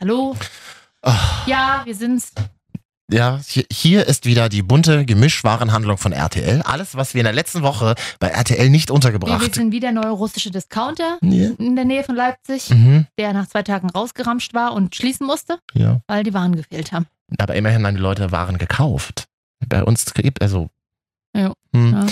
Hallo? 0.00 0.36
Ja, 1.46 1.82
wir 1.84 1.94
sind's. 1.94 2.32
Ja, 3.10 3.40
hier, 3.70 4.04
ist 4.06 4.26
wieder 4.26 4.48
die 4.48 4.62
bunte 4.62 5.04
Gemischwarenhandlung 5.06 5.96
von 5.96 6.10
RTL. 6.12 6.60
Alles, 6.62 6.96
was 6.96 7.14
wir 7.14 7.20
in 7.20 7.24
der 7.26 7.32
letzten 7.32 7.62
Woche 7.62 7.94
bei 8.18 8.28
RTL 8.28 8.68
nicht 8.68 8.88
Wir, 8.88 8.90
wir 8.90 8.94
untergebracht. 8.96 9.54
sind 9.54 9.70
wieder 9.70 9.92
neue 9.92 10.10
russische 10.10 10.50
Discounter 10.50 11.18
in 11.22 11.76
der 11.76 11.84
Nähe 11.84 12.02
von 12.02 12.16
Leipzig, 12.16 12.68
Mhm, 12.70 13.06
der 13.16 13.32
nach 13.32 13.46
zwei 13.46 13.62
Tagen 13.62 13.88
rausgeramscht 13.90 14.54
war 14.54 14.72
und 14.72 14.96
schließen 14.96 15.24
musste, 15.26 15.60
ja. 15.72 16.00
weil 16.08 16.24
die 16.24 16.34
Waren 16.34 16.56
gefehlt 16.56 16.90
haben. 16.90 17.06
Aber 17.38 17.54
immerhin 17.54 17.86
haben 17.86 17.94
die 17.94 18.02
Leute 18.02 18.32
Waren 18.32 18.58
gekauft. 18.58 19.28
Bei 19.68 19.84
uns 19.84 20.12
gibt 20.12 20.42
also. 20.42 20.68
Ja. 21.36 21.52
Hm. 21.72 21.92
Ja. 21.92 22.06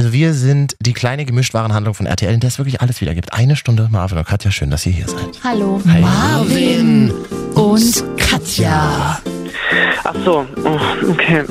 Also 0.00 0.12
wir 0.12 0.34
sind 0.34 0.74
die 0.80 0.92
kleine 0.92 1.24
Gemischtwarenhandlung 1.24 1.94
von 1.94 2.06
RTL, 2.06 2.34
in 2.34 2.40
der 2.40 2.48
es 2.48 2.58
wirklich 2.58 2.80
alles 2.80 3.00
wieder 3.00 3.14
gibt. 3.14 3.32
Eine 3.32 3.54
Stunde 3.54 3.88
Marvin 3.92 4.18
und 4.18 4.26
Katja, 4.26 4.50
schön, 4.50 4.70
dass 4.70 4.84
ihr 4.86 4.92
hier 4.92 5.06
seid. 5.08 5.38
Hallo. 5.44 5.80
Hi. 5.88 6.00
Marvin 6.00 7.12
und 7.54 8.04
Katja. 8.16 9.20
Ach 10.02 10.14
so, 10.24 10.44
oh, 10.64 11.10
okay. 11.10 11.44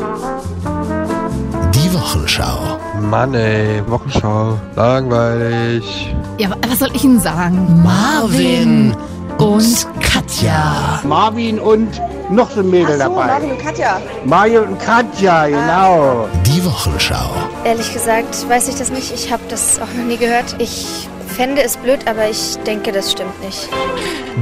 Die 1.73 1.93
Wochenschau. 1.93 2.79
Mann 3.01 3.33
ey, 3.33 3.81
Wochenschau, 3.87 4.59
langweilig. 4.75 6.13
Ja, 6.37 6.49
wa- 6.49 6.57
was 6.67 6.79
soll 6.79 6.91
ich 6.93 7.03
Ihnen 7.05 7.19
sagen? 7.21 7.81
Marvin 7.81 8.93
und 9.37 9.87
Katja. 10.01 11.01
Marvin 11.03 11.59
und 11.59 12.01
noch 12.29 12.51
so 12.51 12.61
ein 12.61 12.69
Mädel 12.69 12.99
Ach 13.01 13.07
so, 13.07 13.15
dabei. 13.15 13.27
Marvin 13.27 13.51
und 13.51 13.59
Katja. 13.59 14.01
Mario 14.25 14.61
und 14.63 14.79
Katja, 14.79 15.47
genau. 15.47 16.27
Die 16.45 16.63
Wochenschau. 16.65 17.29
Ehrlich 17.63 17.93
gesagt 17.93 18.47
weiß 18.49 18.69
ich 18.69 18.75
das 18.75 18.89
nicht. 18.91 19.13
Ich 19.13 19.31
habe 19.31 19.43
das 19.49 19.79
auch 19.79 19.93
noch 19.97 20.05
nie 20.05 20.17
gehört. 20.17 20.55
Ich 20.59 21.09
fände 21.27 21.63
es 21.63 21.77
blöd, 21.77 22.07
aber 22.07 22.29
ich 22.29 22.55
denke, 22.65 22.91
das 22.91 23.11
stimmt 23.11 23.39
nicht. 23.43 23.67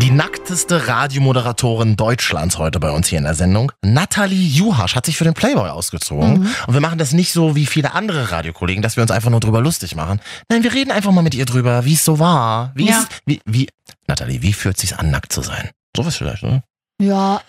Die 0.01 0.11
nackteste 0.11 0.87
Radiomoderatorin 0.87 1.95
Deutschlands 1.95 2.57
heute 2.57 2.79
bei 2.79 2.91
uns 2.91 3.07
hier 3.07 3.17
in 3.17 3.23
der 3.25 3.35
Sendung. 3.35 3.71
Nathalie 3.81 4.47
Juhasch 4.47 4.95
hat 4.95 5.05
sich 5.05 5.17
für 5.17 5.23
den 5.23 5.33
Playboy 5.33 5.69
ausgezogen. 5.69 6.47
Und 6.67 6.73
wir 6.73 6.81
machen 6.81 6.97
das 6.97 7.13
nicht 7.13 7.31
so 7.33 7.55
wie 7.55 7.65
viele 7.65 7.93
andere 7.93 8.31
Radiokollegen, 8.31 8.81
dass 8.81 8.95
wir 8.97 9.01
uns 9.01 9.11
einfach 9.11 9.29
nur 9.29 9.39
drüber 9.39 9.61
lustig 9.61 9.95
machen. 9.95 10.19
Nein, 10.49 10.63
wir 10.63 10.73
reden 10.73 10.91
einfach 10.91 11.11
mal 11.11 11.21
mit 11.21 11.35
ihr 11.35 11.45
drüber, 11.45 11.85
wie 11.85 11.93
es 11.93 12.03
so 12.05 12.19
war. 12.19 12.71
Wie 12.75 12.87
Ja. 12.89 12.99
ist, 12.99 13.07
wie, 13.25 13.41
wie, 13.45 13.69
Nathalie, 14.07 14.41
wie 14.41 14.53
fühlt 14.53 14.77
sich's 14.77 14.93
an, 14.93 15.11
nackt 15.11 15.31
zu 15.33 15.41
sein? 15.41 15.69
Sowas 15.95 16.15
vielleicht, 16.15 16.43
ne? 16.43 16.63
Ja, 17.01 17.41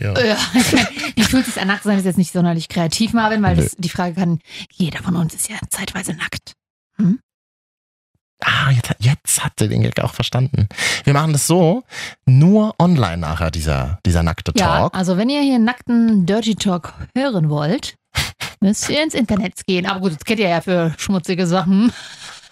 Ja. 0.00 0.14
Wie 1.14 1.24
fühlt 1.24 1.44
sich 1.44 1.60
an, 1.60 1.68
nackt 1.68 1.82
zu 1.82 1.88
sein, 1.88 1.98
ist 1.98 2.04
jetzt 2.06 2.16
nicht 2.16 2.32
sonderlich 2.32 2.68
kreativ, 2.68 3.12
Marvin, 3.12 3.42
weil 3.42 3.54
das, 3.56 3.74
die 3.76 3.90
Frage 3.90 4.14
kann, 4.14 4.40
jeder 4.72 5.02
von 5.02 5.14
uns 5.16 5.34
ist 5.34 5.50
ja 5.50 5.56
zeitweise 5.68 6.14
nackt. 6.14 6.54
Ah, 8.44 8.70
jetzt, 8.70 8.90
hat- 8.90 8.96
jetzt 9.00 9.44
hat 9.44 9.52
sie 9.58 9.68
den 9.68 9.82
Gag 9.82 9.98
auch 10.00 10.14
verstanden. 10.14 10.68
Wir 11.04 11.12
machen 11.12 11.32
das 11.32 11.46
so, 11.46 11.82
nur 12.26 12.74
online 12.78 13.18
nachher, 13.18 13.50
dieser, 13.50 13.98
dieser 14.06 14.22
nackte 14.22 14.52
Ja, 14.56 14.66
Talk. 14.78 14.94
also 14.94 15.16
wenn 15.16 15.28
ihr 15.28 15.42
hier 15.42 15.58
nackten 15.58 16.24
Dirty 16.24 16.54
Talk 16.54 16.94
hören 17.16 17.50
wollt, 17.50 17.96
müsst 18.60 18.88
ihr 18.88 19.02
ins 19.02 19.14
Internet 19.14 19.64
gehen. 19.66 19.86
Aber 19.86 20.00
gut, 20.00 20.12
das 20.14 20.24
kennt 20.24 20.38
ihr 20.40 20.48
ja 20.48 20.60
für 20.60 20.94
schmutzige 20.98 21.46
Sachen. 21.46 21.92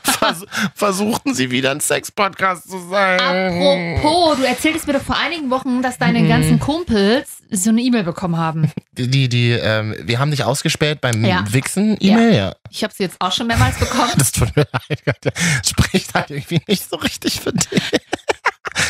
Vers 0.07 0.45
versuchten 0.75 1.35
sie 1.35 1.51
wieder 1.51 1.71
ein 1.73 1.81
Sex-Podcast 1.81 2.71
zu 2.71 2.79
sein. 2.89 3.21
Apropos, 3.21 4.39
du 4.39 4.45
erzähltest 4.45 4.87
mir 4.87 4.95
doch 4.95 5.03
vor 5.03 5.17
einigen 5.19 5.51
Wochen, 5.51 5.83
dass 5.83 5.99
deine 5.99 6.21
Mhm. 6.21 6.29
ganzen 6.29 6.61
Kumpels 6.61 7.39
so 7.51 7.71
eine 7.71 7.81
E-Mail 7.83 8.05
bekommen 8.05 8.37
haben. 8.37 8.71
Die, 8.93 9.29
die, 9.29 9.51
ähm, 9.51 9.95
wir 10.03 10.19
haben 10.19 10.31
dich 10.31 10.43
ausgespäht 10.45 11.01
beim 11.01 11.25
Ja. 11.25 11.45
Wichsen-E-Mail, 11.49 12.34
ja. 12.34 12.55
Ich 12.71 12.83
habe 12.83 12.95
sie 12.95 13.03
jetzt 13.05 13.17
auch 13.21 13.33
schon 13.33 13.47
mehrmals 13.47 13.79
bekommen. 13.79 14.11
Das 14.17 14.33
tut 14.33 14.55
mir 14.57 14.67
leid, 14.73 15.05
Katja. 15.05 15.33
Spricht 15.67 16.15
halt 16.15 16.31
irgendwie 16.31 16.61
nicht 16.67 16.89
so 16.89 16.97
richtig 16.97 17.41
für 17.41 17.53
dich. 17.53 17.83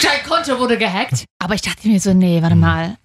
Dein 0.02 0.22
Konto 0.28 0.58
wurde 0.58 0.78
gehackt. 0.78 1.24
Aber 1.38 1.54
ich 1.54 1.62
dachte 1.62 1.86
mir 1.88 2.00
so, 2.00 2.14
nee, 2.14 2.36
Hm. 2.36 2.42
warte 2.42 2.56
mal. 2.56 2.96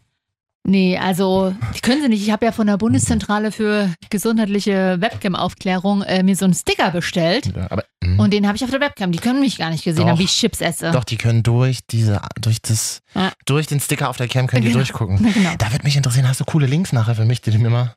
Nee, 0.63 0.95
also, 0.97 1.55
die 1.75 1.79
können 1.81 2.03
sie 2.03 2.09
nicht. 2.09 2.21
Ich 2.21 2.29
habe 2.31 2.45
ja 2.45 2.51
von 2.51 2.67
der 2.67 2.77
Bundeszentrale 2.77 3.51
für 3.51 3.91
gesundheitliche 4.11 4.97
Webcam-Aufklärung 5.01 6.03
äh, 6.03 6.21
mir 6.21 6.35
so 6.35 6.45
einen 6.45 6.53
Sticker 6.53 6.91
bestellt. 6.91 7.51
Ja, 7.55 7.65
aber, 7.71 7.83
mm, 8.03 8.19
Und 8.19 8.31
den 8.31 8.45
habe 8.45 8.55
ich 8.57 8.63
auf 8.63 8.69
der 8.69 8.79
Webcam. 8.79 9.11
Die 9.11 9.17
können 9.17 9.39
mich 9.39 9.57
gar 9.57 9.71
nicht 9.71 9.83
gesehen 9.83 10.03
Doch. 10.03 10.09
haben, 10.11 10.19
wie 10.19 10.25
ich 10.25 10.31
Chips 10.37 10.61
esse. 10.61 10.91
doch, 10.91 11.03
die 11.03 11.17
können 11.17 11.41
durch 11.41 11.79
diese, 11.89 12.21
durch 12.39 12.61
das, 12.61 13.01
Ja. 13.15 13.31
durch 13.47 13.65
den 13.65 13.79
Sticker 13.79 14.07
auf 14.09 14.17
der 14.17 14.27
Cam 14.27 14.45
können 14.45 14.61
die 14.61 14.67
Genau. 14.67 14.79
durchgucken. 14.79 15.17
Na, 15.21 15.29
genau. 15.33 15.49
Da 15.57 15.71
wird 15.71 15.83
mich 15.83 15.97
interessieren, 15.97 16.27
hast 16.27 16.39
du 16.39 16.45
coole 16.45 16.67
Links 16.67 16.93
nachher 16.93 17.15
für 17.15 17.25
mich, 17.25 17.41
die 17.41 17.49
du 17.51 17.57
mir 17.57 17.71
mal. 17.71 17.95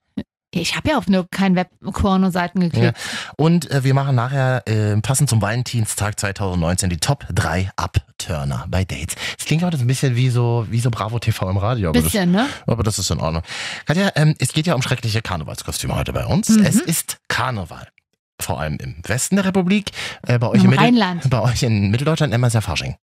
Ich 0.60 0.76
habe 0.76 0.90
ja 0.90 0.98
auf 0.98 1.08
nur 1.08 1.28
keinen 1.30 1.56
Web-Porno-Seiten 1.56 2.60
geklickt. 2.60 2.96
Und 3.36 3.70
äh, 3.70 3.84
wir 3.84 3.94
machen 3.94 4.14
nachher, 4.14 4.62
äh, 4.66 4.96
passend 5.00 5.28
zum 5.28 5.42
Valentinstag 5.42 6.18
2019, 6.18 6.90
die 6.90 6.98
Top 6.98 7.26
3 7.32 7.70
Upturner 7.76 8.66
bei 8.68 8.84
Dates. 8.84 9.16
Das 9.36 9.46
klingt 9.46 9.62
heute 9.62 9.76
so 9.76 9.84
ein 9.84 9.86
bisschen 9.86 10.16
wie 10.16 10.30
so, 10.30 10.66
wie 10.70 10.80
so 10.80 10.90
Bravo 10.90 11.18
TV 11.18 11.50
im 11.50 11.56
Radio. 11.56 11.90
Aber 11.90 12.00
das, 12.00 12.04
Bisschen, 12.04 12.32
ne? 12.32 12.48
aber 12.66 12.82
das 12.82 12.98
ist 12.98 13.10
in 13.10 13.20
Ordnung. 13.20 13.42
Katja, 13.86 14.10
ähm, 14.14 14.34
es 14.38 14.52
geht 14.52 14.66
ja 14.66 14.74
um 14.74 14.82
schreckliche 14.82 15.22
Karnevalskostüme 15.22 15.94
heute 15.94 16.12
bei 16.12 16.26
uns. 16.26 16.48
Mhm. 16.48 16.64
Es 16.64 16.76
ist 16.76 17.18
Karneval. 17.28 17.88
Vor 18.40 18.60
allem 18.60 18.76
im 18.76 18.96
Westen 19.06 19.36
der 19.36 19.44
Republik. 19.44 19.90
Äh, 20.22 20.38
bei 20.38 20.48
euch 20.48 20.58
Im 20.58 20.64
im 20.64 20.70
Mittel, 20.70 20.84
Rheinland. 20.84 21.30
Bei 21.30 21.40
euch 21.40 21.62
in 21.62 21.90
Mitteldeutschland 21.90 22.34
es 22.34 22.52
ja 22.52 22.60
Fasching. 22.60 22.96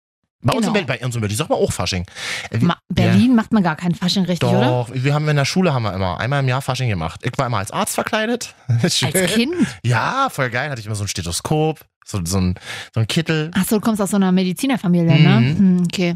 Bei 0.40 0.52
uns 0.52 0.66
in 0.66 0.72
Genau. 0.72 0.86
Berlin, 0.86 0.86
bei 1.00 1.04
uns 1.06 1.14
in 1.16 1.20
Berlin, 1.20 1.36
sag 1.36 1.48
mal 1.48 1.56
auch 1.56 1.72
Fasching. 1.72 2.04
Äh, 2.50 2.58
Ma 2.58 2.76
Berlin 2.88 3.34
macht 3.34 3.52
man 3.52 3.62
gar 3.62 3.74
keinen 3.76 3.94
Fasching 3.94 4.24
richtig, 4.24 4.48
oder? 4.48 4.60
Doch, 4.86 4.90
wir 4.92 5.12
haben 5.14 5.28
in 5.28 5.36
der 5.36 5.44
Schule 5.44 5.74
haben 5.74 5.82
wir 5.82 5.92
immer 5.92 6.20
einmal 6.20 6.40
im 6.40 6.48
Jahr 6.48 6.62
Fasching 6.62 6.88
gemacht. 6.88 7.20
Ich 7.24 7.36
war 7.36 7.46
immer 7.46 7.58
als 7.58 7.70
Arzt 7.72 7.94
verkleidet. 7.94 8.54
Als 8.82 9.00
Kind? 9.00 9.54
Ja, 9.82 10.28
voll 10.30 10.50
geil. 10.50 10.70
Hatte 10.70 10.80
ich 10.80 10.86
immer 10.86 10.94
so 10.94 11.04
ein 11.04 11.08
Stethoskop, 11.08 11.80
so, 12.04 12.20
so, 12.24 12.38
ein, 12.38 12.54
so 12.94 13.00
ein 13.00 13.06
Kittel. 13.08 13.50
Achso, 13.54 13.76
du 13.76 13.80
kommst 13.80 14.00
aus 14.00 14.10
so 14.10 14.16
einer 14.16 14.30
Medizinerfamilie, 14.30 15.18
ne? 15.20 15.40
Mhm. 15.40 15.58
Hm, 15.58 15.82
okay. 15.84 16.14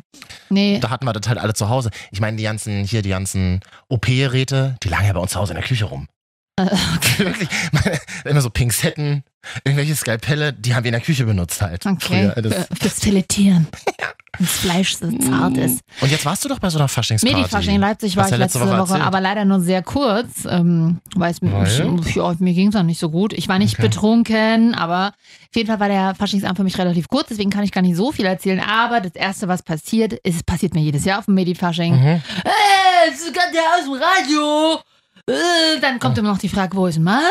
Nee. 0.50 0.78
Da 0.80 0.90
hatten 0.90 1.04
wir 1.04 1.12
das 1.12 1.28
halt 1.28 1.38
alle 1.38 1.54
zu 1.54 1.68
Hause. 1.68 1.90
Ich 2.12 2.20
meine, 2.20 2.36
die 2.36 2.44
ganzen, 2.44 2.84
hier 2.84 3.02
die 3.02 3.08
ganzen 3.10 3.60
OP-Geräte, 3.88 4.76
die 4.82 4.88
lagen 4.88 5.06
ja 5.06 5.12
bei 5.12 5.20
uns 5.20 5.32
zu 5.32 5.40
Hause 5.40 5.52
in 5.52 5.58
der 5.58 5.66
Küche 5.66 5.84
rum. 5.86 6.06
Äh, 6.58 6.66
Wirklich, 7.16 7.48
immer 8.26 8.42
so 8.42 8.50
Pinzetten, 8.50 9.24
irgendwelche 9.64 9.96
Skalpelle, 9.96 10.52
die 10.52 10.74
haben 10.74 10.84
wir 10.84 10.90
in 10.90 10.92
der 10.92 11.00
Küche 11.00 11.24
benutzt 11.24 11.62
halt. 11.62 11.86
Okay. 11.86 12.30
Früher. 12.34 12.42
Das, 12.42 12.66
Für, 12.66 12.76
fürs 12.76 13.00
Filetieren. 13.00 13.68
Wenn 14.38 14.46
das 14.46 14.56
Fleisch 14.56 14.96
so 14.96 15.10
zart 15.18 15.58
ist. 15.58 15.80
und 16.00 16.10
jetzt 16.10 16.24
warst 16.24 16.42
du 16.44 16.48
doch 16.48 16.58
bei 16.58 16.70
so 16.70 16.78
einer 16.78 16.88
Faschingsparty. 16.88 17.36
Medifasching 17.36 17.74
in 17.74 17.80
Leipzig 17.82 18.16
war 18.16 18.30
ich 18.30 18.36
letzte, 18.36 18.60
Woche, 18.60 18.78
Woche 18.78 19.00
aber 19.02 19.20
leider 19.20 19.44
nur 19.44 19.60
sehr 19.60 19.82
kurz, 19.82 20.46
ähm, 20.48 21.00
weil 21.14 21.32
es 21.32 21.42
mir, 21.42 21.50
mir 21.50 22.54
ging 22.54 22.68
es 22.68 22.76
auch 22.76 22.82
nicht 22.82 22.98
so 22.98 23.10
gut. 23.10 23.34
Ich 23.34 23.48
war 23.48 23.58
nicht 23.58 23.74
Okay. 23.74 23.88
betrunken, 23.88 24.74
aber 24.74 25.08
auf 25.08 25.56
jeden 25.56 25.68
Fall 25.68 25.80
war 25.80 25.88
der 25.88 26.14
Faschingsabend 26.14 26.56
für 26.56 26.64
mich 26.64 26.78
relativ 26.78 27.08
kurz, 27.08 27.28
deswegen 27.28 27.50
kann 27.50 27.62
ich 27.64 27.72
gar 27.72 27.82
nicht 27.82 27.96
so 27.96 28.10
viel 28.10 28.24
erzählen. 28.24 28.60
Aber 28.60 29.00
das 29.00 29.12
Erste, 29.14 29.48
was 29.48 29.62
passiert, 29.62 30.14
ist, 30.14 30.36
es 30.36 30.42
passiert 30.42 30.74
mir 30.74 30.80
jedes 30.80 31.04
Jahr 31.04 31.18
auf 31.18 31.26
dem 31.26 31.34
Medifasching. 31.34 31.94
Mhm. 31.94 32.06
Äh, 32.06 32.20
es 33.10 33.20
ist 33.20 33.34
gerade 33.34 33.52
der 33.52 33.62
aus 33.78 33.84
dem 33.84 33.94
Radio. 34.02 34.80
Äh, 35.28 35.80
dann 35.80 36.00
kommt 36.00 36.18
immer 36.18 36.30
noch 36.30 36.38
die 36.38 36.48
Frage, 36.48 36.76
wo 36.76 36.86
ist 36.86 36.98
Marvin? 36.98 37.22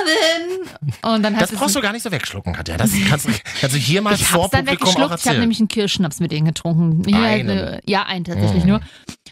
Und 1.01 1.23
dann 1.23 1.37
Das 1.37 1.51
brauchst 1.51 1.75
du 1.75 1.81
gar 1.81 1.91
nicht 1.91 2.03
so 2.03 2.11
wegschlucken, 2.11 2.53
Katja. 2.53 2.77
Das 2.77 2.91
kannst, 3.09 3.27
du- 3.27 3.33
kannst 3.59 3.75
du 3.75 3.79
hier 3.79 4.01
mal 4.01 4.13
ich 4.13 4.25
vor 4.25 4.43
hab's 4.43 4.51
dann 4.51 4.65
weggeschluckt. 4.65 5.19
Ich 5.19 5.27
habe 5.27 5.39
nämlich 5.39 5.59
einen 5.59 5.67
Kirschschnaps 5.67 6.19
mit 6.21 6.31
denen 6.31 6.45
getrunken. 6.45 7.13
Einen? 7.13 7.49
äh, 7.49 7.81
ja, 7.85 8.03
einen 8.03 8.23
tatsächlich 8.23 8.63
Mhm. 8.63 8.69
nur. 8.69 8.79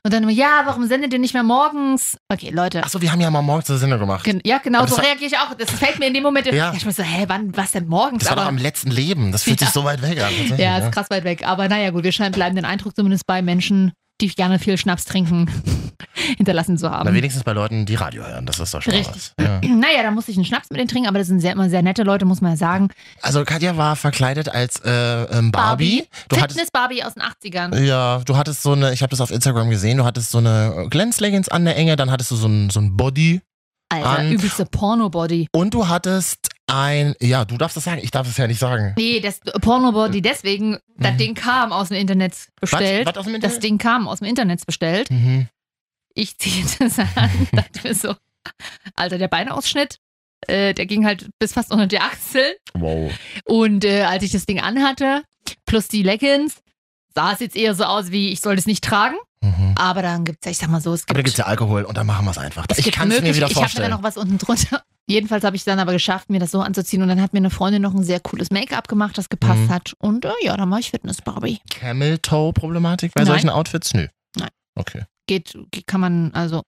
Und 0.03 0.13
dann 0.13 0.23
immer, 0.23 0.31
ja, 0.31 0.61
warum 0.65 0.85
sendet 0.87 1.11
ihr 1.13 1.19
nicht 1.19 1.33
mehr 1.33 1.43
morgens? 1.43 2.17
Okay, 2.31 2.49
Leute. 2.51 2.83
Achso, 2.83 3.01
wir 3.01 3.11
haben 3.11 3.19
ja 3.21 3.29
mal 3.31 3.41
morgens 3.41 3.69
eine 3.69 3.79
Sendung 3.79 3.99
gemacht. 3.99 4.23
Gen 4.23 4.41
ja, 4.45 4.57
genau, 4.59 4.85
so 4.85 4.95
reagiere 4.95 5.27
ich 5.31 5.37
auch. 5.37 5.53
Das 5.55 5.71
fällt 5.71 5.99
mir 5.99 6.07
in 6.07 6.13
dem 6.13 6.23
Moment. 6.23 6.45
Ja. 6.49 6.53
Ja. 6.53 6.73
Ich 6.75 6.85
muss 6.85 6.95
so, 6.97 7.03
hä, 7.03 7.25
wann, 7.27 7.55
was 7.55 7.71
denn 7.71 7.87
morgens? 7.87 8.23
Das 8.23 8.29
war 8.29 8.35
doch 8.37 8.41
Aber, 8.43 8.49
am 8.49 8.57
letzten 8.57 8.91
Leben. 8.91 9.31
Das 9.31 9.43
fühlt 9.43 9.59
sich 9.59 9.67
Ja. 9.69 9.73
so 9.73 9.83
weit 9.85 10.01
weg 10.01 10.21
an. 10.21 10.31
ja, 10.57 10.77
ist 10.79 10.91
krass 10.91 11.07
weit 11.09 11.23
weg. 11.23 11.45
Aber 11.47 11.67
naja, 11.69 11.91
gut, 11.91 12.03
wir 12.03 12.11
scheinen 12.11 12.31
bleibenden 12.33 12.65
Eindruck 12.65 12.95
zumindest 12.95 13.25
bei 13.27 13.41
Menschen, 13.41 13.91
die 14.21 14.27
gerne 14.27 14.59
viel 14.59 14.77
Schnaps 14.77 15.05
trinken, 15.05 15.49
hinterlassen 16.37 16.77
zu 16.77 16.89
haben. 16.91 17.07
Na, 17.09 17.13
wenigstens 17.15 17.43
bei 17.43 17.53
Leuten, 17.53 17.85
die 17.85 17.95
Radio 17.95 18.23
hören. 18.25 18.45
Das 18.45 18.59
ist 18.59 18.73
doch 18.73 18.81
schon 18.81 18.93
Richtig. 18.93 19.31
was. 19.37 19.45
Ja. 19.45 19.59
Naja, 19.79 20.03
da 20.03 20.11
musste 20.11 20.31
ich 20.31 20.37
einen 20.37 20.45
Schnaps 20.45 20.69
mit 20.69 20.79
denen 20.79 20.89
trinken, 20.89 21.07
aber 21.07 21.19
das 21.19 21.27
sind 21.27 21.39
sehr, 21.39 21.53
immer 21.53 21.69
sehr 21.69 21.81
nette 21.81 22.03
Leute, 22.03 22.25
muss 22.25 22.41
man 22.41 22.51
ja 22.51 22.57
sagen. 22.57 22.89
Also 23.21 23.43
Katja 23.45 23.77
war 23.77 23.95
verkleidet 23.95 24.49
als 24.49 24.79
äh, 24.83 24.91
ähm, 25.25 25.51
Barbie. 25.51 26.05
Du 26.27 26.35
hattest 26.37 26.59
Fitness-Barbie 26.59 27.03
aus 27.03 27.13
den 27.13 27.23
80ern. 27.23 27.79
ja, 27.79 28.19
du 28.25 28.35
hattest 28.37 28.61
so 28.61 28.73
eine, 28.73 28.91
ich 28.93 29.01
habe 29.01 29.09
das 29.11 29.21
auf 29.21 29.31
Instagram 29.31 29.69
gesehen, 29.69 29.97
du 29.97 30.05
hattest 30.05 30.31
so 30.31 30.39
eine 30.39 30.87
Glänzleggings 30.89 31.47
an 31.49 31.63
der 31.65 31.77
Enge, 31.77 31.95
dann 31.95 32.11
hattest 32.11 32.31
du 32.31 32.35
so 32.35 32.47
ein, 32.47 32.69
so 32.69 32.79
ein 32.81 32.97
Body 32.97 33.41
Alter, 33.89 34.09
an- 34.19 34.31
übelste 34.31 34.65
Porno-Body. 34.65 35.47
und 35.53 35.73
du 35.73 35.87
hattest 35.87 36.48
ein, 36.69 37.15
ja, 37.19 37.45
du 37.45 37.57
darfst 37.57 37.75
das 37.77 37.83
sagen, 37.83 37.99
ich 38.03 38.11
darf 38.11 38.27
es 38.27 38.37
ja 38.37 38.47
nicht 38.47 38.59
sagen. 38.59 38.93
Nee, 38.97 39.19
das 39.19 39.39
Pornobody 39.61 40.21
deswegen, 40.21 40.77
das 40.97 41.17
Ding 41.17 41.33
kam 41.35 41.71
aus 41.71 41.89
dem 41.89 41.97
Internet 41.97 42.35
bestellt. 42.61 43.05
Mhm. 43.05 43.09
Was 43.09 43.17
aus 43.17 43.25
dem 43.25 43.33
Das 43.33 43.53
Internet? 43.53 43.63
Ding 43.63 43.77
kam 43.77 44.07
aus 44.07 44.19
dem 44.19 44.27
Internet 44.27 44.65
bestellt. 44.65 45.09
Mhm. 45.11 45.47
Ich 46.13 46.37
ziehe 46.37 46.65
das 46.79 46.99
an, 46.99 47.07
dachte 47.51 47.87
mir 47.87 47.95
so, 47.95 48.15
Alter, 48.95 49.17
der 49.17 49.27
Beinausschnitt, 49.27 49.99
äh, 50.47 50.73
der 50.73 50.85
ging 50.85 51.05
halt 51.05 51.29
bis 51.39 51.53
fast 51.53 51.71
unter 51.71 51.87
die 51.87 51.99
Achseln. 51.99 52.53
Wow. 52.73 53.11
Und 53.45 53.85
äh, 53.85 54.03
als 54.03 54.23
ich 54.23 54.31
das 54.31 54.45
Ding 54.45 54.59
anhatte, 54.59 55.23
plus 55.65 55.87
die 55.87 56.03
Leggings, 56.03 56.55
sah 57.15 57.33
es 57.33 57.39
jetzt 57.39 57.55
eher 57.55 57.75
so 57.75 57.83
aus 57.85 58.11
wie, 58.11 58.29
ich 58.31 58.41
soll 58.41 58.55
das 58.55 58.65
nicht 58.65 58.83
tragen. 58.83 59.15
Mhm. 59.41 59.73
Aber 59.77 60.01
dann 60.01 60.25
gibt's 60.25 60.45
ja, 60.45 60.51
ich 60.51 60.57
sag 60.57 60.69
mal 60.69 60.81
so, 60.81 60.93
es 60.93 61.03
Aber 61.03 61.13
da 61.13 61.17
gibt, 61.19 61.25
gibt's 61.27 61.37
ja 61.37 61.45
Alkohol 61.45 61.83
und 61.83 61.95
dann 61.97 62.05
machen 62.07 62.25
wir 62.25 62.31
es 62.31 62.37
einfach. 62.37 62.65
es 62.69 62.77
ich 62.79 62.83
gibt 62.85 62.97
kann 62.97 63.09
es 63.11 63.21
mir 63.21 63.33
wieder 63.35 63.47
Ich 63.47 63.55
habe 63.55 63.61
vorstellen. 63.65 63.89
dann 63.89 63.97
noch 63.99 64.03
was 64.03 64.17
unten 64.17 64.37
drunter. 64.37 64.83
Jedenfalls 65.09 65.43
habe 65.43 65.55
ich 65.55 65.63
dann 65.63 65.79
aber 65.79 65.91
geschafft, 65.93 66.29
mir 66.29 66.39
das 66.39 66.51
so 66.51 66.61
anzuziehen. 66.61 67.01
Und 67.01 67.07
dann 67.07 67.19
hat 67.21 67.33
mir 67.33 67.39
eine 67.39 67.49
Freundin 67.49 67.81
noch 67.81 67.93
ein 67.95 68.03
sehr 68.03 68.19
cooles 68.19 68.51
Make-up 68.51 68.87
gemacht, 68.87 69.17
das 69.17 69.27
gepasst 69.29 69.61
Mhm. 69.61 69.69
hat. 69.69 69.93
Und 69.97 70.23
äh, 70.25 70.31
ja, 70.43 70.55
dann 70.55 70.69
war 70.69 70.77
ich 70.79 70.91
Fitness-Barbie. 70.91 71.59
Camel-Toe-Problematik 71.71 73.13
bei 73.13 73.21
Nein. 73.21 73.27
solchen 73.27 73.49
Outfits? 73.49 73.93
Nö. 73.93 74.07
Okay. 74.75 75.03
Geht, 75.27 75.57
kann 75.87 75.99
man, 75.99 76.33
also, 76.33 76.61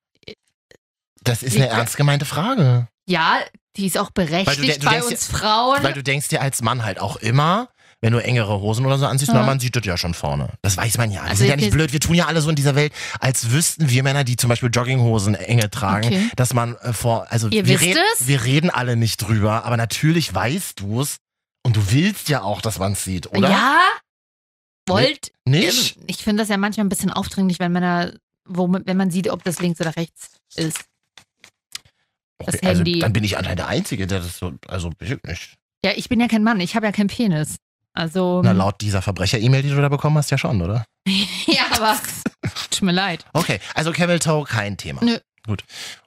Das 1.24 1.44
ist 1.44 1.56
eine 1.56 1.68
ernst 1.68 1.98
gemeinte 1.98 2.26
Frage. 2.26 2.88
ja, 3.08 3.38
die 3.78 3.86
ist 3.86 3.98
auch 3.98 4.08
du 4.10 4.14
berechtigt 4.26 4.64
de- 4.68 4.78
du 4.80 4.86
bei 4.86 5.02
uns 5.04 5.28
Frauen. 5.28 5.82
Weil 5.84 5.94
du 5.94 6.04
denkst 6.04 6.28
dir 6.28 6.42
als 6.42 6.62
Mann 6.62 6.84
halt 6.84 7.00
auch 7.00 7.16
immer, 7.18 7.70
wenn 8.02 8.14
du 8.14 8.20
engere 8.24 8.60
Hosen 8.60 8.86
oder 8.86 8.98
so 8.98 9.06
anziehst, 9.06 9.30
Ja. 9.32 9.40
na, 9.40 9.46
man 9.46 9.60
sieht 9.60 9.76
das 9.76 9.86
ja 9.86 9.96
schon 9.96 10.14
vorne. 10.14 10.50
Das 10.64 10.76
weiß 10.76 10.98
man 10.98 11.12
ja. 11.12 11.22
Wir 11.24 11.30
Also 11.30 11.36
sind 11.38 11.48
ja 11.50 11.56
nicht 11.56 11.72
blöd. 11.72 11.94
Wir 11.94 12.00
tun 12.00 12.16
ja 12.16 12.26
alle 12.26 12.42
so 12.42 12.50
in 12.50 12.56
dieser 12.56 12.76
Welt, 12.76 12.92
als 13.20 13.52
wüssten 13.52 13.90
wir 13.90 14.02
Männer, 14.04 14.24
die 14.24 14.38
zum 14.38 14.50
Beispiel 14.50 14.70
Jogginghosen 14.74 15.36
enge 15.36 15.70
tragen, 15.70 16.08
Okay. 16.08 16.30
dass 16.36 16.54
man 16.54 16.76
äh, 16.78 16.94
vor, 16.94 17.28
also 17.32 17.48
Ihr 17.50 17.66
wir, 17.68 17.80
es? 17.80 18.28
wir 18.28 18.44
reden 18.44 18.70
alle 18.72 18.96
nicht 18.96 19.18
drüber, 19.18 19.66
aber 19.66 19.78
natürlich 19.78 20.34
weißt 20.34 20.80
du 20.80 21.02
es 21.02 21.18
und 21.64 21.76
du 21.76 21.92
willst 21.92 22.28
ja 22.30 22.42
auch, 22.42 22.62
dass 22.62 22.80
man 22.80 22.94
es 22.94 23.04
sieht, 23.04 23.28
oder? 23.28 23.50
Ja? 23.52 23.80
Wollt? 24.88 25.32
Nicht? 25.46 25.98
Ich 26.08 26.18
finde 26.24 26.42
das 26.42 26.50
ja 26.50 26.58
manchmal 26.58 26.88
ein 26.88 26.90
bisschen 26.90 27.12
aufdringlich, 27.12 27.60
wenn 27.60 27.72
Männer, 27.72 28.14
wo, 28.50 28.68
wenn 28.72 28.98
man 28.98 29.12
sieht, 29.12 29.30
ob 29.30 29.44
das 29.44 29.60
links 29.60 29.80
oder 29.80 29.96
rechts 29.96 30.32
ist. 30.56 30.80
das 32.40 32.56
Okay, 32.56 32.66
also, 32.68 32.80
Handy. 32.80 32.98
dann 33.00 33.14
bin 33.14 33.24
ich 33.24 33.38
anscheinend 33.38 33.60
der 33.60 33.68
Einzige, 33.68 34.08
der 34.08 34.20
das 34.22 34.40
so, 34.40 34.54
also 34.68 34.92
nicht. 35.00 35.54
Ja, 35.86 35.92
ich 35.96 36.10
bin 36.10 36.20
ja 36.20 36.28
kein 36.28 36.44
Mann, 36.44 36.60
ich 36.60 36.76
habe 36.76 36.88
ja 36.88 36.92
keinen 36.92 37.08
Penis. 37.08 37.58
Also, 37.94 38.42
Na, 38.44 38.52
laut 38.54 38.80
dieser 38.82 39.02
Verbrecher-E-Mail, 39.02 39.64
die 39.64 39.70
du 39.70 39.82
da 39.82 39.90
bekommen 39.90 40.18
hast, 40.18 40.32
ja 40.32 40.38
schon, 40.38 40.62
oder? 40.62 40.86
ja, 41.48 41.64
aber 41.76 41.96
tut 42.70 42.82
mir 42.84 42.92
leid. 42.94 43.26
Okay, 43.34 43.60
also 43.76 43.92
Camel 43.92 44.20
Toe 44.20 44.44
kein 44.46 44.78
Thema. 44.78 45.04
Nö. 45.04 45.18
Gut. 45.46 45.64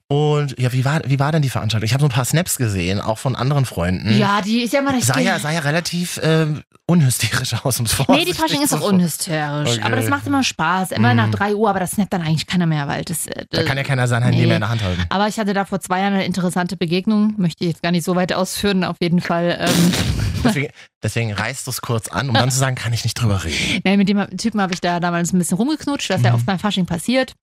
Und 0.06 0.58
ja, 0.60 0.70
wie 0.72 0.84
war, 0.84 1.00
wie 1.06 1.18
war 1.18 1.32
denn 1.32 1.40
die 1.42 1.48
Veranstaltung? 1.48 1.86
Ich 1.86 1.92
habe 1.94 2.02
so 2.02 2.06
ein 2.08 2.12
paar 2.12 2.26
Snaps 2.26 2.56
gesehen, 2.56 3.00
auch 3.00 3.18
von 3.18 3.34
anderen 3.34 3.64
Freunden. 3.64 4.16
Ja, 4.18 4.42
die 4.42 4.60
ist 4.62 4.72
ja 4.74 4.80
immer 4.80 4.92
recht. 4.92 5.06
Sah 5.06 5.18
ja, 5.18 5.38
sah 5.38 5.50
ja 5.50 5.60
relativ 5.60 6.20
ähm, 6.22 6.62
unhysterisch 6.86 7.54
aus, 7.64 7.80
um 7.80 7.86
es 7.86 7.96
Nee, 8.08 8.24
die 8.26 8.34
Fasching 8.34 8.62
ist 8.62 8.74
auch 8.74 8.82
unhysterisch. 8.82 9.70
Okay. 9.72 9.82
Aber 9.82 9.96
das 9.96 10.08
macht 10.10 10.26
immer 10.26 10.44
Spaß. 10.44 10.92
Immer 10.92 11.10
Mhm. 11.10 11.16
nach 11.16 11.30
3 11.30 11.54
Uhr, 11.54 11.70
aber 11.70 11.80
das 11.80 11.92
snappt 11.92 12.12
dann 12.12 12.20
eigentlich 12.22 12.46
keiner 12.46 12.66
mehr, 12.66 12.86
weil 12.86 13.02
das. 13.04 13.26
Äh, 13.26 13.46
Da 13.50 13.62
kann 13.64 13.76
ja 13.78 13.82
keiner 13.82 14.06
sein 14.06 14.22
Handy 14.22 14.40
Nee. 14.42 14.46
mehr 14.46 14.56
in 14.56 14.60
der 14.60 14.68
Hand 14.68 14.82
halten. 14.82 15.02
aber 15.08 15.26
ich 15.26 15.38
hatte 15.38 15.54
da 15.54 15.64
vor 15.64 15.80
zwei 15.80 16.00
Jahren 16.00 16.12
eine 16.14 16.26
interessante 16.26 16.76
Begegnung. 16.76 17.34
Möchte 17.38 17.64
ich 17.64 17.70
jetzt 17.70 17.82
gar 17.82 17.90
nicht 17.90 18.04
so 18.04 18.14
weit 18.14 18.32
ausführen. 18.34 18.84
Auf 18.84 18.96
jeden 19.00 19.20
Fall. 19.22 19.56
Ähm, 19.58 19.92
Deswegen, 20.44 20.68
deswegen 21.02 21.32
reißt 21.32 21.66
du 21.66 21.70
es 21.70 21.80
kurz 21.80 22.08
an, 22.08 22.28
um 22.28 22.34
dann 22.34 22.50
zu 22.50 22.58
sagen, 22.58 22.76
kann 22.76 22.92
ich 22.92 23.04
nicht 23.04 23.14
drüber 23.14 23.42
reden. 23.44 23.80
nee, 23.84 23.96
mit 23.96 24.08
dem 24.08 24.24
Typen 24.36 24.60
habe 24.60 24.72
ich 24.74 24.80
da 24.80 25.00
damals 25.00 25.32
ein 25.32 25.38
bisschen 25.38 25.56
rumgeknutscht, 25.56 26.10
was 26.10 26.22
ja 26.22 26.30
Mhm. 26.30 26.36
oft 26.36 26.46
beim 26.46 26.58
Fasching 26.58 26.86
passiert. 26.86 27.34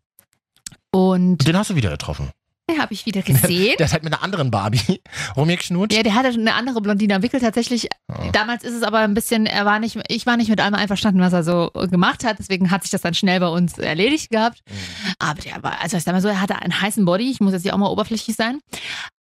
Und 0.91 1.45
Den 1.47 1.57
hast 1.57 1.69
du 1.69 1.75
wieder 1.75 1.89
getroffen. 1.89 2.31
den 2.69 2.81
habe 2.81 2.93
ich 2.93 3.05
wieder 3.05 3.21
gesehen. 3.21 3.75
Der 3.79 3.85
ist 3.85 3.91
halt 3.93 4.03
mit 4.03 4.13
einer 4.13 4.23
anderen 4.23 4.49
Barbie 4.51 5.01
rumgeknutscht. 5.35 5.95
Ja, 5.95 6.03
der 6.03 6.15
hatte 6.15 6.29
eine 6.29 6.53
andere 6.53 6.81
Blondine 6.81 7.15
entwickelt. 7.15 7.43
Tatsächlich, 7.43 7.87
Oh. 8.13 8.29
damals 8.33 8.63
ist 8.65 8.73
es 8.73 8.83
aber 8.83 8.99
ein 8.99 9.13
bisschen, 9.13 9.45
er 9.45 9.65
war 9.65 9.79
nicht, 9.79 9.97
ich 10.09 10.25
war 10.25 10.35
nicht 10.35 10.49
mit 10.49 10.59
allem 10.59 10.73
einverstanden, 10.75 11.21
was 11.21 11.31
er 11.31 11.43
so 11.45 11.71
gemacht 11.89 12.25
hat. 12.25 12.39
Deswegen 12.39 12.69
hat 12.71 12.81
sich 12.83 12.91
das 12.91 12.99
dann 13.01 13.13
schnell 13.13 13.39
bei 13.39 13.47
uns 13.47 13.77
erledigt 13.77 14.29
gehabt. 14.31 14.59
Mhm. 14.69 15.13
Aber 15.19 15.39
der 15.41 15.63
war, 15.63 15.81
also 15.81 15.95
ich 15.97 16.03
sag 16.03 16.11
mal 16.13 16.21
so, 16.21 16.27
er 16.27 16.41
hatte 16.41 16.57
einen 16.57 16.81
heißen 16.81 17.05
Body. 17.05 17.31
Ich 17.31 17.39
muss 17.39 17.53
jetzt 17.53 17.61
hier 17.63 17.73
auch 17.73 17.77
mal 17.77 17.87
oberflächlich 17.89 18.35
sein. 18.35 18.59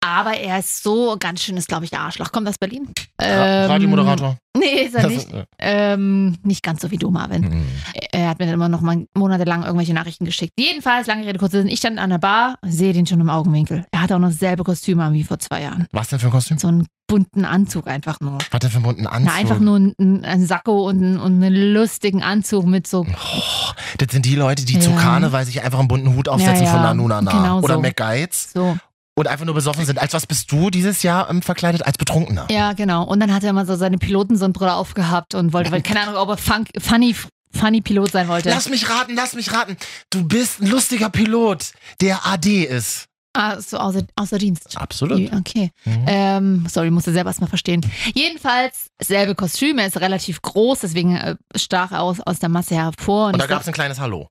Aber 0.01 0.31
er 0.37 0.59
ist 0.59 0.81
so 0.81 1.17
ganz 1.19 1.41
schön, 1.43 1.57
ist 1.57 1.67
glaube 1.67 1.83
ich 1.83 1.91
der 1.91 1.99
Arschloch. 2.01 2.31
Kommt 2.31 2.47
aus 2.47 2.57
Berlin? 2.57 2.87
Ra- 3.21 3.65
Radiomoderator. 3.65 4.37
Nee, 4.57 4.83
ist 4.85 4.95
er 4.95 5.03
Das 5.03 5.11
nicht. 5.11 5.27
ist, 5.27 5.33
äh, 5.33 5.45
Ähm, 5.59 6.37
nicht 6.43 6.63
ganz 6.63 6.81
so 6.81 6.89
wie 6.91 6.97
du, 6.97 7.11
Marvin. 7.11 7.41
mhm. 7.43 7.65
Er 8.11 8.29
hat 8.29 8.39
mir 8.39 8.45
dann 8.45 8.55
immer 8.55 8.69
noch 8.69 8.81
mal 8.81 9.05
monatelang 9.15 9.63
irgendwelche 9.63 9.93
Nachrichten 9.93 10.25
geschickt. 10.25 10.53
Jedenfalls, 10.57 11.07
lange 11.07 11.25
Rede, 11.25 11.37
kurzer 11.37 11.59
Sinn, 11.59 11.67
ich 11.67 11.79
stand 11.79 11.99
an 11.99 12.09
der 12.09 12.17
Bar, 12.17 12.55
sehe 12.65 12.93
den 12.93 13.05
schon 13.05 13.19
im 13.19 13.29
Augenwinkel. 13.29 13.85
Er 13.91 14.01
hatte 14.01 14.15
auch 14.15 14.19
noch 14.19 14.29
dasselbe 14.29 14.63
Kostüm 14.63 14.99
an 15.01 15.13
wie 15.13 15.23
vor 15.23 15.37
zwei 15.39 15.61
Jahren. 15.63 15.85
Was 15.91 16.07
denn 16.09 16.19
für 16.19 16.27
ein 16.27 16.31
Kostüm? 16.31 16.57
So 16.57 16.69
einen 16.69 16.87
bunten 17.07 17.43
Anzug 17.45 17.87
einfach 17.87 18.19
nur. 18.21 18.37
Was 18.51 18.59
denn 18.59 18.69
für 18.69 18.77
einen 18.77 18.83
bunten 18.85 19.07
Anzug? 19.07 19.31
Na, 19.33 19.39
einfach 19.39 19.59
nur 19.59 19.77
ein, 19.77 19.93
ein, 19.99 20.23
ein 20.25 20.45
Sakko 20.45 20.87
und, 20.87 21.01
ein, 21.01 21.19
und 21.19 21.43
einen 21.43 21.73
lustigen 21.73 22.23
Anzug 22.23 22.65
mit 22.65 22.87
so. 22.87 23.01
Oh, 23.05 23.71
das 23.97 24.07
sind 24.11 24.25
die 24.25 24.35
Leute, 24.35 24.65
die 24.65 24.79
zu 24.79 24.91
Ja. 24.91 24.97
Karneval 24.97 25.45
sich 25.45 25.61
einfach 25.61 25.79
einen 25.79 25.87
bunten 25.89 26.15
Hut 26.15 26.29
aufsetzen 26.29 26.65
Ja, 26.65 26.71
von 26.71 26.79
ja, 26.81 26.87
Nanunana 26.87 27.31
genau 27.31 27.59
oder 27.59 27.75
so. 27.75 27.81
McGuides 27.81 28.51
so. 28.53 28.77
Und 29.19 29.27
einfach 29.27 29.45
nur 29.45 29.53
besoffen 29.55 29.85
sind. 29.85 29.99
Als 29.99 30.13
was 30.13 30.25
bist 30.25 30.51
du 30.51 30.69
dieses 30.69 31.03
Jahr 31.03 31.29
ähm, 31.29 31.41
verkleidet? 31.41 31.85
Als 31.85 31.97
Betrunkener. 31.97 32.47
Ja, 32.49 32.73
genau. 32.73 33.03
Und 33.03 33.19
dann 33.19 33.33
hat 33.33 33.43
er 33.43 33.49
immer 33.51 33.65
so 33.65 33.75
seine 33.75 33.97
Pilotensonnenbrille 33.97 34.73
aufgehabt 34.73 35.35
und 35.35 35.53
wollte, 35.53 35.71
weil- 35.71 35.81
keine 35.81 36.01
Ahnung, 36.01 36.15
ob 36.15 36.29
er 36.29 36.37
funk, 36.37 36.69
funny, 36.79 37.15
funny 37.51 37.81
Pilot 37.81 38.11
sein 38.11 38.27
wollte. 38.29 38.49
Lass 38.49 38.69
mich 38.69 38.89
raten, 38.89 39.15
lass 39.15 39.33
mich 39.33 39.51
raten. 39.53 39.75
Du 40.09 40.25
bist 40.27 40.61
ein 40.61 40.67
lustiger 40.67 41.09
Pilot, 41.09 41.71
der 42.01 42.25
AD 42.25 42.63
ist. 42.63 43.05
Ah, 43.33 43.59
so 43.61 43.77
außer, 43.77 44.01
außer 44.15 44.37
Dienst. 44.39 44.75
Absolut. 44.75 45.31
Okay. 45.33 45.69
Mhm. 45.85 46.03
Ähm, 46.07 46.65
sorry, 46.67 46.89
musste 46.89 47.11
selber 47.13 47.29
erstmal 47.29 47.47
verstehen. 47.49 47.85
Jedenfalls, 48.15 48.87
selbe 49.01 49.35
Kostüm, 49.35 49.77
er 49.77 49.87
ist 49.87 49.97
relativ 50.01 50.41
groß, 50.41 50.79
deswegen 50.79 51.15
äh, 51.15 51.35
stach 51.55 51.91
er 51.91 52.01
aus, 52.01 52.19
aus 52.21 52.39
der 52.39 52.49
Masse 52.49 52.75
hervor. 52.75 53.27
Und 53.27 53.33
Und 53.33 53.39
da 53.39 53.45
gab 53.47 53.61
es 53.61 53.67
ein 53.67 53.73
kleines 53.73 53.99
Hallo. 53.99 54.27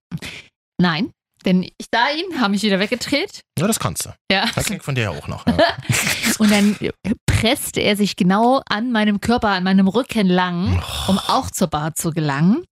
nein, 0.80 1.10
denn 1.48 1.62
ich 1.62 1.86
sah 1.92 2.10
ihn, 2.10 2.40
habe 2.40 2.50
mich 2.50 2.62
wieder 2.62 2.78
weggedreht. 2.78 3.40
Ja, 3.58 3.66
das 3.66 3.78
kannst 3.78 4.04
du. 4.04 4.10
Ja. 4.30 4.50
Das 4.54 4.66
klingt 4.66 4.82
von 4.82 4.94
dir 4.94 5.04
ja 5.04 5.10
auch 5.10 5.28
noch. 5.28 5.46
Ja. 5.46 5.54
Und 6.38 6.52
dann 6.52 6.76
presste 7.24 7.80
er 7.80 7.96
sich 7.96 8.16
genau 8.16 8.60
an 8.68 8.92
meinem 8.92 9.20
Körper, 9.20 9.48
an 9.48 9.64
meinem 9.64 9.88
Rücken 9.88 10.26
lang, 10.26 10.82
um 11.06 11.18
auch 11.18 11.50
zur 11.50 11.68
Bar 11.68 11.94
zu 11.94 12.10
gelangen. 12.10 12.64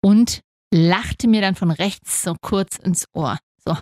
Und 0.00 0.40
lachte 0.72 1.28
mir 1.28 1.42
dann 1.42 1.54
von 1.54 1.70
rechts 1.70 2.22
so 2.22 2.34
kurz 2.40 2.76
ins 2.76 3.04
Ohr. 3.12 3.38
So, 3.62 3.76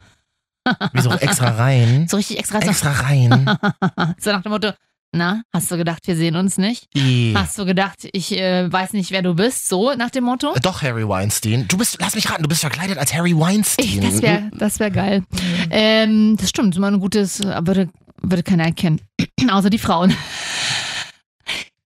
Wieso 0.92 1.10
extra 1.12 1.50
rein? 1.50 2.08
so 2.10 2.16
richtig 2.16 2.40
extra. 2.40 2.58
Extra 2.58 2.90
rein. 2.90 3.58
So, 3.94 4.04
so 4.18 4.32
nach 4.32 4.42
dem 4.42 4.50
Motto, 4.50 4.72
na, 5.12 5.42
hast 5.52 5.70
du 5.70 5.76
gedacht, 5.76 6.06
wir 6.06 6.16
sehen 6.16 6.36
uns 6.36 6.58
nicht? 6.58 6.88
I. 6.96 7.34
Hast 7.36 7.58
du 7.58 7.64
gedacht, 7.64 8.06
ich 8.12 8.38
äh, 8.38 8.70
weiß 8.70 8.92
nicht, 8.92 9.10
wer 9.10 9.22
du 9.22 9.34
bist? 9.34 9.68
So 9.68 9.94
nach 9.94 10.10
dem 10.10 10.24
Motto? 10.24 10.54
Doch, 10.62 10.82
Harry 10.82 11.08
Weinstein. 11.08 11.66
Du 11.68 11.78
bist, 11.78 11.96
lass 12.00 12.14
mich 12.14 12.30
raten, 12.30 12.42
du 12.42 12.48
bist 12.48 12.60
verkleidet 12.60 12.98
als 12.98 13.14
Harry 13.14 13.36
Weinstein. 13.36 13.86
Ich, 13.86 14.00
das 14.00 14.22
wäre 14.22 14.50
das 14.52 14.78
wär 14.78 14.90
geil. 14.90 15.24
Ähm, 15.70 16.36
das 16.38 16.50
stimmt, 16.50 16.78
mal 16.78 16.92
ein 16.92 17.00
gutes, 17.00 17.42
würde, 17.42 17.88
würde 18.22 18.42
keiner 18.42 18.64
erkennen. 18.64 19.00
Außer 19.50 19.70
die 19.70 19.78
Frauen. 19.78 20.14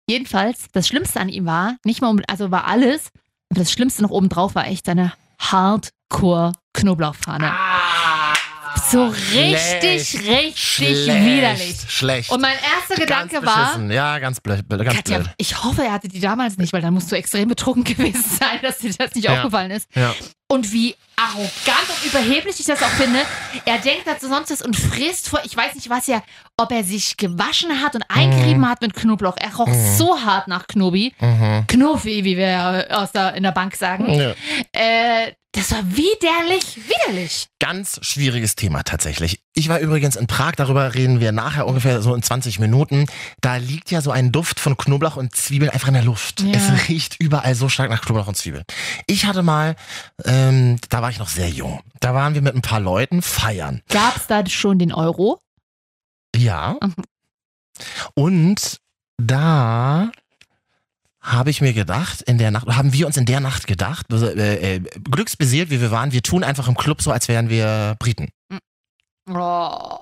Jedenfalls, 0.08 0.68
das 0.72 0.88
Schlimmste 0.88 1.20
an 1.20 1.28
ihm 1.28 1.44
war, 1.44 1.76
nicht 1.84 2.00
mal, 2.00 2.08
um, 2.08 2.22
also 2.28 2.50
war 2.50 2.66
alles, 2.66 3.10
aber 3.50 3.60
das 3.60 3.70
Schlimmste 3.70 4.00
noch 4.02 4.10
obendrauf 4.10 4.54
war 4.54 4.66
echt 4.66 4.86
seine 4.86 5.12
Hardcore-Knoblauchfahne. 5.38 7.52
So 8.90 9.06
richtig, 9.06 10.08
schlecht. 10.08 10.28
richtig 10.28 10.56
Schlecht. 10.56 11.06
widerlich. 11.24 11.76
Schlecht. 11.88 12.30
Und 12.30 12.40
mein 12.40 12.56
erster 12.56 12.94
Gedanke 13.00 13.40
ganz 13.40 13.46
war. 13.46 13.80
Ja, 13.90 14.18
ganz 14.18 14.40
blöd. 14.40 14.64
Ganz 14.68 14.94
Katja, 14.96 15.18
blöd. 15.18 15.30
ich 15.36 15.62
hoffe, 15.64 15.82
er 15.84 15.92
hatte 15.92 16.08
die 16.08 16.20
damals 16.20 16.56
nicht, 16.58 16.72
weil 16.72 16.82
dann 16.82 16.94
musst 16.94 17.10
du 17.12 17.16
extrem 17.16 17.48
betrunken 17.48 17.84
gewesen 17.96 18.24
sein, 18.38 18.58
dass 18.62 18.78
dir 18.78 18.92
das 18.92 19.14
nicht 19.14 19.24
Ja. 19.24 19.36
aufgefallen 19.36 19.70
ist. 19.70 19.88
Ja. 19.94 20.14
Und 20.50 20.72
wie 20.72 20.94
arrogant 21.16 21.50
und 21.90 22.06
überheblich 22.06 22.58
ich 22.58 22.66
das 22.66 22.82
auch 22.82 22.88
finde. 22.90 23.20
Er 23.64 23.78
denkt 23.78 24.06
dazu 24.06 24.28
sonst 24.28 24.50
was 24.50 24.62
und 24.62 24.76
frisst 24.76 25.28
vor, 25.28 25.40
ich 25.44 25.56
weiß 25.56 25.74
nicht 25.74 25.90
was 25.90 26.06
ja, 26.06 26.22
ob 26.58 26.72
er 26.72 26.84
sich 26.84 27.16
gewaschen 27.16 27.82
hat 27.82 27.94
und 27.94 28.02
eingerieben 28.08 28.68
hat 28.68 28.82
mit 28.82 28.94
Knoblauch. 28.94 29.36
Er 29.38 29.54
roch 29.56 29.68
Mhm. 29.68 29.96
so 29.96 30.20
hart 30.20 30.48
nach 30.48 30.66
Knobi. 30.66 31.14
Mhm. 31.20 31.66
Knuffi, 31.68 32.24
wie 32.24 32.36
wir 32.36 32.86
aus 32.90 33.12
der, 33.12 33.34
in 33.34 33.44
der 33.44 33.52
Bank 33.52 33.76
sagen. 33.76 34.12
Ja. 34.12 34.34
Äh, 34.72 35.32
das 35.52 35.70
war 35.72 35.78
widerlich, 35.86 36.78
widerlich. 36.88 37.46
Ganz 37.58 37.98
schwieriges 38.02 38.54
Thema 38.54 38.82
tatsächlich. 38.82 39.40
Ich 39.54 39.68
war 39.68 39.78
übrigens 39.80 40.14
in 40.14 40.26
Prag, 40.26 40.52
darüber 40.56 40.94
reden 40.94 41.20
wir 41.20 41.32
nachher 41.32 41.66
ungefähr 41.66 42.02
so 42.02 42.14
in 42.14 42.22
20 42.22 42.58
Minuten. 42.58 43.06
Da 43.40 43.56
liegt 43.56 43.90
ja 43.90 44.00
so 44.02 44.10
ein 44.10 44.30
Duft 44.30 44.60
von 44.60 44.76
Knoblauch 44.76 45.16
und 45.16 45.34
Zwiebeln 45.34 45.70
einfach 45.70 45.88
in 45.88 45.94
der 45.94 46.04
Luft. 46.04 46.42
Ja. 46.42 46.52
Es 46.52 46.88
riecht 46.88 47.16
überall 47.18 47.54
so 47.54 47.68
stark 47.68 47.88
nach 47.90 48.02
Knoblauch 48.02 48.28
und 48.28 48.36
Zwiebeln. 48.36 48.64
Ich 49.06 49.24
hatte 49.24 49.42
mal, 49.42 49.74
ähm, 50.24 50.76
da 50.90 51.02
war 51.02 51.10
ich 51.10 51.18
noch 51.18 51.28
sehr 51.28 51.48
jung. 51.48 51.80
Da 52.00 52.14
waren 52.14 52.34
wir 52.34 52.42
mit 52.42 52.54
ein 52.54 52.62
paar 52.62 52.80
Leuten 52.80 53.22
feiern. 53.22 53.82
Gab 53.88 54.16
es 54.16 54.26
da 54.26 54.44
schon 54.46 54.78
den 54.78 54.92
Euro? 54.92 55.40
Ja. 56.38 56.78
Mhm. 56.82 56.94
Und 58.14 58.78
da 59.18 60.10
habe 61.20 61.50
ich 61.50 61.60
mir 61.60 61.72
gedacht, 61.72 62.22
in 62.22 62.38
der 62.38 62.50
Nacht, 62.50 62.66
haben 62.68 62.92
wir 62.92 63.06
uns 63.06 63.16
in 63.16 63.26
der 63.26 63.40
Nacht 63.40 63.66
gedacht, 63.66 64.06
äh, 64.12 64.76
äh, 64.76 64.80
glücksbeseelt 64.80 65.70
wie 65.70 65.80
wir 65.80 65.90
waren, 65.90 66.12
wir 66.12 66.22
tun 66.22 66.44
einfach 66.44 66.68
im 66.68 66.76
Club 66.76 67.02
so, 67.02 67.10
als 67.10 67.28
wären 67.28 67.48
wir 67.48 67.96
Briten. 67.98 68.28
Oh. 69.28 69.98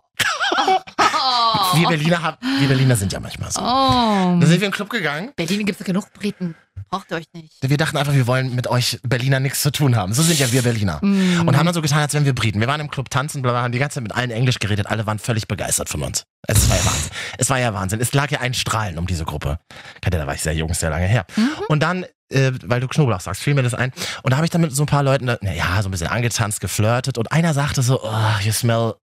Wir 1.75 1.89
Berliner, 1.89 2.23
haben, 2.23 2.37
wir 2.61 2.69
Berliner 2.69 2.97
sind 2.97 3.13
ja 3.13 3.21
manchmal 3.21 3.51
so. 3.51 3.61
Oh. 3.61 3.65
Da 3.65 4.39
sind 4.41 4.49
wir 4.49 4.55
in 4.55 4.61
den 4.61 4.73
Club 4.73 4.89
gegangen. 4.89 5.33
Berlin 5.37 5.67
gibt 5.67 5.81
es 5.81 5.85
genug 5.85 6.13
Briten. 6.13 6.55
Braucht 6.89 7.11
ihr 7.11 7.17
euch 7.17 7.27
nicht. 7.33 7.53
Wir 7.61 7.77
dachten 7.77 7.97
einfach, 7.97 8.15
wir 8.15 8.27
wollen 8.27 8.55
mit 8.55 8.69
euch 8.69 9.01
Berliner 9.03 9.41
nichts 9.41 9.61
zu 9.63 9.73
tun 9.73 9.97
haben. 9.97 10.13
So 10.13 10.23
sind 10.23 10.39
ja 10.39 10.53
wir 10.53 10.63
Berliner. 10.63 11.01
Mm. 11.03 11.47
Und 11.47 11.57
haben 11.57 11.67
dann 11.67 11.75
so 11.75 11.83
getan, 11.83 11.99
als 11.99 12.15
wären 12.15 12.25
wir 12.25 12.35
Briten. 12.35 12.61
Wir 12.61 12.69
waren 12.69 12.81
im 12.81 12.91
Club 12.91 13.11
tanzen, 13.11 13.43
bla, 13.43 13.51
bla, 13.53 13.63
haben 13.63 13.73
die 13.73 13.79
ganze 13.79 13.95
Zeit 13.95 14.05
mit 14.05 14.15
allen 14.15 14.31
Englisch 14.31 14.61
geredet. 14.61 14.87
Alle 14.87 15.05
waren 15.07 15.19
völlig 15.19 15.49
begeistert 15.49 15.89
von 15.89 16.03
uns. 16.03 16.25
Es 16.47 16.71
war 16.71 16.77
ja 16.77 16.85
Wahnsinn. 16.85 17.11
Es 17.39 17.51
war 17.51 17.59
ja 17.59 17.75
Wahnsinn. 17.75 18.01
Es 18.01 18.13
lag 18.15 18.31
ja 18.31 18.41
ein 18.41 18.55
Strahlen 18.55 18.99
um 18.99 19.07
diese 19.07 19.25
Gruppe. 19.25 19.59
Katja, 20.01 20.21
da 20.21 20.27
war 20.27 20.35
ich 20.35 20.43
sehr 20.43 20.55
jung, 20.55 20.73
sehr 20.75 20.91
lange 20.91 21.07
her. 21.07 21.27
Mhm. 21.35 21.51
Und 21.69 21.83
dann, 21.83 22.05
äh, 22.31 22.53
weil 22.65 22.81
du 22.81 22.87
Knoblauch 22.87 23.21
sagst, 23.21 23.43
fiel 23.43 23.55
mir 23.55 23.65
das 23.65 23.75
ein. 23.75 23.93
Und 24.23 24.31
da 24.31 24.37
habe 24.37 24.47
ich 24.47 24.51
dann 24.51 24.61
mit 24.61 24.73
so 24.73 24.85
ein 24.85 24.87
paar 24.87 25.03
Leuten, 25.03 25.25
naja, 25.25 25.83
so 25.83 25.89
ein 25.89 25.91
bisschen 25.91 26.09
angetanzt, 26.09 26.61
geflirtet. 26.61 27.19
Und 27.19 27.33
einer 27.33 27.53
sagte 27.53 27.83
so, 27.83 28.01
oh, 28.03 28.41
you 28.43 28.53
smell, 28.53 28.95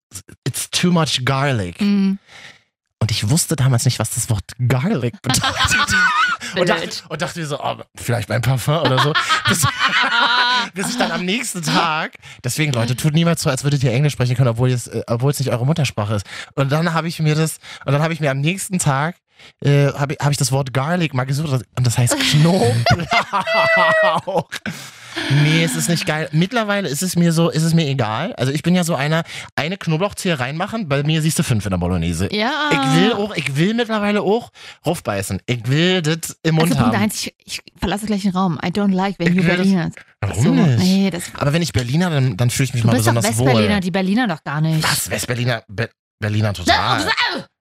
it's 0.47 0.69
too 0.71 0.91
much 0.91 1.25
garlic. 1.25 1.81
Mm. 1.81 2.17
Und 2.99 3.11
ich 3.11 3.29
wusste 3.29 3.57
damals 3.57 3.83
nicht, 3.83 3.99
was 3.99 4.11
das 4.11 4.29
Wort 4.29 4.53
garlic 4.65 5.13
bedeutet. 5.21 5.93
Und 6.61 6.69
dachte, 6.69 6.89
und 7.09 7.21
dachte 7.21 7.39
mir 7.39 7.45
so, 7.45 7.59
oh, 7.59 7.75
vielleicht 7.95 8.29
mein 8.29 8.41
Parfum 8.41 8.79
oder 8.79 8.99
so. 8.99 9.13
bis, 9.47 9.63
bis 10.73 10.89
ich 10.89 10.97
dann 10.97 11.11
am 11.11 11.25
nächsten 11.25 11.61
Tag, 11.61 12.15
deswegen 12.43 12.71
Leute, 12.73 12.95
tut 12.95 13.13
niemals 13.13 13.41
so, 13.41 13.49
als 13.49 13.63
würdet 13.63 13.83
ihr 13.83 13.91
Englisch 13.91 14.13
sprechen 14.13 14.35
können, 14.35 14.49
obwohl 14.49 14.71
es, 14.71 14.87
äh, 14.87 15.03
obwohl 15.07 15.31
es 15.31 15.39
nicht 15.39 15.51
eure 15.51 15.65
Muttersprache 15.65 16.15
ist. 16.15 16.25
Und 16.55 16.71
dann 16.71 16.93
habe 16.93 17.07
ich 17.07 17.19
mir 17.19 17.35
das, 17.35 17.57
und 17.85 17.93
dann 17.93 18.01
habe 18.01 18.13
ich 18.13 18.19
mir 18.19 18.31
am 18.31 18.39
nächsten 18.39 18.79
Tag 18.79 19.15
äh, 19.61 19.87
habe 19.93 20.13
ich, 20.13 20.19
hab 20.19 20.31
ich 20.31 20.37
das 20.37 20.51
Wort 20.51 20.73
Garlic 20.73 21.13
mal 21.13 21.25
gesucht 21.25 21.65
und 21.75 21.87
das 21.87 21.97
heißt 21.97 22.17
Knoblauch. 22.31 22.89
Nee, 25.43 25.63
es 25.63 25.75
ist 25.75 25.89
nicht 25.89 26.05
geil. 26.05 26.29
Mittlerweile 26.31 26.87
ist 26.89 27.01
es 27.03 27.15
mir 27.15 27.31
so, 27.33 27.49
ist 27.49 27.63
es 27.63 27.73
mir 27.73 27.87
egal. 27.87 28.33
Also 28.33 28.51
ich 28.51 28.63
bin 28.63 28.75
ja 28.75 28.83
so 28.83 28.95
einer, 28.95 29.23
eine 29.55 29.77
Knoblauchzehe 29.77 30.39
reinmachen, 30.39 30.87
bei 30.89 31.03
mir 31.03 31.21
siehst 31.21 31.39
du 31.39 31.43
fünf 31.43 31.65
in 31.65 31.71
der 31.71 31.77
Bolognese. 31.77 32.29
Ja. 32.33 32.69
Ich 32.71 33.01
will 33.01 33.13
auch, 33.13 33.35
ich 33.35 33.55
will 33.55 33.73
mittlerweile 33.73 34.21
auch 34.21 34.51
raufbeißen. 34.85 35.41
Ich 35.45 35.67
will 35.67 36.01
das 36.01 36.37
im 36.43 36.55
Mund 36.55 36.71
Also 36.71 36.81
Punkt 36.81 36.95
haben. 36.95 37.03
eins, 37.03 37.15
ich, 37.25 37.33
ich 37.45 37.61
verlasse 37.77 38.05
gleich 38.05 38.23
den 38.23 38.31
Raum. 38.31 38.59
I 38.63 38.67
don't 38.69 38.93
like, 38.93 39.19
wenn 39.19 39.27
Ich 39.27 39.35
you 39.35 39.43
Berliner. 39.43 39.91
Warum 40.21 40.43
so, 40.43 40.51
nicht? 40.53 40.79
Nee, 40.79 41.09
das, 41.11 41.23
Aber 41.37 41.53
wenn 41.53 41.61
ich 41.61 41.73
Berliner, 41.73 42.09
dann, 42.09 42.37
dann 42.37 42.49
fühle 42.49 42.65
ich 42.65 42.73
mich 42.73 42.81
du 42.81 42.87
mal 42.87 42.93
bist 42.95 43.07
doch 43.07 43.13
besonders 43.13 43.37
Westberliner, 43.39 43.75
wohl. 43.75 43.81
die 43.81 43.91
Berliner 43.91 44.27
doch 44.27 44.43
gar 44.43 44.61
nicht. 44.61 44.83
Was? 44.83 45.09
Westberliner? 45.09 45.63
Be 45.67 45.89
Berliner 46.19 46.53
total. 46.53 47.05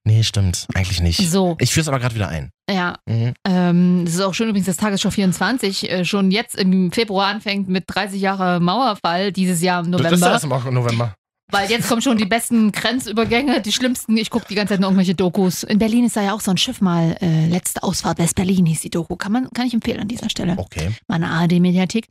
Nee, 0.05 0.25
stimmt. 0.25 0.67
Eigentlich 0.75 1.01
nicht. 1.01 1.19
So, 1.31 1.57
Ich 1.61 1.71
führe 1.73 1.83
es 1.83 1.89
aber 1.89 2.01
gerade 2.01 2.15
wieder 2.15 2.29
ein. 2.29 2.51
ja. 2.69 2.97
Mhm. 3.07 3.35
Ähm, 3.47 4.03
das 4.05 4.15
ist 4.15 4.21
auch 4.21 4.35
schön 4.35 4.49
übrigens, 4.49 4.67
dass 4.67 4.77
Tagesschau 4.77 5.11
24 5.11 5.91
äh, 5.91 6.05
schon 6.05 6.31
jetzt 6.33 6.57
im 6.57 6.91
Februar 6.91 7.29
anfängt 7.29 7.69
mit 7.69 7.85
30 7.87 8.21
Jahre 8.21 8.59
Mauerfall 8.61 9.31
dieses 9.33 9.63
Jahr 9.63 9.85
im 9.85 9.93
Das 9.93 10.01
ist 10.01 10.07
November. 10.21 10.31
erst 10.33 10.45
im 10.45 10.75
November. 10.75 11.15
Weil 11.53 11.71
jetzt 11.71 11.87
kommen 11.89 12.01
schon 12.01 12.17
die 12.17 12.25
besten 12.25 12.73
Grenzübergänge, 12.73 13.61
die 13.61 13.73
schlimmsten. 13.73 14.17
Ich 14.17 14.31
gucke 14.31 14.47
die 14.49 14.55
ganze 14.55 14.73
Zeit 14.75 14.81
nur 14.81 14.89
irgendwelche 14.89 15.15
Dokus. 15.15 15.63
In 15.65 15.79
Berlin 15.79 16.07
ist 16.07 16.17
da 16.17 16.23
ja 16.23 16.33
auch 16.33 16.41
so 16.41 16.51
ein 16.51 16.57
Schiff 16.57 16.81
mal, 16.81 17.17
äh, 17.21 17.47
letzte 17.47 17.83
Ausfahrt 17.83 18.19
West-Berlin 18.19 18.65
hieß 18.65 18.81
die 18.81 18.89
Doku. 18.91 19.17
Kann, 19.17 19.33
man, 19.33 19.51
kann 19.51 19.67
ich 19.67 19.75
empfehlen 19.75 20.01
an 20.01 20.09
dieser 20.09 20.31
Stelle. 20.31 20.55
Okay. 20.57 20.93
Meine 21.09 21.29
ARD-Mediathek. 21.31 22.07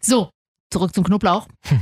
So, 0.00 0.30
zurück 0.72 0.94
zum 0.94 1.04
Knoblauch. 1.04 1.48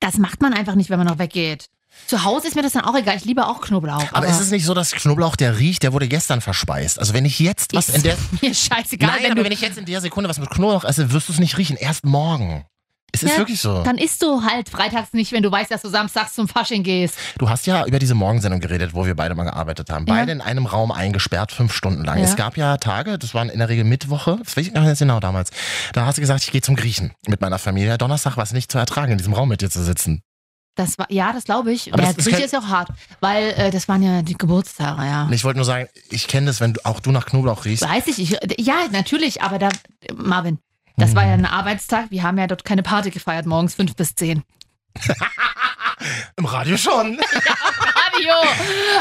Das 0.00 0.18
macht 0.18 0.40
man 0.42 0.52
einfach 0.52 0.74
nicht, 0.74 0.90
wenn 0.90 0.98
man 0.98 1.06
noch 1.06 1.20
weggeht. 1.20 1.66
Zu 2.06 2.24
Hause 2.24 2.48
ist 2.48 2.56
mir 2.56 2.62
das 2.62 2.72
dann 2.72 2.84
auch 2.84 2.96
egal. 2.96 3.16
Ich 3.16 3.24
liebe 3.24 3.46
auch 3.46 3.60
Knoblauch. 3.60 4.04
Aber 4.12 4.26
ist 4.26 4.40
es 4.40 4.50
nicht 4.50 4.64
so, 4.64 4.74
dass 4.74 4.92
Knoblauch, 4.92 5.36
der 5.36 5.58
riecht, 5.58 5.82
der 5.82 5.92
wurde 5.92 6.08
gestern 6.08 6.40
verspeist? 6.40 6.98
Also 6.98 7.14
wenn 7.14 7.24
ich 7.24 7.38
jetzt 7.38 7.74
was 7.74 7.88
in 7.88 8.02
der... 8.02 8.16
mir 8.42 8.54
scheißegal, 8.54 9.10
Nein, 9.10 9.22
wenn 9.22 9.32
aber 9.32 9.44
wenn 9.44 9.52
ich 9.52 9.60
jetzt 9.60 9.78
in 9.78 9.84
der 9.86 10.00
Sekunde 10.00 10.28
was 10.28 10.38
mit 10.38 10.50
Knoblauch 10.50 10.84
esse, 10.84 11.12
wirst 11.12 11.28
du 11.28 11.32
es 11.32 11.38
nicht 11.38 11.56
riechen. 11.58 11.76
Erst 11.76 12.04
morgen. 12.04 12.64
Es 13.14 13.22
ist 13.22 13.32
Ja, 13.32 13.38
wirklich 13.38 13.60
so. 13.60 13.82
Dann 13.82 13.98
isst 13.98 14.22
du 14.22 14.42
halt 14.42 14.70
freitags 14.70 15.12
nicht, 15.12 15.32
wenn 15.32 15.42
du 15.42 15.52
weißt, 15.52 15.70
dass 15.70 15.82
du 15.82 15.90
samstags 15.90 16.32
zum 16.32 16.48
Fasching 16.48 16.82
gehst. 16.82 17.14
Du 17.38 17.48
hast 17.48 17.66
ja 17.66 17.84
über 17.84 17.98
diese 17.98 18.14
Morgensendung 18.14 18.58
geredet, 18.60 18.94
wo 18.94 19.04
wir 19.04 19.14
beide 19.14 19.34
mal 19.34 19.44
gearbeitet 19.44 19.90
haben. 19.90 20.06
Ja. 20.06 20.14
Beide 20.14 20.32
in 20.32 20.40
einem 20.40 20.64
Raum 20.64 20.90
eingesperrt, 20.90 21.52
fünf 21.52 21.74
Stunden 21.74 22.04
lang. 22.04 22.18
Ja. 22.18 22.24
Es 22.24 22.36
gab 22.36 22.56
ja 22.56 22.78
Tage, 22.78 23.18
das 23.18 23.34
waren 23.34 23.50
in 23.50 23.58
der 23.58 23.68
Regel 23.68 23.84
Mittwoche, 23.84 24.38
das 24.42 24.56
weiß 24.56 24.66
ich 24.66 24.74
gar 24.74 24.82
nicht 24.82 24.98
genau 24.98 25.20
damals. 25.20 25.50
Da 25.92 26.06
hast 26.06 26.16
du 26.16 26.22
gesagt, 26.22 26.42
ich 26.42 26.52
gehe 26.52 26.62
zum 26.62 26.74
Griechen 26.74 27.12
mit 27.26 27.42
meiner 27.42 27.58
Familie. 27.58 27.98
Donnerstag 27.98 28.38
war 28.38 28.44
es 28.44 28.52
nicht 28.52 28.72
zu 28.72 28.78
ertragen, 28.78 29.12
in 29.12 29.18
diesem 29.18 29.34
Raum 29.34 29.50
mit 29.50 29.60
dir 29.60 29.68
zu 29.68 29.82
sitzen. 29.84 30.22
Das 30.74 30.98
war, 30.98 31.06
ja, 31.10 31.32
das 31.34 31.44
glaube 31.44 31.70
ich. 31.72 31.92
Aber 31.92 32.02
Ja, 32.02 32.12
das- 32.14 32.24
das 32.24 32.38
ist 32.38 32.52
ja 32.52 32.58
auch 32.60 32.68
hart, 32.68 32.88
weil 33.20 33.50
äh, 33.56 33.70
das 33.70 33.88
waren 33.88 34.02
ja 34.02 34.22
die 34.22 34.36
Geburtstage, 34.38 35.02
ja. 35.02 35.28
Ich 35.30 35.44
wollte 35.44 35.58
nur 35.58 35.66
sagen, 35.66 35.88
ich 36.08 36.26
kenne 36.28 36.46
das, 36.46 36.60
wenn 36.60 36.72
du, 36.72 36.80
auch 36.86 37.00
du 37.00 37.10
nach 37.12 37.26
Knoblauch 37.26 37.64
riechst. 37.66 37.86
Weiß 37.86 38.06
ich, 38.06 38.18
ich, 38.18 38.38
ja, 38.58 38.76
natürlich, 38.90 39.42
aber 39.42 39.58
da, 39.58 39.68
Marvin, 40.14 40.58
das 40.96 41.14
war 41.14 41.26
ja 41.26 41.34
ein 41.34 41.44
Arbeitstag. 41.46 42.10
Wir 42.10 42.22
haben 42.22 42.38
ja 42.38 42.46
dort 42.46 42.64
keine 42.64 42.82
Party 42.82 43.10
gefeiert, 43.10 43.44
morgens 43.46 43.74
fünf 43.74 43.94
bis 43.96 44.14
zehn. 44.14 44.42
Im 46.36 46.44
Radio 46.46 46.76
schon. 46.76 47.18
Radio! 48.14 48.32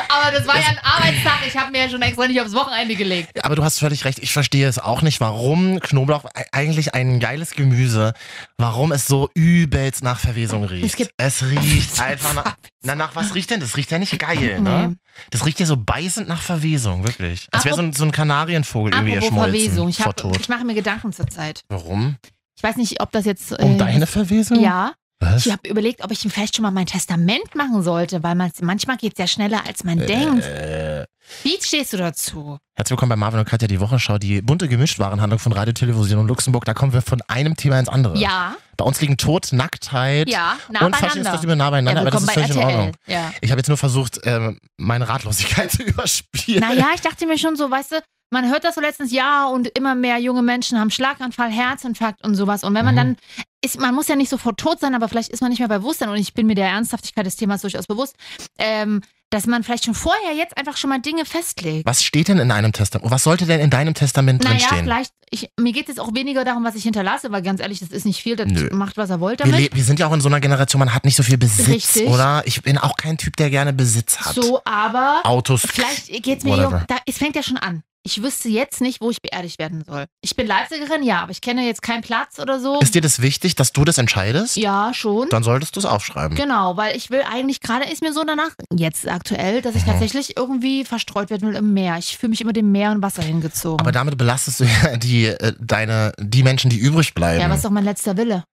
Aber 0.10 0.32
das 0.38 0.48
war 0.48 0.60
ja 0.60 0.68
ein 0.68 0.80
Arbeitstag. 0.84 1.40
Ich 1.48 1.58
habe 1.58 1.72
mir 1.72 1.84
ja 1.84 1.90
schon 1.90 2.02
extra 2.02 2.28
nicht 2.28 2.40
aufs 2.42 2.54
Wochenende 2.54 2.96
gelegt. 2.96 3.44
Aber 3.44 3.56
du 3.56 3.64
hast 3.64 3.80
völlig 3.80 4.06
recht, 4.06 4.20
ich 4.20 4.32
verstehe 4.32 4.68
es 4.68 4.80
auch 4.80 5.02
nicht, 5.02 5.20
warum 5.20 5.80
Knoblauch, 5.80 6.26
e- 6.26 6.44
eigentlich 6.52 6.94
ein 6.94 7.20
geiles 7.20 7.52
Gemüse, 7.52 8.14
warum 8.58 8.92
es 8.92 9.08
so 9.08 9.30
übelst 9.34 10.04
nach 10.04 10.20
Verwesung 10.20 10.64
riecht. 10.64 10.86
Es 10.86 10.96
gibt- 10.96 11.14
es 11.18 11.44
riecht 11.44 12.00
einfach 12.02 12.34
nach, 12.34 12.56
na, 12.84 12.96
nach 12.96 13.16
was 13.16 13.36
riecht 13.36 13.50
denn? 13.52 13.60
Das 13.60 13.78
riecht 13.78 13.92
ja 13.92 14.00
nicht 14.00 14.18
geil, 14.20 14.60
ne? 14.62 14.88
Nee. 14.90 14.96
Das 15.30 15.46
riecht 15.46 15.60
ja 15.60 15.66
so 15.66 15.78
beißend 15.78 16.28
nach 16.28 16.42
Verwesung, 16.42 17.04
wirklich. 17.06 17.48
Als 17.52 17.66
wäre 17.66 17.76
so 17.76 17.82
ein, 17.82 17.94
so 17.94 18.06
ein 18.06 18.12
Kanarienvogel 18.12 18.94
irgendwie 18.94 19.14
erschmolzen 19.16 19.54
Verwesung. 19.54 19.90
Ich, 19.90 19.98
vor 19.98 20.14
hab, 20.18 20.40
ich 20.40 20.50
mache 20.50 20.64
mir 20.64 20.74
Gedanken 20.74 21.12
zurzeit. 21.12 21.62
Warum? 21.70 22.16
Ich 22.58 22.64
weiß 22.64 22.76
nicht, 22.78 23.02
ob 23.02 23.12
das 23.12 23.26
jetzt. 23.26 23.52
Um 23.60 23.76
äh, 23.76 23.78
deine 23.78 24.08
Verwesung? 24.08 24.62
Ja, 24.62 24.94
Was? 25.22 25.46
ich 25.46 25.52
habe 25.52 25.70
überlegt, 25.70 26.04
ob 26.04 26.12
ich 26.12 26.20
vielleicht 26.20 26.56
schon 26.56 26.64
mal 26.64 26.72
mein 26.72 26.88
Testament 26.88 27.54
machen 27.54 27.84
sollte, 27.84 28.24
weil 28.24 28.34
man, 28.34 28.52
manchmal 28.62 28.98
geht 28.98 29.14
es 29.14 29.20
ja 29.20 29.28
schneller, 29.28 29.62
als 29.68 29.84
man 29.84 30.00
denkt. 30.00 30.44
Äh, 30.44 31.06
Wie 31.44 31.58
stehst 31.62 31.94
du 31.94 31.98
dazu? 31.98 32.58
herzlich 32.76 32.92
willkommen 32.92 33.12
bei 33.12 33.16
Marvin 33.16 33.40
und 33.40 33.48
Katja, 33.48 33.68
die 33.68 33.80
Wochenschau, 33.80 34.18
die 34.18 34.42
bunte 34.42 34.68
Gemischtwarenhandlung 34.68 35.38
von 35.38 35.52
Radio, 35.54 35.74
Television 35.74 36.18
und 36.18 36.28
Luxemburg. 36.28 36.66
Da 36.66 36.74
kommen 36.74 36.94
wir 36.94 37.04
von 37.04 37.22
einem 37.28 37.56
Thema 37.56 37.78
ins 37.80 37.88
andere. 37.88 38.18
Ja, 38.18 38.56
Bei 38.78 38.84
uns 38.84 39.00
liegen 39.00 39.18
Tod, 39.18 39.50
Nacktheit 39.54 40.28
ja, 40.28 40.58
nah 40.72 40.88
und 40.88 41.00
beieinander. 41.00 41.32
das 41.32 41.44
nah 41.44 41.70
beieinander, 41.70 42.02
ja, 42.02 42.02
aber 42.02 42.10
das 42.10 42.22
ist 42.22 42.28
bei 42.28 42.34
völlig 42.34 42.50
in 42.50 42.58
RTL. 42.58 42.76
Ordnung. 42.76 42.96
Ja. 43.06 43.32
Ich 43.42 43.52
habe 43.52 43.60
jetzt 43.60 43.68
nur 43.68 43.78
versucht, 43.78 44.22
ähm, 44.24 44.60
meine 44.78 45.08
Ratlosigkeit 45.08 45.72
zu 45.72 45.84
überspielen. 45.84 46.62
Naja, 46.62 46.88
ich 46.96 47.02
dachte 47.02 47.28
mir 47.28 47.38
schon 47.38 47.56
so, 47.56 47.70
weißt 47.70 47.92
du, 47.92 47.96
man 48.32 48.50
hört 48.50 48.64
das 48.64 48.76
so 48.76 48.82
letztens 48.82 49.12
Jahr 49.12 49.52
und 49.52 49.68
immer 49.78 49.94
mehr 49.94 50.18
junge 50.18 50.42
Menschen 50.42 50.80
haben 50.80 50.90
Schlaganfall, 50.90 51.52
Herzinfarkt 51.52 52.24
und 52.24 52.36
sowas. 52.36 52.64
Und 52.64 52.74
wenn 52.74 52.86
man 52.86 52.96
Mhm. 52.96 52.98
dann 53.00 53.18
ist, 53.64 53.80
man 53.80 53.94
muss 53.94 54.08
ja 54.08 54.16
nicht 54.16 54.30
sofort 54.30 54.60
tot 54.60 54.80
sein, 54.80 54.96
aber 54.96 55.08
vielleicht 55.10 55.30
ist 55.30 55.42
man 55.42 55.50
nicht 55.50 55.60
mehr 55.60 55.68
bei 55.68 55.78
Bewusstsein 55.78 56.10
und 56.10 56.16
ich 56.18 56.34
bin 56.34 56.48
mir 56.48 56.56
der 56.56 56.68
Ernsthaftigkeit 56.70 57.26
des 57.26 57.36
Themas 57.36 57.62
durchaus 57.62 57.86
bewusst, 57.88 58.16
ähm, 58.58 59.02
dass 59.30 59.46
man 59.48 59.64
vielleicht 59.64 59.86
schon 59.86 59.94
vorher 59.94 60.34
jetzt 60.36 60.58
einfach 60.58 60.76
schon 60.76 60.90
mal 60.90 61.00
Dinge 61.00 61.24
festlegt. 61.26 61.86
Was 61.86 62.04
steht 62.04 62.28
denn 62.28 62.38
in 62.40 62.52
einem 62.52 62.74
Testament? 62.74 63.12
Was 63.12 63.24
sollte 63.24 63.46
denn 63.46 63.60
in 63.62 63.70
deinem 63.70 63.94
Testament 63.94 64.44
Naja, 64.44 64.58
drinstehen? 64.58 64.84
vielleicht, 64.84 65.14
ich, 65.30 65.50
mir 65.60 65.72
geht 65.72 65.88
es 65.90 66.00
auch 66.00 66.14
weniger 66.14 66.44
darum, 66.44 66.64
was 66.66 66.76
ich 66.76 66.84
hinterlasse, 66.84 67.32
weil 67.32 67.42
ganz 67.42 67.62
ehrlich, 67.62 67.80
das 67.80 67.90
ist 67.90 68.06
nicht 68.06 68.22
viel, 68.22 68.36
das 68.36 68.48
Nö. 68.48 68.70
macht, 68.74 68.98
was 68.98 69.10
er 69.10 69.20
wollte 69.22 69.46
Wir, 69.46 69.70
wir 69.74 69.84
sind 69.84 70.00
ja 70.00 70.08
auch 70.08 70.14
in 70.14 70.20
so 70.22 70.28
einer 70.28 70.42
Generation, 70.42 70.80
man 70.80 70.94
hat 70.94 71.06
nicht 71.06 71.16
so 71.16 71.24
viel 71.24 71.38
Besitz, 71.38 71.68
Richtig. 71.68 72.08
oder? 72.08 72.42
Ich 72.46 72.62
bin 72.62 72.78
auch 72.78 72.98
kein 72.98 73.18
Typ, 73.18 73.38
der 73.38 73.50
gerne 73.50 73.72
Besitz 73.72 74.18
hat. 74.18 74.36
So, 74.36 74.62
aber 74.66 75.22
Autos. 75.24 75.62
vielleicht 75.62 76.08
geht 76.24 76.40
es 76.40 76.44
mir 76.44 76.68
um, 76.68 76.84
da, 76.88 76.98
es 77.06 77.18
fängt 77.18 77.36
ja 77.38 77.44
schon 77.44 77.58
an. 77.58 77.84
Ich 78.04 78.24
wüsste 78.24 78.50
jetzt 78.50 78.82
nicht, 78.82 79.00
wo 79.00 79.12
ich 79.12 79.22
beerdigt 79.22 79.60
werden 79.60 79.84
soll. 79.86 80.06
Ich 80.22 80.36
bin 80.36 80.48
Leipzigerin, 80.48 81.04
ja, 81.04 81.22
aber 81.22 81.32
ich 81.32 81.42
kenne 81.42 81.66
jetzt 81.66 81.82
keinen 81.84 82.02
Platz 82.02 82.40
oder 82.40 82.60
so. 82.60 82.80
Ist 82.80 82.96
dir 82.96 83.02
das 83.02 83.22
wichtig, 83.22 83.54
dass 83.56 83.74
du 83.74 83.86
das 83.86 83.98
entscheidest? 84.00 84.58
Ja, 84.58 84.92
schon. 84.94 85.30
Dann 85.30 85.44
solltest 85.44 85.76
du 85.76 85.80
es 85.80 85.86
aufschreiben. 85.86 86.36
Genau, 86.36 86.78
weil 86.78 86.96
ich 86.98 87.12
will 87.12 87.22
eigentlich, 87.32 87.60
gerade 87.62 87.86
ist 87.92 88.02
mir 88.02 88.12
so 88.12 88.24
danach, 88.24 88.50
jetzt 88.76 89.08
aktuell, 89.08 89.62
dass 89.62 89.76
ich 89.76 89.84
Mhm. 89.86 89.92
tatsächlich 89.92 90.36
irgendwie 90.36 90.84
verstreut 90.84 91.30
werden 91.30 91.48
will 91.48 91.56
im 91.56 91.74
Meer. 91.74 91.98
Ich 92.00 92.18
fühle 92.18 92.32
mich 92.32 92.42
immer 92.42 92.54
dem 92.54 92.72
Meer 92.72 92.92
und 92.92 93.04
Wasser 93.04 93.22
hingezogen. 93.22 93.80
Aber 93.80 93.92
damit 93.92 94.18
belastest 94.18 94.62
du 94.62 94.64
ja 94.66 94.98
die, 94.98 95.26
äh, 95.28 95.54
deine, 95.60 96.14
die 96.18 96.42
Menschen, 96.44 96.70
die 96.72 96.78
übrig 96.80 97.14
bleiben. 97.14 97.40
ja, 97.42 97.50
was 97.50 97.58
ist 97.58 97.66
doch 97.66 97.70
mein 97.72 97.86
letzter 97.86 98.18
Wille? 98.18 98.44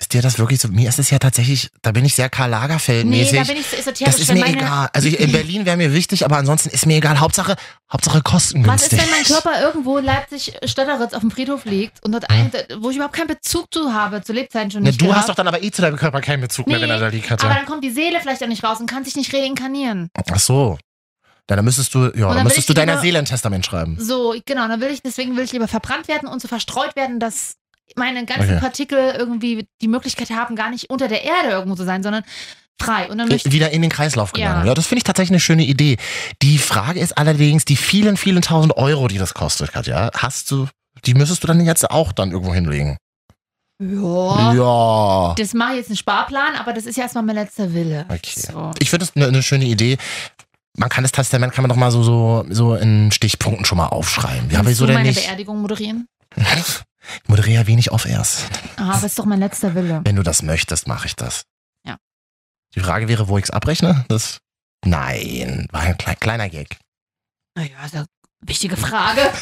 Ist 0.00 0.12
dir 0.14 0.22
das 0.22 0.38
wirklich 0.38 0.60
so? 0.60 0.68
Mir 0.68 0.88
ist 0.88 0.98
es 0.98 1.10
ja 1.10 1.18
tatsächlich, 1.18 1.70
da 1.82 1.90
bin 1.92 2.04
ich 2.04 2.14
sehr 2.14 2.28
Karl 2.30 2.48
Nee, 2.50 2.54
Lagerfeld-mäßig. 2.56 3.36
da 3.38 3.44
bin 3.44 3.56
ich 3.56 3.66
so 3.66 3.76
esoterisch. 3.76 4.14
das 4.14 4.18
ist 4.20 4.32
mir 4.32 4.46
egal. 4.46 4.88
Also 4.92 5.08
in 5.08 5.32
Berlin 5.32 5.66
wäre 5.66 5.76
mir 5.76 5.92
wichtig, 5.92 6.24
aber 6.24 6.36
ansonsten 6.36 6.70
ist 6.70 6.86
mir 6.86 6.96
egal. 6.98 7.18
Hauptsache, 7.20 7.56
Hauptsache 7.92 8.18
Was 8.18 8.24
kostengünstig. 8.24 8.92
ist, 8.92 9.02
wenn 9.04 9.10
mein 9.10 9.24
Körper 9.24 9.60
irgendwo 9.60 9.98
in 9.98 10.04
Leipzig 10.04 10.52
Stötteritz 10.64 11.14
auf 11.14 11.20
dem 11.20 11.30
Friedhof 11.30 11.64
liegt 11.64 12.04
und 12.04 12.12
dort 12.12 12.30
ein, 12.30 12.50
wo 12.78 12.90
ich 12.90 12.96
überhaupt 12.96 13.16
keinen 13.16 13.26
Bezug 13.28 13.66
zu 13.74 13.92
habe, 13.92 14.22
zu 14.22 14.32
Lebzeiten 14.32 14.70
schon 14.70 14.82
Ne, 14.82 14.90
nicht 14.90 15.00
du 15.00 15.06
gehabt. 15.06 15.20
hast 15.20 15.28
doch 15.28 15.34
dann 15.34 15.48
aber 15.48 15.62
eh 15.62 15.70
zu 15.70 15.82
deinem 15.82 15.96
Körper 15.96 16.20
keinen 16.20 16.40
Bezug 16.42 16.66
mehr, 16.68 16.76
Nee, 16.78 16.84
wenn 16.84 16.90
er 16.90 17.00
da 17.00 17.08
liegt, 17.08 17.26
Aber 17.30 17.36
Katja. 17.36 17.54
dann 17.56 17.66
kommt 17.66 17.82
die 17.82 17.90
Seele 17.90 18.20
vielleicht 18.20 18.42
auch 18.42 18.48
nicht 18.48 18.62
raus 18.64 18.78
und 18.80 18.86
kann 18.88 19.04
sich 19.04 19.16
nicht 19.16 19.34
reinkarnieren. 19.34 20.10
Ach 20.30 20.38
so. 20.38 20.78
Ja, 21.50 21.56
dann 21.56 21.64
müsstest 21.64 21.94
du, 21.94 22.04
ja, 22.04 22.10
dann 22.28 22.34
dann 22.36 22.44
müsstest 22.44 22.68
du 22.68 22.74
deiner 22.74 22.92
lieber- 22.92 23.02
Seele 23.02 23.18
ein 23.20 23.24
Testament 23.24 23.64
schreiben. 23.64 23.96
So, 23.98 24.34
genau, 24.44 24.68
dann 24.68 24.80
will 24.82 24.90
ich, 24.90 25.00
deswegen 25.02 25.34
will 25.36 25.44
ich 25.44 25.52
lieber 25.52 25.66
verbrannt 25.66 26.06
werden 26.06 26.28
und 26.28 26.42
so 26.42 26.46
verstreut 26.46 26.94
werden, 26.94 27.18
dass 27.20 27.54
meine 27.96 28.24
ganzen 28.24 28.50
Okay. 28.50 28.60
Partikel 28.60 29.14
irgendwie 29.16 29.66
die 29.80 29.88
Möglichkeit 29.88 30.30
haben, 30.30 30.56
gar 30.56 30.70
nicht 30.70 30.90
unter 30.90 31.08
der 31.08 31.24
Erde 31.24 31.48
irgendwo 31.50 31.76
zu 31.76 31.84
sein, 31.84 32.02
sondern 32.02 32.22
frei. 32.80 33.08
Und 33.10 33.18
dann 33.18 33.28
Wieder 33.30 33.70
in 33.70 33.82
den 33.82 33.90
Kreislauf 33.90 34.32
gelangen. 34.32 34.60
Ja. 34.62 34.66
Ja, 34.68 34.74
das 34.74 34.86
finde 34.86 34.98
ich 34.98 35.04
tatsächlich 35.04 35.32
eine 35.32 35.40
schöne 35.40 35.64
Idee. 35.64 35.96
Die 36.42 36.58
Frage 36.58 37.00
ist 37.00 37.18
allerdings, 37.18 37.64
die 37.64 37.76
vielen, 37.76 38.16
vielen 38.16 38.42
tausend 38.42 38.76
Euro, 38.76 39.08
die 39.08 39.18
das 39.18 39.34
kostet, 39.34 39.72
Katja, 39.72 40.10
hast 40.14 40.50
du, 40.50 40.68
die 41.04 41.14
müsstest 41.14 41.42
du 41.42 41.46
dann 41.48 41.60
jetzt 41.60 41.90
auch 41.90 42.12
dann 42.12 42.30
irgendwo 42.30 42.54
hinlegen. 42.54 42.96
ja, 43.80 44.52
Ja. 44.54 45.34
das 45.36 45.54
mache 45.54 45.72
ich 45.72 45.76
jetzt 45.78 45.88
einen 45.90 45.96
Sparplan, 45.96 46.56
aber 46.56 46.72
das 46.72 46.86
ist 46.86 46.96
ja 46.96 47.04
erstmal 47.04 47.24
mein 47.24 47.36
letzter 47.36 47.72
Wille. 47.74 48.04
Okay. 48.08 48.40
So. 48.52 48.70
Ich 48.78 48.90
finde 48.90 49.06
das 49.06 49.16
eine, 49.16 49.26
eine 49.26 49.42
schöne 49.42 49.64
Idee. 49.64 49.98
Man 50.76 50.88
kann 50.88 51.02
das 51.02 51.10
Testament, 51.12 51.52
kann 51.54 51.62
man 51.62 51.68
doch 51.70 51.76
mal 51.76 51.90
so, 51.90 52.02
so, 52.04 52.44
so 52.50 52.74
in 52.76 53.10
Stichpunkten 53.10 53.64
schon 53.64 53.78
mal 53.78 53.86
aufschreiben. 53.88 54.48
Ja, 54.50 54.56
Kannst 54.58 54.70
wieso 54.70 54.84
du 54.84 54.88
denn 54.92 54.96
meine 54.96 55.08
nicht? 55.08 55.24
Beerdigung 55.26 55.60
moderieren? 55.60 56.06
Ich 57.22 57.28
moderiere 57.28 57.62
ja 57.62 57.66
wenig 57.66 57.90
off-airs. 57.92 58.44
Ah, 58.76 58.94
aber 58.94 59.06
ist 59.06 59.18
doch 59.18 59.24
mein 59.24 59.40
letzter 59.40 59.74
Wille. 59.74 60.00
Wenn 60.04 60.16
du 60.16 60.22
das 60.22 60.42
möchtest, 60.42 60.86
mache 60.86 61.06
ich 61.06 61.16
das. 61.16 61.42
Ja. 61.86 61.96
Die 62.74 62.80
Frage 62.80 63.08
wäre, 63.08 63.28
wo 63.28 63.38
ich 63.38 63.44
es 63.44 63.50
abrechne? 63.50 64.04
Das. 64.08 64.38
Nein, 64.84 65.66
war 65.72 65.80
ein 65.82 65.98
klei- 65.98 66.14
kleiner 66.14 66.48
Gag. 66.48 66.78
Naja, 67.56 67.84
ist 67.84 67.94
eine 67.96 68.06
wichtige 68.42 68.76
Frage. 68.76 69.20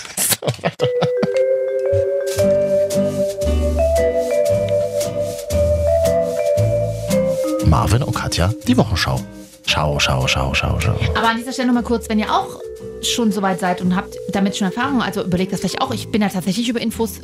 Marvin 7.67 8.03
und 8.03 8.15
Katja, 8.15 8.53
die 8.67 8.77
Wochenschau. 8.77 9.21
Schau, 9.67 9.99
schau, 9.99 10.27
schau, 10.29 10.55
schau, 10.55 10.79
schau. 10.81 10.97
Aber 11.17 11.29
an 11.29 11.37
dieser 11.37 11.53
Stelle 11.53 11.69
nochmal 11.69 11.83
kurz, 11.83 12.09
wenn 12.09 12.19
ihr 12.19 12.33
auch 12.33 12.61
schon 13.03 13.33
so 13.33 13.43
weit 13.43 13.61
seid 13.61 13.81
und 13.81 13.95
habt 13.95 14.15
damit 14.33 14.57
schon 14.57 14.67
Erfahrung, 14.67 15.03
also 15.03 15.25
überlegt 15.25 15.53
das 15.53 15.61
vielleicht 15.61 15.81
auch. 15.81 15.93
Ich 15.93 16.09
bin 16.09 16.23
ja 16.23 16.29
tatsächlich 16.29 16.69
über 16.69 16.81
Infos, 16.81 17.21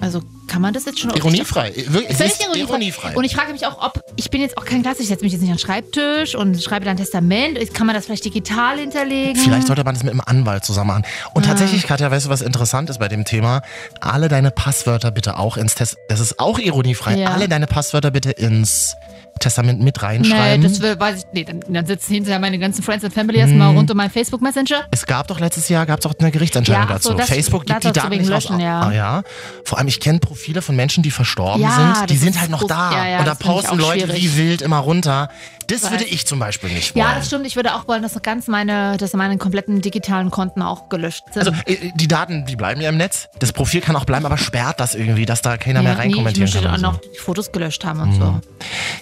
also 0.00 0.22
kann 0.46 0.62
man 0.62 0.72
das 0.74 0.86
jetzt 0.86 0.98
schon 0.98 1.10
Ironiefrei. 1.10 1.72
Wirklich, 1.88 2.16
Völlig 2.16 2.40
ironiefrei. 2.40 2.58
ironiefrei. 2.60 3.16
Und 3.16 3.24
ich 3.24 3.34
frage 3.34 3.52
mich 3.52 3.66
auch, 3.66 3.82
ob, 3.84 4.00
ich 4.16 4.30
bin 4.30 4.40
jetzt 4.40 4.56
auch 4.56 4.64
kein 4.64 4.82
Klassiker, 4.82 5.02
ich 5.02 5.08
setze 5.08 5.24
mich 5.24 5.32
jetzt 5.32 5.42
nicht 5.42 5.50
an 5.50 5.56
den 5.56 5.60
Schreibtisch 5.60 6.34
und 6.34 6.62
schreibe 6.62 6.84
dann 6.84 6.96
Testament. 6.96 7.58
Kann 7.74 7.86
man 7.86 7.94
das 7.94 8.06
vielleicht 8.06 8.24
digital 8.24 8.78
hinterlegen? 8.78 9.36
Vielleicht 9.36 9.66
sollte 9.66 9.84
man 9.84 9.94
das 9.94 10.02
mit 10.02 10.12
einem 10.12 10.22
Anwalt 10.24 10.64
zusammen 10.64 10.88
machen. 10.88 11.04
Und 11.34 11.44
tatsächlich, 11.44 11.86
Katja, 11.86 12.10
weißt 12.10 12.26
du, 12.26 12.30
was 12.30 12.40
interessant 12.40 12.88
ist 12.90 12.98
bei 12.98 13.08
dem 13.08 13.24
Thema? 13.24 13.62
Alle 14.00 14.28
deine 14.28 14.50
Passwörter 14.50 15.10
bitte 15.10 15.38
auch 15.38 15.56
ins 15.56 15.74
Test. 15.74 15.96
Das 16.08 16.20
ist 16.20 16.40
auch 16.40 16.58
ironiefrei. 16.58 17.16
Ja. 17.16 17.30
Alle 17.30 17.48
deine 17.48 17.66
Passwörter 17.66 18.10
bitte 18.10 18.30
ins 18.30 18.94
Testament 19.38 19.80
mit 19.80 19.96
Nee, 19.96 20.02
reinschreiben. 20.06 20.62
das 20.62 20.80
will, 20.80 20.98
weiß 20.98 21.18
ich, 21.18 21.24
nee, 21.32 21.44
dann, 21.44 21.60
dann 21.68 21.86
sitzen 21.86 22.14
hinterher 22.14 22.38
meine 22.38 22.58
ganzen 22.58 22.82
Friends 22.82 23.04
and 23.04 23.12
Family 23.14 23.38
erstmal 23.38 23.74
rund 23.74 23.90
um 23.90 23.96
meinen 23.96 24.10
Facebook 24.10 24.40
Messenger. 24.42 24.84
es 24.90 25.06
gab 25.06 25.26
doch 25.28 25.40
letztes 25.40 25.68
Jahr 25.68 25.86
gab's 25.86 26.04
auch 26.06 26.14
eine 26.18 26.30
Gerichtsentscheidung 26.30 26.88
Ja, 26.88 26.98
so, 26.98 27.10
dazu. 27.10 27.14
das- 27.18 27.28
Facebook 27.28 27.66
gibt 27.66 27.84
die 27.84 27.92
Daten 27.92 28.08
nicht. 28.10 28.28
Löschen, 28.28 28.60
ja. 28.60 28.80
Ah, 28.80 28.92
ja. 28.92 29.22
Vor 29.64 29.78
allem, 29.78 29.88
ich 29.88 30.00
kenne 30.00 30.18
Profile 30.18 30.62
von 30.62 30.76
Menschen, 30.76 31.02
die 31.02 31.10
verstorben 31.10 31.62
Ja, 31.62 31.94
sind. 31.96 32.10
Die 32.10 32.16
sind 32.16 32.40
halt 32.40 32.50
noch 32.50 32.64
da. 32.66 32.90
und 33.18 33.26
da 33.26 33.34
posten 33.34 33.78
Leute 33.78 34.06
schwierig. 34.06 34.22
wie 34.34 34.36
wild 34.36 34.62
immer 34.62 34.78
runter. 34.78 35.28
Das 35.68 35.84
Weiß. 35.84 35.90
würde 35.90 36.04
ich 36.04 36.26
zum 36.26 36.38
Beispiel 36.38 36.70
nicht 36.70 36.94
wollen. 36.94 37.06
Ja, 37.06 37.14
das 37.14 37.26
stimmt. 37.26 37.46
Ich 37.46 37.54
würde 37.54 37.74
auch 37.74 37.86
wollen, 37.86 38.02
dass 38.02 38.20
ganz 38.22 38.48
meine, 38.48 38.96
dass 38.96 39.12
meine 39.12 39.36
kompletten 39.36 39.80
digitalen 39.80 40.30
Konten 40.30 40.62
auch 40.62 40.88
gelöscht 40.88 41.24
sind. 41.32 41.46
Also 41.46 41.60
äh, 41.66 41.92
die 41.94 42.08
Daten, 42.08 42.46
die 42.46 42.56
bleiben 42.56 42.80
ja 42.80 42.88
im 42.88 42.96
Netz. 42.96 43.28
Das 43.38 43.52
Profil 43.52 43.80
kann 43.82 43.94
auch 43.94 44.04
bleiben, 44.06 44.24
aber 44.26 44.38
sperrt 44.38 44.80
das 44.80 44.94
irgendwie, 44.94 45.26
dass 45.26 45.42
da 45.42 45.56
keiner 45.58 45.82
mehr 45.82 45.92
nee, 45.92 45.98
ich 45.98 46.04
reinkommentieren 46.04 46.50
möchte 46.50 46.62
kann. 46.62 46.70
auch 46.70 46.74
und 46.74 46.80
so. 46.80 47.06
noch 47.06 47.12
die 47.14 47.18
Fotos 47.18 47.52
gelöscht 47.52 47.84
haben 47.84 48.00
und 48.00 48.14
so. 48.14 48.40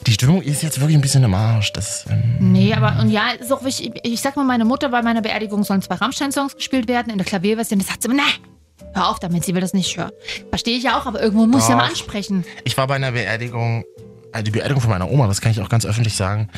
Die 0.07 0.13
Stimmung 0.13 0.43
ist 0.43 0.63
jetzt 0.63 0.81
wirklich 0.81 0.97
ein 0.99 1.01
bisschen 1.01 1.23
im 1.23 1.35
Arsch. 1.35 1.73
Das, 1.73 2.05
ähm, 2.11 2.37
Nee, 2.41 2.75
aber 2.75 3.01
und 3.01 3.11
ja, 3.11 3.31
ist 3.31 3.53
auch 3.53 3.65
wichtig. 3.65 4.01
Ich 4.03 4.21
sag 4.21 4.37
mal, 4.37 4.45
meine 4.45 4.65
Mutter 4.65 4.89
bei 4.89 5.03
meiner 5.03 5.23
Beerdigung 5.23 5.63
sollen 5.63 5.83
zwei 5.83 5.95
Rammstein-Songs 5.95 6.57
gespielt 6.57 6.89
werden 6.89 7.11
in 7.11 7.19
der 7.19 7.27
Klavierversion. 7.27 7.79
Das 7.79 7.89
sagt 7.89 8.03
sie 8.03 8.09
immer, 8.09 8.17
nee, 8.23 8.85
hör 8.95 9.09
auf 9.09 9.21
damit, 9.21 9.45
sie 9.45 9.55
will 9.55 9.61
das 9.61 9.73
nicht 9.73 9.97
hören. 9.97 10.11
Verstehe 10.51 10.77
ich 10.77 10.83
ja 10.85 10.99
auch, 10.99 11.07
aber 11.07 11.23
irgendwo 11.23 11.47
muss 11.47 11.63
ich 11.65 11.69
ja 11.69 11.77
mal 11.77 11.87
ansprechen. 11.89 12.45
ich 12.65 12.77
war 12.77 12.87
bei 12.89 12.97
einer 12.97 13.13
Beerdigung, 13.13 13.85
äh, 14.39 14.43
die 14.43 14.51
Beerdigung 14.51 14.81
von 14.81 14.91
meiner 14.91 15.11
Oma, 15.11 15.27
das 15.27 15.41
kann 15.41 15.53
ich 15.53 15.61
auch 15.61 15.69
ganz 15.69 15.85
öffentlich 15.87 16.17
sagen. 16.17 16.49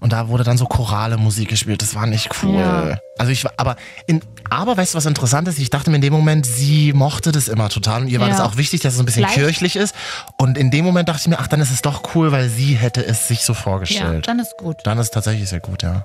Und 0.00 0.12
da 0.12 0.28
wurde 0.28 0.44
dann 0.44 0.58
so 0.58 0.66
chorale 0.66 1.16
Musik 1.16 1.48
gespielt. 1.48 1.80
Das 1.80 1.94
war 1.94 2.06
nicht 2.06 2.28
cool. 2.42 2.58
Ja. 2.60 2.98
Also 3.16 3.32
ich 3.32 3.42
war, 3.44 3.52
aber 3.56 3.76
in, 4.06 4.20
aber 4.50 4.76
weißt 4.76 4.92
du, 4.92 4.98
was 4.98 5.06
interessant 5.06 5.48
ist? 5.48 5.58
Ich 5.58 5.70
dachte 5.70 5.88
mir 5.88 5.96
in 5.96 6.02
dem 6.02 6.12
Moment, 6.12 6.44
sie 6.44 6.92
mochte 6.92 7.32
das 7.32 7.48
immer 7.48 7.70
total 7.70 8.02
und 8.02 8.08
ihr 8.08 8.20
war 8.20 8.28
Ja. 8.28 8.36
das 8.36 8.42
auch 8.42 8.56
wichtig, 8.58 8.82
dass 8.82 8.94
es 8.94 9.00
ein 9.00 9.06
bisschen 9.06 9.22
Vielleicht- 9.22 9.38
kirchlich 9.38 9.76
ist. 9.76 9.94
Und 10.36 10.58
in 10.58 10.70
dem 10.70 10.84
Moment 10.84 11.08
dachte 11.08 11.20
ich 11.22 11.28
mir, 11.28 11.38
ach, 11.38 11.46
dann 11.46 11.60
ist 11.60 11.70
es 11.70 11.80
doch 11.80 12.02
cool, 12.14 12.32
weil 12.32 12.50
sie 12.50 12.74
hätte 12.74 13.06
es 13.06 13.28
sich 13.28 13.44
so 13.44 13.54
Ja, 13.54 13.58
vorgestellt. 13.58 14.28
dann 14.28 14.40
ist 14.40 14.54
gut. 14.58 14.76
dann 14.84 14.98
ist 14.98 15.04
es 15.06 15.10
tatsächlich 15.10 15.48
sehr 15.48 15.60
gut, 15.60 15.82
ja. 15.82 16.04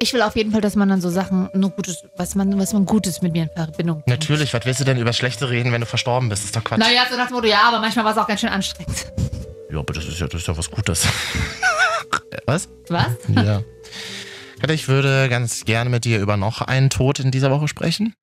Ich 0.00 0.12
will 0.12 0.22
auf 0.22 0.36
jeden 0.36 0.52
Fall, 0.52 0.60
dass 0.60 0.76
man 0.76 0.88
dann 0.88 1.00
so 1.00 1.10
Sachen, 1.10 1.48
nur 1.54 1.70
Gutes, 1.70 2.04
was 2.16 2.34
man, 2.36 2.56
was 2.58 2.72
man 2.72 2.86
Gutes 2.86 3.22
mit 3.22 3.32
mir 3.32 3.44
in 3.44 3.50
Verbindung 3.54 4.02
bringt. 4.02 4.08
Natürlich, 4.08 4.52
was 4.54 4.64
willst 4.66 4.80
du 4.80 4.84
denn 4.84 4.98
über 4.98 5.12
Schlechte 5.12 5.48
reden, 5.50 5.72
wenn 5.72 5.80
du 5.80 5.86
verstorben 5.86 6.28
bist? 6.28 6.42
Das 6.42 6.46
ist 6.46 6.56
doch 6.56 6.62
Quatsch. 6.64 6.78
Naja, 6.80 7.02
so 7.10 7.16
nach 7.16 7.26
dem 7.28 7.34
Motto, 7.34 7.46
ja, 7.48 7.62
aber 7.66 7.80
manchmal 7.80 8.04
war 8.04 8.12
es 8.12 8.18
auch 8.18 8.26
ganz 8.28 8.40
schön 8.40 8.50
anstrengend. 8.50 9.06
Ja, 9.72 9.78
aber 9.78 9.94
das 9.94 10.04
ist 10.04 10.20
ja, 10.20 10.26
das 10.26 10.42
ist 10.42 10.46
ja 10.46 10.56
was 10.56 10.70
Gutes. 10.70 11.08
was? 12.46 12.68
Was? 12.88 13.06
Ja. 13.28 13.62
Katja, 14.60 14.74
ich 14.74 14.86
würde 14.86 15.30
ganz 15.30 15.64
gerne 15.64 15.88
mit 15.88 16.04
dir 16.04 16.20
über 16.20 16.36
noch 16.36 16.60
einen 16.60 16.90
Tod 16.90 17.20
in 17.20 17.30
dieser 17.30 17.50
Woche 17.50 17.68
sprechen. 17.68 18.14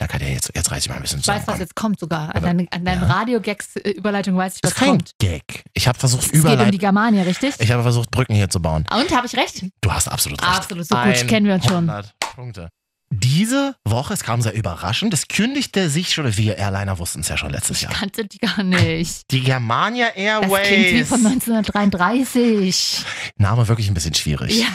Ja, 0.00 0.06
Katja, 0.06 0.28
jetzt, 0.28 0.50
jetzt 0.54 0.70
reiß 0.70 0.84
ich 0.84 0.88
mal 0.88 0.96
ein 0.96 1.02
bisschen 1.02 1.20
Ich 1.20 1.28
weiß, 1.28 1.42
was 1.46 1.58
jetzt 1.58 1.76
kommt 1.76 2.00
sogar. 2.00 2.34
An, 2.34 2.42
deinen, 2.42 2.68
an 2.70 2.82
deinen 2.86 3.02
ja. 3.02 3.08
Radio-Gags-Überleitung 3.08 4.38
weiß 4.38 4.54
ich, 4.54 4.60
das 4.62 4.70
was 4.70 4.76
ist 4.76 4.80
kein 4.80 4.96
kommt. 4.96 5.12
Gag. 5.18 5.64
Ich 5.74 5.86
habe 5.86 5.98
versucht, 5.98 6.24
Es 6.32 6.42
geht 6.42 6.58
um 6.58 6.70
die 6.70 6.78
Germania, 6.78 7.22
richtig? 7.24 7.56
ich 7.58 7.70
habe 7.70 7.82
versucht, 7.82 8.10
Brücken 8.10 8.34
hier 8.34 8.48
zu 8.48 8.62
bauen. 8.62 8.86
Und, 8.90 9.14
habe 9.14 9.26
ich 9.26 9.36
recht? 9.36 9.66
Du 9.82 9.92
hast 9.92 10.08
absolut 10.08 10.40
recht. 10.40 10.50
Absolut, 10.50 10.86
so 10.86 10.96
gut 10.96 11.28
kennen 11.28 11.46
wir 11.46 11.56
uns 11.56 11.66
schon. 11.66 11.90
100 11.90 12.18
Punkte. 12.34 12.70
Diese 13.12 13.74
Woche, 13.84 14.14
es 14.14 14.22
kam 14.22 14.40
sehr 14.40 14.54
überraschend, 14.54 15.12
es 15.12 15.26
kündigte 15.26 15.90
sich 15.90 16.12
schon, 16.14 16.36
wir 16.36 16.58
Airliner 16.58 16.98
wussten 17.00 17.20
es 17.20 17.28
ja 17.28 17.36
schon 17.36 17.50
letztes 17.50 17.80
Jahr. 17.80 17.92
Kannte 17.92 18.24
die 18.24 18.38
gar 18.38 18.62
nicht. 18.62 19.30
Die 19.32 19.40
Germania 19.40 20.06
Das 20.06 20.14
klingt 20.14 20.46
wie 20.46 20.96
Airways. 20.98 21.08
von 21.08 21.26
1933. 21.26 23.04
Name 23.36 23.66
wirklich 23.66 23.88
ein 23.88 23.94
bisschen 23.94 24.14
schwierig. 24.14 24.60
Ja. 24.60 24.68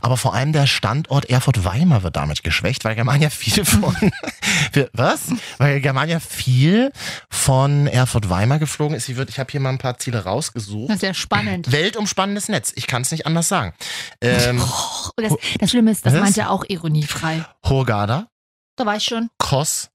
Aber 0.00 0.16
vor 0.16 0.34
allem 0.34 0.52
der 0.52 0.66
Standort 0.68 1.24
Erfurt-Weimar 1.28 2.04
wird 2.04 2.14
damit 2.16 2.44
geschwächt, 2.44 2.84
weil 2.84 2.94
Germania 2.94 3.28
viel 3.30 3.64
von. 3.64 3.94
Was? 4.92 5.22
Weil 5.58 5.80
Germania 5.80 6.20
viel 6.20 6.92
von 7.28 7.86
Erfurt-Weimar 7.88 8.60
geflogen 8.60 8.96
ist. 8.96 9.06
Sie 9.06 9.16
wird, 9.16 9.30
ich 9.30 9.38
habe 9.40 9.50
hier 9.50 9.60
mal 9.60 9.70
ein 9.70 9.78
paar 9.78 9.98
Ziele 9.98 10.22
rausgesucht. 10.24 10.90
Das 10.90 10.96
ist 10.96 11.02
ja 11.02 11.14
spannend. 11.14 11.72
Weltumspannendes 11.72 12.48
Netz. 12.48 12.72
Ich 12.76 12.86
kann 12.86 13.02
es 13.02 13.10
nicht 13.10 13.26
anders 13.26 13.48
sagen. 13.48 13.72
Ähm, 14.20 14.60
Und 14.60 15.24
das, 15.24 15.32
das 15.60 15.70
Schlimme 15.70 15.92
ist, 15.92 16.04
das 16.04 16.12
meint 16.14 16.36
er 16.36 16.50
auch 16.50 16.64
ironiefrei. 16.66 17.44
Hurghada, 17.64 18.28
Da 18.76 18.86
war 18.86 18.96
ich 18.96 19.04
schon. 19.04 19.28
Kos, 19.38 19.90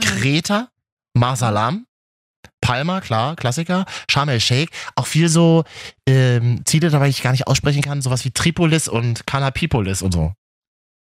Kreta, 0.00 0.68
Marsalam, 1.14 1.86
Palma, 2.60 3.00
klar, 3.00 3.36
Klassiker, 3.36 3.84
Sharm 4.10 4.28
el-Sheikh, 4.28 4.72
auch 4.94 5.06
viel 5.06 5.28
so 5.28 5.64
ähm, 6.08 6.62
Ziele, 6.64 6.90
dabei 6.90 7.08
ich 7.08 7.22
gar 7.22 7.32
nicht 7.32 7.46
aussprechen 7.46 7.82
kann, 7.82 8.00
sowas 8.02 8.24
wie 8.24 8.30
Tripolis 8.30 8.88
und 8.88 9.26
Kanapipolis 9.26 10.02
und 10.02 10.12
so. 10.12 10.32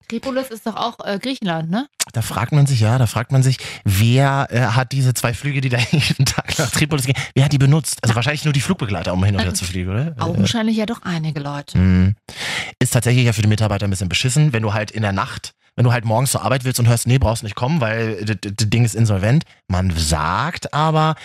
Tripolis 0.07 0.47
ist 0.49 0.65
doch 0.65 0.75
auch 0.75 0.97
äh, 1.05 1.19
Griechenland, 1.19 1.69
ne? 1.69 1.87
Da 2.13 2.23
fragt 2.23 2.51
man 2.51 2.65
sich, 2.65 2.79
ja, 2.79 2.97
da 2.97 3.05
fragt 3.05 3.31
man 3.31 3.43
sich, 3.43 3.57
wer 3.83 4.47
äh, 4.49 4.61
hat 4.61 4.91
diese 4.91 5.13
zwei 5.13 5.35
Flüge, 5.35 5.61
die 5.61 5.69
da 5.69 5.77
jeden 5.91 6.25
Tag 6.25 6.57
nach 6.57 6.71
Tripolis 6.71 7.05
gehen, 7.05 7.15
wer 7.35 7.45
hat 7.45 7.53
die 7.53 7.59
benutzt? 7.59 7.99
Also 8.01 8.15
wahrscheinlich 8.15 8.43
nur 8.43 8.53
die 8.53 8.61
Flugbegleiter, 8.61 9.13
um 9.13 9.23
hin 9.23 9.35
und 9.35 9.43
her 9.43 9.53
zu 9.53 9.65
fliegen, 9.65 9.91
oder? 9.91 10.15
Äh, 10.17 10.21
Augenscheinlich 10.21 10.77
ja 10.77 10.87
doch 10.87 11.03
einige 11.03 11.39
Leute. 11.41 11.77
mh. 11.77 12.13
Ist 12.79 12.93
tatsächlich 12.93 13.25
ja 13.25 13.33
für 13.33 13.43
die 13.43 13.47
Mitarbeiter 13.49 13.85
ein 13.85 13.91
bisschen 13.91 14.09
beschissen, 14.09 14.51
wenn 14.51 14.63
du 14.63 14.73
halt 14.73 14.89
in 14.89 15.03
der 15.03 15.11
Nacht, 15.11 15.53
wenn 15.79 15.85
du 15.85 15.93
halt 15.93 16.03
morgens 16.03 16.31
zur 16.31 16.41
Arbeit 16.41 16.65
willst 16.65 16.77
und 16.81 16.89
hörst, 16.89 17.07
nee, 17.07 17.19
brauchst 17.19 17.41
nicht 17.41 17.55
kommen, 17.55 17.79
weil 17.79 18.25
das 18.25 18.67
Ding 18.67 18.83
ist 18.83 18.95
insolvent. 18.95 19.45
Man 19.69 19.91
sagt 19.91 20.73
aber, 20.73 21.15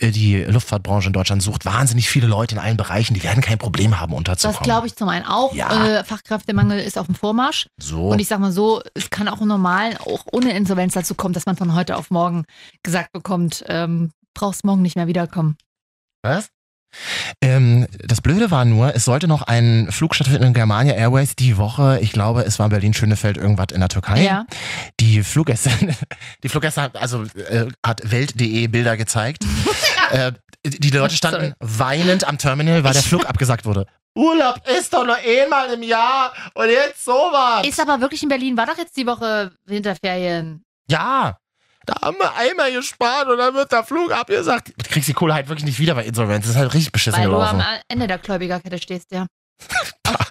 äh, 0.00 0.12
die 0.12 0.44
Luftfahrtbranche 0.44 1.08
in 1.08 1.12
Deutschland 1.12 1.42
sucht 1.42 1.66
wahnsinnig 1.66 2.08
viele 2.08 2.26
Leute 2.26 2.54
in 2.54 2.58
allen 2.58 2.78
Bereichen, 2.78 3.12
die 3.12 3.22
werden 3.22 3.42
kein 3.42 3.58
Problem 3.58 4.00
haben, 4.00 4.14
unterzukommen. 4.14 4.60
Das 4.60 4.64
glaube 4.64 4.86
ich 4.86 4.96
zum 4.96 5.10
einen 5.10 5.26
auch. 5.26 5.54
Ja. 5.54 5.98
Äh, 5.98 6.04
Fachkräftemangel 6.04 6.80
ist 6.80 6.96
auf 6.96 7.04
dem 7.04 7.16
Vormarsch. 7.16 7.68
So. 7.76 8.08
Und 8.08 8.18
ich 8.18 8.28
sag 8.28 8.40
mal 8.40 8.50
so, 8.50 8.80
es 8.94 9.10
kann 9.10 9.28
auch 9.28 9.42
im 9.42 9.48
Normalen, 9.48 9.98
auch 9.98 10.24
ohne 10.32 10.56
Insolvenz 10.56 10.94
dazu 10.94 11.14
kommen, 11.14 11.34
dass 11.34 11.44
man 11.44 11.56
von 11.58 11.74
heute 11.74 11.98
auf 11.98 12.10
morgen 12.10 12.46
gesagt 12.82 13.12
bekommt, 13.12 13.62
ähm, 13.68 14.10
brauchst 14.32 14.64
morgen 14.64 14.80
nicht 14.80 14.96
mehr 14.96 15.06
wiederkommen. 15.06 15.58
Was? 16.22 16.48
Ähm, 17.40 17.86
das 18.04 18.20
Blöde 18.20 18.50
war 18.50 18.64
nur, 18.64 18.94
es 18.94 19.04
sollte 19.04 19.28
noch 19.28 19.42
ein 19.42 19.88
Flug 19.90 20.14
stattfinden 20.14 20.44
in 20.44 20.54
Germania 20.54 20.94
Airways 20.94 21.36
die 21.36 21.56
Woche. 21.56 21.98
Ich 22.00 22.12
glaube, 22.12 22.42
es 22.42 22.58
war 22.58 22.68
Berlin-Schönefeld 22.68 23.36
irgendwas 23.36 23.68
in 23.72 23.80
der 23.80 23.88
Türkei. 23.88 24.22
Ja. 24.22 24.46
Die 25.00 25.22
Fluggäste, 25.22 25.70
die 26.42 26.48
Fluggäste 26.48 26.82
hat, 26.82 26.96
also 26.96 27.24
äh, 27.50 27.66
hat 27.84 28.10
Welt.de 28.10 28.66
Bilder 28.68 28.96
gezeigt. 28.96 29.44
äh, 30.10 30.32
die 30.64 30.90
Leute 30.90 31.14
standen 31.14 31.54
weinend 31.60 32.26
am 32.26 32.38
Terminal, 32.38 32.82
weil 32.84 32.92
der 32.92 33.02
Flug 33.02 33.26
abgesagt 33.26 33.64
wurde. 33.64 33.86
Urlaub 34.16 34.60
ist 34.76 34.92
doch 34.92 35.04
nur 35.06 35.16
einmal 35.16 35.72
im 35.72 35.82
Jahr 35.82 36.32
und 36.54 36.68
jetzt 36.68 37.04
sowas. 37.04 37.66
Ist 37.66 37.80
aber 37.80 38.00
wirklich 38.00 38.22
in 38.22 38.28
Berlin, 38.28 38.56
war 38.56 38.66
doch 38.66 38.76
jetzt 38.76 38.96
die 38.96 39.06
Woche 39.06 39.52
Winterferien. 39.64 40.64
Ja. 40.90 41.38
Da 41.88 41.94
haben 42.02 42.18
wir 42.18 42.34
einmal 42.36 42.70
gespart 42.70 43.28
und 43.28 43.38
dann 43.38 43.54
wird 43.54 43.72
der 43.72 43.82
Flug 43.82 44.12
abgesagt. 44.12 44.68
Du 44.76 44.90
kriegst 44.90 45.08
die 45.08 45.14
Kohle 45.14 45.32
halt 45.32 45.48
wirklich 45.48 45.64
nicht 45.64 45.78
wieder 45.78 45.94
bei 45.94 46.04
Insolvenz. 46.04 46.44
Das 46.44 46.50
ist 46.54 46.58
halt 46.60 46.74
richtig 46.74 46.92
beschissen 46.92 47.18
Weil 47.18 47.28
du 47.28 47.34
gelaufen. 47.34 47.62
am 47.62 47.80
Ende 47.88 48.06
der 48.06 48.18
Gläubigerkette 48.18 48.78
stehst, 48.78 49.10
ja. 49.10 49.26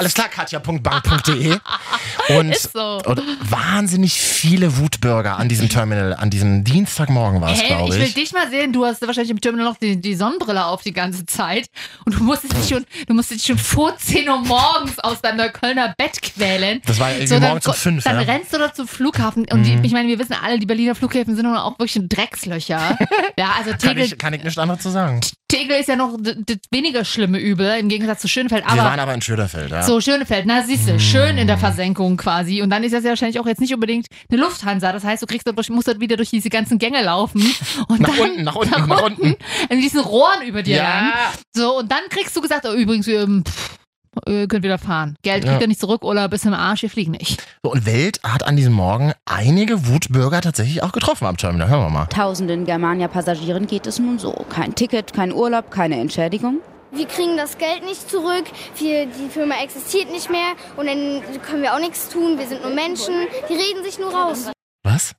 Alles 0.00 0.14
klar, 0.14 0.28
katja.bank.de. 0.28 1.58
Und, 2.30 2.56
so. 2.56 3.00
und 3.06 3.20
wahnsinnig 3.50 4.12
viele 4.20 4.76
Wutbürger 4.78 5.36
an 5.36 5.48
diesem 5.48 5.68
Terminal, 5.68 6.14
an 6.14 6.30
diesem 6.30 6.62
Dienstagmorgen 6.64 7.40
war 7.40 7.50
es, 7.52 7.60
Hey, 7.60 7.68
glaube 7.68 7.88
ich 7.94 8.00
will 8.00 8.06
ich. 8.06 8.14
dich 8.14 8.32
mal 8.32 8.48
sehen. 8.48 8.72
Du 8.72 8.84
hast 8.86 9.02
wahrscheinlich 9.04 9.30
im 9.30 9.40
Terminal 9.40 9.66
noch 9.66 9.76
die, 9.76 10.00
die 10.00 10.14
Sonnenbrille 10.14 10.64
auf 10.64 10.82
die 10.82 10.92
ganze 10.92 11.26
Zeit. 11.26 11.66
Und 12.06 12.14
du 12.18 12.22
musstest 12.22 12.56
dich 12.56 12.68
schon, 12.68 12.86
du 13.08 13.14
musstest 13.14 13.40
dich 13.40 13.46
schon 13.48 13.58
vor 13.58 13.96
10 13.96 14.28
Uhr 14.28 14.38
morgens 14.38 14.98
aus 15.00 15.20
deinem 15.20 15.38
Neuköllner 15.38 15.92
Bett 15.98 16.22
quälen. 16.22 16.80
Das 16.86 16.98
war 17.00 17.10
irgendwie 17.10 17.26
So, 17.26 17.40
morgens 17.40 17.66
um 17.66 17.74
fünf, 17.74 18.04
dann 18.04 18.14
ja. 18.16 18.32
rennst 18.32 18.52
du 18.54 18.58
dort 18.58 18.76
zum 18.76 18.86
Flughafen. 18.86 19.46
Und 19.50 19.64
die, 19.64 19.76
Mhm. 19.76 19.84
ich 19.84 19.92
meine, 19.92 20.08
wir 20.08 20.18
wissen 20.18 20.36
alle, 20.40 20.58
die 20.60 20.66
Berliner 20.66 20.94
Flughäfen 20.94 21.34
sind 21.36 21.46
auch 21.46 21.78
wirklich 21.80 21.98
Dreckslöcher. 22.08 22.96
ja, 23.38 23.52
also 23.58 23.70
Kann 23.70 23.78
Tegel, 23.80 24.04
ich, 24.04 24.18
kann 24.18 24.32
ich 24.34 24.44
nichts 24.44 24.58
anderes 24.58 24.82
zu 24.82 24.90
sagen. 24.90 25.20
Tegel 25.50 25.80
ist 25.80 25.88
ja 25.88 25.96
noch 25.96 26.16
das 26.20 26.36
weniger 26.70 27.04
schlimme 27.04 27.38
Übel 27.38 27.78
im 27.78 27.88
Gegensatz 27.88 28.20
zu 28.22 28.28
Schönefeld. 28.28 28.64
Wir 28.64 28.72
Aber 28.72 28.82
waren 28.84 29.00
aber 29.00 29.14
in 29.14 29.20
Schöderfeld, 29.20 29.70
ja. 29.70 29.82
so, 29.82 30.00
Schönefeld, 30.00 30.46
na 30.46 30.62
siehst 30.62 30.88
du, 30.88 30.98
schön 31.00 31.38
in 31.38 31.46
der 31.46 31.58
Versenkung 31.58 32.16
quasi. 32.16 32.62
Und 32.62 32.70
dann 32.70 32.84
ist 32.84 32.92
das 32.92 33.04
ja 33.04 33.10
wahrscheinlich 33.10 33.40
auch 33.40 33.46
jetzt 33.46 33.60
nicht 33.60 33.74
unbedingt 33.74 34.06
eine 34.30 34.40
Lufthansa. 34.40 34.92
Das 34.92 35.04
heißt, 35.04 35.22
du 35.22 35.26
kriegst 35.26 35.46
musst 35.70 35.88
dort 35.88 36.00
wieder 36.00 36.16
durch 36.16 36.30
diese 36.30 36.48
ganzen 36.48 36.78
Gänge 36.78 37.02
laufen. 37.02 37.42
Und 37.88 38.00
Nach 38.00 38.08
dann, 38.10 38.20
unten, 38.20 38.42
nach 38.44 38.54
unten, 38.56 38.88
nach 38.88 39.02
unten. 39.02 39.36
In 39.68 39.80
diesen 39.80 40.00
Rohren 40.00 40.42
über 40.46 40.62
dir 40.62 40.78
lang. 40.78 41.10
ja. 41.12 41.32
So, 41.54 41.78
und 41.78 41.90
dann 41.90 42.02
kriegst 42.08 42.36
du 42.36 42.40
gesagt, 42.40 42.64
oh, 42.66 42.72
übrigens, 42.74 43.08
ähm, 43.08 43.44
pff, 43.46 43.79
ihr 44.26 44.48
könnt 44.48 44.64
wieder 44.64 44.78
fahren. 44.78 45.16
Geld 45.22 45.42
kriegt 45.44 45.54
Ja. 45.56 45.60
ihr 45.60 45.68
nicht 45.68 45.80
zurück, 45.80 46.04
Urlaub 46.04 46.32
ist 46.32 46.44
im 46.46 46.54
Arsch, 46.54 46.82
wir 46.82 46.90
fliegen 46.90 47.12
nicht. 47.12 47.42
So, 47.62 47.72
und 47.72 47.86
Welt 47.86 48.20
hat 48.24 48.46
an 48.46 48.56
diesem 48.56 48.72
Morgen 48.72 49.12
einige 49.24 49.86
Wutbürger 49.88 50.40
tatsächlich 50.40 50.82
auch 50.82 50.92
getroffen 50.92 51.26
am 51.26 51.36
Terminal. 51.36 51.68
Hören 51.68 51.82
wir 51.82 51.90
mal. 51.90 52.06
Tausenden 52.06 52.64
Germania-Passagieren 52.64 53.66
geht 53.66 53.86
es 53.86 53.98
nun 53.98 54.18
so. 54.18 54.32
Kein 54.50 54.74
Ticket, 54.74 55.12
kein 55.12 55.32
Urlaub, 55.32 55.70
keine 55.70 56.00
Entschädigung. 56.00 56.58
wir 56.92 57.06
kriegen 57.06 57.36
das 57.36 57.56
Geld 57.58 57.84
nicht 57.84 58.10
zurück, 58.10 58.44
wir, 58.76 59.06
die 59.06 59.28
Firma 59.30 59.54
existiert 59.62 60.10
nicht 60.10 60.28
mehr 60.28 60.54
und 60.76 60.86
dann 60.86 61.22
können 61.42 61.62
wir 61.62 61.72
auch 61.74 61.78
nichts 61.78 62.08
tun, 62.08 62.36
wir 62.36 62.48
sind 62.48 62.62
nur 62.62 62.74
Menschen, 62.74 63.14
die 63.48 63.52
reden 63.54 63.84
sich 63.84 63.98
nur 64.00 64.12
raus. 64.12 64.50
Was? 64.82 65.12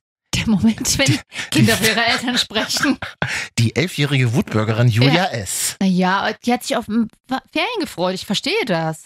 Der 0.46 0.48
Moment, 0.54 0.98
wenn 0.98 1.18
Kinder 1.50 1.76
für 1.76 1.90
ihre 1.90 2.04
Eltern 2.04 2.38
sprechen. 2.38 2.98
Die 3.58 3.74
elfjährige 3.76 4.34
Wutbürgerin 4.34 4.88
Julia 4.88 5.26
S. 5.26 5.76
Naja, 5.80 6.30
die 6.44 6.52
hat 6.52 6.62
sich 6.62 6.76
auf 6.76 6.88
m, 6.88 7.08
Ferien 7.52 7.80
gefreut. 7.80 8.14
Ich 8.14 8.26
verstehe 8.26 8.64
das. 8.66 9.04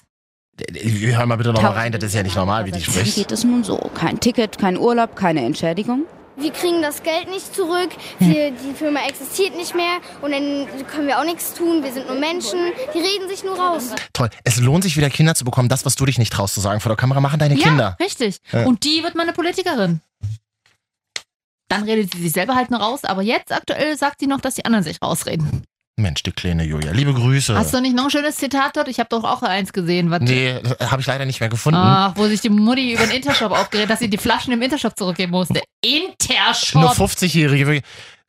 Hör 0.73 1.27
mal 1.27 1.37
bitte 1.37 1.53
nochmal 1.53 1.73
rein, 1.73 1.93
das 1.93 2.03
ist 2.03 2.15
ja 2.15 2.23
nicht 2.23 2.37
normal, 2.37 2.65
wie 2.65 2.73
die 2.73 2.79
Wie 2.79 2.91
spricht. 2.91 3.15
geht 3.15 3.33
es 3.33 3.45
nun 3.45 3.63
so? 3.63 3.77
Kein 3.95 4.19
Ticket, 4.21 4.57
kein 4.57 4.79
Urlaub, 4.79 5.15
keine 5.15 5.45
Entschädigung? 5.45 6.07
Wir 6.39 6.51
kriegen 6.53 6.83
das 6.83 7.03
Geld 7.03 7.31
nicht 7.31 7.55
zurück, 7.55 7.91
wir, 8.19 8.51
die 8.51 8.75
Firma 8.75 9.01
existiert 9.09 9.57
nicht 9.57 9.75
mehr 9.75 9.99
und 10.21 10.33
dann 10.33 10.67
können 10.87 11.09
wir 11.09 11.19
auch 11.19 11.25
nichts 11.25 11.55
tun, 11.55 11.83
wir 11.83 11.93
sind 11.93 12.07
nur 12.09 12.19
Menschen, 12.19 12.59
die 12.95 12.99
reden 12.99 13.27
sich 13.29 13.43
nur 13.43 13.59
raus. 13.59 13.95
Toll. 14.13 14.29
Es 14.45 14.59
lohnt 14.59 14.85
sich 14.85 14.99
wieder 14.99 15.09
Kinder 15.09 15.35
zu 15.35 15.47
bekommen. 15.47 15.71
Das, 15.71 15.87
was 15.87 15.95
du 15.95 16.05
dich 16.05 16.19
nicht 16.19 16.33
traust 16.33 16.55
zu 16.55 16.61
sagen 16.61 16.81
vor 16.81 16.91
der 16.91 16.97
Kamera, 16.97 17.21
machen 17.21 17.39
deine 17.39 17.55
ja, 17.55 17.63
Kinder. 17.63 17.97
richtig. 18.01 18.39
Ja. 18.53 18.65
Und 18.67 18.85
die 18.85 19.03
wird 19.03 19.15
mal 19.15 19.23
eine 19.23 19.33
Politikerin. 19.33 20.03
Dann 21.69 21.83
redet 21.85 22.13
sie 22.15 22.23
sich 22.23 22.33
selber 22.33 22.55
halt 22.55 22.71
nur 22.71 22.81
raus, 22.81 23.05
aber 23.05 23.23
jetzt 23.23 23.53
aktuell 23.53 23.97
sagt 23.97 24.21
sie 24.21 24.27
noch, 24.27 24.41
dass 24.41 24.55
die 24.55 24.65
anderen 24.65 24.85
sich 24.85 24.99
rausreden. 25.03 25.65
Mensch, 25.99 26.23
die 26.23 26.31
kleine 26.33 26.63
Julia. 26.65 26.93
Liebe 26.93 27.15
Grüße. 27.15 27.57
Hast 27.57 27.73
du 27.73 27.81
nicht 27.81 27.97
noch 27.97 28.05
ein 28.05 28.11
schönes 28.11 28.37
Zitat 28.37 28.77
dort? 28.77 28.87
Ich 28.89 28.99
habe 29.01 29.09
doch 29.09 29.25
auch 29.25 29.43
eins 29.43 29.73
gesehen. 29.73 30.11
Was 30.11 30.21
Nee, 30.21 30.61
habe 30.81 31.01
ich 31.01 31.07
leider 31.07 31.25
nicht 31.25 31.41
mehr 31.41 31.49
gefunden. 31.49 31.81
Ach, 31.83 32.13
wo 32.17 32.27
sich 32.27 32.43
die 32.43 32.51
Mutti 32.51 32.93
über 32.93 33.07
den 33.07 33.17
Intershop 33.17 33.51
aufgeregt, 33.51 33.89
dass 33.89 34.01
sie 34.01 34.11
die 34.11 34.19
Flaschen 34.19 34.53
im 34.53 34.61
Intershop 34.61 34.95
zurückgeben 34.97 35.33
musste. 35.33 35.55
Nur 35.55 35.63
Intershop! 36.11 36.83
50-Jährige. 36.93 37.81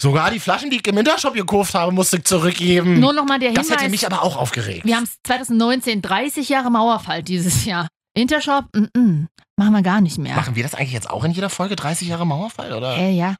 Sogar 0.01 0.31
die 0.31 0.39
Flaschen, 0.39 0.69
die 0.69 0.77
ich 0.77 0.87
im 0.87 0.97
Intershop 0.97 1.33
gekauft 1.33 1.73
habe, 1.73 1.91
musste 1.91 2.17
ich 2.17 2.23
zurückgeben. 2.23 2.99
Nur 3.01 3.11
nochmal 3.13 3.39
der 3.39 3.51
das 3.51 3.65
Hinweis. 3.65 3.81
hätte 3.81 3.91
mich 3.91 4.05
aber 4.05 4.23
auch 4.23 4.37
aufgeregt. 4.37 4.85
wir 4.85 4.95
haben 4.95 5.09
2019 5.25 6.01
30 6.01 6.47
Jahre 6.49 6.71
Mauerfall 6.71 7.21
dieses 7.21 7.65
Jahr. 7.65 7.87
Intershop, 8.17 8.65
mm 8.73 8.85
-mm, 8.95 9.27
machen 9.57 9.73
wir 9.73 9.81
gar 9.83 10.01
nicht 10.01 10.17
mehr. 10.17 10.35
Machen 10.35 10.55
wir 10.55 10.63
das 10.63 10.73
eigentlich 10.73 10.93
jetzt 10.93 11.09
auch 11.09 11.23
in 11.23 11.31
jeder 11.31 11.49
Folge? 11.49 11.75
30 11.75 12.07
Jahre 12.07 12.25
Mauerfall? 12.25 12.73
Oder? 12.73 12.97
Äh, 12.97 13.11
ja. 13.11 13.35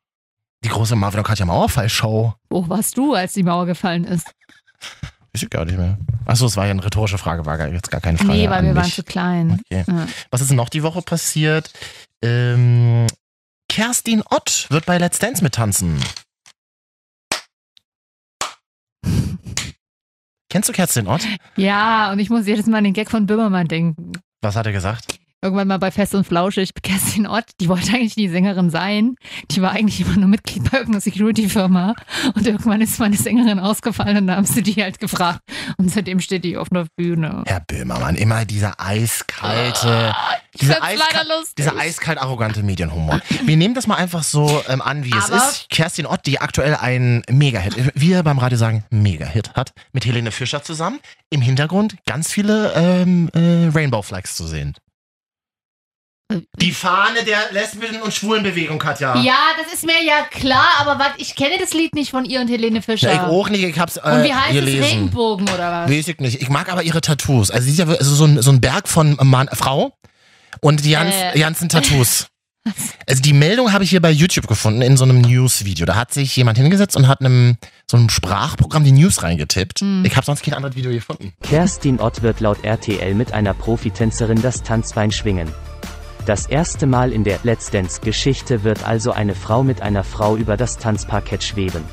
Die 0.63 0.69
große 0.69 0.95
Marvin 0.95 1.19
und 1.19 1.25
Katja 1.25 1.45
Mauerfall-Show. 1.45 2.33
Wo 2.49 2.69
warst 2.69 2.97
du, 2.97 3.13
als 3.13 3.33
die 3.33 3.43
Mauer 3.43 3.65
gefallen 3.65 4.03
ist? 4.05 4.31
Ich 5.33 5.49
gar 5.49 5.65
nicht 5.65 5.77
mehr. 5.77 5.97
Achso, 6.25 6.45
es 6.47 6.57
war 6.57 6.65
ja 6.65 6.71
eine 6.71 6.83
rhetorische 6.83 7.17
Frage, 7.17 7.45
war 7.45 7.57
gar- 7.57 7.67
jetzt 7.67 7.91
gar 7.91 8.01
keine 8.01 8.17
Frage. 8.17 8.31
nee, 8.33 8.49
weil 8.49 8.63
wir 8.63 8.75
waren 8.75 8.85
mich. 8.85 8.95
zu 8.95 9.03
klein. 9.03 9.59
Okay. 9.71 9.83
Ja. 9.87 10.07
Was 10.31 10.41
ist 10.41 10.51
noch 10.51 10.69
die 10.69 10.83
Woche 10.83 11.01
passiert? 11.01 11.71
Ähm, 12.23 13.05
Kerstin 13.69 14.23
Ott 14.29 14.67
wird 14.69 14.85
bei 14.85 14.97
Let's 14.97 15.19
Dance 15.19 15.43
mittanzen. 15.43 15.99
Kennst 20.49 20.69
du 20.69 20.73
Kerstin 20.73 21.07
Ott? 21.07 21.27
Ja, 21.55 22.11
und 22.11 22.19
ich 22.19 22.29
muss 22.29 22.47
jedes 22.47 22.65
Mal 22.67 22.77
an 22.79 22.85
den 22.85 22.93
Gag 22.93 23.11
von 23.11 23.25
Böhmermann 23.27 23.67
denken. 23.67 24.13
Was 24.41 24.55
hat 24.55 24.65
er 24.67 24.71
gesagt? 24.71 25.19
Irgendwann 25.43 25.67
mal 25.67 25.77
bei 25.77 25.91
Fest 25.91 26.15
und 26.15 26.25
Flauschig, 26.25 26.71
Kerstin 26.81 27.27
Ott, 27.27 27.45
die 27.61 27.69
wollte 27.69 27.93
eigentlich 27.93 28.15
die 28.15 28.27
Sängerin 28.27 28.71
sein. 28.71 29.15
Die 29.51 29.61
war 29.61 29.71
eigentlich 29.71 30.01
immer 30.01 30.17
nur 30.17 30.27
Mitglied 30.29 30.63
bei 30.71 30.79
irgendeiner 30.79 31.01
Security-Firma. 31.01 31.93
Und 32.33 32.47
irgendwann 32.47 32.81
ist 32.81 32.99
meine 32.99 33.15
Sängerin 33.17 33.59
ausgefallen 33.59 34.17
und 34.17 34.27
da 34.27 34.35
haben 34.37 34.45
sie 34.45 34.63
die 34.63 34.81
halt 34.81 34.99
gefragt. 34.99 35.41
Und 35.77 35.91
seitdem 35.91 36.19
steht 36.21 36.43
die 36.43 36.57
auf 36.57 36.71
einer 36.71 36.87
Bühne. 36.95 37.43
Herr 37.45 37.59
Böhmermann, 37.59 38.15
immer 38.15 38.45
dieser 38.45 38.79
eiskalte, 38.79 40.15
dieser, 40.59 40.73
find's 40.75 40.87
leider 41.13 41.21
eiskal 41.21 41.43
dieser 41.57 41.77
eiskalt 41.77 42.17
arrogante 42.17 42.63
Medienhumor. 42.63 43.21
Wir 43.45 43.57
nehmen 43.57 43.75
das 43.75 43.85
mal 43.85 43.95
einfach 43.95 44.23
so 44.23 44.63
ähm, 44.67 44.81
an, 44.81 45.03
wie 45.05 45.11
es 45.15 45.31
Aber- 45.31 45.37
ist. 45.37 45.69
Kerstin 45.69 46.07
Ott, 46.07 46.25
die 46.25 46.39
aktuell 46.41 46.75
einen 46.75 47.21
Mega-Hit, 47.29 47.91
wir 47.93 48.23
beim 48.23 48.39
Radio 48.39 48.57
sagen 48.57 48.83
Mega-Hit 48.89 49.53
hat, 49.53 49.73
mit 49.93 50.05
Helene 50.05 50.31
Fischer 50.31 50.63
zusammen. 50.63 50.99
Im 51.29 51.41
Hintergrund 51.41 51.95
ganz 52.07 52.31
viele 52.31 52.73
ähm, 52.73 53.29
äh, 53.33 53.69
Rainbow 53.73 54.01
Flags 54.01 54.35
zu 54.35 54.47
sehen. 54.47 54.73
Die 56.57 56.71
Fahne 56.73 57.23
der 57.23 57.37
lesbischen 57.51 58.01
und 58.01 58.13
schwulen 58.13 58.43
Bewegung, 58.43 58.79
Katja. 58.79 59.15
Ja, 59.21 59.37
das 59.63 59.73
ist 59.73 59.85
mir 59.85 60.03
ja 60.05 60.23
klar, 60.29 60.67
aber 60.79 60.99
was, 60.99 61.11
ich 61.19 61.35
kenne 61.35 61.55
das 61.57 61.73
Lied 61.73 61.95
nicht 61.95 62.11
von 62.11 62.25
ihr 62.25 62.41
und 62.41 62.49
Helene 62.49 62.81
Fischer. 62.81 63.07
Ja, 63.13 63.13
ich 63.13 63.21
auch 63.21 63.47
nicht, 63.47 63.63
ich 63.63 63.79
hab's 63.79 63.95
äh, 63.95 64.01
und 64.01 64.23
wie 64.23 64.33
heißt 64.33 64.51
gelesen. 64.51 64.79
es? 64.81 64.91
Regenbogen 64.91 65.47
oder 65.47 65.71
was? 65.71 65.89
Weiß 65.89 66.07
ich 66.09 66.19
nicht. 66.19 66.41
Ich 66.41 66.49
mag 66.49 66.69
aber 66.69 66.83
ihre 66.83 66.99
Tattoos. 66.99 67.49
Also 67.49 67.63
sie 67.65 67.71
ist 67.71 67.79
ja 67.79 67.87
also 67.87 68.13
so, 68.13 68.25
ein, 68.25 68.41
so 68.41 68.51
ein 68.51 68.59
Berg 68.59 68.89
von 68.89 69.17
Mann, 69.23 69.47
Frau 69.53 69.97
und 70.59 70.83
die 70.83 70.91
ganz, 70.91 71.15
Äh. 71.15 71.39
ganzen 71.39 71.69
Tattoos. 71.69 72.27
Also 73.07 73.21
die 73.21 73.31
Meldung 73.31 73.71
habe 73.71 73.85
ich 73.85 73.91
hier 73.91 74.01
bei 74.01 74.11
YouTube 74.11 74.45
gefunden 74.45 74.81
in 74.81 74.97
so 74.97 75.05
einem 75.05 75.21
News-Video. 75.21 75.85
Da 75.85 75.95
hat 75.95 76.13
sich 76.13 76.35
jemand 76.35 76.57
hingesetzt 76.57 76.97
und 76.97 77.07
hat 77.07 77.21
einem 77.21 77.55
so 77.89 77.95
einem 77.95 78.09
Sprachprogramm 78.09 78.83
die 78.83 78.91
News 78.91 79.23
reingetippt. 79.23 79.79
Hm. 79.79 80.03
Ich 80.05 80.17
habe 80.17 80.25
sonst 80.25 80.43
kein 80.43 80.53
anderes 80.53 80.75
Video 80.75 80.91
gefunden. 80.91 81.31
Kerstin 81.43 82.01
Ott 82.01 82.23
wird 82.23 82.41
laut 82.41 82.65
RTL 82.65 83.13
mit 83.15 83.31
einer 83.31 83.53
Profitänzerin 83.53 84.41
das 84.41 84.63
Tanzbein 84.63 85.11
schwingen. 85.13 85.47
Das 86.27 86.45
erste 86.45 86.87
Mal 86.87 87.13
in 87.13 87.23
der 87.23 87.39
Let's 87.43 87.71
Dance-Geschichte 87.71 88.65
wird 88.65 88.85
also 88.85 89.13
eine 89.13 89.33
Frau 89.33 89.63
mit 89.63 89.81
einer 89.81 90.03
Frau 90.03 90.35
über 90.35 90.57
das 90.57 90.77
Tanzparkett 90.77 91.41
schweben. 91.41 91.85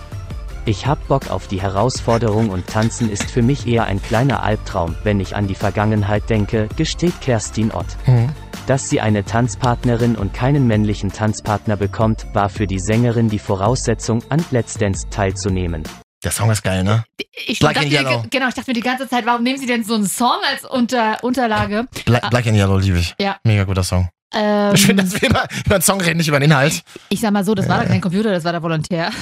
Ich 0.64 0.88
hab 0.88 1.07
Bock 1.07 1.31
auf 1.31 1.47
die 1.47 1.62
Herausforderung 1.62 2.51
und 2.51 2.66
Tanzen 2.66 3.09
ist 3.12 3.31
für 3.31 3.42
mich 3.42 3.64
eher 3.68 3.85
ein 3.85 4.03
kleiner 4.03 4.42
Albtraum, 4.42 4.97
wenn 5.05 5.20
ich 5.20 5.37
an 5.37 5.47
die 5.47 5.55
Vergangenheit 5.55 6.29
denke, 6.31 6.68
gesteht 6.77 7.20
Kerstin 7.20 7.70
Ott. 7.70 7.87
Hm. 8.07 8.29
Dass 8.66 8.90
sie 8.90 9.01
eine 9.01 9.25
Tanzpartnerin 9.25 10.16
und 10.16 10.35
keinen 10.35 10.66
männlichen 10.66 11.12
Tanzpartner 11.12 11.77
bekommt, 11.77 12.27
war 12.33 12.49
für 12.49 12.66
die 12.66 12.81
Sängerin 12.81 13.29
die 13.29 13.38
Voraussetzung, 13.38 14.25
an 14.31 14.44
Let's 14.51 14.75
Dance 14.77 15.07
teilzunehmen. 15.11 15.85
Der 16.25 16.33
Song 16.33 16.51
ist 16.51 16.64
geil, 16.64 16.83
ne? 16.83 17.05
Ich 17.47 17.61
Black 17.61 17.75
dachte 17.75 17.87
mir, 17.87 18.01
Yellow. 18.01 18.23
ge- 18.23 18.31
genau, 18.31 18.49
ich 18.49 18.55
dachte 18.55 18.70
mir 18.70 18.75
die 18.75 18.81
ganze 18.81 19.09
Zeit, 19.09 19.27
warum 19.27 19.44
nehmen 19.44 19.59
sie 19.61 19.66
denn 19.66 19.85
so 19.85 19.94
einen 19.94 20.07
Song 20.09 20.40
als 20.51 20.64
Unter 20.64 21.23
Unterlage? 21.23 21.85
Black, 22.05 22.29
Black 22.31 22.47
and 22.49 22.57
Yellow 22.57 22.79
liebe 22.79 22.99
ich. 22.99 23.14
Ja. 23.20 23.37
Mega 23.44 23.62
guter 23.62 23.85
Song. 23.85 24.09
Ähm, 24.35 24.75
Ich 24.75 24.87
finde, 24.87 25.05
dass 25.05 25.20
wir 25.20 25.29
über, 25.31 25.47
über 25.64 25.79
den 25.79 25.83
Song 25.83 26.01
reden, 26.01 26.18
nicht 26.18 26.29
über 26.29 26.38
den 26.40 26.51
Inhalt. 26.51 26.83
Ich 27.09 27.20
sag 27.20 27.33
mal 27.33 27.44
so, 27.44 27.55
das 27.55 27.68
war 27.68 27.81
doch 27.81 27.88
kein 27.88 28.01
Computer, 28.01 28.31
das 28.33 28.44
war 28.44 28.53
der 28.53 28.62
Volontär. 28.62 29.11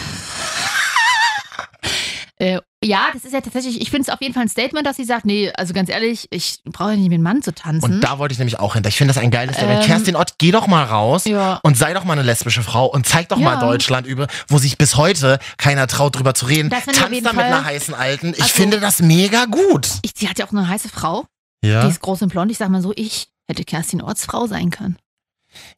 äh, 2.39 2.61
ja, 2.85 3.09
das 3.13 3.25
ist 3.25 3.33
ja 3.33 3.41
tatsächlich, 3.41 3.81
ich 3.81 3.91
finde 3.91 4.09
es 4.09 4.13
auf 4.13 4.21
jeden 4.21 4.35
Fall 4.35 4.43
ein 4.43 4.49
Statement, 4.49 4.85
dass 4.87 4.97
sie 4.97 5.05
sagt, 5.05 5.25
nee, 5.25 5.53
also 5.57 5.73
ganz 5.73 5.89
ehrlich, 5.89 6.27
ich 6.31 6.59
brauche 6.65 6.91
ja 6.91 6.97
nicht 6.97 7.05
mit 7.09 7.15
einem 7.15 7.23
Mann 7.23 7.43
zu 7.43 7.55
tanzen. 7.55 7.85
Und 7.85 8.01
da 8.01 8.19
wollte 8.19 8.33
ich 8.33 8.39
nämlich 8.39 8.59
auch 8.59 8.75
hin. 8.75 8.83
Ich 8.87 8.97
finde 8.97 9.15
das 9.15 9.23
ein 9.23 9.31
geiles 9.31 9.55
Statement. 9.57 9.83
Ähm, 9.83 9.87
Kerstin 9.87 10.17
Ott, 10.17 10.35
geh 10.39 10.51
doch 10.51 10.67
mal 10.67 10.83
raus 10.85 11.25
ja. 11.25 11.61
und 11.63 11.77
sei 11.79 11.95
doch 11.95 12.03
mal 12.05 12.15
eine 12.15 12.23
lesbische 12.23 12.63
Frau 12.63 12.87
und 12.87 13.07
zeig 13.07 13.29
doch 13.29 13.37
mal 13.39 13.55
Ja. 13.55 13.61
Deutschland 13.61 14.07
über, 14.09 14.27
wo 14.49 14.59
sich 14.59 14.77
bis 14.79 14.97
heute 14.97 15.39
keiner 15.59 15.87
traut, 15.87 16.17
drüber 16.17 16.35
zu 16.35 16.47
reden. 16.47 16.71
Tanz 16.71 16.87
da 16.87 17.09
mit 17.09 17.25
einer 17.45 17.65
heißen 17.65 17.95
Alten. 17.95 18.31
Ich 18.35 18.43
Also- 18.43 18.55
finde 18.55 18.81
das 18.81 19.01
mega 19.01 19.45
gut. 19.45 19.87
Ich, 20.03 20.13
sie 20.17 20.29
hat 20.29 20.39
ja 20.39 20.47
auch 20.47 20.51
eine 20.53 20.67
heiße 20.67 20.89
Frau, 20.89 21.27
Ja. 21.65 21.83
die 21.85 21.91
ist 21.91 22.01
groß 22.01 22.23
und 22.23 22.31
blond. 22.31 22.51
Ich 22.51 22.59
sag 22.59 22.69
mal 22.71 22.83
so, 22.83 22.93
ich 22.97 23.29
hätte 23.49 23.65
Kerstin 23.65 24.01
Orts 24.03 24.25
Frau 24.25 24.47
sein 24.47 24.71
können. 24.71 24.97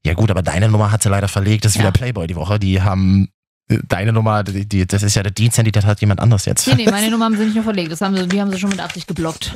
Ja 0.05 0.15
gut, 0.15 0.31
aber 0.31 0.43
deine 0.43 0.69
Nummer 0.69 0.93
hat 0.93 1.03
sie 1.03 1.09
leider 1.09 1.29
verlegt. 1.29 1.65
Das 1.65 1.73
ist 1.73 1.77
Ja. 1.77 1.83
wieder 1.83 1.93
Playboy 1.93 2.27
die 2.27 2.37
Woche. 2.37 2.59
Die 2.59 2.81
haben 2.83 3.29
äh, 3.69 3.79
deine 3.89 4.13
Nummer, 4.13 4.45
die, 4.45 4.67
die, 4.67 4.87
das 4.87 5.03
ist 5.03 5.17
ja 5.17 5.23
der 5.23 5.33
Dienst, 5.33 5.59
die 5.59 5.73
das 5.73 5.85
hat 5.85 6.01
jemand 6.01 6.21
anders 6.21 6.45
jetzt. 6.45 6.67
Nee, 6.69 6.75
nee, 6.75 6.91
meine 6.91 7.11
Nummer 7.11 7.25
haben 7.25 7.37
sie 7.37 7.45
nicht 7.45 7.55
nur 7.55 7.65
verlegt. 7.65 7.91
Das 7.91 8.01
haben 8.01 8.17
sie, 8.17 8.29
die 8.29 8.41
haben 8.41 8.51
sie 8.53 8.59
schon 8.59 8.71
mit 8.71 8.81
Absicht 8.81 9.09
geblockt. 9.09 9.53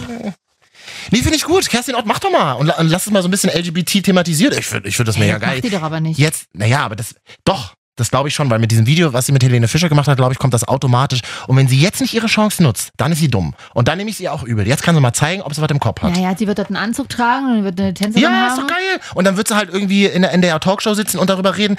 Nee, 1.10 1.18
finde 1.18 1.36
ich 1.36 1.44
gut. 1.44 1.68
Kerstin 1.68 1.94
Ott, 1.94 2.06
mach 2.06 2.18
doch 2.18 2.30
mal. 2.30 2.52
Und, 2.54 2.70
und 2.70 2.88
lass 2.88 3.06
es 3.06 3.12
mal 3.12 3.22
so 3.22 3.28
ein 3.28 3.30
bisschen 3.30 3.50
LGBT 3.50 4.02
thematisiert. 4.02 4.56
Ich 4.58 4.66
finde 4.66 4.88
ich 4.88 4.96
find 4.96 5.06
das 5.08 5.18
mega 5.18 5.34
Hey, 5.34 5.40
geil. 5.40 5.54
Macht 5.56 5.64
die 5.64 5.70
doch 5.70 5.82
aber 5.82 6.00
nicht. 6.00 6.18
Jetzt, 6.18 6.46
naja, 6.54 6.80
aber 6.80 6.96
das, 6.96 7.14
doch, 7.44 7.74
das 7.98 8.10
glaube 8.10 8.28
ich 8.28 8.34
schon, 8.34 8.48
weil 8.50 8.58
mit 8.58 8.70
diesem 8.70 8.86
Video, 8.86 9.12
was 9.12 9.26
sie 9.26 9.32
mit 9.32 9.42
Helene 9.42 9.68
Fischer 9.68 9.88
gemacht 9.88 10.08
hat, 10.08 10.16
glaube 10.16 10.32
ich, 10.32 10.38
kommt 10.38 10.54
das 10.54 10.66
automatisch. 10.66 11.20
Und 11.46 11.56
wenn 11.56 11.68
sie 11.68 11.78
jetzt 11.78 12.00
nicht 12.00 12.14
ihre 12.14 12.26
Chance 12.26 12.62
nutzt, 12.62 12.90
dann 12.96 13.12
ist 13.12 13.18
sie 13.18 13.28
dumm. 13.28 13.54
Und 13.74 13.88
dann 13.88 13.98
nehme 13.98 14.10
ich 14.10 14.16
sie 14.16 14.28
auch 14.28 14.42
übel. 14.42 14.66
Jetzt 14.66 14.82
kann 14.82 14.94
sie 14.94 15.00
mal 15.00 15.12
zeigen, 15.12 15.42
ob 15.42 15.54
sie 15.54 15.60
was 15.60 15.70
im 15.70 15.80
Kopf 15.80 16.02
hat. 16.02 16.14
Naja, 16.14 16.34
sie 16.36 16.46
wird 16.46 16.58
dort 16.58 16.68
einen 16.68 16.76
Anzug 16.76 17.08
tragen 17.08 17.58
und 17.58 17.64
wird 17.64 17.80
eine 17.80 17.92
Tänzerin 17.94 18.22
Ja, 18.22 18.30
haben. 18.30 18.48
ist 18.48 18.58
doch 18.58 18.66
geil. 18.66 19.00
Und 19.14 19.24
dann 19.26 19.36
wird 19.36 19.48
sie 19.48 19.56
halt 19.56 19.70
irgendwie 19.72 20.06
in 20.06 20.22
der, 20.22 20.30
in 20.32 20.42
der 20.42 20.58
Talkshow 20.60 20.94
sitzen 20.94 21.18
und 21.18 21.28
darüber 21.28 21.56
reden. 21.56 21.76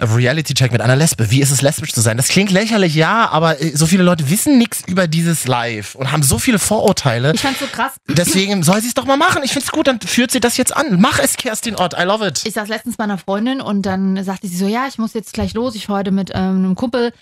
Reality-Check 0.00 0.72
mit 0.72 0.80
einer 0.80 0.96
Lesbe. 0.96 1.30
Wie 1.30 1.40
ist 1.40 1.50
es, 1.50 1.62
lesbisch 1.62 1.92
zu 1.92 2.00
sein? 2.00 2.16
Das 2.16 2.28
klingt 2.28 2.50
lächerlich, 2.50 2.94
ja, 2.94 3.28
aber 3.30 3.60
äh, 3.60 3.76
so 3.76 3.86
viele 3.86 4.02
Leute 4.02 4.30
wissen 4.30 4.58
nichts 4.58 4.82
über 4.86 5.06
dieses 5.06 5.46
Live 5.46 5.94
und 5.94 6.12
haben 6.12 6.22
so 6.22 6.38
viele 6.38 6.58
Vorurteile. 6.58 7.32
Ich 7.34 7.40
fand's 7.40 7.60
so 7.60 7.66
krass. 7.66 7.92
Deswegen 8.08 8.62
soll 8.62 8.80
sie 8.80 8.88
es 8.88 8.94
doch 8.94 9.06
mal 9.06 9.16
machen. 9.16 9.42
Ich 9.44 9.52
find's 9.52 9.70
gut, 9.70 9.86
dann 9.86 10.00
führt 10.00 10.30
sie 10.30 10.40
das 10.40 10.56
jetzt 10.56 10.76
an. 10.76 11.00
Mach 11.00 11.18
es, 11.18 11.36
Kerstin 11.36 11.76
Ott. 11.76 11.94
I 11.98 12.04
love 12.04 12.26
it. 12.26 12.42
Ich 12.44 12.54
saß 12.54 12.68
letztens 12.68 12.96
bei 12.96 13.04
einer 13.04 13.18
Freundin 13.18 13.60
und 13.60 13.82
dann 13.82 14.22
sagte 14.24 14.48
sie 14.48 14.56
so, 14.56 14.66
ja, 14.66 14.86
ich 14.88 14.98
muss 14.98 15.14
jetzt 15.14 15.32
gleich 15.32 15.54
los. 15.54 15.74
Ich 15.74 15.86
fahre 15.86 16.00
heute 16.00 16.10
mit 16.10 16.30
ähm, 16.34 16.64
einem 16.64 16.74
Kumpel 16.74 17.12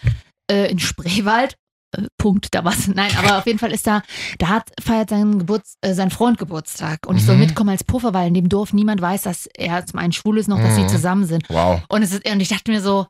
äh, 0.50 0.70
in 0.70 0.78
Spreewald. 0.78 1.56
Äh, 1.96 2.02
Punkt, 2.18 2.48
da 2.54 2.64
war's. 2.64 2.86
Nein, 2.94 3.10
aber 3.18 3.38
auf 3.38 3.46
jeden 3.46 3.58
Fall 3.58 3.72
ist 3.72 3.86
da, 3.86 4.02
da 4.38 4.48
hat, 4.48 4.70
feiert 4.82 5.10
sein, 5.10 5.38
Geburts, 5.38 5.74
äh, 5.80 5.94
sein 5.94 6.10
Freund 6.10 6.38
Geburtstag. 6.38 7.06
Und 7.06 7.16
ich 7.16 7.24
soll 7.24 7.36
Mhm. 7.36 7.42
mitkommen 7.42 7.70
als 7.70 7.84
Puffer, 7.84 8.12
weil 8.14 8.28
in 8.28 8.34
dem 8.34 8.48
Dorf 8.48 8.72
niemand 8.72 9.00
weiß, 9.00 9.22
dass 9.22 9.46
er 9.56 9.84
zum 9.86 9.98
einen 9.98 10.12
schwul 10.12 10.38
ist, 10.38 10.48
noch, 10.48 10.60
dass 10.60 10.74
sie 10.74 10.82
Mhm. 10.84 10.88
zusammen 10.88 11.24
sind. 11.24 11.48
Wow. 11.48 11.82
Und, 11.88 12.02
es 12.02 12.12
ist, 12.12 12.28
und 12.30 12.40
ich 12.40 12.48
dachte 12.48 12.70
mir 12.70 12.80
so, 12.82 13.06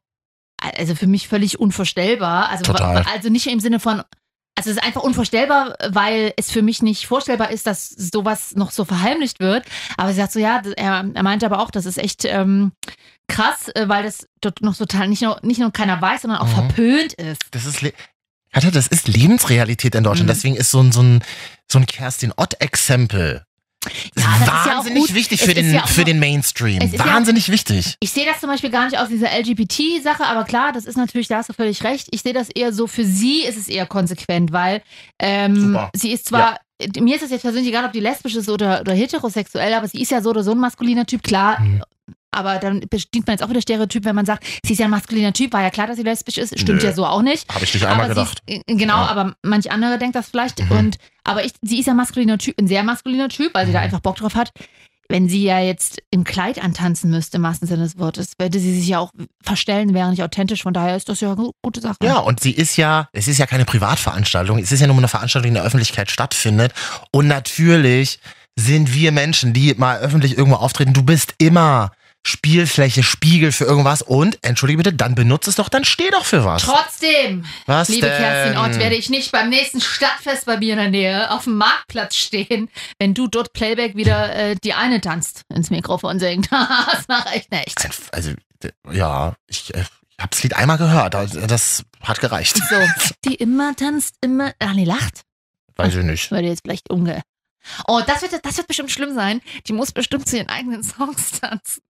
also 0.60 0.94
für 0.94 1.06
mich 1.06 1.28
völlig 1.28 1.58
unvorstellbar. 1.60 2.48
Also, 2.50 2.64
Total. 2.64 3.04
also 3.12 3.28
nicht 3.30 3.46
im 3.46 3.60
Sinne 3.60 3.78
von, 3.80 4.02
also 4.56 4.70
es 4.70 4.76
ist 4.76 4.82
einfach 4.82 5.02
unvorstellbar, 5.04 5.74
weil 5.90 6.32
es 6.36 6.50
für 6.50 6.62
mich 6.62 6.82
nicht 6.82 7.06
vorstellbar 7.06 7.50
ist, 7.52 7.66
dass 7.68 7.88
sowas 7.90 8.56
noch 8.56 8.72
so 8.72 8.84
verheimlicht 8.84 9.38
wird. 9.38 9.64
Aber 9.96 10.10
sie 10.10 10.16
sagt 10.16 10.32
so, 10.32 10.40
ja, 10.40 10.60
er, 10.76 11.04
er 11.14 11.22
meinte 11.22 11.46
aber 11.46 11.60
auch, 11.60 11.70
das 11.70 11.86
ist 11.86 11.96
echt 11.98 12.24
ähm, 12.24 12.72
krass, 13.28 13.68
äh, 13.76 13.88
weil 13.88 14.02
das 14.02 14.26
dort 14.40 14.60
noch 14.62 14.76
total 14.76 15.06
nicht 15.08 15.22
nur, 15.22 15.38
nicht 15.42 15.60
nur 15.60 15.70
keiner 15.70 16.00
weiß, 16.02 16.22
sondern 16.22 16.40
auch 16.40 16.46
Mhm. 16.48 16.52
verpönt 16.70 17.12
ist. 17.14 17.40
Das 17.52 17.66
ist. 17.66 17.84
Alter, 18.58 18.70
das 18.72 18.86
ist 18.88 19.08
Lebensrealität 19.08 19.94
in 19.94 20.04
Deutschland. 20.04 20.28
Mhm. 20.28 20.34
Deswegen 20.34 20.56
ist 20.56 20.70
so 20.70 20.80
ein, 20.80 20.92
so 20.92 21.00
ein, 21.02 21.22
so 21.70 21.78
ein 21.78 21.86
Kerstin 21.86 22.32
Ott-Exempel 22.36 23.42
Ja, 24.16 24.24
das 24.40 24.40
ist 24.40 24.46
ja 24.66 24.76
wahnsinnig 24.76 25.14
wichtig 25.14 25.40
für 25.42 25.54
den, 25.54 25.72
ja 25.72 25.86
für 25.86 26.04
den 26.04 26.18
Mainstream. 26.18 26.80
Ist 26.82 26.94
ja- 26.94 27.04
Wahnsinnig 27.04 27.48
wichtig. 27.50 27.94
Ich 28.00 28.10
sehe 28.10 28.26
das 28.26 28.40
zum 28.40 28.50
Beispiel 28.50 28.70
gar 28.70 28.84
nicht 28.86 28.98
aus 28.98 29.08
dieser 29.08 29.28
LGBT-Sache, 29.30 30.24
aber 30.26 30.44
klar, 30.44 30.72
das 30.72 30.84
ist 30.86 30.96
natürlich, 30.96 31.28
da 31.28 31.36
hast 31.36 31.48
du 31.48 31.52
völlig 31.52 31.84
recht. 31.84 32.08
Ich 32.10 32.22
sehe 32.22 32.32
das 32.32 32.48
eher 32.50 32.72
so, 32.72 32.86
für 32.88 33.04
sie 33.04 33.42
ist 33.44 33.56
es 33.56 33.68
eher 33.68 33.86
konsequent, 33.86 34.50
weil 34.52 34.82
ähm, 35.20 35.78
sie 35.94 36.10
ist 36.10 36.26
zwar, 36.26 36.58
mir 36.98 37.14
ist 37.16 37.22
es 37.22 37.30
jetzt 37.30 37.42
persönlich 37.42 37.68
egal, 37.68 37.84
ob 37.84 37.92
die 37.92 38.00
lesbisch 38.00 38.34
ist 38.34 38.48
oder, 38.48 38.80
oder 38.80 38.92
heterosexuell, 38.92 39.72
aber 39.74 39.86
sie 39.88 40.02
ist 40.02 40.10
ja 40.10 40.20
so 40.20 40.30
oder 40.30 40.42
so 40.42 40.50
ein 40.52 40.58
maskuliner 40.58 41.06
Typ, 41.06 41.22
klar. 41.22 41.60
Mhm. 41.60 41.82
Aber 42.30 42.58
dann 42.58 42.80
bedient 42.80 43.26
man 43.26 43.34
jetzt 43.34 43.42
auch 43.42 43.48
wieder 43.48 43.62
Stereotyp, 43.62 44.04
wenn 44.04 44.14
man 44.14 44.26
sagt, 44.26 44.44
sie 44.64 44.74
ist 44.74 44.78
ja 44.78 44.84
ein 44.84 44.90
maskuliner 44.90 45.32
Typ, 45.32 45.52
war 45.52 45.62
ja 45.62 45.70
klar, 45.70 45.86
dass 45.86 45.96
sie 45.96 46.02
lesbisch 46.02 46.36
ist. 46.38 46.58
Stimmt 46.60 46.82
Nö. 46.82 46.88
ja 46.88 46.94
so 46.94 47.06
auch 47.06 47.22
nicht. 47.22 47.48
Habe 47.52 47.64
ich 47.64 47.72
nicht 47.72 47.86
einmal 47.86 48.04
aber 48.10 48.14
gedacht. 48.14 48.42
Ist, 48.46 48.62
äh, 48.68 48.74
genau, 48.74 48.96
Ja. 48.98 49.06
aber 49.06 49.34
manch 49.42 49.70
andere 49.72 49.98
denkt 49.98 50.14
das 50.14 50.28
vielleicht. 50.28 50.62
Mhm. 50.64 50.70
Und 50.76 50.96
aber 51.24 51.44
ich, 51.44 51.52
sie 51.62 51.80
ist 51.80 51.86
ja 51.86 51.94
maskuliner 51.94 52.38
Typ, 52.38 52.58
ein 52.60 52.68
sehr 52.68 52.82
maskuliner 52.82 53.28
Typ, 53.28 53.54
weil 53.54 53.64
sie 53.66 53.70
Mhm. 53.70 53.74
da 53.74 53.80
einfach 53.80 54.00
Bock 54.00 54.16
drauf 54.16 54.34
hat. 54.34 54.50
Wenn 55.10 55.26
sie 55.26 55.42
ja 55.42 55.58
jetzt 55.58 56.02
im 56.10 56.22
Kleid 56.22 56.62
antanzen 56.62 57.08
müsste, 57.10 57.38
im 57.38 57.42
wahrsten 57.42 57.66
Sinne 57.66 57.84
des 57.84 57.98
Wortes, 57.98 58.32
würde 58.38 58.60
sie 58.60 58.78
sich 58.78 58.88
ja 58.88 58.98
auch 58.98 59.10
verstellen, 59.42 59.94
wäre 59.94 60.10
nicht 60.10 60.22
authentisch. 60.22 60.62
Von 60.64 60.74
daher 60.74 60.96
ist 60.96 61.08
das 61.08 61.22
ja 61.22 61.32
eine 61.32 61.50
gute 61.62 61.80
Sache. 61.80 61.96
Ja, 62.02 62.18
und 62.18 62.40
sie 62.40 62.50
ist 62.50 62.76
ja, 62.76 63.08
es 63.14 63.26
ist 63.26 63.38
ja 63.38 63.46
keine 63.46 63.64
Privatveranstaltung, 63.64 64.58
es 64.58 64.70
ist 64.70 64.80
ja 64.80 64.86
nur 64.86 64.98
eine 64.98 65.08
Veranstaltung, 65.08 65.44
die 65.44 65.48
in 65.48 65.54
der 65.54 65.64
Öffentlichkeit 65.64 66.10
stattfindet. 66.10 66.74
Und 67.10 67.26
natürlich 67.26 68.20
sind 68.54 68.92
wir 68.92 69.10
Menschen, 69.12 69.54
die 69.54 69.72
mal 69.78 69.98
öffentlich 70.00 70.36
irgendwo 70.36 70.58
auftreten, 70.58 70.92
du 70.92 71.02
bist 71.02 71.34
immer 71.38 71.90
Spielfläche, 72.26 73.02
Spiegel 73.02 73.52
für 73.52 73.64
irgendwas 73.64 74.02
und, 74.02 74.38
entschuldige 74.42 74.78
bitte, 74.82 74.92
dann 74.94 75.14
benutze 75.14 75.48
es 75.50 75.56
doch, 75.56 75.68
dann 75.68 75.84
steh 75.84 76.10
doch 76.10 76.24
für 76.26 76.44
was. 76.44 76.62
Trotzdem, 76.62 77.44
Was 77.66 77.88
liebe 77.88 78.06
denn? 78.06 78.18
Kerstin 78.18 78.58
Ott, 78.58 78.78
werde 78.78 78.96
ich 78.96 79.08
nicht 79.08 79.32
beim 79.32 79.48
nächsten 79.48 79.80
Stadtfest 79.80 80.44
bei 80.44 80.58
mir 80.58 80.74
in 80.74 80.78
der 80.78 80.90
Nähe 80.90 81.30
auf 81.30 81.44
dem 81.44 81.56
Marktplatz 81.56 82.16
stehen, 82.16 82.68
wenn 82.98 83.14
du 83.14 83.28
dort 83.28 83.52
Playback 83.54 83.96
wieder 83.96 84.34
äh, 84.34 84.56
die 84.62 84.74
eine 84.74 85.00
tanzt 85.00 85.42
ins 85.54 85.70
Mikrofon 85.70 86.18
singt. 86.18 86.50
das 86.92 87.08
mache 87.08 87.36
ich 87.36 87.48
nicht. 87.50 87.82
Ein- 87.84 87.90
Also, 88.12 88.32
ja, 88.90 89.34
ich, 89.46 89.74
äh, 89.74 89.84
habe 90.20 90.30
das 90.30 90.42
Lied 90.42 90.54
einmal 90.56 90.78
gehört, 90.78 91.14
also 91.14 91.46
das 91.46 91.84
hat 92.02 92.20
gereicht. 92.20 92.56
So, 92.68 92.76
die 93.24 93.36
immer 93.36 93.74
tanzt, 93.76 94.16
immer. 94.20 94.52
Ah, 94.58 94.74
nee, 94.74 94.84
lacht. 94.84 95.22
Weiß 95.76 95.94
ich 95.94 96.04
nicht. 96.04 96.30
Würde 96.30 96.48
jetzt 96.48 96.62
vielleicht 96.64 96.90
umge. 96.90 97.22
Oh, 97.86 98.00
das 98.06 98.22
wird, 98.22 98.32
das 98.44 98.56
wird 98.56 98.66
bestimmt 98.66 98.90
schlimm 98.90 99.14
sein. 99.14 99.40
Die 99.66 99.72
muss 99.72 99.92
bestimmt 99.92 100.28
zu 100.28 100.36
ihren 100.38 100.48
eigenen 100.48 100.82
Songs 100.82 101.38
tanzen. 101.40 101.82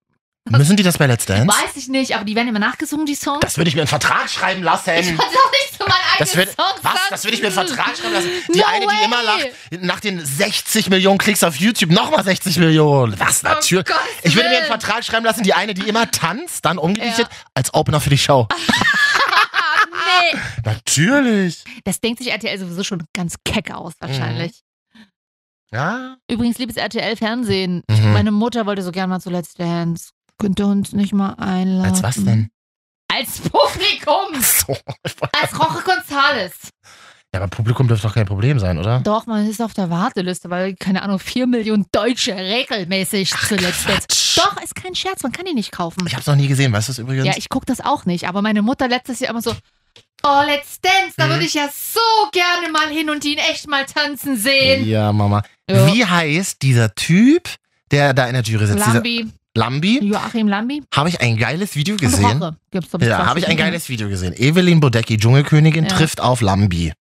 Müssen 0.51 0.77
die 0.77 0.83
das 0.83 0.99
bei 0.99 1.07
Let's 1.07 1.27
Dance? 1.27 1.47
Weiß 1.49 1.77
ich 1.77 1.89
nicht, 1.89 2.15
aber 2.15 2.25
die 2.25 2.35
werden 2.35 2.49
immer 2.49 2.59
nachgesungen, 2.59 3.07
die 3.07 3.15
Songs. 3.15 3.41
Das 3.41 3.57
würde 3.57 3.69
ich 3.69 3.75
mir 3.75 3.83
einen 3.83 3.89
Vertrag 3.89 4.29
schreiben 4.31 4.63
lassen. 4.63 4.91
ich 4.99 5.07
kann 5.09 5.17
doch 5.17 5.25
nicht 5.53 5.73
zu 5.73 5.85
meinen 5.85 5.93
eigenen 5.93 6.19
Das 6.19 6.37
wird, 6.37 6.49
Songs 6.55 6.79
was? 6.83 7.01
Das 7.11 7.25
würde 7.25 7.35
ich 7.37 7.41
mir 7.43 7.49
einen 7.49 7.55
Vertrag 7.55 7.97
schreiben 7.97 8.13
lassen. 8.15 8.29
Die 8.55 8.59
No 8.59 8.65
eine, 8.67 8.81
die 8.81 8.87
way. 8.87 9.05
immer 9.05 9.23
lacht, 9.23 9.49
nach 9.83 10.01
den 10.01 10.25
60 10.25 10.91
Millionen 10.91 11.19
Klicks 11.19 11.43
auf 11.45 11.57
YouTube 11.57 11.91
nochmal 11.91 12.25
60 12.25 12.57
Millionen. 12.59 13.19
Was? 13.19 13.43
Natürlich. 13.43 13.87
Gottes 13.87 14.01
ich 14.23 14.35
würde 14.37 14.49
mir 14.49 14.59
einen. 14.59 14.67
Vertrag 14.67 15.05
schreiben 15.05 15.25
lassen, 15.25 15.43
die 15.43 15.55
eine, 15.55 15.75
die 15.75 15.89
immer 15.89 16.11
tanzt, 16.11 16.65
dann 16.65 16.79
umgedichtet 16.79 17.27
Ja. 17.31 17.37
als 17.55 17.73
Opener 17.75 18.01
für 18.01 18.11
die 18.11 18.19
Show. 18.19 18.47
Nee. 20.33 20.39
Natürlich. 20.65 21.65
Das 21.85 22.01
denkt 22.01 22.19
sich 22.19 22.31
RTL 22.31 22.59
sowieso 22.59 22.83
schon 22.83 23.05
ganz 23.15 23.37
keck 23.45 23.71
aus, 23.73 23.93
wahrscheinlich. 24.01 24.63
Ja. 25.71 26.17
Übrigens, 26.31 26.59
liebes 26.59 26.77
RTL-Fernsehen. 26.77 27.83
Mhm. 27.89 28.13
Meine 28.13 28.31
Mutter 28.33 28.65
wollte 28.67 28.83
so 28.83 28.91
gerne 28.91 29.09
mal 29.09 29.21
zu 29.21 29.31
Let's 29.31 29.55
Dance. 29.55 30.11
Könnt 30.39 30.61
ihr 30.61 30.67
uns 30.67 30.93
nicht 30.93 31.13
mal 31.13 31.35
einladen? 31.35 31.91
Als 31.91 32.03
was 32.03 32.17
denn? 32.25 32.49
Als 33.13 33.41
Publikum. 33.41 34.41
So. 34.41 34.77
Als 35.41 35.59
Roche 35.59 35.83
Gonzales. 35.83 36.53
Ja, 37.35 37.41
aber 37.41 37.49
Publikum 37.49 37.89
dürfte 37.89 38.07
doch 38.07 38.15
kein 38.15 38.25
Problem 38.27 38.59
sein, 38.59 38.79
oder? 38.79 39.01
Doch, 39.01 39.27
man 39.27 39.47
ist 39.47 39.61
auf 39.61 39.75
der 39.75 39.91
Warteliste, 39.91 40.49
weil, 40.49 40.75
keine 40.77 41.03
Ahnung, 41.03 41.19
vier 41.19 41.47
Millionen 41.47 41.85
Deutsche 41.93 42.35
regelmäßig 42.35 43.31
zu 43.35 43.57
Let's 43.57 43.85
Dance. 43.85 44.07
Quatsch. 44.09 44.39
Doch, 44.39 44.63
ist 44.63 44.75
kein 44.75 44.95
Scherz, 44.95 45.23
man 45.23 45.33
kann 45.33 45.45
die 45.45 45.53
nicht 45.55 45.73
kaufen. 45.73 46.07
Ich 46.07 46.15
hab's 46.15 46.27
noch 46.27 46.37
nie 46.37 46.49
gesehen, 46.49 46.73
weißt 46.73 46.89
du 46.89 46.93
es 46.93 46.99
übrigens? 46.99 47.27
Ja, 47.27 47.35
ich 47.37 47.49
gucke 47.51 47.67
das 47.67 47.81
auch 47.83 48.07
nicht, 48.07 48.29
aber 48.29 48.41
meine 48.41 48.63
Mutter 48.63 48.89
letztes 48.89 49.21
Jahr 49.21 49.31
immer 49.31 49.43
so, 49.43 49.51
oh, 50.23 50.43
Let's 50.47 50.81
Dance, 50.81 51.15
da 51.19 51.27
Mhm. 51.27 51.31
würde 51.33 51.45
ich 51.45 51.55
ja 51.55 51.69
so 51.69 52.01
gerne 52.33 52.71
mal 52.73 52.89
hin 52.89 53.11
und 53.11 53.25
ihn 53.27 53.39
echt 53.39 53.69
mal 53.69 53.85
tanzen 53.85 54.37
sehen. 54.39 54.87
ja, 54.89 55.13
Mama. 55.13 55.43
Ja. 55.69 55.93
Wie 55.93 56.05
heißt 56.07 56.63
dieser 56.63 56.95
Typ, 56.95 57.51
der 57.91 58.15
da 58.15 58.27
in 58.27 58.35
der 58.35 58.43
Jury 58.43 58.67
sitzt? 58.67 58.79
Dieser 58.79 58.95
Lambi, 58.95 59.29
Lambi? 59.59 60.01
Joachim 60.03 60.49
Lambi. 60.49 60.83
Habe 60.95 61.09
ich 61.09 61.21
ein 61.21 61.37
geiles 61.37 61.75
Video 61.77 61.97
gesehen. 61.97 62.43
Roche. 62.43 62.57
Gibt's, 62.71 62.91
Ja, 63.01 63.27
habe 63.27 63.41
ich 63.41 63.49
ein 63.49 63.57
geiles 63.57 63.89
Video 63.89 64.09
gesehen. 64.09 64.33
Evelyn 64.37 64.81
Bodecki, 64.81 65.17
Dschungelkönigin, 65.19 65.85
Ja. 65.85 65.91
trifft 65.91 66.21
auf 66.21 66.41
Lambi. 66.41 66.93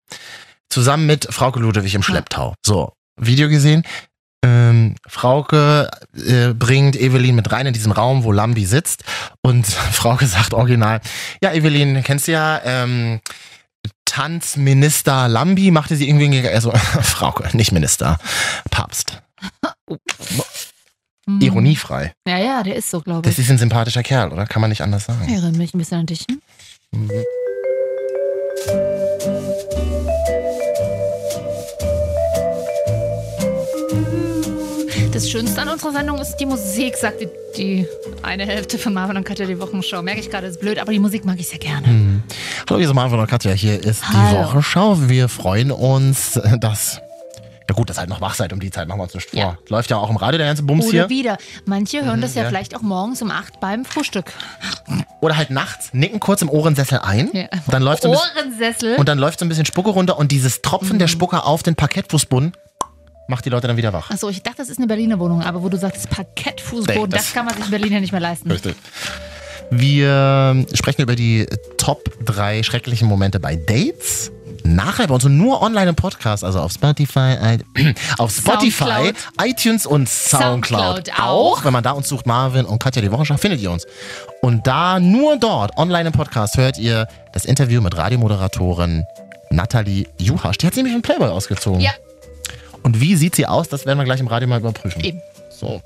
Zusammen 0.70 1.06
mit 1.06 1.28
Frauke 1.30 1.60
Ludwig 1.60 1.94
im 1.96 2.04
Schlepptau. 2.04 2.54
So, 2.66 2.92
Video 3.20 3.48
gesehen. 3.48 3.84
Ähm, 4.44 4.96
Frauke 5.08 5.90
äh, 6.16 6.54
bringt 6.54 6.96
Evelyn 6.96 7.36
mit 7.36 7.52
rein 7.52 7.66
in 7.68 7.74
diesen 7.74 7.92
Raum, 7.92 8.24
wo 8.24 8.32
Lambi 8.32 8.66
sitzt. 8.66 9.04
Und 9.42 9.66
Frauke 9.92 10.26
sagt 10.28 10.54
original, 10.54 11.02
ja, 11.42 11.54
Evelyn, 11.54 12.04
kennst 12.04 12.28
du 12.28 12.34
ja, 12.34 12.62
ähm, 12.64 13.20
Tanzminister 14.06 15.28
Lambi 15.28 15.70
machte 15.72 15.96
sie 15.96 16.08
irgendwie, 16.10 16.48
also 16.48 16.72
Frauke, 17.02 17.56
nicht 17.56 17.72
Minister, 17.72 18.18
Papst. 18.72 19.22
Mhm. 21.28 21.42
Ironiefrei. 21.42 22.14
Ja, 22.28 22.38
ja, 22.38 22.64
der 22.64 22.76
ist 22.78 22.90
so, 22.90 23.02
glaube 23.02 23.24
Das 23.24 23.34
ich. 23.34 23.40
ist 23.46 23.52
ein 23.52 23.58
sympathischer 23.58 24.02
Kerl, 24.04 24.32
oder? 24.32 24.46
Kann 24.46 24.62
man 24.62 24.70
nicht 24.70 24.82
anders 24.82 25.04
Ich 25.04 25.08
sagen. 25.08 25.30
erinnere 25.30 25.52
mich 25.52 25.74
ein 25.74 25.78
bisschen 25.78 26.00
an 26.00 26.06
dich. 26.06 26.26
Hm? 26.30 26.40
Mhm. 27.02 27.12
Das 35.12 35.30
Schönste 35.30 35.62
an 35.62 35.70
unserer 35.70 35.94
Sendung 35.94 36.20
ist 36.20 36.38
die 36.38 36.46
Musik, 36.46 36.96
sagt 36.96 37.22
die, 37.22 37.28
die 37.58 37.88
eine 38.22 38.46
Hälfte 38.46 38.78
von 38.78 38.94
Marvin 38.94 39.18
und 39.18 39.24
Katja 39.24 39.46
die 39.48 39.60
Wochenshow. 39.60 40.02
Merke 40.04 40.20
ich 40.20 40.30
gerade, 40.30 40.48
ist 40.48 40.60
blöd, 40.60 40.78
aber 40.80 40.92
die 40.92 41.00
Musik 41.00 41.26
mag 41.26 41.40
ich 41.40 41.48
sehr 41.48 41.58
gerne. 41.60 41.88
Hm. 41.88 42.24
Hallo, 42.70 42.80
hier 42.80 42.88
ist 42.90 42.94
Marvin 42.94 43.20
und 43.20 43.28
Katja. 43.28 43.52
Hier 43.54 43.84
ist 43.84 44.04
die 44.04 44.16
Hallo. 44.18 44.44
Wochenschau. 44.44 45.10
Wir 45.10 45.28
freuen 45.28 45.72
uns, 45.72 46.40
dass. 46.60 47.02
Ja 47.70 47.76
gut, 47.76 47.90
dass 47.90 47.98
halt 47.98 48.08
noch 48.10 48.22
wach 48.22 48.34
seid 48.36 48.54
um 48.54 48.60
die 48.62 48.72
Zeit, 48.72 48.88
machen 48.88 49.00
wir 49.00 49.04
uns 49.04 49.14
nicht 49.14 49.30
vor. 49.30 49.40
Ja. 49.40 49.58
Läuft 49.68 49.90
ja 49.90 49.98
auch 49.98 50.10
im 50.10 50.16
Radio 50.16 50.38
der 50.38 50.48
ganze 50.48 50.64
Bums 50.64 50.86
Oder 50.86 50.92
hier. 50.94 51.10
wieder. 51.10 51.38
Manche 51.66 52.06
hören 52.06 52.18
Mhm, 52.20 52.22
das 52.22 52.34
ja, 52.36 52.44
ja. 52.44 52.48
vielleicht 52.48 52.76
auch 52.76 52.82
morgens 52.82 53.22
um 53.22 53.30
8 53.30 53.60
beim 53.60 53.84
Frühstück. 53.84 54.32
Oder 55.20 55.36
halt 55.36 55.50
nachts, 55.50 55.90
nicken 55.94 56.20
kurz 56.22 56.42
im 56.42 56.50
Ohrensessel 56.50 57.00
ein. 57.00 57.30
Ja. 57.34 57.48
Dann 57.68 57.82
läuft 57.84 58.06
Ohrensessel. 58.06 58.96
und 58.96 59.10
dann 59.10 59.18
läuft 59.18 59.40
so 59.40 59.46
ein 59.46 59.50
bisschen 59.50 59.66
Spucke 59.66 59.90
runter 59.90 60.18
und 60.18 60.32
dieses 60.32 60.62
Tropfen 60.62 60.94
Mhm. 60.96 61.00
der 61.00 61.08
Spucke 61.08 61.44
auf 61.44 61.62
den 61.64 61.76
Parkettfußboden 61.76 62.54
macht 63.28 63.44
die 63.44 63.50
Leute 63.50 63.68
dann 63.68 63.76
wieder 63.76 63.92
wach. 63.92 64.10
Achso, 64.12 64.30
ich 64.30 64.42
dachte, 64.44 64.60
das 64.60 64.70
ist 64.70 64.78
eine 64.78 64.88
Berliner 64.88 65.20
Wohnung, 65.20 65.44
aber 65.44 65.62
wo 65.62 65.68
du 65.68 65.78
sagst, 65.78 66.10
Parkettfußboden, 66.10 67.02
Nee, 67.04 67.08
das, 67.10 67.26
das- 67.26 67.34
kann 67.34 67.46
man 67.46 67.56
sich 67.56 67.66
in 67.66 67.72
Berlin 67.72 67.92
ja 67.92 68.00
nicht 68.00 68.14
mehr 68.14 68.22
leisten. 68.22 68.50
Richtig. 68.50 68.76
Wir 69.70 70.66
sprechen 70.74 71.02
über 71.02 71.16
die 71.18 71.46
Top 71.78 72.10
3 72.24 72.64
schrecklichen 72.64 73.08
Momente 73.08 73.40
bei 73.42 73.58
Dates. 73.58 74.32
Nachher 74.76 75.08
bei 75.08 75.14
uns 75.14 75.24
und 75.26 75.38
nur 75.38 75.62
online 75.62 75.90
im 75.90 75.96
Podcast, 75.96 76.44
also 76.44 76.60
auf 76.60 76.72
Spotify, 76.72 77.36
i- 77.78 77.94
auf 78.18 78.32
Spotify, 78.32 78.84
Soundcloud. 78.84 79.16
iTunes 79.44 79.86
und 79.86 80.10
Soundcloud, 80.10 81.08
Soundcloud 81.08 81.20
auch. 81.20 81.64
Wenn 81.64 81.74
man 81.74 81.84
da 81.84 81.92
uns 81.92 82.08
sucht, 82.10 82.26
Marvin 82.26 82.66
und 82.66 82.80
Katja 82.80 83.02
die 83.02 83.12
Wochenschau, 83.12 83.38
findet 83.38 83.62
ihr 83.62 83.72
uns. 83.72 83.86
Und 84.42 84.68
da 84.68 85.00
nur 85.00 85.38
dort 85.38 85.78
online 85.78 86.08
im 86.08 86.14
Podcast 86.14 86.58
hört 86.58 86.78
ihr 86.78 87.08
das 87.34 87.46
Interview 87.46 87.82
mit 87.82 87.96
Radiomoderatorin 87.98 89.04
Nathalie 89.50 90.08
Juhasch. 90.20 90.58
Die 90.58 90.68
hat 90.68 90.74
sich 90.74 90.84
nämlich 90.84 90.96
im 90.96 91.02
Playboy 91.02 91.30
ausgezogen. 91.30 91.80
Ja. 91.82 91.92
Und 92.84 93.00
wie 93.02 93.16
sieht 93.16 93.36
sie 93.36 93.46
aus? 93.48 93.70
Das 93.70 93.86
werden 93.86 93.98
wir 93.98 94.06
gleich 94.06 94.20
im 94.20 94.28
Radio 94.28 94.48
mal 94.48 94.60
überprüfen. 94.60 95.02
Eben. 95.04 95.22
So. 95.50 95.82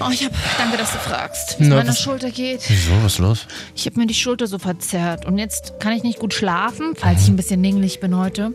Oh, 0.00 0.10
ich 0.12 0.24
hab, 0.24 0.32
danke, 0.58 0.76
dass 0.78 0.92
du 0.92 0.98
fragst, 0.98 1.58
wie 1.58 1.64
es 1.64 1.68
Na, 1.68 1.76
meiner 1.76 1.88
was- 1.90 2.00
Schulter 2.00 2.30
geht. 2.30 2.60
Wieso? 2.68 2.92
Was 3.02 3.12
ist 3.14 3.18
los? 3.18 3.46
Ich 3.74 3.86
habe 3.86 3.98
mir 4.00 4.06
die 4.06 4.14
Schulter 4.14 4.46
so 4.46 4.58
verzerrt 4.58 5.26
und 5.26 5.38
jetzt 5.38 5.74
kann 5.80 5.92
ich 5.92 6.02
nicht 6.02 6.18
gut 6.18 6.32
schlafen, 6.34 6.94
falls 6.96 7.22
ich 7.24 7.28
ein 7.28 7.36
bisschen 7.36 7.60
ningelig 7.60 8.00
bin 8.00 8.16
heute. 8.16 8.52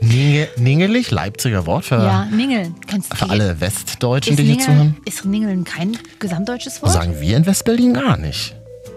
Ninge, 0.00 0.48
Ningelig, 0.56 1.10
Leipziger 1.10 1.66
Wort 1.66 1.84
für, 1.84 1.96
Ja, 1.96 2.24
ningeln. 2.26 2.74
Kannst 2.86 3.14
für 3.16 3.28
alle 3.28 3.60
Westdeutschen, 3.60 4.32
ist 4.34 4.38
die 4.38 4.44
hier 4.44 4.52
ningeln, 4.56 4.66
zuhören. 4.68 4.96
ist 5.04 5.24
ningeln 5.24 5.64
kein 5.64 5.98
gesamtdeutsches 6.18 6.80
Wort? 6.82 6.92
Sagen 6.92 7.20
wir 7.20 7.36
in 7.36 7.44
Westberlin 7.46 7.92
gar 7.94 8.16
nicht. 8.16 8.54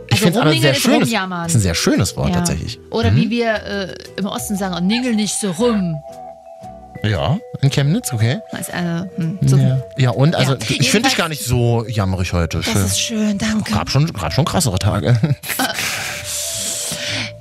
Ich 0.08 0.14
Also 0.14 0.26
finde 0.26 0.30
es 0.40 0.42
aber 0.42 0.52
ein 0.52 0.62
sehr 0.62 0.72
ist 0.72 0.82
schönes, 0.82 1.02
rumjammern. 1.08 1.48
ist 1.48 1.56
ein 1.56 1.62
sehr 1.62 1.76
schönes 1.76 2.16
Wort 2.18 2.30
Ja. 2.30 2.36
tatsächlich. 2.36 2.80
Oder 2.90 3.16
wie 3.16 3.30
wir 3.30 3.54
äh, 3.54 3.96
im 4.18 4.26
Osten 4.26 4.56
sagen, 4.58 4.86
ningel 4.86 5.16
nicht 5.16 5.40
so 5.40 5.52
rum. 5.52 5.96
Ja, 7.04 7.40
in 7.62 7.70
Chemnitz, 7.72 8.14
okay. 8.14 8.40
Das 8.52 8.70
äh, 8.70 9.06
hm, 9.16 9.40
so. 9.42 9.58
Ja. 9.58 9.82
ja, 9.98 10.10
und 10.12 10.36
also 10.36 10.54
Ja. 10.54 10.60
ich 10.70 10.92
finde 10.92 11.10
dich 11.10 11.18
gar 11.18 11.30
nicht 11.30 11.44
so 11.44 11.86
jammerig 11.88 12.32
heute. 12.34 12.58
Das 12.60 12.66
Schön. 12.68 12.86
ist 12.86 13.00
schön, 13.00 13.38
danke. 13.38 13.74
Gab 13.74 13.90
schon, 13.90 14.06
gab 14.14 14.32
schon 14.34 14.46
krassere 14.46 14.78
Tage. 14.78 15.20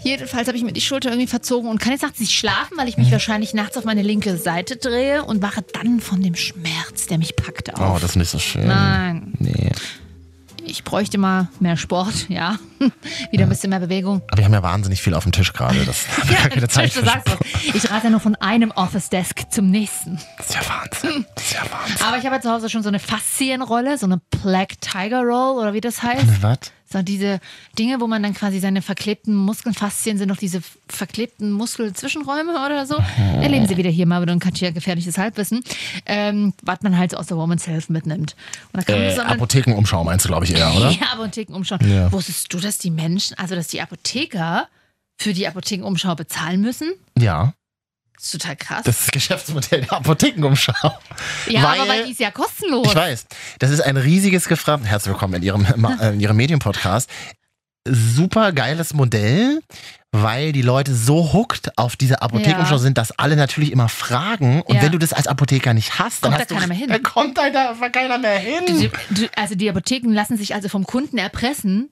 Jedenfalls 0.02 0.48
habe 0.48 0.56
ich 0.56 0.64
mir 0.64 0.72
die 0.72 0.80
Schulter 0.80 1.10
irgendwie 1.10 1.26
verzogen 1.26 1.68
und 1.68 1.78
kann 1.78 1.92
jetzt 1.92 2.00
nachts 2.02 2.20
nicht 2.20 2.32
schlafen, 2.32 2.78
weil 2.78 2.88
ich 2.88 2.96
mich 2.96 3.08
Mhm. 3.08 3.12
wahrscheinlich 3.12 3.52
nachts 3.52 3.76
auf 3.76 3.84
meine 3.84 4.00
linke 4.02 4.38
Seite 4.38 4.76
drehe 4.76 5.24
und 5.24 5.42
wache 5.42 5.62
dann 5.74 6.00
von 6.00 6.22
dem 6.22 6.36
Schmerz, 6.36 7.06
der 7.10 7.18
mich 7.18 7.36
packt 7.36 7.70
Oh, 7.78 7.82
auf. 7.82 8.00
das 8.00 8.10
ist 8.12 8.16
nicht 8.16 8.30
so 8.30 8.38
schön. 8.38 8.66
Nein. 8.66 9.34
Nee. 9.38 9.70
Ich 10.70 10.84
bräuchte 10.84 11.18
mal 11.18 11.48
mehr 11.58 11.76
Sport, 11.76 12.28
ja. 12.28 12.58
Wieder 13.30 13.44
ein 13.44 13.48
bisschen 13.48 13.70
mehr 13.70 13.80
Bewegung. 13.80 14.22
Aber 14.28 14.38
wir 14.38 14.44
haben 14.44 14.54
ja 14.54 14.62
wahnsinnig 14.62 15.02
viel 15.02 15.14
auf 15.14 15.24
dem 15.24 15.32
Tisch 15.32 15.52
gerade. 15.52 15.84
Das 15.84 16.06
wir 16.28 16.36
gar 16.36 16.48
keine 16.48 16.68
Zeit 16.68 16.94
du 16.96 17.04
sagst. 17.04 17.28
Ich 17.74 17.90
rate 17.90 18.04
ja 18.04 18.10
nur 18.10 18.20
von 18.20 18.36
einem 18.36 18.70
Office-Desk 18.70 19.50
zum 19.50 19.70
nächsten. 19.70 20.18
Das 20.38 20.50
ist 20.50 20.54
ja 20.54 20.60
Wahnsinn. 20.68 21.26
Das 21.34 21.44
ist 21.44 21.52
ja 21.52 21.62
Wahnsinn. 21.70 22.06
Aber 22.06 22.18
ich 22.18 22.24
habe 22.24 22.36
ja 22.36 22.40
zu 22.40 22.50
Hause 22.50 22.70
schon 22.70 22.82
so 22.82 22.88
eine 22.88 23.00
Faszienrolle, 23.00 23.98
so 23.98 24.06
eine 24.06 24.20
Black 24.42 24.80
Tiger 24.80 25.22
Roll 25.22 25.58
oder 25.58 25.74
wie 25.74 25.80
das 25.80 26.02
heißt. 26.02 26.42
Was? 26.42 26.58
So 26.92 27.02
diese 27.02 27.38
Dinge, 27.78 28.00
wo 28.00 28.08
man 28.08 28.22
dann 28.22 28.34
quasi 28.34 28.58
seine 28.58 28.82
verklebten 28.82 29.34
Muskeln, 29.34 29.74
Faszien 29.74 30.18
sind 30.18 30.28
noch 30.28 30.36
diese 30.36 30.60
verklebten 30.88 31.52
Muskelzwischenräume 31.52 32.52
oder 32.66 32.84
so. 32.84 32.96
Erleben 33.40 33.68
Sie 33.68 33.76
wieder 33.76 33.90
hier 33.90 34.06
mal 34.06 34.28
ein 34.28 34.40
Katja 34.40 34.70
gefährliches 34.70 35.16
Halbwissen, 35.16 35.62
ähm, 36.06 36.52
was 36.62 36.80
man 36.82 36.98
halt 36.98 37.12
so 37.12 37.16
aus 37.16 37.26
der 37.26 37.36
Woman's 37.36 37.66
Health 37.68 37.90
mitnimmt. 37.90 38.34
Und 38.72 38.80
da 38.80 38.82
kann 38.82 38.98
man 39.00 39.08
Äh, 39.08 39.14
so 39.14 39.22
Apothekenumschau 39.22 40.02
meinst 40.02 40.24
du, 40.24 40.28
glaube 40.30 40.46
ich, 40.46 40.54
eher, 40.54 40.74
oder? 40.74 40.90
Ja, 41.00 41.12
Apotheken 41.12 41.54
umschauen. 41.54 41.78
Ja. 41.88 42.10
Wusstest 42.10 42.52
du, 42.52 42.58
dass 42.58 42.78
die 42.78 42.90
Menschen, 42.90 43.38
also 43.38 43.54
dass 43.54 43.68
die 43.68 43.80
Apotheker 43.80 44.66
für 45.16 45.32
die 45.32 45.46
Apothekenumschau 45.46 46.16
bezahlen 46.16 46.60
müssen? 46.60 46.92
Ja. 47.16 47.54
Das 48.20 48.26
ist 48.26 48.32
total 48.42 48.56
krass. 48.56 48.82
Das 48.84 48.96
ist 48.98 49.06
das 49.06 49.10
Geschäftsmodell 49.12 49.80
der 49.80 49.92
Apothekenumschau. 49.94 50.74
ja, 51.48 51.62
weil- 51.62 51.80
aber 51.80 51.88
weil 51.88 52.04
die 52.04 52.10
ist 52.12 52.20
ja 52.20 52.30
kostenlos. 52.30 52.88
Ich 52.88 52.94
weiß. 52.94 53.24
Das 53.60 53.70
ist 53.70 53.80
ein 53.80 53.96
riesiges 53.96 54.46
Gefragt. 54.46 54.84
Herzlich 54.84 55.14
willkommen 55.14 55.32
in 55.34 55.42
Ihrem, 55.42 55.64
in 56.02 56.20
Ihrem 56.20 56.36
Medienpodcast. 56.36 57.08
Super 57.88 58.52
geiles 58.52 58.92
Modell, 58.92 59.60
weil 60.12 60.52
die 60.52 60.60
Leute 60.60 60.94
so 60.94 61.32
hooked 61.32 61.78
auf 61.78 61.96
diese 61.96 62.20
Apothekenumschau 62.20 62.74
Ja. 62.74 62.78
sind, 62.78 62.98
dass 62.98 63.10
alle 63.12 63.36
natürlich 63.36 63.72
immer 63.72 63.88
fragen. 63.88 64.60
Und 64.60 64.74
Ja. 64.76 64.82
wenn 64.82 64.92
du 64.92 64.98
das 64.98 65.14
als 65.14 65.26
Apotheker 65.26 65.72
nicht 65.72 65.98
hast, 65.98 66.22
dann 66.22 66.32
Kommt 66.32 66.42
hast 66.42 66.50
da 66.50 66.54
du, 66.54 66.60
keiner 66.60 66.66
mehr 66.68 66.76
hin. 66.76 66.88
Dann 66.90 67.02
kommt 67.02 67.38
da, 67.38 67.48
da 67.48 67.88
keiner 67.88 68.18
mehr 68.18 68.38
hin. 68.38 68.90
Also 69.34 69.54
die 69.54 69.70
Apotheken 69.70 70.10
lassen 70.12 70.36
sich 70.36 70.54
also 70.54 70.68
vom 70.68 70.84
Kunden 70.84 71.16
erpressen, 71.16 71.88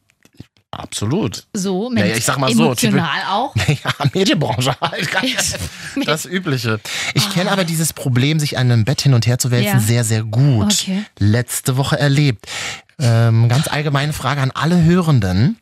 Absolut. 0.70 1.46
so 1.54 1.88
mit 1.88 2.00
Naja, 2.00 2.16
ich 2.16 2.24
sag 2.24 2.38
mal 2.38 2.52
so, 2.52 2.64
emotional 2.64 3.22
auch. 3.30 3.54
Ja, 3.68 3.92
Medienbranche 4.12 4.74
halt. 4.80 5.08
Das 6.04 6.26
Übliche. 6.26 6.78
Ich 7.14 7.30
kenne 7.30 7.50
aber 7.50 7.64
dieses 7.64 7.92
Problem, 7.92 8.38
sich 8.38 8.58
an 8.58 8.70
einem 8.70 8.84
Bett 8.84 9.00
hin 9.00 9.14
und 9.14 9.26
her 9.26 9.38
zu 9.38 9.50
wälzen, 9.50 9.74
Ja. 9.74 9.80
sehr, 9.80 10.04
sehr 10.04 10.24
gut. 10.24 10.72
Okay. 10.82 11.04
Letzte 11.18 11.76
Woche 11.76 11.98
erlebt. 11.98 12.46
Ähm, 13.00 13.48
ganz 13.48 13.68
allgemeine 13.68 14.12
Frage 14.12 14.40
an 14.42 14.50
alle 14.50 14.82
Hörenden. 14.84 15.58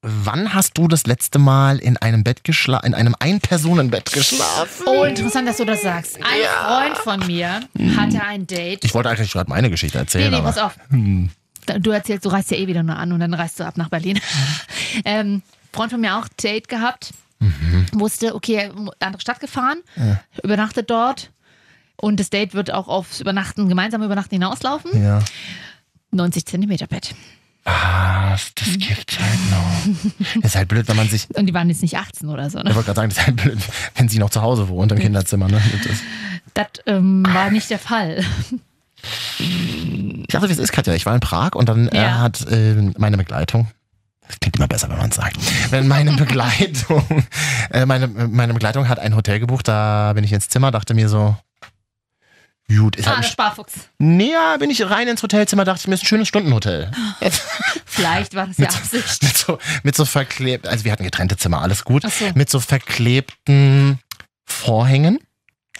Wann 0.00 0.52
hast 0.54 0.78
du 0.78 0.88
das 0.88 1.06
letzte 1.06 1.38
Mal 1.38 1.78
in 1.78 1.96
einem 1.96 2.24
Bett 2.24 2.42
geschlafen, 2.42 2.86
in 2.86 2.94
einem 2.94 3.14
Ein-Personen-Bett 3.20 4.12
geschlafen? 4.12 4.84
Oh, 4.86 5.04
interessant, 5.04 5.46
dass 5.48 5.58
du 5.58 5.64
das 5.64 5.82
sagst. 5.82 6.16
Ein 6.16 6.94
Freund 6.94 6.98
von 6.98 7.26
mir 7.26 7.60
hatte 7.96 8.20
ein 8.20 8.46
Date. 8.48 8.84
Ich 8.84 8.94
wollte 8.94 9.10
eigentlich 9.10 9.30
gerade 9.32 9.48
meine 9.48 9.70
Geschichte 9.70 9.98
Nee, 9.98 10.02
erzählen, 10.02 10.30
nee, 10.32 10.36
aber 10.38 10.46
pass 10.52 10.58
auf. 10.58 10.72
Du 11.80 11.90
erzählst, 11.90 12.24
du 12.24 12.28
reist 12.28 12.50
ja 12.50 12.56
eh 12.56 12.66
wieder 12.66 12.82
nur 12.82 12.96
an 12.96 13.12
und 13.12 13.20
dann 13.20 13.34
reist 13.34 13.60
du 13.60 13.64
ab 13.64 13.76
nach 13.76 13.88
Berlin. 13.88 14.18
ähm, 15.04 15.42
Freund 15.72 15.90
von 15.92 16.00
mir 16.00 16.16
auch 16.18 16.28
Date 16.28 16.68
gehabt. 16.68 17.12
Wusste, 17.92 18.34
okay, 18.36 18.70
andere 19.00 19.20
Stadt 19.20 19.40
gefahren, 19.40 19.78
übernachtet 20.44 20.90
dort. 20.90 21.30
Und 21.96 22.20
das 22.20 22.30
Date 22.30 22.54
wird 22.54 22.72
auch 22.72 22.86
aufs 22.88 23.20
Übernachten, 23.20 23.68
gemeinsam 23.68 24.02
Übernachten 24.02 24.34
hinauslaufen. 24.36 25.02
ja. 25.02 25.20
90 26.12 26.44
Zentimeter 26.46 26.86
Bett. 26.86 27.14
Was? 27.64 28.52
Das 28.54 28.68
gibt's 28.76 29.18
halt 29.18 29.50
noch. 29.50 30.44
ist 30.44 30.56
halt 30.56 30.68
blöd, 30.68 30.86
wenn 30.88 30.96
man 30.96 31.08
sich. 31.08 31.26
Und 31.34 31.46
die 31.46 31.54
waren 31.54 31.68
jetzt 31.68 31.80
nicht 31.82 31.96
18 31.96 32.28
oder 32.28 32.50
so. 32.50 32.58
Ich 32.58 32.64
Ne? 32.64 32.74
wollte 32.74 32.86
gerade 32.92 32.96
sagen, 32.96 33.08
das 33.10 33.18
ist 33.18 33.26
halt 33.26 33.36
blöd, 33.36 33.58
wenn 33.94 34.08
sie 34.08 34.18
noch 34.18 34.30
zu 34.30 34.42
Hause 34.42 34.68
wohnt 34.68 34.92
im 34.92 34.98
Kinderzimmer. 34.98 35.48
Ne? 35.48 35.60
Das, 35.84 35.96
Das 36.74 36.84
ähm, 36.86 37.24
war 37.28 37.50
nicht 37.50 37.70
der 37.70 37.78
Fall. 37.78 38.24
ich 40.26 40.32
dachte, 40.32 40.48
wie 40.48 40.52
es 40.52 40.58
ist, 40.58 40.72
Katja. 40.72 40.94
Ich 40.94 41.06
war 41.06 41.14
in 41.14 41.20
Prag 41.20 41.54
und 41.54 41.68
dann 41.68 41.88
äh, 41.88 42.02
Ja. 42.02 42.18
hat 42.20 42.46
äh, 42.50 42.74
meine 42.98 43.16
Begleitung. 43.16 43.68
Das 44.26 44.38
klingt 44.40 44.56
immer 44.56 44.68
besser, 44.68 44.88
wenn 44.88 44.96
man 44.98 45.10
es 45.10 45.16
sagt. 45.16 45.36
Wenn 45.70 45.88
meine 45.88 46.12
Begleitung, 46.16 47.04
äh, 47.70 47.84
meine, 47.86 48.08
meine 48.08 48.54
Begleitung 48.54 48.88
hat 48.88 48.98
ein 48.98 49.14
Hotel 49.16 49.40
gebucht, 49.40 49.68
da 49.68 50.12
bin 50.14 50.24
ich 50.24 50.32
ins 50.32 50.48
Zimmer, 50.48 50.70
dachte 50.70 50.94
mir 50.94 51.08
so, 51.08 51.36
gut, 52.68 52.96
ist 52.96 53.06
Ah, 53.06 53.10
halt 53.10 53.18
der 53.18 53.28
ein 53.28 53.30
Sparfuchs. 53.32 53.72
Näher 53.98 54.56
bin 54.58 54.70
ich 54.70 54.88
rein 54.88 55.06
ins 55.08 55.22
Hotelzimmer, 55.22 55.64
dachte 55.64 55.80
ich 55.82 55.88
mir, 55.88 55.94
ist 55.94 56.04
ein 56.04 56.06
schönes 56.06 56.28
Stundenhotel. 56.28 56.90
Vielleicht 57.84 58.34
war 58.34 58.46
das 58.46 58.56
ja 58.56 58.68
Absicht. 58.68 59.22
Mit 59.22 59.36
so, 59.36 59.58
mit 59.82 59.94
so 59.96 60.04
verklebt, 60.06 60.66
also 60.66 60.84
wir 60.84 60.92
hatten 60.92 61.04
getrennte 61.04 61.36
Zimmer, 61.36 61.60
alles 61.60 61.84
gut. 61.84 62.02
So. 62.04 62.24
Mit 62.34 62.48
so 62.48 62.60
verklebten 62.60 63.98
Vorhängen. 64.46 65.18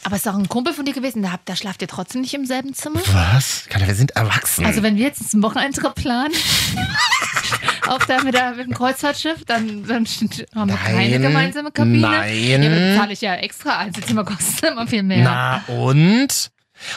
Aber 0.04 0.16
ist 0.16 0.26
doch 0.26 0.34
ein 0.34 0.48
Kumpel 0.48 0.72
von 0.74 0.84
dir 0.84 0.94
gewesen, 0.94 1.22
da, 1.22 1.30
habt- 1.32 1.48
da 1.48 1.54
schlaft 1.54 1.80
ihr 1.82 1.88
trotzdem 1.88 2.22
nicht 2.22 2.34
im 2.34 2.44
selben 2.44 2.74
Zimmer? 2.74 3.00
Was? 3.12 3.66
Katja, 3.68 3.86
wir 3.86 3.94
sind 3.94 4.10
erwachsen. 4.12 4.66
Also 4.66 4.82
wenn 4.82 4.96
wir 4.96 5.04
jetzt 5.04 5.32
einen 5.32 5.42
Wocheneintrip 5.44 5.94
planen, 5.94 6.32
auch 7.88 7.98
da 8.06 8.22
mit, 8.22 8.34
der, 8.34 8.52
mit 8.54 8.66
dem 8.66 8.74
Kreuzfahrtschiff, 8.74 9.44
dann, 9.46 9.84
dann 9.86 10.06
haben 10.54 10.70
wir 10.70 10.76
keine 10.76 11.08
Nein, 11.10 11.22
gemeinsame 11.22 11.70
Kabine. 11.70 11.98
nein. 12.00 12.62
Ja, 12.62 12.68
dann 12.68 12.98
zahle 12.98 13.12
ich 13.12 13.20
ja 13.20 13.34
extra. 13.34 13.78
Einzelzimmer 13.78 14.24
kostet 14.24 14.70
immer 14.70 14.86
viel 14.86 15.02
mehr. 15.02 15.24
Na 15.24 15.64
und? 15.72 16.50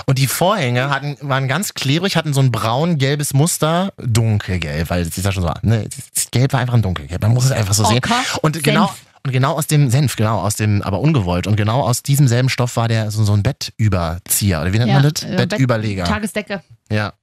Und 0.08 0.18
die 0.18 0.26
Vorhänge 0.26 0.90
hatten, 0.90 1.16
waren 1.22 1.48
ganz 1.48 1.76
klebrig, 1.76 2.16
hatten 2.16 2.34
so 2.34 2.40
ein 2.42 2.52
braun-gelbes 2.52 3.36
Muster, 3.36 3.94
dunkelgelb, 3.98 4.90
weil 4.90 5.04
es 5.04 5.16
ist 5.16 5.24
ja 5.24 5.32
schon 5.32 5.44
so, 5.44 5.52
ne, 5.62 5.88
das 6.16 6.32
Gelb 6.32 6.54
war 6.54 6.60
einfach 6.60 6.74
ein 6.74 6.82
dunkelgelb, 6.82 7.22
man 7.22 7.36
muss 7.36 7.46
es 7.46 7.52
einfach 7.52 7.76
so 7.76 7.84
sehen. 7.86 7.98
Ocker, 7.98 8.16
Und 8.42 8.64
genau, 8.64 8.88
Senf. 8.88 8.98
Und 9.26 9.32
genau 9.32 9.54
aus 9.54 9.68
dem 9.68 9.90
Senf, 9.90 10.16
genau, 10.16 10.40
aus 10.40 10.56
dem, 10.56 10.82
aber 10.84 11.00
ungewollt. 11.00 11.48
Und 11.48 11.56
genau 11.56 11.82
aus 11.82 12.04
diesem 12.04 12.28
selben 12.28 12.48
Stoff 12.50 12.78
war 12.78 12.88
der 12.88 13.10
so, 13.12 13.24
so 13.24 13.34
ein 13.34 13.42
Bettüberzieher, 13.44 14.62
oder 14.62 14.72
wie 14.72 14.78
nennt 14.78 14.90
Ja, 14.92 15.00
man 15.00 15.12
das? 15.12 15.24
äh, 15.24 15.36
Bettüberleger. 15.36 16.06
Tagesdecke. 16.06 16.62
Ja. 16.92 17.14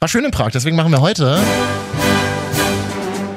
War 0.00 0.08
schön 0.08 0.24
in 0.24 0.30
Prag, 0.32 0.50
deswegen 0.50 0.76
machen 0.76 0.90
wir 0.92 1.00
heute 1.00 1.40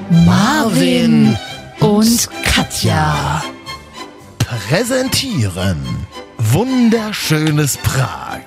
Marvin 0.10 1.38
und 1.80 2.30
Katja 2.44 3.42
präsentieren 4.68 5.78
Wunderschönes 6.38 7.78
Prag 7.78 8.42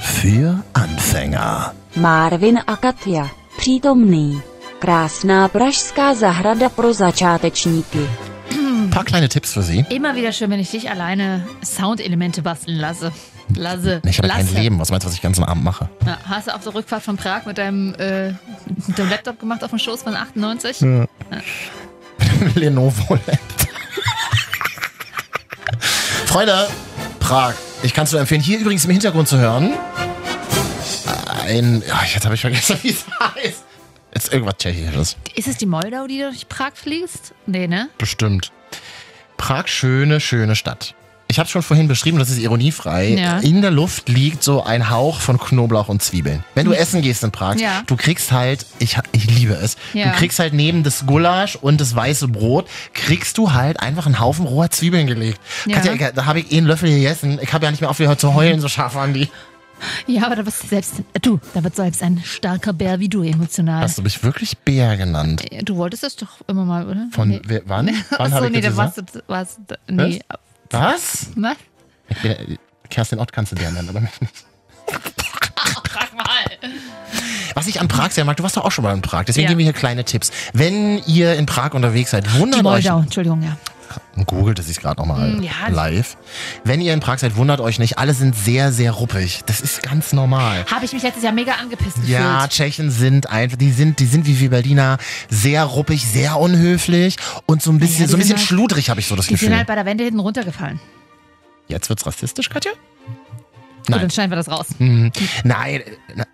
für 0.00 0.62
Anfänger. 0.72 1.74
Marvin 1.96 2.58
a 2.66 2.76
Katja. 2.76 3.28
Přítomný. 3.56 4.40
Krásná 4.78 5.48
pražská 5.48 6.14
zahrada 6.14 6.68
pro 6.68 6.92
začátečníky. 6.94 8.08
Ein 8.94 8.98
paar 8.98 9.06
kleine 9.06 9.28
Tipps 9.28 9.52
für 9.52 9.62
Sie. 9.64 9.84
Immer 9.88 10.14
wieder 10.14 10.30
schön, 10.30 10.50
wenn 10.50 10.60
ich 10.60 10.70
dich 10.70 10.88
alleine 10.88 11.44
Soundelemente 11.64 12.42
basteln 12.42 12.78
lasse. 12.78 13.10
Lasse. 13.56 14.00
Ich 14.06 14.18
habe 14.18 14.28
ja 14.28 14.34
kein. 14.34 14.54
Leben. 14.54 14.78
Was 14.78 14.92
meinst 14.92 15.04
du, 15.04 15.08
was 15.08 15.14
ich 15.14 15.20
den 15.20 15.30
ganzen 15.30 15.42
Abend 15.42 15.64
mache? 15.64 15.88
Ja, 16.06 16.16
hast 16.28 16.46
du 16.46 16.54
auf 16.54 16.62
der 16.62 16.76
Rückfahrt 16.76 17.02
von 17.02 17.16
Prag 17.16 17.44
mit 17.44 17.58
deinem, 17.58 17.92
äh, 17.96 18.28
mit 18.86 18.96
deinem 18.96 19.10
Laptop 19.10 19.40
gemacht 19.40 19.64
auf 19.64 19.70
dem 19.70 19.80
Schoß 19.80 20.04
von 20.04 20.14
98? 20.14 20.80
Ja. 20.80 21.06
Lenovo 22.54 23.14
Laptop. 23.26 23.68
Freunde, 26.26 26.68
Prag. 27.18 27.54
Ich 27.82 27.94
kann 27.94 28.04
es 28.04 28.12
nur 28.12 28.20
empfehlen, 28.20 28.42
hier 28.42 28.60
übrigens 28.60 28.84
im 28.84 28.92
Hintergrund 28.92 29.26
zu 29.26 29.38
hören. 29.38 29.74
Ein. 31.42 31.82
Ja, 31.84 32.00
jetzt 32.04 32.24
habe 32.24 32.36
ich 32.36 32.42
vergessen, 32.42 32.78
wie 32.82 32.90
es 32.90 33.04
heißt. 33.18 33.64
Jetzt 34.14 34.32
irgendwas 34.32 34.54
Tschechisches. 34.58 35.16
Ist 35.34 35.48
es 35.48 35.56
die 35.56 35.66
Moldau, 35.66 36.06
die 36.06 36.20
durch 36.20 36.48
Prag 36.48 36.74
fließt? 36.76 37.34
Nee, 37.46 37.66
ne? 37.66 37.88
Bestimmt. 37.98 38.52
Prag, 39.36 39.68
schöne, 39.68 40.20
schöne 40.20 40.56
Stadt. 40.56 40.94
Ich 41.26 41.38
habe 41.38 41.48
schon 41.48 41.62
vorhin 41.62 41.88
beschrieben, 41.88 42.18
das 42.18 42.28
ist 42.30 42.38
ironiefrei. 42.38 43.08
Ja. 43.18 43.38
In 43.38 43.60
der 43.62 43.70
Luft 43.70 44.08
liegt 44.08 44.44
so 44.44 44.62
ein 44.62 44.90
Hauch 44.90 45.20
von 45.20 45.38
Knoblauch 45.38 45.88
und 45.88 46.02
Zwiebeln. 46.02 46.44
Wenn 46.54 46.66
du 46.66 46.72
essen 46.72 47.02
gehst 47.02 47.24
in 47.24 47.32
Prag, 47.32 47.56
Ja. 47.56 47.82
du 47.86 47.96
kriegst 47.96 48.30
halt, 48.30 48.66
ich, 48.78 48.98
ich 49.12 49.24
liebe 49.30 49.54
es, 49.54 49.76
Ja. 49.94 50.10
du 50.10 50.12
kriegst 50.12 50.38
halt 50.38 50.52
neben 50.52 50.82
das 50.84 51.06
Gulasch 51.06 51.56
und 51.56 51.80
das 51.80 51.96
weiße 51.96 52.28
Brot, 52.28 52.68
kriegst 52.92 53.38
du 53.38 53.52
halt 53.52 53.80
einfach 53.80 54.06
einen 54.06 54.20
Haufen 54.20 54.46
roher 54.46 54.70
Zwiebeln 54.70 55.06
gelegt. 55.06 55.40
Ja. 55.66 55.76
Katja, 55.78 55.94
ich- 55.94 56.14
da 56.14 56.26
habe 56.26 56.40
ich 56.40 56.52
einen 56.56 56.66
Löffel 56.66 56.90
gegessen. 56.90 57.38
Ich 57.42 57.52
habe 57.52 57.64
ja 57.64 57.70
nicht 57.70 57.80
mehr 57.80 57.90
aufgehört 57.90 58.20
zu 58.20 58.34
heulen, 58.34 58.60
so 58.60 58.68
scharf 58.68 58.94
waren 58.94 59.14
die. 59.14 59.28
Ja, 60.06 60.26
aber 60.26 60.36
da 60.36 60.42
du 60.42 60.50
selbst, 60.50 61.00
äh, 61.12 61.20
du, 61.20 61.40
da 61.54 61.62
wird 61.64 61.76
selbst 61.76 62.02
ein 62.02 62.20
starker 62.24 62.72
Bär 62.72 63.00
wie 63.00 63.08
du 63.08 63.22
emotional. 63.22 63.82
Hast 63.82 63.98
du 63.98 64.02
mich 64.02 64.22
wirklich 64.22 64.56
Bär 64.58 64.96
genannt? 64.96 65.42
Äh, 65.52 65.62
Du 65.62 65.76
wolltest 65.76 66.02
das 66.02 66.16
doch 66.16 66.28
immer 66.46 66.64
mal, 66.64 66.86
oder? 66.88 67.08
Von 67.12 67.28
nee. 67.28 67.40
wer, 67.44 67.62
wann? 67.66 67.86
Wann 68.10 68.32
Achso, 68.32 68.48
nee, 68.48 68.60
da 68.60 68.76
warst 68.76 68.98
du, 68.98 69.02
warst, 69.26 69.60
nee. 69.88 70.20
Was? 70.70 71.28
Was? 71.36 71.56
Bin, 72.22 72.58
Kerstin 72.90 73.18
Ott 73.18 73.32
kannst 73.32 73.52
du 73.52 73.56
dir 73.56 73.70
nennen, 73.70 73.88
aber 73.88 74.00
nicht. 74.00 74.12
Frag 75.88 76.12
mal. 76.16 76.70
Was 77.54 77.66
ich 77.68 77.80
an 77.80 77.88
Prag 77.88 78.10
sehr 78.10 78.24
mag, 78.24 78.36
du 78.36 78.42
warst 78.42 78.56
doch 78.56 78.64
auch 78.64 78.72
schon 78.72 78.82
mal 78.84 78.92
in 78.94 79.00
Prag, 79.02 79.24
deswegen 79.24 79.44
Ja. 79.44 79.48
geben 79.50 79.58
wir 79.58 79.64
hier 79.64 79.72
kleine 79.72 80.04
Tipps. 80.04 80.30
Wenn 80.52 80.98
ihr 81.06 81.34
in 81.36 81.46
Prag 81.46 81.72
unterwegs 81.74 82.10
seid, 82.10 82.26
Die 82.26 82.38
wundert 82.40 82.60
euch. 82.64 82.84
Moldau, 82.84 83.00
Entschuldigung, 83.00 83.42
ja. 83.42 83.56
Googelt 84.26 84.58
es 84.58 84.66
sich 84.66 84.78
gerade 84.80 85.00
nochmal 85.00 85.30
Mm, 85.34 85.42
ja. 85.42 85.50
live. 85.68 86.16
Wenn 86.64 86.80
ihr 86.80 86.94
in 86.94 87.00
Prag 87.00 87.18
seid, 87.18 87.36
wundert 87.36 87.60
euch 87.60 87.78
nicht, 87.78 87.98
alle 87.98 88.14
sind 88.14 88.34
sehr, 88.36 88.72
sehr 88.72 88.92
ruppig. 88.92 89.42
Das 89.46 89.60
ist 89.60 89.82
ganz 89.82 90.12
normal. 90.12 90.64
Habe 90.70 90.84
ich 90.84 90.92
mich 90.92 91.02
letztes 91.02 91.22
Jahr 91.22 91.32
mega 91.32 91.52
angepisst 91.54 91.96
gefühlt. 91.96 92.08
Ja, 92.10 92.46
Tschechen 92.48 92.90
sind 92.90 93.28
einfach, 93.30 93.56
die 93.56 93.72
sind, 93.72 93.98
die 94.00 94.06
sind 94.06 94.26
wie 94.26 94.38
wir 94.40 94.50
Berliner 94.50 94.98
sehr 95.28 95.64
ruppig, 95.64 96.04
sehr 96.06 96.38
unhöflich 96.38 97.16
und 97.46 97.62
so 97.62 97.70
ein 97.72 97.78
bisschen, 97.78 98.04
die 98.06 98.10
so 98.10 98.16
ein 98.16 98.18
bisschen 98.20 98.28
sind 98.28 98.38
halt- 98.38 98.46
schludrig, 98.46 98.90
habe 98.90 99.00
ich 99.00 99.06
so 99.06 99.16
das 99.16 99.26
Die 99.26 99.30
sind 99.36 99.40
Gefühl. 99.40 99.56
halt 99.58 99.66
bei 99.66 99.74
der 99.74 99.84
Wende 99.86 100.04
hinten 100.04 100.20
runtergefallen. 100.20 100.80
Jetzt 101.68 101.88
wird's 101.88 102.06
rassistisch, 102.06 102.48
Katja? 102.50 102.72
Gut, 102.72 103.90
Nein. 103.90 104.00
dann 104.00 104.10
schneiden 104.10 104.30
wir 104.30 104.36
das 104.36 104.48
raus. 104.48 104.66
Mhm. 104.78 105.12
Nein, 105.44 105.80
äh, 105.80 105.84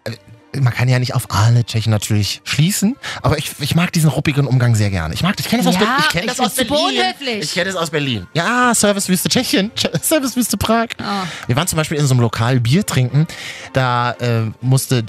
äh, 0.05 0.17
man 0.59 0.73
kann 0.73 0.89
ja 0.89 0.99
nicht 0.99 1.15
auf 1.15 1.27
alle 1.31 1.65
Tschechen 1.65 1.91
natürlich 1.91 2.41
schließen, 2.45 2.97
aber 3.23 3.39
ich, 3.39 3.53
ich 3.61 3.75
mag 3.75 3.93
diesen 3.93 4.11
ruppigen 4.11 4.47
Umgang 4.47 4.75
sehr 4.75 4.91
gerne. 4.91 5.15
Ich 5.15 5.23
mag 5.23 5.37
das. 5.37 5.47
Ich 5.47 5.51
kenne 5.51 5.63
das, 5.63 5.75
aus, 5.75 5.81
Ja, 5.81 5.87
Berlin. 5.87 6.01
ich 6.01 6.09
kenn 6.11 6.23
ich 6.25 6.31
das 6.31 6.41
aus 6.41 6.55
Berlin. 6.55 7.41
Ich 7.43 7.53
kenne 7.55 7.67
das 7.67 7.77
aus 7.77 7.91
Berlin. 7.91 8.27
Ja, 8.35 8.75
Servicewüste 8.75 9.29
Tschechien, 9.29 9.71
Ch- 9.77 10.03
Servicewüste 10.03 10.57
Prag. 10.57 10.89
Oh. 10.99 11.05
Wir 11.47 11.57
waren 11.57 11.67
zum 11.69 11.77
Beispiel 11.77 11.99
in 11.99 12.07
so 12.07 12.15
einem 12.15 12.21
Lokal 12.21 12.61
Bier 12.61 12.85
trinken. 12.85 13.27
Da 13.73 14.13
äh, 14.21 14.43
musste, 14.61 15.05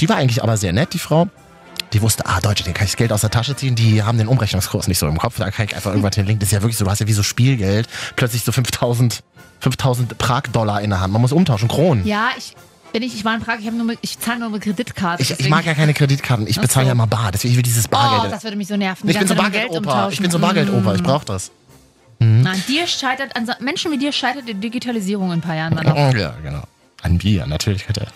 die 0.00 0.08
war 0.08 0.16
eigentlich 0.16 0.42
aber 0.42 0.56
sehr 0.56 0.72
nett, 0.72 0.92
die 0.92 0.98
Frau. 0.98 1.28
Die 1.92 2.02
wusste, 2.02 2.26
ah, 2.26 2.40
Deutsche, 2.40 2.64
den 2.64 2.74
kann 2.74 2.84
ich 2.84 2.90
das 2.92 2.96
Geld 2.96 3.12
aus 3.12 3.20
der 3.20 3.30
Tasche 3.30 3.54
ziehen, 3.54 3.74
die 3.76 4.02
haben 4.02 4.18
den 4.18 4.26
Umrechnungskurs 4.26 4.88
nicht 4.88 4.98
so 4.98 5.06
im 5.06 5.18
Kopf, 5.18 5.36
da 5.38 5.50
kann 5.52 5.66
ich 5.66 5.74
einfach 5.76 5.90
irgendwas 5.90 6.14
hinlegen. 6.16 6.40
Das 6.40 6.48
ist 6.48 6.52
ja 6.52 6.60
wirklich 6.60 6.76
so, 6.76 6.84
du 6.84 6.90
hast 6.90 6.98
ja 6.98 7.06
wie 7.06 7.12
so 7.12 7.22
Spielgeld, 7.22 7.88
plötzlich 8.16 8.42
so 8.44 8.50
5000, 8.52 9.22
5000 9.60 10.18
Prag-Dollar 10.18 10.80
in 10.82 10.90
der 10.90 11.00
Hand. 11.00 11.12
Man 11.12 11.22
muss 11.22 11.32
umtauschen, 11.32 11.68
Kronen. 11.68 12.04
Ja, 12.04 12.30
ich, 12.36 12.54
wenn 12.96 13.02
ich, 13.02 13.14
ich 13.14 13.26
war 13.26 13.34
in 13.34 13.42
Prag, 13.42 13.58
ich, 13.60 13.66
hab 13.66 13.74
nur 13.74 13.84
mit, 13.84 13.98
ich 14.00 14.18
zahle 14.18 14.40
nur 14.40 14.48
mit 14.48 14.62
Kreditkarte. 14.62 15.22
Ich, 15.22 15.38
ich 15.38 15.50
mag 15.50 15.66
ja 15.66 15.74
keine 15.74 15.92
Kreditkarten, 15.92 16.46
ich 16.46 16.58
bezahle 16.58 16.86
so. 16.86 16.88
ja 16.88 16.92
immer 16.92 17.06
bar, 17.06 17.30
deswegen 17.30 17.52
ich 17.52 17.56
will 17.58 17.62
dieses 17.62 17.84
Oh, 17.84 17.90
Bargeld. 17.90 18.32
das 18.32 18.42
würde 18.42 18.56
mich 18.56 18.68
so 18.68 18.76
nerven. 18.78 19.06
ich 19.06 19.18
bin 19.18 19.28
so 19.28 19.34
Bargeldoper, 19.34 20.08
ich 20.10 20.18
bin 20.20 20.30
so 20.30 20.38
Bargeldoper, 20.38 20.94
ich 20.94 21.02
Mm. 21.02 21.04
brauche 21.04 21.26
das. 21.26 21.50
Nein, 22.20 22.62
dir 22.66 22.86
scheitert, 22.86 23.36
an 23.36 23.46
Menschen 23.60 23.92
wie 23.92 23.98
dir 23.98 24.12
scheitert 24.12 24.48
die 24.48 24.54
Digitalisierung 24.54 25.26
in 25.26 25.32
ein 25.34 25.40
paar 25.42 25.56
Jahren 25.56 25.76
dann 25.76 25.84
noch. 25.84 26.14
Ja, 26.14 26.34
genau. 26.42 26.62
An 27.02 27.18
Bier, 27.18 27.46
natürlich. 27.46 27.86
Hat 27.86 27.98
er. 27.98 28.06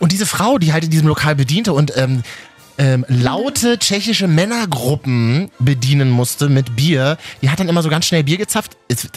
Und 0.00 0.10
diese 0.10 0.26
Frau, 0.26 0.58
die 0.58 0.72
halt 0.72 0.82
in 0.82 0.90
diesem 0.90 1.06
Lokal 1.06 1.36
bediente 1.36 1.72
und 1.72 1.96
ähm, 1.96 2.24
ähm, 2.78 3.04
laute 3.08 3.78
tschechische 3.78 4.26
Männergruppen 4.28 5.50
bedienen 5.60 6.10
musste 6.10 6.48
mit 6.48 6.74
Bier, 6.74 7.16
die 7.40 7.50
hat 7.50 7.60
dann 7.60 7.68
immer 7.68 7.82
so 7.84 7.88
ganz 7.88 8.06
schnell 8.06 8.24
Bier 8.24 8.36
gezapft. 8.36 8.76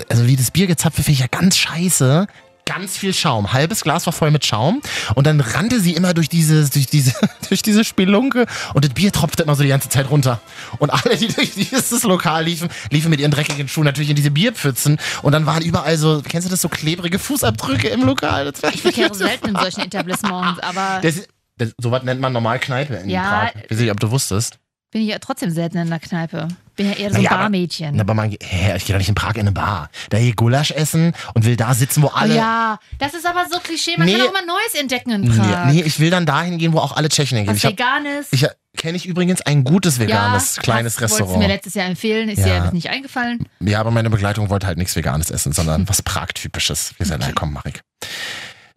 Also 0.10 0.28
wie 0.28 0.36
das 0.36 0.52
Bier 0.52 0.68
gezapft 0.68 0.98
finde 0.98 1.12
ich 1.12 1.20
ja 1.20 1.28
ganz 1.28 1.58
scheiße. 1.58 2.28
Ganz 2.70 2.96
viel 2.98 3.16
Schaum. 3.16 3.52
Halbes 3.52 3.82
Glas 3.82 4.06
war 4.06 4.14
voll 4.14 4.30
mit 4.30 4.46
Schaum. 4.46 4.84
Und 5.16 5.26
dann 5.26 5.42
rannte 5.42 5.80
sie 5.80 5.96
immer 5.96 6.14
durch 6.14 6.30
diese, 6.30 6.70
durch 6.70 6.86
diese, 6.86 7.14
durch 7.50 7.64
diese 7.64 7.84
Spelunke 7.84 8.46
und 8.76 8.86
das 8.86 8.94
Bier 8.94 9.12
tropfte 9.12 9.42
immer 9.42 9.56
so 9.56 9.64
die 9.64 9.70
ganze 9.70 9.90
Zeit 9.90 10.12
runter. 10.12 10.40
Und 10.78 10.92
alle, 10.92 11.18
die 11.18 11.30
durch 11.30 11.54
dieses 11.56 12.04
Lokal 12.04 12.44
liefen, 12.44 12.70
liefen 12.92 13.10
mit 13.10 13.20
ihren 13.20 13.32
dreckigen 13.32 13.68
Schuhen 13.68 13.86
natürlich 13.86 14.12
in 14.12 14.16
diese 14.16 14.30
Bierpfützen. 14.30 15.00
Und 15.24 15.32
dann 15.32 15.48
waren 15.48 15.64
überall 15.64 15.98
so, 15.98 16.22
kennst 16.22 16.46
du 16.46 16.52
das, 16.52 16.62
so 16.62 16.70
klebrige 16.70 17.18
Fußabdrücke 17.18 17.88
im 17.88 18.04
Lokal? 18.04 18.54
Ich 18.72 18.84
verkehre 18.84 19.16
selten 19.16 19.50
in 19.50 19.56
solchen 19.56 19.82
Etablissements, 19.82 20.60
aber 20.60 21.00
das, 21.02 21.28
das, 21.58 21.74
sowas 21.80 22.04
nennt 22.04 22.22
man 22.22 22.34
normal 22.34 22.60
Kneipe 22.60 22.96
in 22.98 23.10
Ja. 23.10 23.50
Prag. 23.52 23.64
Ich 23.64 23.72
weiß 23.72 23.80
nicht, 23.80 23.92
ob 23.92 24.00
du 24.00 24.12
wusstest. 24.12 24.59
Bin 24.92 25.02
ich 25.04 25.10
ja 25.10 25.20
trotzdem 25.20 25.52
selten 25.52 25.78
in 25.78 25.90
der 25.90 26.00
Kneipe. 26.00 26.48
Bin 26.76 26.88
ja 26.88 26.94
eher 26.94 27.10
so 27.10 27.16
ein 27.18 27.22
Naja, 27.24 27.32
aber- 27.32 27.40
Barmädchen. 27.44 27.96
Na, 27.96 28.02
aber 28.02 28.14
man, 28.14 28.32
hä, 28.42 28.76
ich 28.78 28.86
gehe 28.86 28.94
doch 28.94 28.98
nicht 29.00 29.10
in 29.10 29.16
Prag 29.16 29.36
in 29.36 29.42
eine 29.42 29.52
Bar. 29.52 29.90
Da 30.10 30.18
hier 30.18 30.34
Gulasch 30.34 30.72
essen 30.72 31.14
und 31.34 31.46
will 31.46 31.56
da 31.58 31.74
sitzen, 31.74 32.02
wo 32.02 32.08
Oh 32.08 32.12
alle. 32.14 32.36
ja, 32.36 32.80
das 32.98 33.14
ist 33.14 33.26
aber 33.28 33.46
so 33.52 33.60
Klischee. 33.60 33.96
Man 33.98 34.08
Nee. 34.08 34.14
kann 34.14 34.22
auch 34.22 34.30
immer 34.32 34.46
Neues 34.46 34.74
entdecken 34.80 35.12
in 35.12 35.36
Prag. 35.36 35.66
Nee, 35.68 35.74
nee, 35.74 35.82
ich 35.84 36.00
will 36.00 36.10
dann 36.10 36.26
dahin 36.26 36.58
gehen, 36.58 36.74
wo 36.74 36.80
auch 36.80 36.96
alle 36.96 37.10
Tschechen 37.10 37.38
hingehen. 37.38 37.54
Was 37.54 37.58
Ich 37.60 37.66
hab, 37.66 37.74
Veganes. 37.74 38.28
ich 38.32 38.48
kenne 38.78 38.96
ich 38.98 39.06
übrigens 39.06 39.42
ein 39.42 39.64
gutes 39.66 40.00
veganes 40.00 40.56
ja, 40.56 40.62
kleines 40.64 40.94
hast- 40.96 41.02
Wolltest 41.02 41.20
du 41.20 41.24
mir 41.24 41.28
Restaurant. 41.32 41.48
letztes 41.50 41.74
Jahr 41.76 41.86
empfehlen, 41.88 42.30
ist 42.30 42.40
Ja. 42.46 42.68
dir 42.68 42.72
nicht 42.74 42.90
eingefallen. 42.90 43.48
Ja, 43.60 43.80
aber 43.82 43.92
meine 43.92 44.10
Begleitung 44.10 44.50
wollte 44.50 44.66
halt 44.68 44.78
nichts 44.78 44.96
Veganes 44.96 45.30
essen, 45.30 45.52
sondern 45.54 45.88
was 45.90 46.02
Prag-typisches. 46.02 46.94
Wir 46.98 47.06
sagen, 47.06 47.24
na 47.26 47.32
komm, 47.36 47.54
mach 47.54 47.66
ich. 47.66 47.76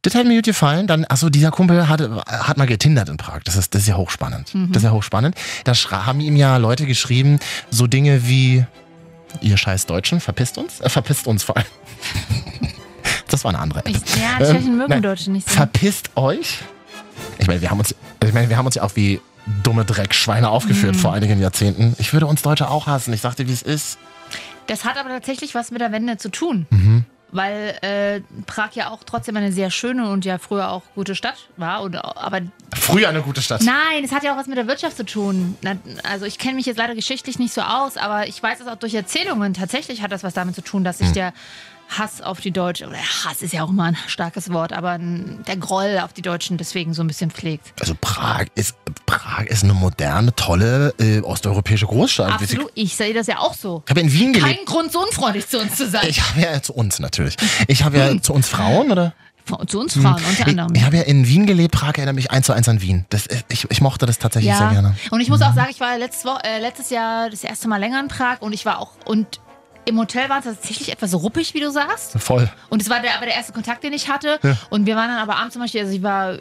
Das 0.03 0.15
hat 0.17 0.27
mir 0.27 0.35
gut 0.37 0.45
gefallen. 0.45 0.87
Dann, 0.89 1.05
achso, 1.09 1.31
dieser 1.31 1.51
Kumpel 1.53 1.89
hatte, 1.89 2.23
hat 2.27 2.57
mal 2.59 2.67
getindert 2.67 3.09
in 3.09 3.17
Prag. 3.17 3.41
Das 3.45 3.57
ist, 3.57 3.75
das 3.75 3.83
ist 3.83 3.89
ja 3.89 3.97
hochspannend. 3.97 4.53
Mhm. 4.55 4.73
Das 4.73 4.83
ist 4.83 4.87
ja 4.89 4.93
hochspannend. 4.93 5.37
Da 5.65 5.73
haben 6.07 6.21
ihm 6.21 6.35
ja 6.37 6.57
Leute 6.57 6.87
geschrieben, 6.87 7.39
so 7.71 7.87
Dinge 7.87 8.27
wie, 8.27 8.65
ihr 9.41 9.57
scheiß 9.57 9.87
Deutschen, 9.87 10.21
verpisst 10.21 10.59
uns? 10.59 10.81
Äh, 10.81 10.89
verpisst 10.89 11.27
uns 11.27 11.43
vor 11.45 11.57
allem. 11.57 11.67
Das 13.29 13.45
war 13.45 13.49
eine 13.51 13.61
andere 13.61 13.81
App. 13.81 13.89
Ich, 13.89 13.97
ja, 14.17 14.39
Ähm, 14.41 14.57
Tschechen 14.57 14.77
mögen 14.77 14.91
nein. 14.91 15.03
Deutsche 15.03 15.31
nicht 15.31 15.49
so. 15.49 15.55
Verpisst 15.57 16.11
euch? 16.17 16.59
Ich 17.39 17.47
meine, 17.47 17.63
wir 17.63 17.71
haben 17.71 17.79
uns, 17.79 17.95
ich 18.23 18.33
meine, 18.35 18.51
wir 18.51 18.59
haben 18.59 18.67
uns 18.67 18.75
ja 18.75 18.83
auch 18.83 18.95
wie 18.95 19.23
dumme 19.63 19.87
Dreckschweine 19.87 20.51
aufgeführt 20.51 20.97
Mhm. 20.97 20.99
vor 20.99 21.15
einigen 21.15 21.41
Jahrzehnten. 21.41 21.95
Ich 21.99 22.13
würde 22.13 22.27
uns 22.27 22.43
Deutsche 22.43 22.69
auch 22.69 22.87
hassen. 22.87 23.13
Ich 23.15 23.23
sagte, 23.23 23.49
wie 23.49 23.53
es 23.53 23.63
ist. 23.63 23.97
Das 24.67 24.85
hat 24.85 24.99
aber 24.99 25.09
tatsächlich 25.09 25.55
was 25.55 25.71
mit 25.71 25.81
der 25.81 25.93
Wende 25.93 26.19
zu 26.19 26.29
tun. 26.31 26.67
Mhm. 26.69 27.05
Weil 27.35 27.79
äh, 27.81 28.21
Prag 28.47 28.73
ja 28.75 28.91
auch 28.91 29.05
trotzdem 29.05 29.37
eine 29.37 29.53
sehr 29.53 29.71
schöne 29.71 30.11
und 30.11 30.25
ja 30.27 30.37
früher 30.39 30.71
auch 30.71 30.83
gute 30.95 31.15
Stadt 31.15 31.49
war. 31.57 31.81
Und, 31.81 31.97
aber 31.97 32.41
Früher 32.75 33.09
eine 33.09 33.23
gute 33.23 33.41
Stadt. 33.41 33.63
nein, 33.63 34.05
es 34.05 34.13
hat 34.13 34.23
ja 34.23 34.33
auch 34.35 34.37
was 34.37 34.47
mit 34.47 34.59
der 34.59 34.67
Wirtschaft 34.69 34.97
zu 34.99 35.05
tun. 35.07 35.57
Also 36.03 36.27
ich 36.27 36.39
kenne 36.39 36.55
mich 36.55 36.67
jetzt 36.67 36.77
leider 36.77 36.95
geschichtlich 36.95 37.39
nicht 37.39 37.55
so 37.55 37.63
aus, 37.63 37.97
aber 37.97 38.29
ich 38.29 38.43
weiß 38.43 38.61
es 38.61 38.67
auch 38.67 38.77
durch 38.77 38.95
Erzählungen. 38.95 39.55
Tatsächlich 39.55 40.03
hat 40.03 40.13
das 40.13 40.23
was 40.25 40.35
damit 40.35 40.55
zu 40.55 40.63
tun, 40.63 40.85
dass 40.85 40.99
sich 40.99 41.09
Hm. 41.09 41.15
der 41.15 41.33
Hass 41.99 42.23
auf 42.23 42.41
die 42.41 42.51
Deutschen, 42.51 42.89
oder 42.89 42.99
Hass 42.99 43.43
ist 43.43 43.53
ja 43.53 43.63
auch 43.63 43.71
immer 43.71 43.85
ein 43.85 43.97
starkes 44.07 44.53
Wort, 44.53 44.73
aber 44.73 44.99
der 44.99 45.57
Groll 45.57 45.99
auf 46.03 46.13
die 46.13 46.23
Deutschen 46.23 46.57
deswegen 46.57 46.95
so 46.95 47.03
ein 47.03 47.07
bisschen 47.07 47.31
pflegt. 47.31 47.73
Also 47.81 47.95
Prag 48.01 48.47
ist, 48.55 48.77
Prag 49.07 49.47
ist 49.47 49.65
eine 49.65 49.75
moderne, 49.75 50.35
tolle 50.35 50.95
äh, 50.99 51.21
osteuropäische 51.21 51.87
Großstadt. 51.87 52.33
Absolut, 52.33 52.71
ich 52.75 52.97
sehe 52.97 53.15
das 53.15 53.27
ja 53.27 53.39
auch 53.39 53.55
so. 53.55 53.83
Ich 53.85 53.91
habe 53.91 54.01
in 54.01 54.13
Wien 54.13 54.33
gelebt. 54.33 54.57
Kein 54.57 54.65
Grund, 54.65 54.93
so 54.93 55.03
unfreundlich 55.03 55.49
zu 55.49 55.59
uns 55.59 55.77
zu 55.77 55.89
sein. 55.89 56.07
Ich 56.09 56.21
habe 56.23 56.41
ja 56.41 56.63
zu 56.63 56.73
uns 56.75 56.99
natürlich. 56.99 57.37
Ich 57.69 57.85
habe 57.85 57.99
ja 57.99 58.21
zu 58.21 58.33
uns 58.33 58.49
Frauen, 58.49 58.91
oder? 58.91 59.15
zu 59.67 59.81
uns 59.81 59.95
Frauen 59.95 60.23
unter 60.29 60.47
anderem. 60.47 60.73
Ich, 60.73 60.81
ich 60.81 60.87
habe 60.87 60.97
ja 60.99 61.03
in 61.03 61.27
Wien 61.27 61.47
gelebt. 61.47 61.75
Prag 61.75 61.95
erinnert 61.97 62.15
mich 62.15 62.31
eins 62.31 62.47
zu 62.47 62.53
eins 62.53 62.69
an 62.69 62.81
Wien. 62.81 63.07
Das, 63.11 63.29
ich, 63.49 63.69
ich 63.71 63.81
mochte 63.81 64.07
das 64.07 64.19
tatsächlich 64.19 64.55
sehr 64.55 64.71
gerne. 64.71 64.95
Und 65.11 65.21
ich 65.21 65.29
muss 65.29 65.43
auch 65.43 65.55
sagen, 65.55 65.69
ich 65.71 65.81
war 65.81 65.99
letztes, 65.99 66.25
Wo 66.25 66.37
äh, 66.45 66.61
letztes 66.61 66.91
Jahr 66.91 67.29
das 67.29 67.43
erste 67.43 67.69
Mal 67.69 67.79
länger 67.79 68.01
in 68.01 68.09
Prag 68.09 68.41
und 68.41 68.53
ich 68.53 68.65
war 68.65 68.79
auch 68.79 68.93
und 69.05 69.41
im 69.85 69.99
Hotel 69.99 70.29
war 70.29 70.39
es 70.39 70.45
tatsächlich 70.45 70.93
etwas 70.93 71.15
ruppig, 71.15 71.55
wie 71.55 71.61
du 71.61 71.71
sagst. 71.71 72.13
Voll. 72.19 72.49
Und 72.69 72.83
es 72.83 72.89
war 72.89 73.01
der, 73.01 73.17
aber 73.17 73.27
der 73.27 73.35
erste 73.35 73.53
Kontakt, 73.53 73.83
den 73.83 73.93
ich 73.93 74.09
hatte. 74.09 74.39
Ja. 74.43 74.57
Und 74.71 74.87
wir 74.87 74.97
waren 74.97 75.09
dann 75.09 75.19
aber 75.19 75.37
abends 75.37 75.55
zum 75.55 75.63
Beispiel, 75.63 75.81
also 75.81 75.93
ich 75.93 76.03
war 76.03 76.39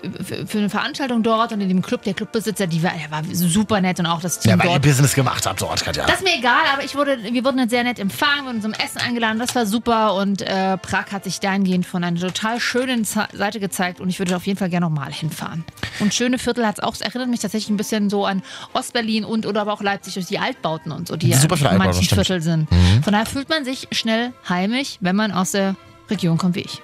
für, 0.48 0.58
eine 0.60 0.70
Veranstaltung 0.70 1.24
dort 1.24 1.52
und 1.52 1.62
in 1.62 1.70
dem 1.70 1.82
Club, 1.82 2.04
der 2.04 2.14
Clubbesitzer, 2.14 2.68
die 2.68 2.84
war, 2.84 2.92
der 2.92 3.10
war 3.10 3.24
super 3.34 3.82
nett 3.82 4.00
und 4.00 4.06
auch 4.06 4.22
das 4.22 4.40
Team 4.40 4.52
Ja, 4.52 4.60
weil 4.60 4.68
ihr 4.68 4.72
dort. 4.74 4.84
Business 4.84 5.16
gemacht 5.16 5.46
habt 5.46 5.62
dort, 5.62 5.84
Katja. 5.84 6.06
Das 6.06 6.18
ist 6.18 6.24
mir 6.24 6.36
egal, 6.38 6.62
aber 6.74 6.84
ich 6.84 6.96
wurde, 6.96 7.18
wir 7.24 7.44
wurden 7.44 7.68
sehr 7.70 7.84
nett 7.84 8.00
empfangen, 8.00 8.46
wurden 8.46 8.62
zum 8.62 8.74
Essen 8.74 9.00
eingeladen, 9.00 9.40
das 9.40 9.56
war 9.56 9.66
super 9.66 10.16
und 10.16 10.42
äh, 10.42 10.78
Prag 10.78 11.12
hat 11.12 11.24
sich 11.24 11.40
dahingehend 11.40 11.86
von 11.86 12.04
einer 12.04 12.20
total 12.20 12.60
schönen 12.60 13.06
Seite 13.06 13.60
gezeigt 13.60 14.00
und 14.00 14.10
ich 14.10 14.20
würde 14.20 14.36
auf 14.36 14.46
jeden 14.46 14.60
Fall 14.60 14.70
gerne 14.70 14.86
nochmal 14.86 15.12
hinfahren. 15.12 15.64
Und 16.00 16.14
schöne 16.14 16.38
Viertel 16.38 16.66
hat 16.66 16.80
es 16.80 16.84
auch, 16.84 16.94
es 16.94 17.02
erinnert 17.02 17.30
mich 17.30 17.40
tatsächlich 17.40 17.70
ein 17.70 17.78
bisschen 17.78 18.10
so 18.10 18.26
an 18.26 18.44
Ostberlin 18.74 19.26
und 19.26 19.46
oder 19.46 19.62
aber 19.62 19.74
auch 19.74 19.82
Leipzig 19.82 20.14
durch 20.16 20.26
die 20.28 20.40
Altbauten 20.40 20.92
und 20.92 21.08
so, 21.08 21.16
die 21.16 21.34
viele 21.34 21.72
in 21.72 21.78
manchen. 21.78 22.04
Viertel 22.04 22.42
sind. 22.42 22.72
Mhm. 22.72 23.04
Von 23.04 23.14
daher 23.14 23.26
fühlt 23.32 23.50
man 23.50 23.66
sich 23.66 23.88
schnell 23.92 24.34
heimisch, 24.48 24.98
wenn 25.00 25.16
man 25.16 25.32
aus 25.32 25.52
der 25.52 25.76
Region 26.10 26.38
kommt 26.38 26.56
wie 26.56 26.62
ich. 26.62 26.82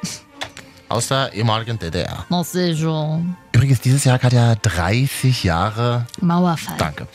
Aus 0.89 1.09
der 1.09 1.33
ehemaligen 1.33 1.77
DDR. 1.77 2.25
Übrigens, 3.51 3.81
dieses 3.81 4.05
Jahr 4.05 4.21
hat 4.21 4.31
ja 4.31 4.55
30 4.55 5.43
Jahre. 5.43 6.05
Mauerfall. 6.21 6.77
Danke. 6.77 7.07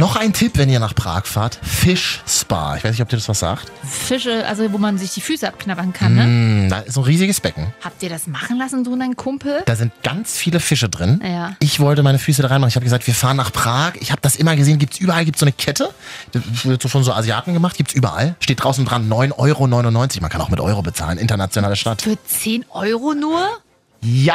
Noch 0.00 0.14
ein 0.14 0.32
Tipp, 0.32 0.52
wenn 0.54 0.70
ihr 0.70 0.78
nach 0.78 0.94
Prag 0.94 1.26
fahrt. 1.26 1.58
Fish 1.60 2.22
Spa. 2.24 2.76
Ich 2.76 2.84
weiß 2.84 2.92
nicht, 2.92 3.02
ob 3.02 3.08
dir 3.08 3.16
das 3.16 3.28
was 3.28 3.40
sagt. 3.40 3.72
Fische, 3.82 4.46
also 4.46 4.72
wo 4.72 4.78
man 4.78 4.96
sich 4.96 5.12
die 5.12 5.20
Füße 5.20 5.48
abknabbern 5.48 5.92
kann, 5.92 6.14
ne? 6.14 6.24
Mm, 6.24 6.68
da 6.68 6.78
ist 6.78 6.94
so 6.94 7.00
ein 7.00 7.04
riesiges 7.04 7.40
Becken. 7.40 7.66
Habt 7.82 8.00
ihr 8.04 8.08
das 8.08 8.28
machen 8.28 8.58
lassen, 8.58 8.84
du 8.84 8.92
und 8.92 9.00
dein 9.00 9.16
Kumpel? 9.16 9.62
Da 9.66 9.74
sind 9.74 9.92
ganz 10.04 10.36
viele 10.36 10.60
Fische 10.60 10.88
drin. 10.88 11.20
Ja. 11.24 11.56
Ich 11.58 11.80
wollte 11.80 12.04
meine 12.04 12.20
Füße 12.20 12.42
da 12.42 12.46
reinmachen. 12.46 12.68
Ich 12.68 12.76
habe 12.76 12.84
gesagt, 12.84 13.08
wir 13.08 13.14
fahren 13.14 13.36
nach 13.36 13.52
Prag. 13.52 13.94
Ich 13.98 14.12
habe 14.12 14.20
das 14.20 14.36
immer 14.36 14.54
gesehen. 14.54 14.78
Gibt's 14.78 15.00
überall 15.00 15.24
gibt's 15.24 15.40
so 15.40 15.46
eine 15.46 15.52
Kette. 15.52 15.90
Das 16.30 16.64
wird 16.64 16.80
so 16.80 16.88
von 16.88 17.02
so 17.02 17.12
Asiaten 17.12 17.52
gemacht. 17.52 17.76
Gibt's 17.76 17.92
überall. 17.92 18.36
Steht 18.38 18.62
draußen 18.62 18.84
dran 18.84 19.10
9,99 19.10 19.32
Euro. 19.36 19.66
Man 19.66 20.30
kann 20.30 20.40
auch 20.40 20.50
mit 20.50 20.60
Euro 20.60 20.80
bezahlen. 20.80 21.18
Internationale 21.18 21.74
Stadt. 21.74 22.02
Für 22.02 22.16
10 22.24 22.66
Euro 22.70 23.14
nur? 23.14 23.48
Ja! 24.00 24.34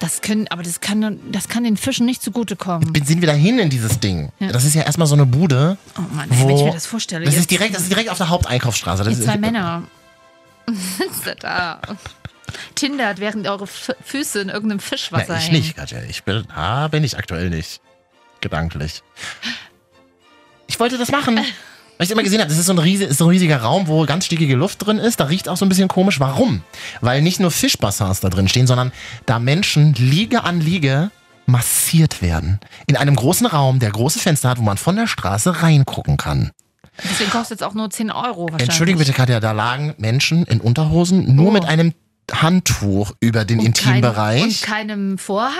Das 0.00 0.20
können, 0.20 0.46
aber 0.48 0.62
das 0.62 0.80
kann, 0.80 1.18
das 1.32 1.48
kann 1.48 1.64
den 1.64 1.76
Fischen 1.76 2.06
nicht 2.06 2.22
zugutekommen. 2.22 2.94
Wir 2.94 3.04
sind 3.04 3.20
wieder 3.20 3.32
hin 3.32 3.58
in 3.58 3.68
dieses 3.68 3.98
Ding. 3.98 4.30
Ja. 4.38 4.52
Das 4.52 4.64
ist 4.64 4.74
ja 4.74 4.82
erstmal 4.82 5.08
so 5.08 5.14
eine 5.14 5.26
Bude. 5.26 5.76
Oh 5.98 6.02
Mann, 6.14 6.28
wo 6.30 6.48
wenn 6.48 6.56
ich 6.56 6.62
mir 6.64 6.72
das 6.72 6.86
vorstelle. 6.86 7.24
Das 7.24 7.34
jetzt- 7.34 7.40
ist 7.42 7.50
direkt, 7.50 7.74
das 7.74 7.82
ist 7.82 7.90
direkt 7.90 8.08
auf 8.10 8.18
der 8.18 8.28
Haupteinkaufsstraße. 8.28 9.02
Das 9.02 9.18
ist, 9.18 9.24
zwei 9.24 9.36
Männer. 9.38 9.82
Sitzt 10.68 11.42
da. 11.42 11.80
Tindert, 12.76 13.18
während 13.18 13.46
eure 13.48 13.64
F 13.64 13.92
Füße 14.04 14.40
in 14.40 14.48
irgendeinem 14.50 14.80
Fischwasser 14.80 15.26
Na, 15.34 15.38
ich 15.38 15.44
hängen. 15.48 15.56
nicht, 15.56 15.76
Katja. 15.76 15.98
Ich 16.08 16.22
bin, 16.22 16.44
ah, 16.54 16.86
bin 16.88 17.02
ich 17.02 17.18
aktuell 17.18 17.50
nicht. 17.50 17.80
Gedanklich. 18.40 19.02
Ich 20.68 20.78
wollte 20.78 20.96
das 20.96 21.10
machen. 21.10 21.40
Weil 21.98 22.04
ich 22.06 22.10
immer 22.12 22.22
gesehen 22.22 22.38
habe, 22.40 22.48
das 22.48 22.58
ist 22.58 22.66
so, 22.66 22.72
ein 22.72 22.78
riese, 22.78 23.04
ist 23.04 23.18
so 23.18 23.24
ein 23.24 23.30
riesiger 23.30 23.60
Raum, 23.60 23.88
wo 23.88 24.06
ganz 24.06 24.24
stickige 24.26 24.54
Luft 24.54 24.86
drin 24.86 24.98
ist. 24.98 25.18
Da 25.18 25.24
riecht 25.24 25.48
auch 25.48 25.56
so 25.56 25.64
ein 25.64 25.68
bisschen 25.68 25.88
komisch. 25.88 26.20
Warum? 26.20 26.62
Weil 27.00 27.22
nicht 27.22 27.40
nur 27.40 27.50
Fischbassins 27.50 28.20
da 28.20 28.28
drin 28.28 28.46
stehen, 28.48 28.68
sondern 28.68 28.92
da 29.26 29.40
Menschen 29.40 29.94
Liege 29.94 30.44
an 30.44 30.60
Liege 30.60 31.10
massiert 31.46 32.22
werden. 32.22 32.60
In 32.86 32.96
einem 32.96 33.16
großen 33.16 33.46
Raum, 33.46 33.80
der 33.80 33.90
große 33.90 34.20
Fenster 34.20 34.48
hat, 34.50 34.58
wo 34.58 34.62
man 34.62 34.76
von 34.78 34.94
der 34.94 35.08
Straße 35.08 35.62
reingucken 35.62 36.16
kann. 36.16 36.52
Deswegen 37.02 37.30
kostet 37.30 37.60
es 37.60 37.66
auch 37.66 37.74
nur 37.74 37.90
10 37.90 38.10
Euro 38.12 38.42
wahrscheinlich. 38.44 38.62
Entschuldige 38.68 38.98
bitte, 38.98 39.12
Katja, 39.12 39.40
da 39.40 39.52
lagen 39.52 39.94
Menschen 39.98 40.44
in 40.46 40.60
Unterhosen 40.60 41.34
nur 41.34 41.48
Oh. 41.48 41.50
mit 41.52 41.64
einem 41.64 41.94
Handtuch 42.32 43.12
über 43.20 43.44
den 43.44 43.58
Und 43.60 43.66
Intimbereich. 43.66 44.62
Kein, 44.62 44.90
und 44.90 44.90
keinem 44.90 45.18
Vorhang 45.18 45.54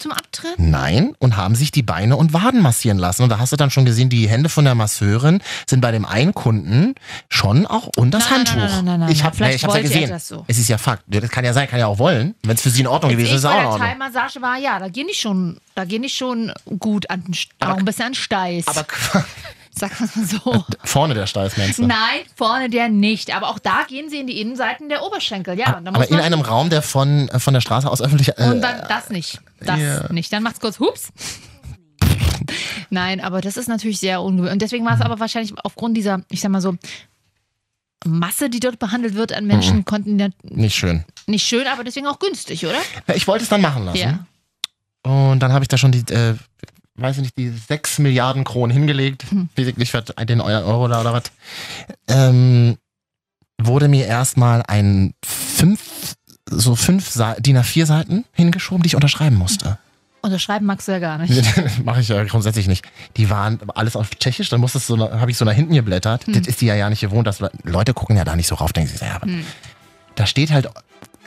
zum 0.00 0.12
Abtrennen? 0.12 0.70
Nein, 0.70 1.14
und 1.18 1.36
haben 1.36 1.54
sich 1.54 1.70
die 1.70 1.82
Beine 1.82 2.16
und 2.16 2.32
Waden 2.32 2.60
massieren 2.62 2.98
lassen. 2.98 3.22
Und 3.22 3.28
da 3.28 3.38
hast 3.38 3.52
du 3.52 3.56
dann 3.56 3.70
schon 3.70 3.84
gesehen, 3.84 4.08
die 4.08 4.28
Hände 4.28 4.48
von 4.48 4.64
der 4.64 4.74
Masseurin 4.74 5.40
sind 5.68 5.80
bei 5.80 5.92
dem 5.92 6.04
einen 6.04 6.34
Kunden 6.34 6.94
schon 7.28 7.66
auch 7.66 7.88
unter 7.96 8.18
das 8.18 8.28
Nein, 8.30 8.38
Handtuch. 8.38 8.56
nein, 8.56 8.70
nein, 8.70 8.84
nein, 8.84 9.00
nein, 9.00 9.10
ich 9.12 9.22
habe 9.24 9.36
Vielleicht 9.36 9.56
ich 9.58 9.64
hab's 9.64 9.74
ja 9.76 9.80
gesehen. 9.82 10.18
so. 10.18 10.44
Es 10.48 10.58
ist 10.58 10.68
ja 10.68 10.78
Fakt. 10.78 11.04
Das 11.06 11.30
kann 11.30 11.44
ja 11.44 11.52
sein, 11.52 11.68
kann 11.68 11.78
ja 11.78 11.86
auch 11.86 11.98
wollen. 11.98 12.34
Wenn 12.42 12.56
es 12.56 12.62
für 12.62 12.70
sie 12.70 12.80
in 12.80 12.86
Ordnung 12.86 13.12
gewesen 13.12 13.28
ist, 13.36 13.44
ist 13.44 13.44
ich 13.44 13.50
es 13.50 13.56
auch 13.64 13.78
bei 13.78 13.86
der. 13.86 13.98
Thai-Massage 13.98 14.42
war, 14.42 14.58
ja, 14.58 14.78
da 14.78 14.88
gehen 14.88 15.06
die 15.08 15.14
schon, 15.16 15.58
da 15.74 15.84
gehen 15.84 16.02
die 16.02 16.08
schon 16.08 16.52
gut 16.78 17.08
an 17.10 17.22
den, 17.24 17.34
St- 17.34 17.48
auch 17.60 17.76
ein 17.76 17.84
bisschen 17.84 18.06
an 18.06 18.14
Steiß. 18.14 18.66
Aber 18.68 18.86
Sag 19.80 19.98
mal 20.00 20.08
so. 20.26 20.64
vorne 20.84 21.14
der 21.14 21.26
Steiß, 21.26 21.56
meinst 21.56 21.78
du? 21.78 21.86
Nein, 21.86 22.20
vorne 22.36 22.68
der 22.68 22.88
nicht. 22.90 23.34
Aber 23.34 23.48
auch 23.48 23.58
da 23.58 23.84
gehen 23.88 24.10
sie 24.10 24.20
in 24.20 24.26
die 24.26 24.40
Innenseiten 24.40 24.88
der 24.90 25.02
Oberschenkel. 25.02 25.58
Ja, 25.58 25.78
und 25.78 25.86
da 25.86 25.92
Aber 25.94 26.08
in 26.10 26.20
einem 26.20 26.42
Raum, 26.42 26.68
der 26.70 26.82
von, 26.82 27.28
äh, 27.30 27.40
von 27.40 27.54
der 27.54 27.60
Straße 27.62 27.90
aus 27.90 28.00
öffentlich. 28.02 28.28
Äh, 28.38 28.50
Und 28.50 28.60
dann 28.60 28.82
das 28.88 29.08
nicht. 29.10 29.40
Das 29.60 29.80
ja. 29.80 30.12
nicht. 30.12 30.32
Dann 30.32 30.42
macht's 30.42 30.60
kurz 30.60 30.78
Hups. 30.80 31.12
Nein, 32.90 33.20
aber 33.20 33.40
das 33.40 33.56
ist 33.56 33.68
natürlich 33.68 34.00
sehr 34.00 34.22
ungewöhnlich. 34.22 34.52
Und 34.52 34.62
deswegen 34.62 34.84
war 34.84 34.94
es 34.94 35.00
aber 35.00 35.20
wahrscheinlich 35.20 35.54
aufgrund 35.64 35.96
dieser, 35.96 36.22
ich 36.30 36.40
sag 36.40 36.50
mal 36.50 36.60
so, 36.60 36.76
Masse, 38.06 38.48
die 38.48 38.60
dort 38.60 38.78
behandelt 38.78 39.14
wird 39.14 39.32
an 39.32 39.46
Menschen, 39.46 39.78
Mhm. 39.78 39.84
konnten 39.84 40.18
die 40.18 40.28
nicht 40.42 40.74
schön. 40.74 41.04
nicht 41.26 41.46
schön, 41.46 41.66
aber 41.66 41.84
deswegen 41.84 42.06
auch 42.06 42.18
günstig, 42.18 42.64
oder? 42.64 42.78
Ja, 43.06 43.14
Ich 43.14 43.26
wollte 43.28 43.44
es 43.44 43.50
dann 43.50 43.60
machen 43.60 43.84
lassen. 43.84 43.98
Ja. 43.98 44.26
Und 45.02 45.40
dann 45.40 45.52
habe 45.52 45.64
ich 45.64 45.68
da 45.68 45.76
schon 45.76 45.92
die, 45.92 46.00
äh, 46.12 46.34
weiß 47.00 47.16
ich 47.16 47.22
nicht, 47.22 47.38
die 47.38 47.48
6 47.48 47.98
Milliarden 47.98 48.44
Kronen 48.44 48.76
hingelegt. 48.76 49.24
Hm. 49.30 49.48
Nicht 49.56 49.90
für 49.90 50.02
den 50.02 50.40
Euro 50.40 50.84
oder, 50.84 51.00
oder 51.00 51.12
was. 51.12 51.24
Ähm, 52.08 52.76
wurde 53.60 53.88
mir 53.88 54.06
erstmal 54.06 54.62
ein 54.66 55.14
fünf, 55.24 56.16
so 56.46 56.74
fünf 56.74 57.12
DIN 57.38 57.58
A4 57.58 57.86
Seiten 57.86 58.24
hingeschoben, 58.32 58.82
die 58.82 58.88
ich 58.88 58.94
unterschreiben 58.96 59.36
musste. 59.36 59.78
Unterschreiben 60.22 60.66
magst 60.66 60.86
du 60.86 60.92
ja 60.92 60.98
gar 60.98 61.18
nicht. 61.18 61.42
Mache 61.84 62.00
ich 62.00 62.08
ja 62.08 62.22
grundsätzlich 62.24 62.68
nicht. 62.68 62.84
Die 63.16 63.30
waren 63.30 63.58
alles 63.74 63.96
auf 63.96 64.10
Tschechisch, 64.10 64.50
dann 64.50 64.60
musstest 64.60 64.88
du, 64.90 64.96
so, 64.96 65.10
habe 65.10 65.30
ich 65.30 65.38
so 65.38 65.44
nach 65.44 65.54
hinten 65.54 65.74
geblättert. 65.74 66.26
Hm. 66.26 66.34
Das 66.34 66.46
ist 66.46 66.60
die 66.60 66.66
ja, 66.66 66.74
ja 66.74 66.90
nicht 66.90 67.00
gewohnt. 67.00 67.26
Dass, 67.26 67.38
Leute 67.64 67.94
gucken 67.94 68.16
ja 68.16 68.24
da 68.24 68.36
nicht 68.36 68.46
so 68.46 68.54
rauf, 68.56 68.72
denken 68.72 68.90
sich, 68.90 69.00
ja, 69.00 69.14
aber 69.14 69.26
Hm. 69.26 69.46
da 70.16 70.26
steht 70.26 70.50
halt, 70.50 70.68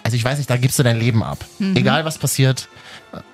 also 0.03 0.15
ich 0.15 0.23
weiß 0.23 0.37
nicht, 0.37 0.49
da 0.49 0.57
gibst 0.57 0.77
du 0.77 0.83
dein 0.83 0.99
Leben 0.99 1.23
ab. 1.23 1.43
Mhm. 1.59 1.75
Egal 1.75 2.05
was 2.05 2.17
passiert, 2.17 2.67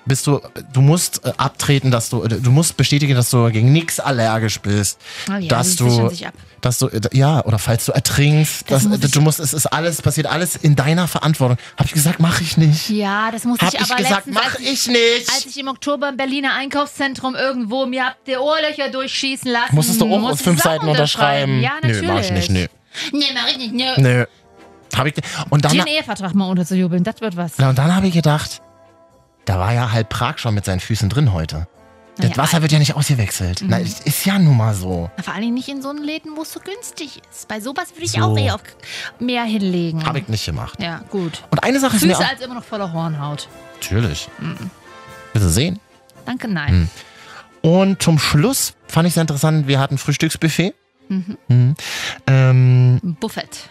bist 0.06 0.28
du, 0.28 0.42
du 0.74 0.82
musst 0.82 1.26
äh, 1.26 1.32
abtreten, 1.38 1.92
dass 1.92 2.10
du, 2.10 2.28
du 2.28 2.52
musst 2.52 2.76
bestätigen, 2.78 3.16
dass 3.16 3.30
du 3.30 3.50
gegen 3.52 3.72
nichts 3.72 4.00
allergisch 4.00 4.60
bist. 4.60 5.00
Ah 5.30 5.38
ja, 5.38 5.48
dass 5.48 5.76
du, 5.76 6.12
dass 6.62 6.80
du, 6.80 6.88
äh, 6.88 7.02
ja, 7.14 7.44
oder 7.46 7.60
falls 7.60 7.86
du 7.86 7.92
ertrinkst, 7.92 8.70
Das 8.70 8.84
dass, 8.84 9.02
muss 9.02 9.12
du 9.12 9.22
musst, 9.22 9.40
es 9.40 9.54
ist 9.54 9.68
alles, 9.68 10.02
passiert 10.02 10.28
alles 10.28 10.56
in 10.56 10.76
deiner 10.76 11.08
Verantwortung. 11.08 11.58
Hab 11.78 11.86
ich 11.86 11.94
gesagt, 11.94 12.20
mache 12.20 12.44
ich 12.44 12.58
nicht. 12.58 12.90
Ja, 12.90 13.32
das 13.32 13.44
muss 13.46 13.60
Hab 13.60 13.74
ich 13.74 13.80
ich 13.80 13.86
aber 13.86 13.96
gesagt, 14.02 14.26
letztens, 14.28 14.36
mach 14.36 14.60
ich 14.60 14.88
nicht. 14.88 15.30
Als 15.34 15.46
ich 15.46 15.60
im 15.60 15.68
Oktober 15.68 16.10
im 16.10 16.18
Berliner 16.18 16.56
Einkaufszentrum 16.56 17.36
irgendwo 17.36 17.86
mir 17.86 18.06
habt 18.08 18.28
ihr 18.28 18.42
Ohrlöcher 18.42 18.90
durchschießen 18.90 19.52
lassen. 19.52 19.76
Musstest 19.76 20.02
du 20.02 20.06
auch 20.06 20.20
musste 20.20 20.34
aus 20.34 20.42
fünf 20.42 20.62
Seiten 20.62 20.88
unterschreiben? 20.88 21.62
Ja, 21.62 21.72
natürlich. 21.82 22.02
Nö, 22.02 22.08
mach 22.08 22.22
ich 22.22 22.32
nicht, 22.32 22.50
nö. 22.50 22.68
Nee, 23.12 23.26
mach 23.34 23.48
ich 23.50 23.58
nicht, 23.58 23.74
nö. 23.74 23.86
Nö. 23.98 24.26
Hab 24.96 25.06
ich, 25.06 25.14
und 25.50 25.64
dann, 25.64 25.72
einen 25.72 25.88
Ehevertrag 25.88 26.34
mal 26.34 26.50
unterzujubeln, 26.50 27.04
das 27.04 27.22
wird 27.22 27.38
was. 27.38 27.54
na, 27.58 27.70
und 27.70 27.78
dann 27.78 27.96
habe 27.96 28.08
ich 28.08 28.14
gedacht, 28.14 28.62
da 29.50 29.58
war 29.60 29.74
ja 29.74 29.92
halb 29.92 30.10
Prag 30.10 30.38
schon 30.38 30.54
mit 30.54 30.64
seinen 30.66 30.80
Füßen 30.80 31.10
drin 31.10 31.34
heute. 31.34 31.68
Das 32.18 32.26
Naja, 32.30 32.38
Wasser 32.38 32.62
wird 32.62 32.72
ja 32.72 32.78
nicht 32.78 32.94
ausgewechselt. 32.94 33.64
Na, 33.66 33.80
Mhm. 33.80 33.86
es 33.86 34.00
ist 34.02 34.24
ja 34.24 34.38
nun 34.38 34.56
mal 34.58 34.76
so. 34.76 35.10
Vor 35.24 35.34
allem 35.34 35.56
nicht 35.56 35.68
in 35.70 35.82
so 35.82 35.90
einen 35.90 36.04
Läden, 36.04 36.36
wo 36.38 36.44
es 36.44 36.54
so 36.54 36.60
günstig 36.60 37.22
ist. 37.32 37.48
Bei 37.48 37.60
sowas 37.60 37.88
würde 37.96 38.06
ich 38.06 38.12
So. 38.12 38.20
auch 38.22 38.38
eher 38.38 38.54
auf 38.54 38.62
mehr 39.20 39.44
hinlegen. 39.46 40.06
Habe 40.06 40.20
ich 40.20 40.28
nicht 40.28 40.46
gemacht. 40.46 40.80
Ja, 40.80 41.00
gut. 41.10 41.44
Und 41.50 41.64
eine 41.64 41.80
Sache 41.80 41.96
ist 41.96 42.04
mir 42.04 42.10
Füße 42.14 42.24
auch... 42.24 42.30
als 42.30 42.42
immer 42.42 42.54
noch 42.54 42.64
voller 42.64 42.94
Hornhaut. 42.94 43.48
Natürlich. 43.82 44.28
Mhm. 44.38 44.70
Willst 45.34 45.48
du 45.48 45.52
sehen? 45.52 45.80
Danke, 46.28 46.48
nein. 46.48 46.90
Hm. 47.64 47.72
Und 47.72 48.04
zum 48.04 48.20
Schluss 48.20 48.74
fand 48.88 49.08
ich 49.08 49.14
es 49.16 49.18
interessant, 49.18 49.68
wir 49.68 49.80
hatten 49.80 49.98
Frühstücksbuffet. 49.98 50.76
Mhm. 51.08 51.38
Mhm. 51.48 51.76
Ähm, 52.28 53.18
Buffett. 53.20 53.70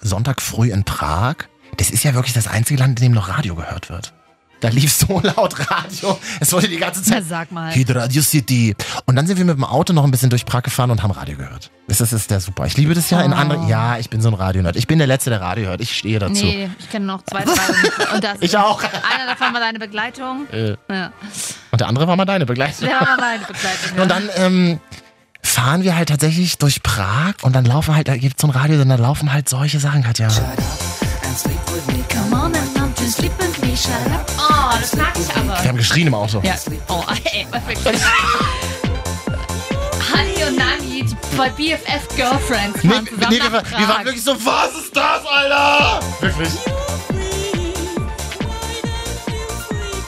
Sonntag 0.00 0.40
früh 0.40 0.70
in 0.72 0.84
Prag. 0.84 1.34
Das 1.76 1.90
ist 1.90 2.04
ja 2.04 2.14
wirklich 2.14 2.32
das 2.32 2.46
einzige 2.46 2.80
Land, 2.80 3.00
in 3.00 3.06
dem 3.06 3.12
noch 3.12 3.28
Radio 3.28 3.54
gehört 3.54 3.90
wird. 3.90 4.14
Da 4.60 4.68
lief 4.68 4.92
so 4.92 5.20
laut 5.22 5.54
Radio. 5.70 6.18
Es 6.40 6.52
wurde 6.52 6.68
die 6.68 6.78
ganze 6.78 7.00
Na, 7.06 7.16
Zeit 7.16 7.24
sag 7.28 7.52
mal. 7.52 7.70
Hit 7.72 7.94
Radio 7.94 8.22
City. 8.22 8.74
Und 9.04 9.16
dann 9.16 9.26
sind 9.26 9.36
wir 9.36 9.44
mit 9.44 9.56
dem 9.56 9.64
Auto 9.64 9.92
noch 9.92 10.04
ein 10.04 10.10
bisschen 10.10 10.30
durch 10.30 10.46
Prag 10.46 10.62
gefahren 10.62 10.90
und 10.90 11.02
haben 11.02 11.10
Radio 11.10 11.36
gehört. 11.36 11.70
Das 11.86 12.00
ist, 12.00 12.12
das 12.12 12.20
ist 12.22 12.30
der 12.30 12.40
super. 12.40 12.64
Ich 12.64 12.76
liebe 12.78 12.94
das 12.94 13.10
ja 13.10 13.20
in 13.20 13.32
Oh. 13.32 13.36
anderen. 13.36 13.68
Ja, 13.68 13.98
ich 13.98 14.08
bin 14.08 14.22
so 14.22 14.28
ein 14.28 14.34
Radionerd. 14.34 14.76
Ich 14.76 14.86
bin 14.86 14.96
der 14.98 15.06
Letzte, 15.06 15.28
der 15.28 15.42
Radio 15.42 15.66
hört. 15.66 15.82
Ich 15.82 15.94
stehe 15.96 16.18
dazu. 16.18 16.32
Nee, 16.44 16.70
ich 16.78 16.88
kenne 16.90 17.04
noch 17.04 17.22
zwei, 17.24 17.44
drei. 17.44 18.14
Und 18.14 18.24
das 18.24 18.36
Ich 18.40 18.56
auch. 18.56 18.80
Einer 18.82 19.26
davon 19.26 19.52
war 19.52 19.60
deine 19.60 19.78
Begleitung. 19.78 20.46
Äh, 20.50 20.76
Ja. 20.88 21.12
und 21.70 21.80
der 21.80 21.88
andere 21.88 22.08
war 22.08 22.16
mal 22.16 22.24
deine 22.24 22.46
Begleitung. 22.46 22.88
Der 22.88 23.00
war 23.00 23.06
mal 23.06 23.16
meine 23.18 23.44
Begleitung. 23.44 23.78
Ja. 23.96 24.02
Und 24.02 24.08
dann 24.08 24.30
ähm, 24.36 24.80
fahren 25.42 25.82
wir 25.82 25.94
halt 25.94 26.08
tatsächlich 26.08 26.56
durch 26.56 26.82
Prag 26.82 27.34
und 27.42 27.54
dann 27.54 27.66
laufen 27.66 27.94
halt, 27.94 28.08
da 28.08 28.16
gibt 28.16 28.36
es 28.38 28.40
so 28.40 28.46
ein 28.48 28.50
Radio, 28.50 28.80
und 28.80 28.88
da 28.88 28.94
laufen 28.96 29.30
halt 29.32 29.46
solche 29.50 29.78
Sachen, 29.78 30.02
Katja. 30.02 30.28
Come 32.10 32.34
on 32.34 32.54
and 32.54 32.83
to 33.04 33.10
sleep 33.10 33.32
with 33.38 33.60
me, 33.62 33.76
shut 33.76 33.92
up. 34.12 34.30
Oh, 34.38 34.78
das 34.80 34.96
mag 34.96 35.12
ich 35.18 35.36
aber. 35.36 35.60
Wir 35.62 35.68
haben 35.68 35.76
geschrien 35.76 36.06
im 36.06 36.14
Auto. 36.14 36.40
Ja. 36.42 36.54
Oh, 36.88 37.02
ey, 37.32 37.46
wirklich. 37.52 38.00
Honey 40.12 40.44
und 40.48 40.56
Nani, 40.56 41.04
die 41.04 41.16
bei 41.36 41.50
BFF 41.50 42.08
Girlfriends 42.16 42.82
Nee, 42.82 42.90
zusammen 42.90 43.26
nee, 43.30 43.40
wir, 43.42 43.52
war- 43.52 43.64
wir 43.78 43.88
waren 43.88 44.04
wirklich 44.04 44.24
so, 44.24 44.32
was 44.44 44.74
ist 44.82 44.96
das, 44.96 45.20
Alter? 45.26 46.00
Wirklich. 46.20 46.48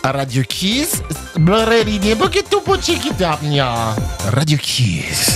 Radio 0.05 0.42
Kies. 0.49 1.03
Radio 4.32 4.59
Kies. 4.59 5.26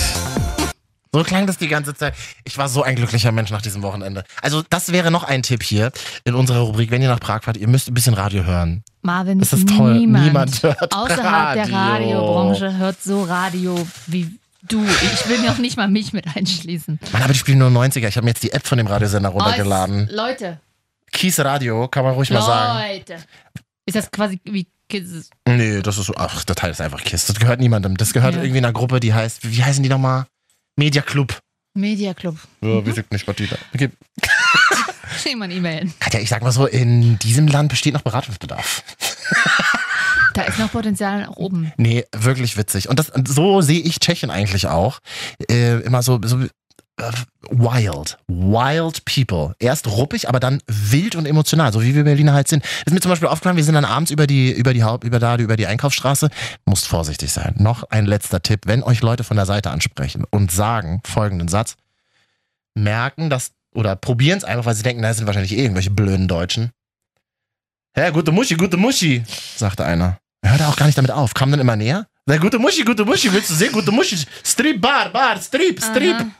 So 1.13 1.23
klang 1.23 1.45
das 1.45 1.57
die 1.57 1.67
ganze 1.67 1.93
Zeit. 1.93 2.13
Ich 2.45 2.57
war 2.57 2.69
so 2.69 2.83
ein 2.83 2.95
glücklicher 2.95 3.33
Mensch 3.33 3.49
nach 3.51 3.61
diesem 3.61 3.81
Wochenende. 3.81 4.23
Also 4.41 4.63
das 4.69 4.93
wäre 4.93 5.11
noch 5.11 5.23
ein 5.25 5.43
Tipp 5.43 5.61
hier 5.61 5.91
in 6.23 6.35
unserer 6.35 6.59
Rubrik. 6.59 6.89
Wenn 6.89 7.01
ihr 7.01 7.09
nach 7.09 7.19
Prag 7.19 7.43
fahrt, 7.43 7.57
ihr 7.57 7.67
müsst 7.67 7.89
ein 7.89 7.93
bisschen 7.93 8.13
Radio 8.13 8.45
hören. 8.45 8.83
Marvin, 9.01 9.39
Das 9.39 9.51
ist 9.51 9.67
toll. 9.67 9.95
Niemand, 9.97 10.25
Niemand 10.25 10.63
hört 10.63 10.95
außerhalb 10.95 11.23
Radio. 11.25 11.63
der 11.65 11.73
Radiobranche 11.73 12.77
hört 12.77 13.03
so 13.03 13.23
Radio 13.23 13.85
wie 14.07 14.39
du. 14.63 14.81
Ich 14.85 15.27
will 15.27 15.39
mir 15.39 15.51
auch 15.51 15.57
nicht 15.57 15.75
mal 15.75 15.89
mich 15.89 16.13
mit 16.13 16.25
einschließen. 16.33 16.97
Mann, 17.11 17.21
aber 17.23 17.33
die 17.33 17.39
spielen 17.39 17.57
nur 17.57 17.69
90er. 17.69 18.07
Ich 18.07 18.15
habe 18.15 18.23
mir 18.23 18.31
jetzt 18.31 18.43
die 18.43 18.53
App 18.53 18.65
von 18.65 18.77
dem 18.77 18.87
Radiosender 18.87 19.29
runtergeladen. 19.29 20.07
Oh, 20.09 20.15
Leute, 20.15 20.61
Kies 21.11 21.37
Radio, 21.41 21.89
kann 21.89 22.05
man 22.05 22.13
ruhig 22.13 22.29
mal 22.29 22.41
sagen. 22.41 22.93
Leute. 22.95 23.17
Ist 23.85 23.97
das 23.97 24.09
quasi 24.11 24.39
wie 24.45 24.65
Kids? 24.87 25.29
Nee, 25.45 25.81
das 25.81 25.97
ist 25.97 26.05
so, 26.05 26.13
ach, 26.15 26.45
der 26.45 26.55
Teil 26.55 26.71
ist 26.71 26.79
einfach 26.79 27.03
Kiss. 27.03 27.25
Das 27.25 27.37
gehört 27.37 27.59
niemandem. 27.59 27.97
Das 27.97 28.13
gehört 28.13 28.35
Ja. 28.35 28.41
irgendwie 28.43 28.59
einer 28.59 28.71
Gruppe, 28.71 29.01
die 29.01 29.13
heißt, 29.13 29.39
wie 29.51 29.61
heißen 29.61 29.83
die 29.83 29.89
nochmal? 29.89 30.25
Media 30.77 31.01
Club. 31.01 31.39
Media 31.73 32.13
Club. 32.13 32.37
Ja, 32.61 32.85
weiß 32.85 32.97
ich 32.97 33.09
nicht, 33.09 33.27
was 33.27 33.35
die 33.35 33.47
da. 33.47 33.57
Okay. 33.73 33.89
Schick 35.21 35.37
mal 35.37 35.45
eine 35.45 35.53
E-Mail. 35.53 35.91
Katja, 35.99 36.19
ich 36.19 36.29
sag 36.29 36.41
mal 36.41 36.51
so, 36.51 36.65
in 36.65 37.19
diesem 37.19 37.47
Land 37.47 37.69
besteht 37.69 37.93
noch 37.93 38.01
Beratungsbedarf. 38.01 38.83
Da 40.33 40.43
ist 40.43 40.59
noch 40.59 40.71
Potenzial 40.71 41.21
nach 41.21 41.35
oben. 41.35 41.73
Nee, 41.75 42.05
wirklich 42.15 42.55
witzig. 42.55 42.87
Und 42.87 42.99
das, 42.99 43.11
so 43.27 43.59
sehe 43.59 43.81
ich 43.81 43.99
Tschechien 43.99 44.31
eigentlich 44.31 44.67
auch. 44.67 44.99
Äh, 45.49 45.81
immer 45.81 46.03
so, 46.03 46.19
so 46.23 46.45
wild. 47.49 48.17
Wild 48.27 49.05
people. 49.05 49.55
Erst 49.59 49.87
ruppig, 49.87 50.29
aber 50.29 50.39
dann 50.39 50.61
wild 50.67 51.15
und 51.15 51.25
emotional, 51.25 51.73
so 51.73 51.81
wie 51.81 51.95
wir 51.95 52.03
Berliner 52.03 52.33
halt 52.33 52.47
sind. 52.47 52.63
Ist 52.85 52.93
mir 52.93 52.99
zum 52.99 53.09
Beispiel 53.09 53.27
aufgefallen, 53.27 53.57
wir 53.57 53.63
sind 53.63 53.75
dann 53.75 53.85
abends 53.85 54.11
über 54.11 54.27
die, 54.27 54.51
über 54.51 54.73
die 54.73 54.83
Haupt, 54.83 55.03
über 55.03 55.19
da, 55.19 55.35
über 55.37 55.57
die 55.57 55.67
Einkaufsstraße. 55.67 56.29
Musst 56.65 56.87
vorsichtig 56.87 57.31
sein. 57.31 57.55
Noch 57.57 57.83
ein 57.83 58.05
letzter 58.05 58.41
Tipp. 58.41 58.61
Wenn 58.65 58.83
euch 58.83 59.01
Leute 59.01 59.23
von 59.23 59.37
der 59.37 59.45
Seite 59.45 59.71
ansprechen 59.71 60.25
und 60.29 60.51
sagen 60.51 61.01
folgenden 61.05 61.47
Satz, 61.47 61.75
merken, 62.75 63.29
dass, 63.29 63.51
oder 63.73 63.95
probieren 63.95 64.37
es 64.37 64.43
einfach, 64.43 64.65
weil 64.65 64.75
sie 64.75 64.83
denken, 64.83 65.01
das 65.01 65.17
sind 65.17 65.27
wahrscheinlich 65.27 65.53
eh 65.53 65.61
irgendwelche 65.61 65.91
blöden 65.91 66.27
Deutschen. 66.27 66.71
Hä, 67.93 68.11
gute 68.11 68.31
Muschi, 68.31 68.55
gute 68.55 68.77
Muschi, 68.77 69.23
sagte 69.57 69.83
einer. 69.83 70.17
Hörte 70.43 70.67
auch 70.67 70.75
gar 70.75 70.85
nicht 70.85 70.97
damit 70.97 71.11
auf, 71.11 71.33
kam 71.33 71.51
dann 71.51 71.59
immer 71.59 71.75
näher. 71.75 72.07
Na, 72.25 72.37
gute 72.37 72.57
Muschi, 72.57 72.83
gute 72.83 73.03
Muschi, 73.03 73.31
willst 73.33 73.49
du 73.49 73.53
sehen? 73.53 73.71
Gute 73.71 73.91
Muschi, 73.91 74.17
Strip, 74.43 74.79
Bar, 74.79 75.09
Bar, 75.11 75.41
Strip, 75.41 75.81
Strip. 75.83 76.15
Aha. 76.15 76.31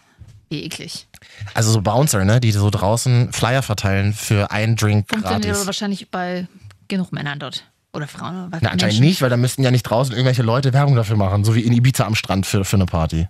Eklig. 0.57 1.07
Also 1.53 1.71
so 1.71 1.81
Bouncer, 1.81 2.23
ne, 2.25 2.39
die 2.39 2.51
so 2.51 2.69
draußen 2.69 3.31
Flyer 3.33 3.61
verteilen 3.61 4.13
für 4.13 4.51
einen 4.51 4.75
Drink 4.75 5.09
Funktioniert 5.09 5.45
aber 5.45 5.51
gratis. 5.53 5.65
wahrscheinlich 5.67 6.09
bei 6.09 6.47
genug 6.87 7.11
Männern 7.11 7.39
dort. 7.39 7.65
Oder 7.93 8.07
Frauen. 8.07 8.35
Oder 8.45 8.51
was 8.51 8.61
Na, 8.61 8.69
anscheinend 8.69 9.01
nicht, 9.01 9.21
weil 9.21 9.29
da 9.29 9.37
müssten 9.37 9.63
ja 9.63 9.71
nicht 9.71 9.83
draußen 9.83 10.13
irgendwelche 10.13 10.43
Leute 10.43 10.71
Werbung 10.73 10.95
dafür 10.95 11.17
machen, 11.17 11.43
so 11.43 11.55
wie 11.55 11.61
in 11.61 11.73
Ibiza 11.73 12.05
am 12.05 12.15
Strand 12.15 12.45
für, 12.45 12.63
für 12.63 12.77
eine 12.77 12.85
Party. 12.85 13.27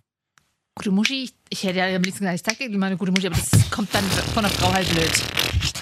Gute 0.76 0.92
Muschi, 0.92 1.24
ich, 1.24 1.34
ich 1.50 1.64
hätte 1.64 1.80
ja 1.80 1.96
am 1.96 2.02
liebsten 2.02 2.24
gesagt, 2.26 2.36
ich 2.36 2.44
zeig 2.44 2.58
dir 2.58 2.78
meine 2.78 2.96
gute 2.96 3.12
Muschi, 3.12 3.28
aber 3.28 3.36
das 3.36 3.70
kommt 3.72 3.94
dann 3.94 4.04
von 4.34 4.44
der 4.44 4.52
Frau 4.52 4.72
halt 4.72 4.88
blöd. 4.90 5.12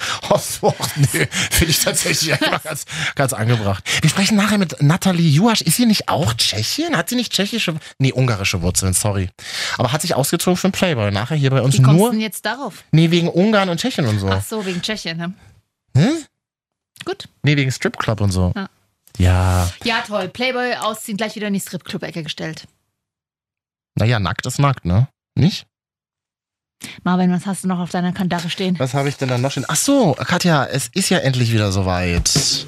Oh, 0.29 0.37
so, 0.37 0.73
nee, 0.95 1.27
finde 1.51 1.71
ich 1.71 1.79
tatsächlich 1.83 2.33
einfach 2.33 2.63
ganz, 2.63 2.85
ganz 3.15 3.33
angebracht. 3.33 3.83
Wir 4.01 4.09
sprechen 4.09 4.35
nachher 4.37 4.57
mit 4.57 4.81
Nathalie 4.81 5.29
Juasch. 5.29 5.61
Ist 5.61 5.77
sie 5.77 5.85
nicht 5.85 6.07
auch 6.09 6.33
Tschechien? 6.33 6.95
Hat 6.95 7.09
sie 7.09 7.15
nicht 7.15 7.31
tschechische, 7.33 7.75
nee, 7.97 8.11
ungarische 8.13 8.61
Wurzeln, 8.61 8.93
sorry. 8.93 9.29
Aber 9.77 9.91
hat 9.91 10.01
sich 10.01 10.13
ausgezogen 10.15 10.57
für 10.57 10.65
einen 10.67 10.71
Playboy. 10.73 11.11
Nachher 11.11 11.35
hier 11.37 11.49
bei 11.49 11.61
uns 11.61 11.77
Wie 11.77 11.81
nur, 11.81 12.11
denn 12.11 12.19
jetzt 12.21 12.45
darauf? 12.45 12.83
nee, 12.91 13.09
wegen 13.11 13.27
Ungarn 13.29 13.69
und 13.69 13.79
Tschechien 13.79 14.05
und 14.07 14.19
so. 14.19 14.29
Ach 14.29 14.43
so, 14.43 14.65
wegen 14.65 14.81
Tschechien, 14.81 15.17
ne? 15.17 15.33
Hm? 15.97 16.25
Gut. 17.05 17.27
Nee, 17.43 17.55
wegen 17.57 17.71
Stripclub 17.71 18.21
und 18.21 18.31
so. 18.31 18.51
Ja. 18.55 18.69
Ja, 19.17 19.69
Ja, 19.83 20.01
toll. 20.01 20.29
Playboy 20.29 20.75
ausziehen, 20.75 21.17
gleich 21.17 21.35
wieder 21.35 21.47
in 21.47 21.53
die 21.53 21.59
Stripclub-Ecke 21.59 22.23
gestellt. 22.23 22.67
naja, 23.95 24.19
nackt 24.19 24.45
ist 24.45 24.59
nackt, 24.59 24.85
ne? 24.85 25.07
Nicht? 25.35 25.65
Marvin, 27.03 27.31
was 27.31 27.45
hast 27.45 27.63
du 27.63 27.67
noch 27.67 27.79
auf 27.79 27.89
deiner 27.89 28.13
Kandare 28.13 28.49
stehen? 28.49 28.77
Was 28.79 28.93
habe 28.93 29.09
ich 29.09 29.17
denn 29.17 29.29
dann 29.29 29.41
noch 29.41 29.51
stehen? 29.51 29.65
Ach 29.67 29.75
so, 29.75 30.13
Katja, 30.13 30.65
es 30.65 30.89
ist 30.93 31.09
ja 31.09 31.19
endlich 31.19 31.51
wieder 31.51 31.71
soweit. 31.71 32.27
Es 32.27 32.65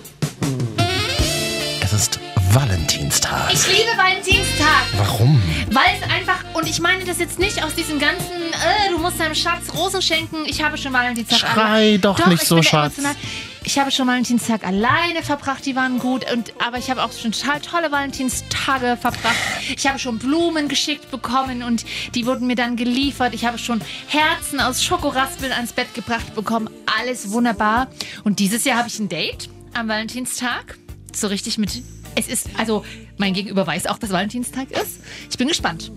ist 1.93 2.19
Valentinstag. 2.51 3.53
Ich 3.53 3.65
liebe 3.67 3.97
Valentinstag. 3.97 4.83
Warum? 4.97 5.41
Weil 5.71 5.95
es 5.97 6.03
einfach, 6.09 6.43
und 6.53 6.67
ich 6.67 6.79
meine 6.81 7.05
das 7.05 7.19
jetzt 7.19 7.39
nicht 7.39 7.63
aus 7.63 7.73
diesem 7.75 7.99
ganzen, 7.99 8.25
äh, 8.25 8.89
du 8.89 8.97
musst 8.97 9.19
deinem 9.19 9.35
Schatz 9.35 9.73
Rosen 9.73 10.01
schenken. 10.01 10.45
Ich 10.45 10.61
habe 10.61 10.77
schon 10.77 10.91
Valentinstag 10.91 11.39
Schrei 11.39 11.97
doch 11.97 12.25
nicht 12.27 12.43
ich 12.43 12.47
so, 12.47 12.61
Schatz. 12.61 12.97
emotional. 12.97 13.15
Ich 13.63 13.77
habe 13.77 13.91
schon 13.91 14.07
Valentinstag 14.07 14.65
alleine 14.65 15.21
verbracht, 15.21 15.65
die 15.65 15.75
waren 15.75 15.99
gut. 15.99 16.29
Und, 16.31 16.53
aber 16.59 16.79
ich 16.79 16.89
habe 16.89 17.03
auch 17.03 17.11
schon 17.11 17.31
tolle 17.31 17.91
Valentinstage 17.91 18.97
verbracht. 18.99 19.35
Ich 19.75 19.87
habe 19.87 19.99
schon 19.99 20.17
Blumen 20.17 20.67
geschickt 20.67 21.11
bekommen 21.11 21.61
und 21.61 21.85
die 22.15 22.25
wurden 22.25 22.47
mir 22.47 22.55
dann 22.55 22.75
geliefert. 22.75 23.33
Ich 23.35 23.45
habe 23.45 23.59
schon 23.59 23.81
Herzen 24.07 24.59
aus 24.59 24.83
Schokoraspeln 24.83 25.51
ans 25.51 25.73
Bett 25.73 25.93
gebracht 25.93 26.33
bekommen. 26.33 26.69
Alles 26.99 27.31
wunderbar. 27.31 27.87
Und 28.23 28.39
dieses 28.39 28.65
Jahr 28.65 28.79
habe 28.79 28.87
ich 28.87 28.99
ein 28.99 29.09
Date 29.09 29.47
am 29.73 29.87
Valentinstag. 29.87 30.77
So 31.13 31.27
richtig 31.27 31.57
mit. 31.57 31.83
Es 32.15 32.27
ist, 32.27 32.49
also 32.57 32.83
mein 33.17 33.33
Gegenüber 33.33 33.65
weiß 33.67 33.85
auch, 33.85 33.99
dass 33.99 34.09
Valentinstag 34.09 34.71
ist. 34.71 35.01
Ich 35.29 35.37
bin 35.37 35.47
gespannt. 35.47 35.91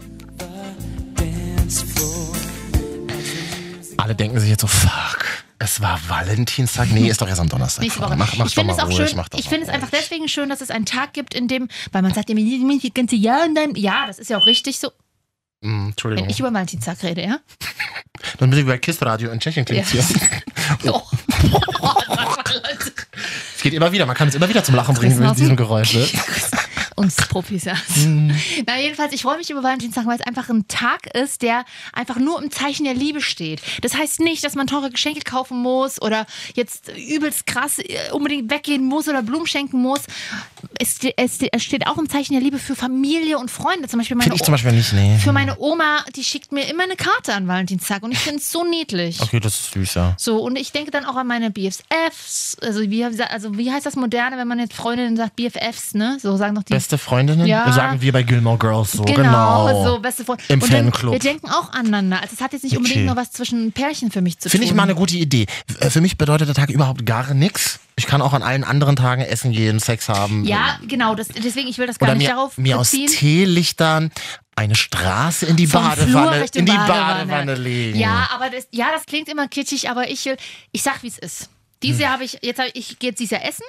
Alle 3.96 4.14
denken 4.14 4.38
sich 4.38 4.50
jetzt 4.50 4.60
so, 4.60 4.66
fuck, 4.66 5.24
es 5.64 5.80
war 5.80 5.98
Valentinstag. 6.08 6.90
Nee, 6.90 7.08
ist 7.08 7.20
doch 7.20 7.28
erst 7.28 7.40
am 7.40 7.48
Donnerstag. 7.48 7.82
Nächste 7.82 8.00
Woche. 8.00 8.16
Mach, 8.16 8.36
mach's 8.36 8.50
ich 8.50 8.54
finde 8.54 8.74
es 8.74 8.78
auch 8.78 8.86
ruhig, 8.86 9.08
schön. 9.08 9.16
mach 9.16 9.28
Ich 9.34 9.48
finde 9.48 9.66
es 9.66 9.68
einfach 9.72 9.90
deswegen 9.90 10.28
schön, 10.28 10.48
dass 10.48 10.60
es 10.60 10.70
einen 10.70 10.86
Tag 10.86 11.12
gibt, 11.14 11.34
in 11.34 11.48
dem, 11.48 11.68
weil 11.92 12.02
man 12.02 12.12
sagt 12.12 12.28
das 12.28 12.94
ganze 12.94 13.16
Jahr 13.16 13.48
ja, 13.74 14.06
das 14.06 14.18
ist 14.18 14.30
ja 14.30 14.38
auch 14.38 14.46
richtig 14.46 14.78
so. 14.78 14.90
Mm, 15.62 15.88
Entschuldigung. 15.88 16.26
Wenn 16.26 16.30
ich 16.30 16.38
über 16.40 16.52
Valentinstag 16.52 17.02
rede, 17.02 17.22
ja? 17.22 17.38
Dann 18.38 18.50
bin 18.50 18.58
ich 18.58 18.66
bei 18.66 18.78
Kiss 18.78 19.00
Radio 19.02 19.30
in 19.30 19.40
Tschechien 19.40 19.64
klingt 19.64 19.90
Ja. 19.92 20.02
hier. 20.82 20.92
Oh. 20.92 21.02
Es 23.56 23.62
geht 23.62 23.72
immer 23.72 23.90
wieder, 23.92 24.04
man 24.04 24.14
kann 24.14 24.28
es 24.28 24.34
immer 24.34 24.48
wieder 24.48 24.62
zum 24.62 24.74
Lachen 24.74 24.94
bringen 24.94 25.18
mit 25.18 25.38
diesem 25.38 25.56
Geräusch. 25.56 25.94
Ne? 25.94 26.06
Uns 26.97 27.16
Profis, 27.16 27.64
ja. 27.64 27.74
Na, 28.66 28.78
jedenfalls, 28.80 29.12
ich 29.12 29.22
freue 29.22 29.36
mich 29.36 29.51
über 29.51 29.62
Valentinstag, 29.62 30.07
weil 30.07 30.18
es 30.18 30.26
einfach 30.26 30.49
ein 30.49 30.68
Tag 30.68 31.12
ist, 31.14 31.42
der 31.42 31.64
einfach 31.92 32.18
nur 32.18 32.40
im 32.42 32.51
Zeichen 32.51 32.84
der 32.84 32.95
Liebe 32.95 33.20
steht. 33.20 33.61
Das 33.82 33.97
heißt 33.97 34.20
nicht, 34.20 34.45
dass 34.45 34.55
man 34.55 34.66
teure 34.66 34.90
Geschenke 34.90 35.20
kaufen 35.20 35.61
muss 35.61 36.01
oder 36.01 36.26
jetzt 36.55 36.92
übelst 36.97 37.47
krass 37.47 37.78
äh, 37.80 38.11
unbedingt 38.12 38.51
weggehen 38.51 38.84
muss 38.84 39.09
oder 39.09 39.22
Blumen 39.22 39.47
schenken 39.47 39.80
muss. 39.82 40.03
Es, 40.78 40.99
es, 41.16 41.38
es 41.40 41.62
steht 41.64 41.86
auch 41.86 41.99
im 41.99 42.09
Zeichen 42.09 42.34
der 42.34 42.42
Liebe 42.42 42.59
für 42.59 42.76
Familie 42.76 43.38
und 43.38 43.51
Freunde. 43.51 43.88
Zum 43.88 43.99
Beispiel 43.99 44.16
meine 44.16 44.34
ich 44.34 44.42
zum 44.42 44.53
Beispiel 44.53 44.72
nicht, 44.72 44.92
nee. 44.92 45.18
Für 45.18 45.32
meine 45.32 45.59
Oma, 45.59 46.05
die 46.14 46.24
schickt 46.24 46.53
mir 46.53 46.68
immer 46.68 46.84
eine 46.84 46.97
Karte 46.97 47.34
an 47.34 47.49
Valentinstag 47.49 48.03
und 48.03 48.12
ich 48.12 48.18
finde 48.18 48.38
es 48.38 48.51
so 48.51 48.64
niedlich. 48.64 49.20
Okay, 49.20 49.40
das 49.40 49.55
ist 49.55 49.72
süß, 49.72 49.95
ja. 49.95 50.14
So, 50.18 50.38
und 50.38 50.57
ich 50.57 50.72
denke 50.72 50.90
dann 50.90 51.05
auch 51.05 51.16
an 51.16 51.26
meine 51.26 51.51
BFFs. 51.51 52.57
Also 52.62 52.82
wie, 52.82 53.05
also 53.05 53.57
wie 53.59 53.72
heißt 53.72 53.86
das 53.86 53.97
Moderne, 53.97 54.36
wenn 54.36 54.49
man 54.49 54.59
jetzt 54.59 54.74
Freundinnen 54.74 55.16
sagt, 55.16 55.36
BFFs, 55.36 55.95
ne? 55.95 56.18
So 56.20 56.36
sagen 56.36 56.55
doch 56.55 56.62
die. 56.62 56.74
Beste 56.85 56.99
Freundinnen? 56.99 57.47
Ja. 57.47 57.72
Sagen 57.72 58.03
wir 58.03 58.12
bei 58.12 58.22
Gilmore 58.22 58.59
Girls 58.59 58.93
so. 58.93 59.05
Genau, 59.05 59.16
Genau. 59.68 59.85
so 59.95 60.01
beste 60.01 60.22
Freunde. 60.22 60.45
Im 60.49 60.61
und 60.61 60.68
Fanclub. 60.70 61.12
Wir 61.14 61.18
denken 61.18 61.49
auch 61.49 61.72
aneinander. 61.72 62.20
Also 62.20 62.35
es 62.35 62.43
hat 62.43 62.53
jetzt 62.53 62.62
nicht 62.62 62.72
Okay. 62.76 62.85
unbedingt 62.85 63.07
nur 63.07 63.16
was 63.16 63.32
zwischen 63.32 63.72
Pärchen 63.72 64.11
für 64.11 64.20
mich 64.20 64.39
zu 64.39 64.51
Finde 64.51 64.66
tun. 64.66 64.72
ich 64.72 64.76
mal 64.76 64.82
eine 64.82 64.95
gute 64.95 65.16
Idee. 65.16 65.47
Äh, 65.80 65.89
Für 65.89 66.03
mich 66.03 66.18
bedeutet 66.18 66.47
der 66.49 66.55
Tag 66.55 66.68
überhaupt 66.68 67.07
gar 67.07 67.32
nichts. 67.32 67.80
Ich 67.97 68.07
kann 68.07 68.20
auch 68.20 68.35
an 68.35 68.43
allen 68.43 68.64
anderen 68.64 68.97
Tagen 68.97 69.22
essen 69.22 69.53
gehen, 69.53 69.80
Sex 69.80 70.11
haben. 70.11 70.45
Ja, 70.45 70.78
genau. 70.87 71.14
Das, 71.14 71.28
deswegen, 71.28 71.68
ich 71.68 71.78
will 71.78 71.87
das 71.87 71.99
gar 71.99 72.11
Oder 72.11 72.18
nicht 72.18 72.28
mir, 72.28 72.35
darauf 72.35 72.59
mir 72.59 72.78
aus 72.78 72.91
beziehen. 72.91 73.09
Teelichtern 73.09 74.11
eine 74.55 74.74
Straße 74.74 75.47
in 75.47 75.57
die 75.57 75.66
Vom 75.66 75.85
Badewanne, 75.85 76.45
in 76.55 76.66
die 76.66 76.72
Badewanne 76.72 77.55
legen. 77.55 77.99
Ja, 77.99 78.28
aber 78.35 78.51
das, 78.51 78.68
ja, 78.72 78.89
das 78.95 79.07
klingt 79.07 79.30
immer 79.30 79.49
kitschig, 79.49 79.89
aber 79.89 80.11
ich 80.11 80.22
will, 80.26 80.37
ich 80.70 80.82
sag, 80.82 81.03
wie 81.03 81.09
es 81.09 81.16
ist. 81.18 81.49
Dieses 81.82 82.03
Hm. 82.05 82.11
Habe 82.11 82.24
ich, 82.24 82.39
jetzt 82.43 82.61
ich, 82.74 82.91
ich 82.91 82.99
gehe 82.99 83.09
jetzt 83.11 83.20
dieses 83.20 83.30
Jahr 83.30 83.45
essen. 83.49 83.64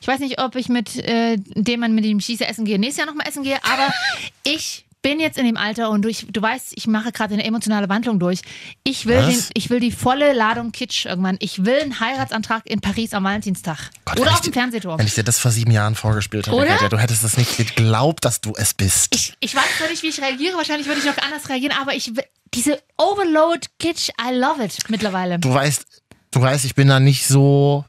Ich 0.00 0.08
weiß 0.08 0.20
nicht, 0.20 0.40
ob 0.40 0.56
ich 0.56 0.68
mit 0.68 0.96
äh, 0.96 1.36
dem 1.38 1.80
Mann, 1.80 1.94
mit 1.94 2.04
dem 2.04 2.18
ich 2.18 2.28
Jahr 2.28 2.50
essen 2.50 2.64
gehe, 2.64 2.78
nächstes 2.78 2.98
Jahr 2.98 3.06
nochmal 3.06 3.28
essen 3.28 3.42
gehe, 3.42 3.62
aber 3.64 3.92
ich 4.44 4.86
bin 5.06 5.20
jetzt 5.20 5.38
in 5.38 5.46
dem 5.46 5.56
Alter 5.56 5.90
und 5.90 6.02
du, 6.02 6.08
ich, 6.08 6.26
du 6.28 6.42
weißt, 6.42 6.72
ich 6.74 6.88
mache 6.88 7.12
gerade 7.12 7.34
eine 7.34 7.44
emotionale 7.44 7.88
Wandlung 7.88 8.18
durch. 8.18 8.40
Ich 8.82 9.06
will, 9.06 9.24
den, 9.24 9.40
ich 9.54 9.70
will 9.70 9.78
die 9.78 9.92
volle 9.92 10.32
Ladung 10.32 10.72
Kitsch 10.72 11.06
irgendwann. 11.06 11.36
Ich 11.38 11.64
will 11.64 11.78
einen 11.80 12.00
Heiratsantrag 12.00 12.62
in 12.64 12.80
Paris 12.80 13.14
am 13.14 13.22
Valentinstag. 13.22 13.78
Gott, 14.04 14.18
Oder 14.18 14.32
auf 14.32 14.40
dem 14.40 14.52
Fernsehturm. 14.52 14.98
Wenn 14.98 15.06
ich 15.06 15.14
dir 15.14 15.22
das 15.22 15.38
vor 15.38 15.52
sieben 15.52 15.70
Jahren 15.70 15.94
vorgespielt 15.94 16.48
hätte? 16.48 16.66
Katja, 16.66 16.88
du 16.88 16.98
hättest 16.98 17.22
es 17.22 17.36
nicht 17.36 17.56
geglaubt, 17.56 18.24
dass 18.24 18.40
du 18.40 18.52
es 18.56 18.74
bist. 18.74 19.14
Ich, 19.14 19.34
ich 19.38 19.54
weiß 19.54 19.80
noch 19.80 19.90
nicht, 19.90 20.02
wie 20.02 20.08
ich 20.08 20.20
reagiere. 20.20 20.56
Wahrscheinlich 20.56 20.88
würde 20.88 20.98
ich 20.98 21.06
noch 21.06 21.18
anders 21.18 21.48
reagieren, 21.48 21.76
aber 21.80 21.94
ich 21.94 22.16
will, 22.16 22.24
diese 22.52 22.82
Overload 22.96 23.60
Kitsch, 23.78 24.08
I 24.20 24.34
love 24.34 24.64
it 24.64 24.76
mittlerweile. 24.88 25.38
du 25.38 25.54
weißt, 25.54 25.84
du 26.32 26.40
weißt, 26.40 26.64
ich 26.64 26.74
bin 26.74 26.88
da 26.88 26.98
nicht 26.98 27.28
so 27.28 27.84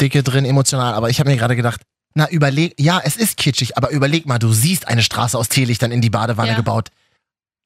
dicke 0.00 0.22
drin 0.22 0.44
emotional, 0.44 0.94
aber 0.94 1.10
ich 1.10 1.20
habe 1.20 1.30
mir 1.30 1.36
gerade 1.36 1.56
gedacht, 1.56 1.82
na 2.14 2.28
überleg, 2.28 2.74
ja, 2.78 3.00
es 3.04 3.16
ist 3.16 3.36
kitschig, 3.36 3.76
aber 3.76 3.90
überleg 3.90 4.26
mal, 4.26 4.38
du 4.38 4.52
siehst 4.52 4.88
eine 4.88 5.02
Straße 5.02 5.38
aus 5.38 5.48
Teelichtern 5.48 5.92
in 5.92 6.00
die 6.00 6.10
Badewanne 6.10 6.50
Ja. 6.50 6.56
gebaut. 6.56 6.88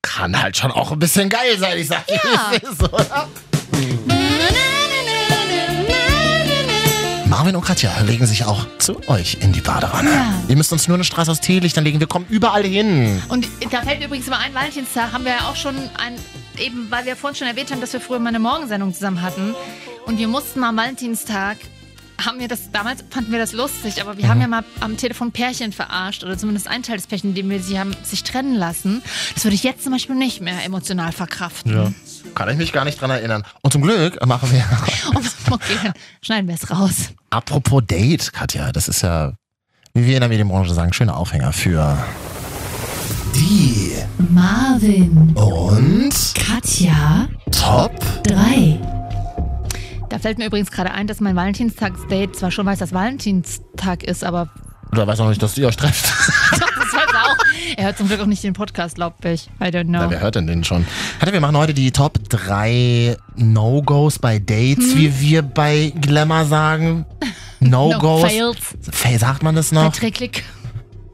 Kann 0.02 0.40
halt 0.42 0.56
schon 0.56 0.70
auch 0.70 0.92
ein 0.92 0.98
bisschen 0.98 1.30
geil 1.30 1.58
sein, 1.58 1.78
ich 1.78 1.86
sag 1.88 2.06
dir, 2.06 2.14
Ja. 2.22 2.50
wie 2.52 2.56
es 2.56 2.62
ist, 2.72 2.82
oder? 2.82 3.28
Marvin 7.26 7.56
und 7.56 7.64
Katja 7.64 7.90
legen 8.02 8.26
sich 8.26 8.44
auch 8.44 8.64
zu 8.78 9.00
euch 9.08 9.38
in 9.40 9.52
die 9.52 9.60
Badewanne. 9.60 10.10
Ja. 10.10 10.34
Ihr 10.46 10.56
müsst 10.56 10.72
uns 10.72 10.86
nur 10.86 10.96
eine 10.96 11.04
Straße 11.04 11.30
aus 11.30 11.40
Teelichtern 11.40 11.82
legen, 11.82 11.98
wir 11.98 12.06
kommen 12.06 12.26
überall 12.28 12.62
hin. 12.64 13.20
Und 13.28 13.48
da 13.72 13.82
fällt 13.82 13.98
mir 13.98 14.06
übrigens 14.06 14.28
mal 14.28 14.38
ein, 14.38 14.54
Valentinstag 14.54 15.12
haben 15.12 15.24
wir 15.24 15.32
ja 15.32 15.48
auch 15.48 15.56
schon 15.56 15.74
ein, 15.98 16.14
eben 16.58 16.90
weil 16.90 17.06
wir 17.06 17.16
vorhin 17.16 17.36
schon 17.36 17.48
erwähnt 17.48 17.72
haben, 17.72 17.80
dass 17.80 17.92
wir 17.92 18.00
früher 18.00 18.20
mal 18.20 18.28
eine 18.28 18.38
Morgensendung 18.38 18.94
zusammen 18.94 19.20
hatten. 19.22 19.54
Und 20.06 20.18
wir 20.18 20.28
mussten 20.28 20.60
mal 20.60 20.68
am 20.68 20.76
Valentinstag, 20.76 21.56
haben 22.24 22.38
wir 22.38 22.48
das, 22.48 22.70
damals 22.72 23.04
fanden 23.10 23.32
wir 23.32 23.38
das 23.38 23.52
lustig, 23.52 24.00
aber 24.00 24.16
wir 24.18 24.28
haben 24.28 24.40
ja 24.40 24.46
mal 24.46 24.64
am 24.80 24.96
Telefon 24.96 25.32
Pärchen 25.32 25.72
verarscht 25.72 26.24
oder 26.24 26.38
zumindest 26.38 26.68
ein 26.68 26.82
Teil 26.82 26.96
des 26.96 27.06
Pärchen, 27.06 27.30
in 27.30 27.34
dem 27.34 27.50
wir 27.50 27.62
sie 27.62 27.78
haben 27.78 27.94
sich 28.02 28.22
trennen 28.22 28.54
lassen. 28.54 29.02
Das 29.34 29.44
würde 29.44 29.54
ich 29.54 29.62
jetzt 29.62 29.82
zum 29.82 29.92
Beispiel 29.92 30.16
nicht 30.16 30.40
mehr 30.40 30.64
emotional 30.64 31.12
verkraften. 31.12 31.72
Ja. 31.72 31.92
Kann 32.34 32.48
ich 32.48 32.56
mich 32.56 32.72
gar 32.72 32.84
nicht 32.84 33.00
dran 33.00 33.10
erinnern. 33.10 33.44
Und 33.62 33.72
zum 33.72 33.82
Glück 33.82 34.24
machen 34.26 34.50
wir. 34.50 34.64
Okay, 35.50 35.76
dann 35.82 35.92
schneiden 36.22 36.48
wir 36.48 36.54
es 36.54 36.70
raus. 36.70 37.10
Apropos 37.28 37.82
Date, 37.86 38.32
Katja, 38.32 38.72
das 38.72 38.88
ist 38.88 39.02
ja, 39.02 39.34
wie 39.92 40.06
wir 40.06 40.14
in 40.14 40.20
der 40.20 40.30
Medienbranche 40.30 40.72
sagen, 40.72 40.94
schöner 40.94 41.18
Aufhänger 41.18 41.52
für 41.52 41.98
die 43.34 43.92
Marvin 44.30 45.34
und 45.34 46.14
Katja 46.34 47.28
Top 47.50 47.92
3. 48.24 48.93
Da 50.14 50.20
fällt 50.20 50.38
mir 50.38 50.46
übrigens 50.46 50.70
gerade 50.70 50.92
ein, 50.92 51.08
dass 51.08 51.18
mein 51.18 51.34
Valentinstagsdate 51.34 52.30
zwar 52.30 52.52
schon 52.52 52.64
weiß, 52.66 52.78
dass 52.78 52.92
Valentinstag 52.92 54.04
ist, 54.04 54.22
aber 54.22 54.48
Oder 54.92 55.08
weiß 55.08 55.18
auch 55.18 55.28
nicht, 55.28 55.42
dass 55.42 55.58
ihr 55.58 55.66
euch 55.66 55.74
trefft. 55.76 56.04
das 56.52 56.60
weiß 56.60 57.12
er 57.12 57.24
auch. 57.24 57.36
Er 57.76 57.84
hört 57.86 57.98
zum 57.98 58.06
Glück 58.06 58.20
auch 58.20 58.26
nicht 58.26 58.44
den 58.44 58.52
Podcast, 58.52 58.94
glaub 58.94 59.24
ich. 59.24 59.48
I 59.60 59.64
don't 59.64 59.86
know. 59.88 59.98
Na, 60.02 60.10
wer 60.10 60.20
hört 60.20 60.36
denn 60.36 60.46
den 60.46 60.62
schon? 60.62 60.86
Katja, 61.18 61.32
wir 61.32 61.40
machen 61.40 61.56
heute 61.56 61.74
die 61.74 61.90
Top 61.90 62.20
3 62.28 63.16
No-Gos 63.34 64.20
bei 64.20 64.38
Dates, 64.38 64.92
Hm. 64.92 64.98
wie 64.98 65.20
wir 65.20 65.42
bei 65.42 65.92
Glamour 66.00 66.44
sagen. 66.44 67.06
no 67.58 67.90
No-Gos. 67.90 68.22
fails. 68.30 68.56
Fa- 68.92 69.18
sagt 69.18 69.42
man 69.42 69.56
das 69.56 69.72
noch? 69.72 69.82
Verträglich. 69.92 70.44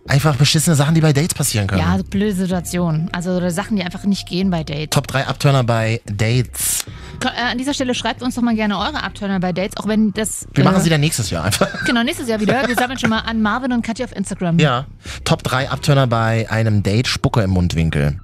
Einfach 0.08 0.36
beschissene 0.36 0.74
Sachen, 0.76 0.94
die 0.94 1.00
bei 1.00 1.12
Dates 1.12 1.34
passieren 1.34 1.66
können. 1.66 1.82
Ja, 1.82 1.98
blöde 2.08 2.34
Situationen. 2.34 3.10
Also 3.12 3.32
oder 3.32 3.50
Sachen, 3.50 3.76
die 3.76 3.82
einfach 3.82 4.04
nicht 4.04 4.26
gehen 4.26 4.50
bei 4.50 4.64
Dates. 4.64 4.88
Top 4.90 5.06
3 5.06 5.26
Abturner 5.26 5.62
bei 5.62 6.00
Dates. 6.06 6.86
Äh, 7.22 7.50
An 7.52 7.58
dieser 7.58 7.74
Stelle 7.74 7.94
schreibt 7.94 8.22
uns 8.22 8.34
doch 8.34 8.42
mal 8.42 8.54
gerne 8.54 8.78
eure 8.78 9.02
Abturner 9.02 9.38
bei 9.40 9.52
Dates, 9.52 9.76
auch 9.76 9.86
wenn 9.86 10.12
das. 10.12 10.48
Wir 10.54 10.64
machen 10.64 10.78
äh, 10.78 10.80
sie 10.80 10.90
dann 10.90 11.00
nächstes 11.00 11.30
Jahr 11.30 11.44
einfach. 11.44 11.68
Genau, 11.84 12.02
nächstes 12.02 12.28
Jahr 12.28 12.40
wieder. 12.40 12.66
Wir 12.66 12.74
sammeln 12.76 12.98
schon 12.98 13.10
mal 13.10 13.20
an 13.20 13.42
Marvin 13.42 13.72
und 13.72 13.82
Katja 13.82 14.06
auf 14.06 14.16
Instagram. 14.16 14.58
Ja. 14.58 14.86
Top 15.24 15.42
3 15.42 15.70
Abturner 15.70 16.06
bei 16.06 16.50
einem 16.50 16.82
Date, 16.82 17.06
Spucke 17.06 17.42
im 17.42 17.50
Mundwinkel. 17.50 18.20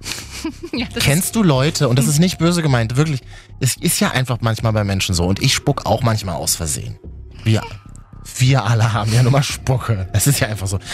Ja, 0.72 0.86
Kennst 0.98 1.36
du 1.36 1.42
Leute, 1.42 1.88
und 1.88 1.98
das 1.98 2.06
ist 2.06 2.18
nicht 2.18 2.38
böse 2.38 2.62
gemeint, 2.62 2.96
wirklich, 2.96 3.20
es 3.58 3.76
ist 3.76 4.00
ja 4.00 4.12
einfach 4.12 4.38
manchmal 4.40 4.72
bei 4.72 4.84
Menschen 4.84 5.14
so, 5.14 5.26
und 5.26 5.42
ich 5.42 5.52
spuck 5.52 5.84
auch 5.84 6.00
manchmal 6.02 6.36
aus 6.36 6.54
Versehen. 6.56 6.98
Wir, 7.44 7.60
wir 8.38 8.64
alle 8.64 8.92
haben 8.92 9.12
ja 9.12 9.22
nur 9.22 9.32
mal 9.32 9.42
Spucke. 9.42 10.08
Das 10.12 10.26
ist 10.26 10.40
ja 10.40 10.48
einfach 10.48 10.66
so. 10.66 10.76
Aber 10.76 10.84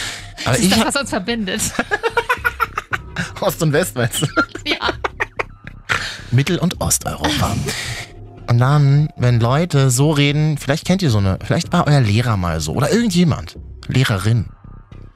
Das 0.44 0.58
ist 0.58 0.64
ich 0.64 0.70
das, 0.74 0.84
was 0.94 0.96
uns 0.96 1.10
verbindet. 1.10 1.60
Ost 3.40 3.62
und 3.62 3.72
West, 3.72 3.94
weißt 3.96 4.22
du? 4.22 4.26
ja. 4.66 4.78
Mittel- 6.30 6.58
und 6.58 6.80
Osteuropa. 6.80 7.56
Und 8.48 8.58
dann, 8.58 9.08
wenn 9.16 9.40
Leute 9.40 9.90
so 9.90 10.10
reden, 10.10 10.56
vielleicht 10.58 10.84
kennt 10.86 11.02
ihr 11.02 11.10
so 11.10 11.18
eine, 11.18 11.38
vielleicht 11.44 11.72
war 11.72 11.86
euer 11.86 12.00
Lehrer 12.00 12.36
mal 12.36 12.60
so, 12.60 12.72
oder 12.74 12.92
irgendjemand. 12.92 13.58
Lehrerin. 13.88 14.46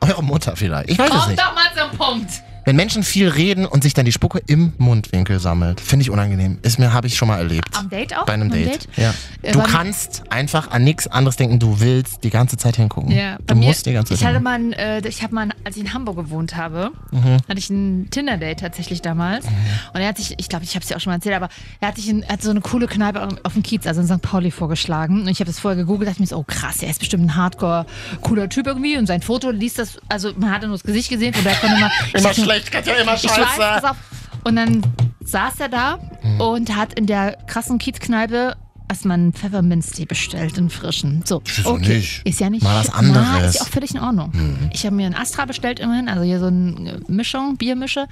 Eure 0.00 0.22
Mutter 0.24 0.56
vielleicht. 0.56 0.90
Ich 0.90 0.98
weiß 0.98 1.11
es 1.11 1.16
Komm 1.20 1.28
nicht. 1.30 1.40
doch 1.40 1.54
mal 1.54 1.88
zum 1.90 1.98
Punkt. 1.98 2.30
Wenn 2.64 2.76
Menschen 2.76 3.02
viel 3.02 3.28
reden 3.28 3.66
und 3.66 3.82
sich 3.82 3.94
dann 3.94 4.04
die 4.04 4.12
Spucke 4.12 4.40
im 4.46 4.72
Mundwinkel 4.78 5.40
sammelt, 5.40 5.80
finde 5.80 6.02
ich 6.02 6.11
unangenehm. 6.11 6.58
Ist 6.62 6.78
mir, 6.78 6.92
habe 6.92 7.06
ich 7.06 7.16
schon 7.16 7.28
mal 7.28 7.38
erlebt. 7.38 7.68
Am 7.76 7.88
Date 7.88 8.16
auch? 8.16 8.26
Bei 8.26 8.34
einem 8.34 8.48
Beim 8.50 8.64
Date. 8.64 8.88
Ja. 8.96 9.14
Äh, 9.42 9.52
Du 9.52 9.61
kannst 9.62 10.22
einfach 10.30 10.70
an 10.70 10.84
nichts 10.84 11.06
anderes 11.06 11.36
denken. 11.36 11.58
Du 11.58 11.80
willst 11.80 12.22
die 12.24 12.30
ganze 12.30 12.56
Zeit 12.56 12.76
hingucken. 12.76 13.11
Ja, 13.11 13.38
du 13.46 13.54
mir, 13.54 13.66
musst 13.66 13.86
die 13.86 13.92
ganze 13.92 14.14
ich 14.14 14.20
Zeit 14.20 14.28
hatte 14.34 14.38
hingucken. 14.38 14.70
mal, 14.70 14.78
ein, 14.78 15.02
äh, 15.04 15.08
ich 15.08 15.22
habe 15.22 15.34
mal, 15.34 15.48
als 15.64 15.76
ich 15.76 15.82
in 15.82 15.94
Hamburg 15.94 16.16
gewohnt 16.16 16.56
habe, 16.56 16.90
Mhm. 17.11 17.38
hatte 17.48 17.58
ich 17.58 17.70
ein 17.70 18.08
Tinder-Date 18.11 18.61
tatsächlich 18.61 19.02
damals. 19.02 19.46
Und 19.94 20.00
er 20.00 20.08
hat 20.08 20.18
sich, 20.18 20.34
ich 20.38 20.48
glaube, 20.48 20.64
ich 20.64 20.74
habe 20.74 20.82
es 20.82 20.88
dir 20.88 20.96
auch 20.96 21.00
schon 21.00 21.11
mal 21.11 21.16
erzählt, 21.16 21.34
aber 21.36 21.48
er 21.80 21.88
hat 21.88 21.96
sich 21.96 22.08
in, 22.08 22.24
hat 22.26 22.42
so 22.42 22.50
eine 22.50 22.61
coole 22.61 22.86
Kneipe 22.86 23.26
auf- 23.42 23.52
dem 23.54 23.62
Kiez, 23.62 23.86
also 23.86 24.00
in 24.00 24.06
St. 24.06 24.22
Pauli 24.22 24.50
vorgeschlagen. 24.50 25.22
Und 25.22 25.28
ich 25.28 25.40
habe 25.40 25.50
das 25.50 25.58
vorher 25.58 25.76
gegoogelt, 25.76 26.08
dachte 26.11 26.20
mir 26.22 26.26
so, 26.28 26.36
oh 26.36 26.44
krass, 26.46 26.82
er 26.82 26.90
ist 26.90 27.00
bestimmt 27.00 27.24
ein 27.24 27.36
hardcore 27.36 27.86
cooler 28.20 28.48
Typ 28.48 28.66
irgendwie. 28.66 28.96
Und 28.96 29.06
sein 29.06 29.22
Foto 29.22 29.50
liest 29.50 29.78
das, 29.78 29.98
also 30.08 30.32
man 30.36 30.50
hatte 30.52 30.66
nur 30.66 30.76
das 30.76 30.84
Gesicht 30.84 31.08
gesehen 31.11 31.34
und 31.34 31.44
er 31.46 31.54
konnte 31.56 31.76
ich 32.08 32.14
Immer 32.14 32.22
dachte 32.28 32.40
schlecht, 32.68 32.72
Katja, 32.72 32.94
immer 32.94 33.14
ich 33.14 33.20
scheiße. 33.22 33.40
weiß, 33.40 33.56
pass 33.80 33.84
auf. 33.84 33.96
Und 34.44 34.56
dann 34.56 34.82
saß 35.24 35.61
er 35.61 35.68
da 35.68 35.98
Mhm. 36.22 36.40
und 36.40 36.76
hat 36.76 36.94
in 36.94 37.06
der 37.06 37.36
krassen 37.46 37.78
Kiezkneipe 37.78 38.56
erstmal 38.88 39.18
einen 39.18 39.32
Pfefferminztee 39.32 40.04
bestellt, 40.04 40.58
einen 40.58 40.68
frischen. 40.70 41.22
So, 41.24 41.42
Wieso 41.44 41.70
okay. 41.70 41.96
nicht? 41.98 42.26
Ist 42.26 42.40
ja 42.40 42.50
nicht. 42.50 42.62
Mal 42.62 42.80
was 42.80 42.88
Na, 42.88 42.94
anderes. 42.98 43.50
ist 43.50 43.54
ja 43.56 43.62
auch 43.62 43.68
völlig 43.68 43.92
in 43.94 44.00
Ordnung. 44.00 44.30
Mhm. 44.32 44.70
Ich 44.72 44.84
habe 44.84 44.96
mir 44.96 45.06
einen 45.06 45.14
Astra 45.14 45.44
bestellt 45.44 45.78
immerhin, 45.80 46.08
also 46.08 46.22
hier 46.24 46.40
so 46.40 46.46
eine 46.46 47.00
Mischung, 47.06 47.56
Biermische. 47.56 48.06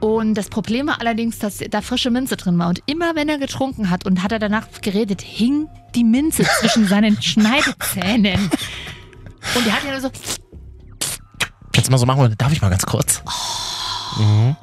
Und 0.00 0.34
das 0.34 0.48
Problem 0.48 0.86
war 0.88 1.00
allerdings, 1.00 1.38
dass 1.38 1.58
da 1.58 1.80
frische 1.82 2.10
Minze 2.10 2.36
drin 2.36 2.58
war. 2.58 2.68
Und 2.68 2.80
immer 2.86 3.14
wenn 3.14 3.28
er 3.28 3.38
getrunken 3.38 3.90
hat 3.90 4.04
und 4.06 4.22
hat 4.22 4.32
er 4.32 4.38
danach 4.38 4.66
geredet, 4.82 5.22
hing 5.22 5.68
die 5.94 6.04
Minze 6.04 6.42
zwischen 6.60 6.86
seinen 6.88 7.20
Schneidezähnen. 7.22 8.50
Und 9.54 9.66
er 9.66 9.72
hat 9.74 9.84
ja 9.84 9.92
nur 9.92 10.00
so, 10.00 10.10
Jetzt 11.74 11.90
mal 11.90 11.98
so 11.98 12.06
machen 12.06 12.20
wir. 12.22 12.28
Darf 12.30 12.52
ich 12.52 12.62
mal 12.62 12.70
ganz 12.70 12.86
kurz? 12.86 13.22
Oh. 13.26 14.22
Mhm. 14.22 14.56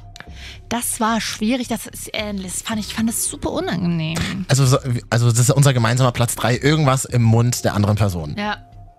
das 0.70 0.98
war 1.00 1.20
schwierig, 1.20 1.68
das, 1.68 1.86
ist, 1.86 2.08
äh, 2.14 2.32
das 2.34 2.62
fand 2.62 2.80
ich, 2.80 2.86
ich 2.88 2.94
fand 2.94 3.08
das 3.08 3.26
super 3.26 3.50
unangenehm. 3.50 4.46
Also, 4.48 4.64
so- 4.64 4.78
also 5.10 5.28
das 5.30 5.38
ist 5.38 5.50
unser 5.50 5.74
gemeinsamer 5.74 6.12
Platz 6.12 6.34
drei. 6.36 6.56
Irgendwas 6.56 7.04
im 7.04 7.22
Mund 7.22 7.64
der 7.64 7.74
anderen 7.74 7.96
Person. 7.96 8.34
Ja, 8.38 8.56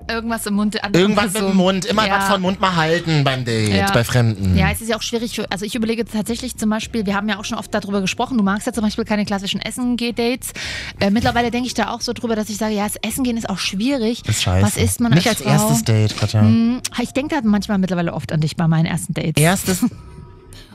irgendwas 0.09 0.45
im 0.45 0.55
Mund 0.55 0.79
Irgendwas 0.93 1.33
mit 1.33 1.41
dem 1.41 1.55
Mund. 1.55 1.85
Immer 1.85 2.07
ja. 2.07 2.17
was 2.17 2.27
von 2.29 2.41
Mund 2.41 2.59
mal 2.59 2.75
halten 2.75 3.23
beim 3.23 3.45
Date, 3.45 3.69
Ja. 3.73 3.91
bei 3.91 4.03
Fremden. 4.03 4.57
Ja, 4.57 4.69
es 4.71 4.81
ist 4.81 4.89
ja 4.89 4.97
auch 4.97 5.01
schwierig. 5.01 5.35
Für, 5.35 5.49
also 5.51 5.65
ich 5.65 5.75
überlege 5.75 6.05
tatsächlich 6.05 6.57
zum 6.57 6.69
Beispiel, 6.69 7.05
wir 7.05 7.15
haben 7.15 7.27
ja 7.29 7.39
auch 7.39 7.45
schon 7.45 7.57
oft 7.57 7.73
darüber 7.73 8.01
gesprochen, 8.01 8.37
du 8.37 8.43
magst 8.43 8.67
ja 8.67 8.73
zum 8.73 8.83
Beispiel 8.83 9.05
keine 9.05 9.25
klassischen 9.25 9.61
Essen-Geh-Dates. 9.61 10.53
Äh, 10.99 11.09
mittlerweile 11.09 11.51
denke 11.51 11.67
ich 11.67 11.73
da 11.73 11.89
auch 11.91 12.01
so 12.01 12.13
drüber, 12.13 12.35
dass 12.35 12.49
ich 12.49 12.57
sage, 12.57 12.73
ja, 12.75 12.83
das 12.85 12.95
Essen 12.97 13.23
gehen 13.23 13.37
ist 13.37 13.49
auch 13.49 13.59
schwierig. 13.59 14.27
ist 14.27 14.43
scheiße. 14.43 14.65
Was 14.65 14.77
isst 14.77 14.99
man 14.99 15.11
Nicht 15.13 15.27
als 15.27 15.41
als 15.41 15.49
erstes 15.61 15.83
Date, 15.83 16.17
Katja. 16.17 16.41
Hm, 16.41 16.81
ich 17.01 17.11
denke 17.11 17.35
da 17.35 17.41
manchmal 17.47 17.77
mittlerweile 17.77 18.13
oft 18.13 18.31
an 18.31 18.41
dich 18.41 18.55
bei 18.55 18.67
meinen 18.67 18.85
ersten 18.85 19.13
Dates. 19.13 19.41
Erstes. 19.41 19.85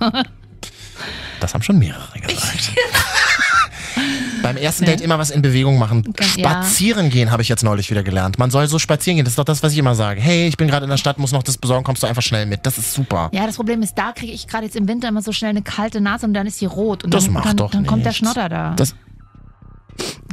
Das 1.40 1.54
haben 1.54 1.62
schon 1.62 1.78
mehrere 1.78 2.18
gesagt. 2.20 2.72
Beim 4.54 4.62
ersten 4.62 4.84
Nee. 4.84 4.90
Date 4.90 5.00
immer 5.02 5.18
was 5.18 5.30
in 5.30 5.42
Bewegung 5.42 5.78
machen. 5.78 6.04
Ja. 6.18 6.24
Spazieren 6.24 7.10
gehen 7.10 7.30
habe 7.30 7.42
ich 7.42 7.48
jetzt 7.48 7.62
neulich 7.64 7.90
wieder 7.90 8.02
gelernt. 8.02 8.38
Man 8.38 8.50
soll 8.50 8.66
so 8.68 8.78
spazieren 8.78 9.16
gehen. 9.16 9.24
Das 9.24 9.32
ist 9.32 9.38
doch 9.38 9.44
das, 9.44 9.62
was 9.62 9.72
ich 9.72 9.78
immer 9.78 9.94
sage. 9.94 10.20
Hey, 10.20 10.46
ich 10.48 10.56
bin 10.56 10.68
gerade 10.68 10.84
in 10.84 10.90
der 10.90 10.96
Stadt, 10.96 11.18
muss 11.18 11.32
noch 11.32 11.42
das 11.42 11.58
besorgen, 11.58 11.84
kommst 11.84 12.02
du 12.02 12.06
einfach 12.06 12.22
schnell 12.22 12.46
mit. 12.46 12.64
Das 12.66 12.78
ist 12.78 12.92
super. 12.92 13.30
Ja, 13.32 13.46
das 13.46 13.56
Problem 13.56 13.82
ist, 13.82 13.96
da 13.96 14.12
kriege 14.12 14.32
ich 14.32 14.46
gerade 14.46 14.64
jetzt 14.64 14.76
im 14.76 14.88
Winter 14.88 15.08
immer 15.08 15.22
so 15.22 15.32
schnell 15.32 15.50
eine 15.50 15.62
kalte 15.62 16.00
Nase 16.00 16.26
und 16.26 16.34
dann 16.34 16.46
ist 16.46 16.58
sie 16.58 16.66
rot. 16.66 17.04
Und 17.04 17.14
Das 17.14 17.24
dann, 17.24 17.34
macht 17.34 17.46
dann, 17.46 17.56
doch 17.56 17.70
dann 17.70 17.86
kommt 17.86 18.04
der. 18.06 18.12
Schnotter 18.12 18.48
da. 18.48 18.74
Das, 18.74 18.94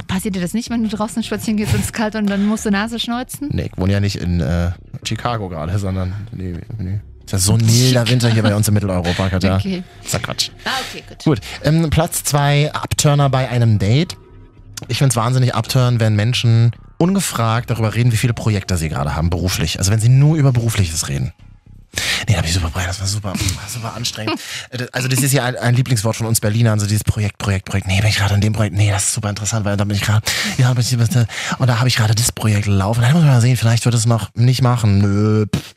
Passiert 0.06 0.36
dir 0.36 0.40
das 0.40 0.54
nicht, 0.54 0.70
wenn 0.70 0.82
du 0.84 0.88
draußen 0.88 1.22
spazieren 1.24 1.56
gehst 1.56 1.74
und 1.74 1.80
es 1.80 1.86
ist 1.86 1.92
kalt 1.92 2.14
und 2.14 2.26
dann 2.30 2.46
musst 2.46 2.64
du 2.64 2.70
Nase 2.70 2.98
schneuzen? 3.00 3.48
nee, 3.52 3.68
ich 3.72 3.76
wohne 3.76 3.92
ja 3.92 4.00
nicht 4.00 4.16
in 4.16 4.40
äh, 4.40 4.70
Chicago 5.04 5.48
gerade, 5.48 5.76
sondern 5.78 6.14
nee, 6.32 6.54
nee. 6.78 7.00
Ist 7.26 7.32
ja 7.32 7.38
so 7.38 7.54
ein 7.54 7.66
milder 7.66 8.08
Winter 8.08 8.28
hier 8.30 8.42
bei 8.44 8.54
uns 8.54 8.68
in 8.68 8.74
Mitteleuropa, 8.74 9.28
Katja. 9.28 9.56
Okay. 9.56 9.82
Ist 10.04 10.12
ja 10.12 10.20
Quatsch. 10.20 10.50
Ah, 10.64 10.70
okay, 10.88 11.02
gut. 11.08 11.24
Gut, 11.24 11.40
ähm, 11.64 11.90
Platz 11.90 12.22
zwei, 12.22 12.72
Abturner 12.72 13.28
bei 13.28 13.48
einem 13.48 13.80
Date. 13.80 14.16
Ich 14.88 14.98
finde 14.98 15.10
es 15.10 15.16
wahnsinnig 15.16 15.54
abturn, 15.54 15.98
wenn 15.98 16.14
Menschen 16.14 16.70
ungefragt 16.98 17.70
darüber 17.70 17.94
reden, 17.94 18.12
wie 18.12 18.16
viele 18.16 18.32
Projekte 18.34 18.76
sie 18.76 18.88
gerade 18.88 19.16
haben, 19.16 19.28
beruflich. 19.30 19.78
Also 19.78 19.90
wenn 19.90 19.98
sie 19.98 20.08
nur 20.08 20.36
über 20.36 20.52
Berufliches 20.52 21.08
reden. 21.08 21.32
Nee, 22.28 22.34
da 22.34 22.38
hab 22.38 22.44
ich 22.46 22.52
super 22.52 22.68
Brian, 22.68 22.86
das 22.86 23.00
war 23.00 23.06
super, 23.06 23.32
super 23.68 23.94
anstrengend. 23.94 24.38
Äh, 24.70 24.86
Also 24.92 25.08
das 25.08 25.20
ist 25.20 25.32
ja 25.32 25.44
ein, 25.44 25.56
ein 25.56 25.74
Lieblingswort 25.74 26.14
von 26.14 26.26
uns 26.26 26.40
Berlinern, 26.40 26.78
so 26.78 26.86
dieses 26.86 27.04
Projekt, 27.04 27.38
Projekt, 27.38 27.64
Projekt. 27.64 27.86
Nee, 27.88 28.00
bin 28.00 28.08
ich 28.10 28.16
gerade 28.18 28.34
an 28.34 28.40
dem 28.40 28.52
Projekt. 28.52 28.76
Nee, 28.76 28.90
das 28.90 29.04
ist 29.04 29.14
super 29.14 29.30
interessant, 29.30 29.64
weil 29.64 29.76
da 29.76 29.84
bin 29.84 29.96
ich 29.96 30.02
gerade, 30.02 30.24
ja, 30.58 30.72
bin 30.74 30.82
ich, 30.82 30.92
und 31.58 31.66
da 31.66 31.78
habe 31.78 31.88
ich 31.88 31.96
gerade 31.96 32.14
das 32.14 32.32
Projekt 32.32 32.66
laufen. 32.66 33.00
Da 33.00 33.08
muss 33.10 33.22
man 33.22 33.32
mal 33.32 33.40
sehen, 33.40 33.56
vielleicht 33.56 33.84
wird 33.84 33.94
es 33.94 34.06
noch 34.06 34.28
nicht 34.34 34.62
machen. 34.62 34.98
Nö. 34.98 35.46
pff. 35.46 35.74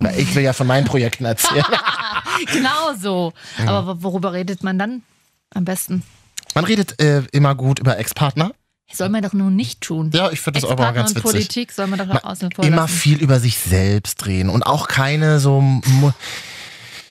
Na, 0.00 0.12
Ich 0.16 0.34
will 0.34 0.42
ja 0.42 0.52
von 0.52 0.66
meinen 0.66 0.84
Projekten 0.86 1.24
erzählen. 1.24 1.64
genau 2.52 2.94
so. 3.00 3.32
Aber 3.66 3.86
wo- 3.98 4.02
worüber 4.12 4.32
redet 4.32 4.62
man 4.62 4.78
dann 4.78 5.02
am 5.54 5.64
besten? 5.64 6.02
Man 6.54 6.64
redet 6.64 7.00
äh, 7.00 7.22
immer 7.32 7.54
gut 7.54 7.78
über 7.80 7.98
Ex-Partner. 7.98 8.52
Soll 8.90 9.10
man 9.10 9.22
doch 9.22 9.34
nur 9.34 9.50
nicht 9.50 9.82
tun. 9.82 10.10
Ja, 10.14 10.30
ich 10.30 10.40
finde 10.40 10.60
das 10.60 10.70
aber 10.70 10.88
auch 10.88 10.94
ganz 10.94 11.10
witzig. 11.10 11.22
Politik 11.22 11.72
soll 11.72 11.88
man 11.88 11.98
doch 11.98 12.06
Ma- 12.06 12.20
außen 12.20 12.50
vor 12.52 12.64
immer 12.64 12.76
lassen. 12.82 12.94
viel 12.96 13.18
über 13.22 13.38
sich 13.38 13.58
selbst 13.58 14.24
reden 14.26 14.48
und 14.48 14.62
auch 14.62 14.88
keine 14.88 15.40
so. 15.40 15.62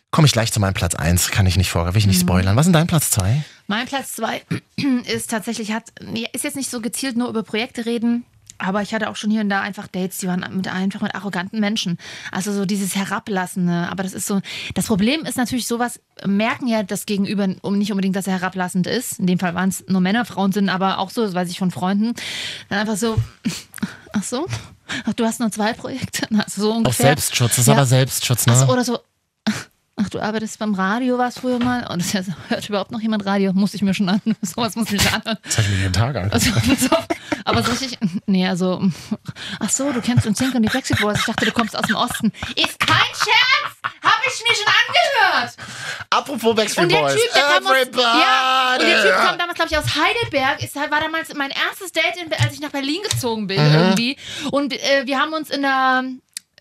Komme 0.09 0.25
ich 0.25 0.31
gleich 0.31 0.51
zu 0.51 0.59
meinem 0.59 0.73
Platz 0.73 0.95
1, 0.95 1.29
kann 1.31 1.45
ich 1.45 1.57
nicht 1.57 1.69
vor, 1.69 1.85
will 1.85 1.97
ich 1.97 2.07
nicht 2.07 2.17
Mhm. 2.23 2.27
spoilern. 2.27 2.55
Was 2.55 2.61
ist 2.65 2.67
denn 2.67 2.73
dein 2.73 2.88
Platz 2.88 3.11
2? 3.11 3.43
Mein 3.67 3.85
Platz 3.85 4.13
zwei 4.15 4.41
ist 5.13 5.29
tatsächlich, 5.29 5.73
hat, 5.73 5.83
ist 6.31 6.43
jetzt 6.45 6.55
nicht 6.55 6.71
so 6.71 6.79
gezielt 6.81 7.17
nur 7.17 7.27
über 7.29 7.43
Projekte 7.43 7.85
reden, 7.85 8.25
aber 8.59 8.81
ich 8.81 8.93
hatte 8.93 9.09
auch 9.09 9.15
schon 9.15 9.29
hier 9.31 9.41
und 9.41 9.49
da 9.49 9.61
einfach 9.61 9.87
Dates, 9.87 10.17
die 10.17 10.27
waren 10.27 10.45
mit, 10.55 10.67
einfach 10.67 11.01
mit 11.01 11.15
arroganten 11.15 11.59
Menschen. 11.59 11.97
Also 12.31 12.51
so 12.53 12.65
dieses 12.65 12.95
Herablassende. 12.95 13.87
Aber 13.89 14.03
das 14.03 14.13
ist 14.13 14.25
so, 14.27 14.41
das 14.73 14.87
Problem 14.87 15.25
ist 15.25 15.37
natürlich 15.37 15.67
sowas, 15.67 15.99
merken 16.25 16.67
ja 16.67 16.83
das 16.83 17.05
Gegenüber 17.05 17.47
um 17.61 17.77
nicht 17.77 17.91
unbedingt, 17.91 18.15
dass 18.15 18.27
er 18.27 18.33
herablassend 18.39 18.87
ist. 18.87 19.19
In 19.19 19.27
dem 19.27 19.39
Fall 19.39 19.53
waren 19.55 19.69
es 19.69 19.85
nur 19.87 20.01
Männer, 20.01 20.25
Frauen 20.25 20.51
sind 20.51 20.69
aber 20.69 20.99
auch 20.99 21.09
so, 21.09 21.23
das 21.23 21.33
weiß 21.33 21.49
ich 21.49 21.59
von 21.59 21.71
Freunden. 21.71 22.13
Dann 22.69 22.79
einfach 22.79 22.97
so, 22.97 23.15
ach 24.13 24.23
so, 24.23 24.47
ach, 25.05 25.13
du 25.13 25.25
hast 25.25 25.39
nur 25.39 25.51
zwei 25.51 25.73
Projekte. 25.73 26.27
Also 26.37 26.61
so 26.61 26.71
Auf 26.71 26.77
ungefähr. 26.77 27.07
Selbstschutz, 27.07 27.51
das 27.51 27.59
ist 27.59 27.67
Ja. 27.67 27.73
aber 27.73 27.85
Selbstschutz, 27.85 28.45
ne? 28.47 28.53
Ach 28.55 28.67
so, 28.67 28.73
oder 28.73 28.83
so. 28.83 28.99
Ach, 30.07 30.09
du 30.09 30.21
arbeitest 30.21 30.57
beim 30.59 30.73
Radio, 30.73 31.17
warst 31.17 31.39
früher 31.39 31.59
mal? 31.59 31.85
Und 31.87 32.01
das 32.01 32.13
heißt, 32.13 32.29
hört 32.47 32.69
überhaupt 32.69 32.91
noch 32.91 33.01
jemand 33.01 33.25
Radio? 33.25 33.51
Muss 33.51 33.73
ich 33.73 33.81
mir 33.81 33.93
schon 33.93 34.07
an. 34.07 34.21
Sowas 34.41 34.77
muss 34.77 34.89
ich 34.89 35.03
mir 35.03 35.13
anhören. 35.13 35.37
Das 35.43 35.57
habe 35.57 35.67
ich 35.67 35.73
mir 35.73 35.81
jeden 35.81 35.91
Tag 35.93 36.15
an. 36.15 36.31
Also, 36.31 36.49
auf. 36.95 37.05
aber 37.43 37.61
so 37.61 37.71
richtig, 37.71 37.97
nee, 38.25 38.47
also, 38.47 38.81
ach 39.59 39.69
so, 39.69 39.91
du 39.91 39.99
kennst 39.99 40.25
uns 40.25 40.39
und 40.39 40.61
die 40.61 40.69
Brexit 40.69 41.01
Boys. 41.01 41.19
Ich 41.19 41.25
dachte, 41.25 41.45
du 41.45 41.51
kommst 41.51 41.75
aus 41.77 41.85
dem 41.87 41.97
Osten. 41.97 42.31
Ist 42.55 42.79
kein 42.79 42.95
Scherz! 43.13 43.91
Hab 44.01 44.21
ich 44.25 44.43
mir 44.47 44.55
schon 44.55 44.73
angehört! 44.87 45.55
Apropos 46.09 46.55
Backstreet 46.55 46.89
Boys. 46.89 47.13
Typ, 47.13 47.33
der 47.33 47.41
kam 47.41 47.67
aus, 47.67 47.71
Everybody. 47.73 48.01
ja, 48.01 48.73
und 48.79 48.81
der 48.87 49.01
Typ 49.01 49.11
kam 49.15 49.37
damals, 49.37 49.55
glaube 49.55 49.71
ich, 49.71 49.77
aus 49.77 49.85
Heidelberg. 49.95 50.63
Ist, 50.63 50.75
war 50.75 50.87
damals 51.01 51.33
mein 51.33 51.49
erstes 51.51 51.91
Date, 51.91 52.15
in, 52.23 52.31
als 52.33 52.53
ich 52.53 52.61
nach 52.61 52.69
Berlin 52.69 53.01
gezogen 53.09 53.47
bin, 53.47 53.57
Mhm. 53.61 53.75
irgendwie. 53.75 54.17
Und 54.51 54.71
äh, 54.71 55.05
wir 55.05 55.19
haben 55.19 55.33
uns 55.33 55.49
in 55.49 55.63
der, 55.63 56.03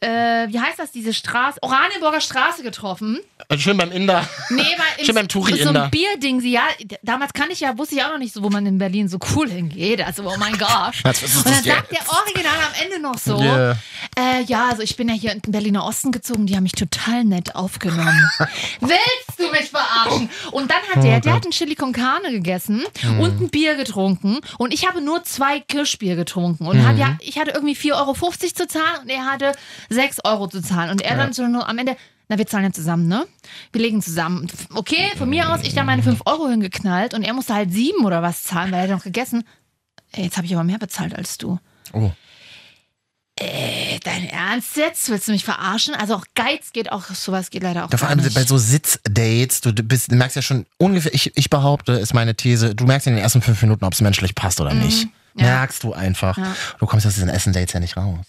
äh, 0.07 0.47
wie 0.53 0.61
heißt 0.61 0.79
das, 0.79 0.93
diese 0.93 1.13
Straße, 1.13 1.59
Oranienburger 1.63 2.21
Straße 2.21 2.63
getroffen. 2.63 3.19
Und 3.49 3.61
schön 3.61 3.77
beim 3.77 3.91
Inder. 3.93 4.27
Nee, 4.51 4.63
weil 4.63 5.05
Schön 5.05 5.15
beim 5.15 5.29
so 5.29 5.41
Touri-Inder. 5.41 5.85
ein 5.85 5.91
Bierding, 5.91 6.41
sie, 6.41 6.53
ja, 6.53 6.63
damals 7.03 7.33
kann 7.33 7.51
ich 7.51 7.61
ja, 7.61 7.77
wusste 7.77 7.97
ich 7.97 8.03
auch 8.05 8.11
noch 8.13 8.19
nicht 8.19 8.33
so, 8.33 8.43
wo 8.43 8.51
man 8.51 8.65
in 8.67 8.79
Berlin 8.79 9.09
so 9.09 9.19
cool 9.35 9.49
hingeht. 9.51 10.01
Also, 10.05 10.23
oh 10.25 10.35
mein 10.39 10.57
Gott. 10.59 10.95
Und 11.05 11.47
dann 11.47 11.63
sagt 11.65 11.91
der 11.93 12.01
Original 12.09 12.57
am 12.67 12.83
Ende 12.85 13.01
noch 13.01 13.19
so, 13.19 13.37
Yeah. 13.41 13.77
äh, 14.19 14.43
ja, 14.45 14.69
also 14.71 14.83
ich 14.83 14.97
bin 14.97 15.09
ja 15.09 15.15
hier 15.15 15.33
in 15.33 15.41
den 15.43 15.53
Berliner 15.53 15.85
Osten 15.85 16.11
gezogen, 16.13 16.47
die 16.47 16.57
haben 16.57 16.63
mich 16.63 16.73
total 16.73 17.25
nett 17.25 17.55
aufgenommen. 17.55 18.31
Willst 18.81 19.39
du 19.39 19.51
mich 19.51 19.71
verarschen? 19.71 20.31
Und 20.53 20.71
dann 20.71 20.79
hat 20.95 21.05
der, 21.05 21.21
der 21.21 21.35
hat 21.35 21.45
ein 21.45 21.51
Chili 21.51 21.75
con 21.75 21.93
Carne 21.93 22.31
gegessen 22.31 22.83
Mhm. 23.03 23.21
und 23.21 23.41
ein 23.41 23.49
Bier 23.51 23.75
getrunken 23.75 24.39
und 24.59 24.73
ich 24.73 24.87
habe 24.87 25.01
nur 25.01 25.23
zwei 25.25 25.61
Kirschbier 25.61 26.17
getrunken 26.17 26.67
und 26.67 26.85
hat 26.87 26.95
Mhm. 26.95 27.01
ja, 27.01 27.17
ich 27.21 27.39
hatte 27.39 27.51
irgendwie 27.53 27.75
4,50 27.77 27.93
Euro 27.95 28.15
zu 28.15 28.67
zahlen 28.67 29.01
und 29.03 29.09
er 29.11 29.25
hatte 29.27 29.53
6 29.97 30.19
Euro 30.25 30.47
zu 30.47 30.63
zahlen 30.63 30.91
und 30.91 31.03
er 31.03 31.13
Ja. 31.13 31.17
dann 31.17 31.33
so 31.33 31.47
nur 31.49 31.69
am 31.69 31.77
Ende, 31.79 31.97
na, 32.29 32.39
wir 32.39 32.47
zahlen 32.47 32.65
ja 32.65 32.73
zusammen, 32.73 33.09
ne? 33.09 33.27
Wir 33.73 33.81
legen 33.83 34.01
zusammen. 34.03 34.49
Okay, 34.75 35.11
von 35.19 35.29
mir 35.29 35.53
aus, 35.53 35.61
ich 35.65 35.75
da 35.75 35.83
meine 35.85 36.03
5 36.05 36.21
Euro 36.27 36.49
hingeknallt 36.49 37.15
und 37.15 37.23
er 37.25 37.33
musste 37.35 37.55
halt 37.55 37.73
7 37.73 38.05
oder 38.05 38.23
was 38.23 38.43
zahlen, 38.45 38.71
weil 38.73 38.79
er 38.81 38.83
hat 38.85 38.91
noch 38.91 39.05
gegessen. 39.05 39.43
Ey, 40.13 40.25
jetzt 40.25 40.37
habe 40.37 40.47
ich 40.47 40.55
aber 40.55 40.65
mehr 40.65 40.79
bezahlt 40.79 41.15
als 41.17 41.37
du. 41.39 41.59
Oh. 41.93 42.11
Äh, 43.39 43.99
dein 44.03 44.25
Ernst 44.31 44.77
jetzt? 44.79 45.11
Willst 45.11 45.29
du 45.29 45.33
mich 45.33 45.45
verarschen? 45.45 45.95
Also 45.95 46.15
auch 46.15 46.25
Geiz 46.35 46.73
geht 46.73 46.91
auch, 46.91 47.05
sowas 47.11 47.51
geht 47.51 47.63
leider 47.63 47.85
auch 47.85 47.93
Ja, 47.93 47.99
vor 47.99 48.09
allem 48.09 48.21
nicht. 48.21 48.35
bei 48.35 48.45
so 48.45 48.57
Sitzdates, 48.57 49.61
du, 49.61 49.75
bist, 49.75 50.11
du 50.11 50.17
merkst 50.17 50.37
ja 50.37 50.43
schon 50.43 50.65
ungefähr, 50.79 51.13
ich, 51.13 51.37
ich 51.37 51.51
behaupte, 51.51 51.93
ist 51.93 52.15
meine 52.15 52.35
These, 52.35 52.75
du 52.75 52.87
merkst 52.87 53.07
in 53.09 53.15
den 53.15 53.23
ersten 53.23 53.43
fünf 53.43 53.61
Minuten, 53.61 53.85
ob 53.85 53.93
es 53.93 54.01
menschlich 54.01 54.35
passt 54.35 54.59
oder 54.61 54.73
nicht. 54.73 55.05
Mhm. 55.05 55.11
ja. 55.43 55.47
Merkst 55.59 55.83
du 55.85 55.93
einfach. 55.93 56.39
Ja. 56.39 56.57
Du 56.79 56.87
kommst 56.87 57.07
aus 57.07 57.13
diesen 57.15 57.29
Essen-Dates 57.29 57.75
ja 57.75 57.81
nicht 57.81 57.99
raus. 57.99 58.25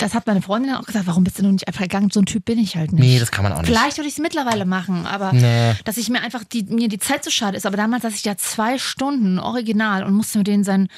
Das 0.00 0.14
hat 0.14 0.26
meine 0.26 0.42
Freundin 0.42 0.74
auch 0.74 0.84
gesagt, 0.84 1.06
warum 1.06 1.24
bist 1.24 1.38
du 1.38 1.42
noch 1.42 1.52
nicht 1.52 1.66
einfach 1.68 1.82
gegangen? 1.82 2.10
So 2.12 2.20
ein 2.20 2.26
Typ 2.26 2.44
bin 2.44 2.58
ich 2.58 2.76
halt 2.76 2.92
nicht. 2.92 3.00
Nee, 3.02 3.18
das 3.18 3.30
kann 3.30 3.42
man 3.44 3.52
auch 3.52 3.58
nicht. 3.62 3.66
Vielleicht 3.68 3.96
würde 3.98 4.08
ich 4.08 4.14
es 4.14 4.20
mittlerweile 4.20 4.64
machen, 4.64 5.06
aber 5.06 5.32
Nee. 5.32 5.72
dass 5.84 5.96
ich 5.96 6.08
mir 6.08 6.22
einfach 6.22 6.42
die, 6.44 6.64
mir 6.64 6.88
die 6.88 6.98
Zeit 6.98 7.22
zu 7.24 7.30
schade 7.30 7.56
ist. 7.56 7.66
Aber 7.66 7.76
damals 7.76 8.02
saß 8.02 8.14
ich 8.14 8.24
ja 8.24 8.36
zwei 8.36 8.78
Stunden 8.78 9.38
original 9.38 10.04
und 10.04 10.14
musste 10.14 10.38
mit 10.38 10.46
denen 10.46 10.64
sein, 10.64 10.88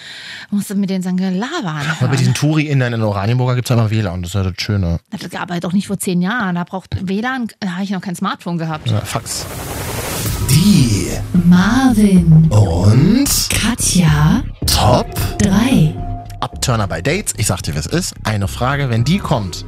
musste 0.50 0.74
mit 0.74 0.90
denen 0.90 1.02
sein 1.02 1.16
Gelaber 1.16 1.48
Aber 1.64 1.72
bei 1.72 1.80
anhören. 1.80 2.16
diesen 2.16 2.34
Touri-Innern 2.34 2.92
in 2.92 3.02
Oranienburger 3.02 3.54
gibt 3.56 3.68
es 3.70 3.74
immer 3.74 3.90
WLAN, 3.90 4.22
das 4.22 4.30
ist 4.30 4.34
ja 4.34 4.42
das 4.44 4.54
Schöne. 4.58 5.00
Das 5.10 5.28
gab 5.30 5.42
aber 5.42 5.60
doch 5.60 5.72
nicht 5.72 5.86
vor 5.86 5.98
zehn 5.98 6.20
Jahren. 6.22 6.54
Da 6.54 6.64
braucht 6.64 6.90
WLAN, 7.08 7.48
da 7.60 7.72
habe 7.72 7.84
ich 7.84 7.90
noch 7.90 8.00
kein 8.00 8.14
Smartphone 8.16 8.58
gehabt. 8.58 8.90
Ja, 8.90 9.00
Fax. 9.00 9.46
Die 10.50 11.08
Marvin 11.44 12.48
und 12.50 13.28
Katja 13.50 14.42
Top 14.66 15.08
3. 15.38 16.11
Upturner 16.42 16.88
bei 16.88 17.00
Dates. 17.00 17.34
Ich 17.36 17.46
sag 17.46 17.62
dir, 17.62 17.74
was 17.76 17.86
ist. 17.86 18.14
Eine 18.24 18.48
Frage, 18.48 18.90
wenn 18.90 19.04
die 19.04 19.18
kommt, 19.18 19.64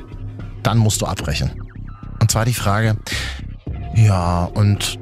dann 0.63 0.77
musst 0.79 1.01
du 1.01 1.07
abbrechen. 1.07 1.53
Und 2.21 2.31
zwar 2.31 2.45
die 2.45 2.55
Frage, 2.55 2.97
ja, 3.95 4.45
und 4.45 4.99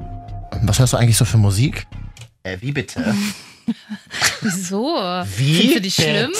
was 0.62 0.78
hörst 0.78 0.92
du 0.92 0.98
eigentlich 0.98 1.16
so 1.16 1.24
für 1.24 1.38
Musik? 1.38 1.86
Äh, 2.42 2.58
wie 2.60 2.72
bitte? 2.72 3.14
Wieso? 4.42 4.84
Wie 5.36 5.54
Findest 5.54 5.76
du 5.76 5.80
die 5.80 5.90
schlimm? 5.90 6.30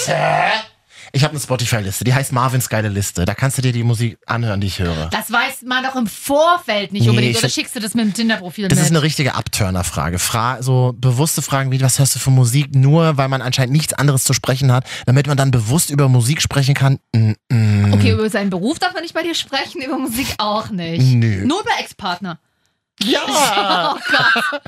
Ich 1.15 1.25
habe 1.25 1.33
eine 1.33 1.41
Spotify-Liste, 1.41 2.05
die 2.05 2.15
heißt 2.15 2.33
Marvins 2.33 2.71
geile 2.71 2.89
Liste. 2.89 3.27
Da 3.27 3.35
kannst 3.35 3.59
du 3.59 3.63
dir 3.63 3.73
die 3.73 3.83
Musik 3.85 4.17
anhören, 4.27 4.63
die 4.63 4.67
ich 4.69 4.79
höre. 4.79 5.09
Das 5.11 5.31
weiß 5.31 5.63
man 5.67 5.85
doch 5.85 5.95
im 5.95 6.07
Vorfeld 6.07 6.93
nicht 6.93 7.03
Nee, 7.03 7.11
unbedingt. 7.11 7.37
Oder 7.37 7.51
schickst 7.51 7.77
du 7.77 7.81
das 7.81 7.93
mit 7.95 8.07
dem 8.07 8.15
Tinder-Profil 8.15 8.69
Das 8.69 8.79
mit? 8.79 8.87
ist 8.87 8.91
eine 8.93 9.03
richtige 9.03 9.35
Upturner-Frage. 9.35 10.19
Fra 10.19 10.63
so 10.63 10.95
bewusste 10.97 11.43
Fragen 11.43 11.71
wie, 11.71 11.83
was 11.83 11.99
hörst 11.99 12.15
du 12.15 12.19
für 12.19 12.31
Musik? 12.31 12.75
Nur 12.75 13.19
weil 13.19 13.29
man 13.29 13.43
anscheinend 13.43 13.73
nichts 13.75 13.93
anderes 13.93 14.25
zu 14.25 14.33
sprechen 14.33 14.73
hat, 14.73 14.87
damit 15.05 15.27
man 15.27 15.37
dann 15.37 15.51
bewusst 15.51 15.91
über 15.91 16.09
Musik 16.09 16.41
sprechen 16.41 16.75
kann. 16.75 16.99
Mm 17.15 17.33
-mm. 17.53 17.93
Okay, 17.95 18.13
über 18.13 18.31
seinen 18.31 18.49
Beruf 18.49 18.79
darf 18.79 18.95
man 18.95 19.03
nicht 19.03 19.15
bei 19.15 19.23
dir 19.23 19.35
sprechen, 19.35 19.83
über 19.87 19.99
Musik 19.99 20.35
auch 20.39 20.71
nicht. 20.71 21.03
Nö. 21.15 21.45
Nur 21.45 21.61
über 21.61 21.71
Ex-Partner. 21.81 22.39
Ja! 23.05 23.21
Oh 23.95 23.99
Gott. 24.11 24.63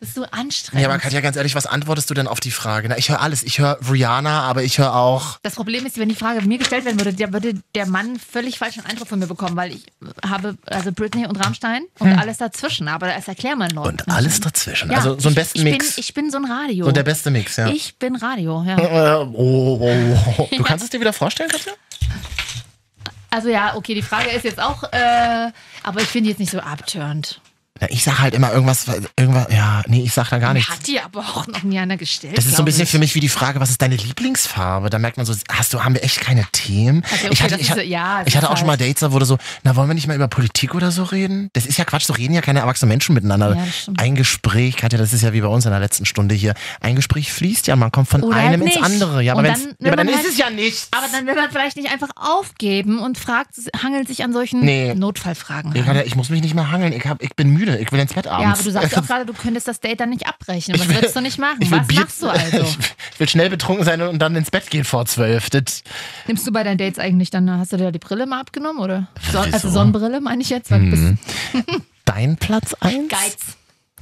Bist 0.00 0.16
du 0.16 0.24
anstrengend. 0.32 0.82
Ja, 0.82 0.88
aber 0.88 0.98
Katja, 0.98 1.20
ganz 1.20 1.36
ehrlich, 1.36 1.54
was 1.54 1.66
antwortest 1.66 2.08
du 2.10 2.14
denn 2.14 2.26
auf 2.28 2.38
die 2.40 2.50
Frage? 2.50 2.88
Na, 2.88 2.96
ich 2.98 3.08
höre 3.08 3.20
alles. 3.20 3.42
Ich 3.42 3.58
höre 3.58 3.78
Rihanna, 3.90 4.42
aber 4.42 4.62
ich 4.62 4.78
höre 4.78 4.94
auch. 4.94 5.38
das 5.42 5.54
Problem 5.54 5.84
ist, 5.86 5.98
wenn 5.98 6.08
die 6.08 6.14
Frage 6.14 6.40
mir 6.42 6.58
gestellt 6.58 6.84
werden 6.84 6.98
würde, 7.00 7.12
der 7.14 7.32
würde 7.32 7.54
der 7.74 7.86
Mann 7.86 8.18
völlig 8.18 8.58
falschen 8.58 8.84
Eindruck 8.86 9.08
von 9.08 9.18
mir 9.18 9.26
bekommen, 9.26 9.56
weil 9.56 9.72
ich 9.72 9.84
habe 10.24 10.56
also 10.66 10.92
Britney 10.92 11.26
und 11.26 11.36
Rammstein 11.36 11.82
und 11.98 12.12
alles 12.18 12.38
dazwischen. 12.38 12.88
Aber 12.88 13.08
das 13.08 13.26
erklär 13.28 13.56
mal 13.56 13.70
Leuten. 13.72 13.98
Und 14.06 14.08
alles 14.08 14.40
dazwischen. 14.40 14.90
Ja, 14.90 14.98
also 14.98 15.18
so 15.18 15.28
ein 15.28 15.32
ich- 15.32 15.36
besten 15.36 15.58
ich 15.58 15.64
Mix. 15.64 15.94
Bin, 15.94 16.04
ich 16.04 16.14
bin 16.14 16.30
so 16.30 16.38
ein 16.38 16.44
Radio. 16.44 16.84
so 16.86 16.92
der 16.92 17.02
beste 17.02 17.30
Mix, 17.30 17.56
ja. 17.56 17.66
Ich 17.68 17.98
bin 17.98 18.14
Radio, 18.16 18.62
ja. 18.66 18.76
Oh, 19.38 19.78
oh, 19.80 20.18
oh. 20.38 20.48
Du 20.56 20.62
kannst 20.62 20.84
es 20.84 20.90
dir 20.90 21.00
wieder 21.00 21.12
vorstellen, 21.12 21.50
Katja? 21.50 21.72
Also 23.30 23.48
ja, 23.48 23.74
okay, 23.76 23.94
die 23.94 24.02
Frage 24.02 24.30
ist 24.30 24.44
jetzt 24.44 24.60
auch, 24.60 24.82
äh, 24.92 25.50
aber 25.82 26.00
ich 26.00 26.06
finde 26.08 26.24
die 26.26 26.30
jetzt 26.30 26.38
nicht 26.38 26.50
so 26.52 26.60
abturnt. 26.60 27.40
Na, 27.80 27.88
ich 27.90 28.02
sag 28.02 28.18
halt 28.18 28.34
immer 28.34 28.52
irgendwas, 28.52 28.86
irgendwas, 29.16 29.46
ja, 29.50 29.82
nee, 29.86 30.02
ich 30.02 30.12
sag 30.12 30.30
da 30.30 30.38
gar 30.38 30.52
nichts. 30.52 30.70
Hat 30.70 30.86
die 30.86 31.00
aber 31.00 31.20
auch 31.20 31.46
noch 31.46 31.62
nie 31.62 31.78
einer 31.78 31.96
gestellt. 31.96 32.36
Das 32.36 32.46
ist 32.46 32.56
so 32.56 32.62
ein 32.62 32.64
bisschen 32.64 32.82
ich. 32.84 32.90
für 32.90 32.98
mich 32.98 33.14
wie 33.14 33.20
die 33.20 33.28
Frage, 33.28 33.60
was 33.60 33.70
ist 33.70 33.80
deine 33.82 33.96
Lieblingsfarbe? 33.96 34.90
Da 34.90 34.98
merkt 34.98 35.16
man 35.16 35.26
so, 35.26 35.34
hast 35.50 35.72
du, 35.72 35.84
haben 35.84 35.94
wir 35.94 36.02
echt 36.02 36.20
keine 36.20 36.44
Themen? 36.52 37.04
Also, 37.10 37.26
okay, 37.26 37.28
ich 37.32 37.42
hatte, 37.42 37.56
ich, 37.60 37.68
so- 37.68 37.80
ja, 37.80 38.22
ich 38.26 38.36
hatte 38.36 38.50
auch 38.50 38.56
schon 38.56 38.66
mal 38.66 38.72
halt- 38.72 38.80
Dates, 38.80 39.00
da 39.00 39.12
wurde 39.12 39.26
so, 39.26 39.38
na, 39.62 39.76
wollen 39.76 39.88
wir 39.88 39.94
nicht 39.94 40.06
mal 40.08 40.16
über 40.16 40.28
Politik 40.28 40.74
oder 40.74 40.90
so 40.90 41.04
reden? 41.04 41.50
Das 41.52 41.66
ist 41.66 41.78
ja 41.78 41.84
Quatsch, 41.84 42.04
so 42.06 42.12
reden 42.12 42.34
ja 42.34 42.40
keine 42.40 42.60
erwachsenen 42.60 42.88
Menschen 42.88 43.14
miteinander. 43.14 43.54
Ja, 43.56 43.64
ein 43.98 44.14
Gespräch, 44.14 44.76
Katja, 44.76 44.98
das 44.98 45.12
ist 45.12 45.22
ja 45.22 45.32
wie 45.32 45.40
bei 45.40 45.48
uns 45.48 45.64
in 45.64 45.70
der 45.70 45.80
letzten 45.80 46.04
Stunde 46.04 46.34
hier. 46.34 46.54
Ein 46.80 46.96
Gespräch 46.96 47.32
fließt 47.32 47.66
ja, 47.68 47.76
man 47.76 47.92
kommt 47.92 48.08
von 48.08 48.22
Oder 48.22 48.36
einem 48.36 48.62
halt 48.62 48.74
ins 48.76 48.82
andere. 48.84 49.22
Ja, 49.22 49.34
aber, 49.34 49.42
dann, 49.44 49.60
ja, 49.60 49.66
aber 49.86 49.96
dann 49.96 50.06
man 50.06 50.08
ist 50.08 50.16
halt- 50.22 50.26
es 50.32 50.38
ja 50.38 50.50
nichts. 50.50 50.88
Aber 50.96 51.06
dann 51.12 51.26
will 51.26 51.34
man 51.34 51.50
vielleicht 51.50 51.76
nicht 51.76 51.90
einfach 51.92 52.08
aufgeben 52.16 52.98
und 53.00 53.18
fragt, 53.18 53.50
hangelt 53.82 54.08
sich 54.08 54.24
an 54.24 54.32
solchen 54.32 54.60
Nee. 54.60 54.94
Notfallfragen. 54.94 55.72
Nee. 55.72 55.82
Katja, 55.82 56.02
ich 56.02 56.16
muss 56.16 56.28
mich 56.30 56.42
nicht 56.42 56.54
mehr 56.54 56.70
hangeln, 56.70 56.92
ich, 56.92 57.04
hab, 57.06 57.22
ich 57.22 57.34
bin 57.36 57.50
müde, 57.50 57.67
ich 57.74 57.90
will 57.92 58.00
ins 58.00 58.14
Bett 58.14 58.26
abends. 58.26 58.44
Ja, 58.44 58.52
aber 58.54 58.62
du 58.62 58.70
sagst 58.70 58.96
auch 58.98 59.06
gerade, 59.06 59.26
du 59.26 59.32
könntest 59.32 59.68
das 59.68 59.80
Date 59.80 60.00
dann 60.00 60.10
nicht 60.10 60.26
abbrechen. 60.26 60.74
Was 60.78 60.88
will- 60.88 60.96
würdest 60.96 61.16
du 61.16 61.20
nicht 61.20 61.38
machen? 61.38 61.58
ich 61.60 61.70
will 61.70 61.78
Was 61.80 61.86
Bier- 61.88 62.00
machst 62.00 62.22
du 62.22 62.28
also? 62.28 62.66
Ich 63.14 63.20
will 63.20 63.28
schnell 63.28 63.50
betrunken 63.50 63.84
sein 63.84 64.00
und 64.02 64.18
dann 64.20 64.36
ins 64.36 64.50
Bett 64.50 64.70
gehen 64.70 64.84
vor 64.84 65.04
zwölf. 65.06 65.48
Nimmst 66.26 66.46
du 66.46 66.52
bei 66.52 66.62
deinen 66.62 66.78
Dates 66.78 66.98
eigentlich 66.98 67.30
dann, 67.30 67.50
hast 67.50 67.72
du 67.72 67.76
dir 67.76 67.90
die 67.90 67.98
Brille 67.98 68.26
mal 68.26 68.40
abgenommen? 68.40 68.80
Oder? 68.82 69.08
So, 69.32 69.38
also 69.38 69.68
Sonnenbrille 69.70 70.20
meine 70.20 70.40
ich 70.42 70.50
jetzt, 70.50 70.70
Mhm. 70.70 71.18
Dein 72.04 72.36
Platz 72.36 72.74
eins? 72.80 73.08
Geiz 73.08 73.36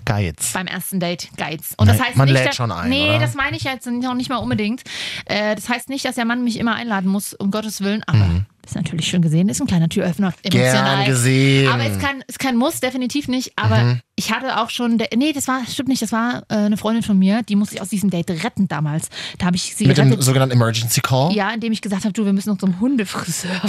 Geiz. 0.05 0.53
beim 0.53 0.69
ersten 0.69 1.01
Date. 1.01 1.29
Geiz. 1.37 1.75
Und 1.77 1.89
das 1.89 1.99
Nein, 1.99 2.07
heißt 2.09 2.17
man 2.17 2.27
nicht, 2.29 2.35
lädt 2.39 2.49
dass- 2.49 2.57
schon 2.57 2.71
ein, 2.71 2.89
Nee, 2.91 3.09
oder? 3.11 3.19
das 3.19 3.35
meine 3.35 3.57
ich 3.57 3.64
jetzt 3.64 3.87
noch 3.87 4.14
nicht 4.14 4.29
mal 4.31 4.37
unbedingt. 4.37 4.83
Äh, 5.25 5.57
das 5.57 5.69
heißt 5.69 5.89
nicht, 5.89 6.05
dass 6.05 6.14
der 6.14 6.25
Mann 6.25 6.45
mich 6.45 6.59
immer 6.61 6.77
einladen 6.77 7.11
muss, 7.11 7.35
um 7.35 7.51
Gottes 7.51 7.81
Willen, 7.81 8.05
aber 8.07 8.19
das 8.56 8.56
ist 8.67 8.75
natürlich 8.77 9.07
schön 9.09 9.23
gesehen, 9.23 9.49
ist 9.49 9.61
ein 9.61 9.67
kleiner 9.67 9.89
Türöffner. 9.89 10.33
Emotional. 10.43 10.97
Gern 10.97 11.07
gesehen. 11.07 11.69
Aber 11.69 11.87
ist 11.87 12.01
kein, 12.01 12.23
ist 12.27 12.39
kein 12.39 12.57
Muss, 12.57 12.81
definitiv 12.81 13.29
nicht. 13.29 13.53
Aber 13.57 13.77
Mhm. 13.77 14.01
ich 14.17 14.33
hatte 14.33 14.59
auch 14.61 14.71
schon, 14.71 14.99
der, 14.99 15.09
nee, 15.17 15.33
das 15.33 15.49
war, 15.49 15.61
stimmt 15.67 15.89
nicht, 15.89 16.03
das 16.03 16.12
war 16.12 16.43
äh, 16.49 16.55
eine 16.57 16.77
Freundin 16.77 17.03
von 17.03 17.19
mir, 17.19 17.43
die 17.43 17.57
musste 17.57 17.77
ich 17.77 17.81
aus 17.83 17.89
diesem 17.89 18.11
Date 18.11 18.31
retten 18.45 18.69
damals. 18.69 19.09
Da 19.39 19.47
habe 19.47 19.57
ich 19.57 19.75
sie 19.77 19.87
Mit 19.87 19.97
dem 19.99 20.07
gerettet. 20.09 20.25
sogenannten 20.25 20.55
Emergency 20.57 21.01
Call. 21.01 21.33
Ja, 21.33 21.51
indem 21.51 21.73
ich 21.73 21.81
gesagt 21.83 22.05
habe, 22.05 22.12
du, 22.12 22.25
wir 22.25 22.33
müssen 22.33 22.51
noch 22.51 22.59
zum 22.59 22.81
Hundefriseur. 22.81 23.61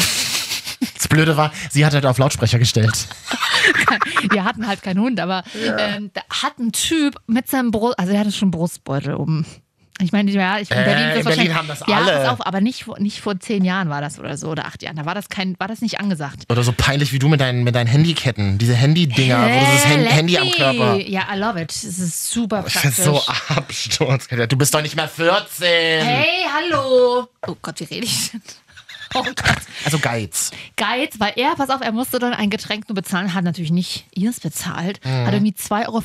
Das 0.96 1.08
Blöde 1.08 1.38
war, 1.38 1.52
sie 1.72 1.86
hat 1.86 1.94
halt 1.94 2.06
auf 2.06 2.18
Lautsprecher 2.18 2.60
gestellt. 2.60 3.08
Wir 4.32 4.44
hatten 4.46 4.68
halt 4.68 4.82
keinen 4.84 5.00
Hund, 5.00 5.20
aber 5.20 5.44
ähm, 5.78 6.12
da 6.14 6.22
hat 6.30 6.58
ein 6.60 6.72
Typ 6.72 7.16
mit 7.28 7.50
seinem 7.50 7.72
Brust, 7.72 7.98
also 8.00 8.12
er 8.14 8.20
hatte 8.20 8.32
schon 8.32 8.52
Brustbeutel 8.52 9.14
um. 9.16 9.46
Ich 10.00 10.12
meine, 10.12 10.30
ja, 10.30 10.60
ich 10.60 10.70
in 10.70 10.78
Äh, 10.78 10.84
Berlin, 10.84 11.08
ist 11.10 11.26
das 11.26 11.34
in 11.34 11.38
Berlin 11.40 11.56
haben 11.56 11.68
das 11.68 11.80
ja, 11.88 11.98
alle. 11.98 12.12
pass 12.12 12.28
auf, 12.30 12.46
aber 12.46 12.62
nicht, 12.62 12.84
vor- 12.84 13.00
nicht 13.00 13.20
vor 13.20 13.40
zehn 13.40 13.66
Jahren 13.66 13.90
war 13.90 14.00
das 14.00 14.20
oder 14.20 14.38
so 14.38 14.50
oder 14.50 14.66
acht 14.66 14.84
Jahren. 14.84 14.96
Da 14.96 15.06
war 15.06 15.16
das 15.16 15.28
kein, 15.30 15.56
war 15.60 15.68
das 15.68 15.82
nicht 15.82 16.00
angesagt. 16.00 16.44
Oder 16.50 16.62
so 16.64 16.72
peinlich 16.72 17.14
wie 17.14 17.20
du 17.20 17.28
mit 17.30 17.42
deinen, 17.42 17.64
mit 17.64 17.74
deinen 17.74 17.88
Handyketten. 17.88 18.60
Diese 18.60 18.76
Handy-Dinger, 18.76 19.40
wo 19.42 19.48
du 19.48 19.50
das 19.74 19.86
Hey, 19.86 19.98
Hand- 20.06 20.14
Handy 20.16 20.38
am. 20.38 20.52
Körper. 20.52 20.96
Ja, 20.98 21.24
I 21.34 21.38
love 21.40 21.60
it. 21.62 21.70
Das 21.72 21.84
ist 21.84 22.30
super 22.30 22.62
praktisch. 22.62 22.82
bin 22.82 22.92
so 22.92 23.22
Absturz. 23.50 24.28
Du 24.50 24.56
bist 24.58 24.74
doch 24.74 24.82
nicht 24.84 24.96
mehr 24.96 25.08
14. 25.08 25.66
Hey, 25.68 26.46
hallo. 26.56 27.28
Oh 27.48 27.56
Gott, 27.62 27.80
wie 27.80 27.86
rede 27.86 28.06
ich 28.06 28.32
denn? 28.32 28.42
Oh 29.14 29.24
Gott. 29.24 29.36
Also 29.86 30.00
Geiz. 30.00 30.47
Geiz, 30.78 31.16
weil 31.20 31.34
er, 31.36 31.56
pass 31.56 31.70
auf, 31.70 31.82
er 31.82 31.92
musste 31.92 32.20
dann 32.20 32.34
ein 32.34 32.50
Getränk 32.50 32.88
nur 32.88 32.96
bezahlen, 32.96 33.34
hat 33.34 33.44
natürlich 33.44 33.72
nicht 33.72 34.06
ihrs 34.16 34.40
bezahlt, 34.40 35.04
Mhm. 35.04 35.26
hat 35.26 35.34
irgendwie 35.34 35.54
2,35 35.54 35.84
Euro 35.88 36.02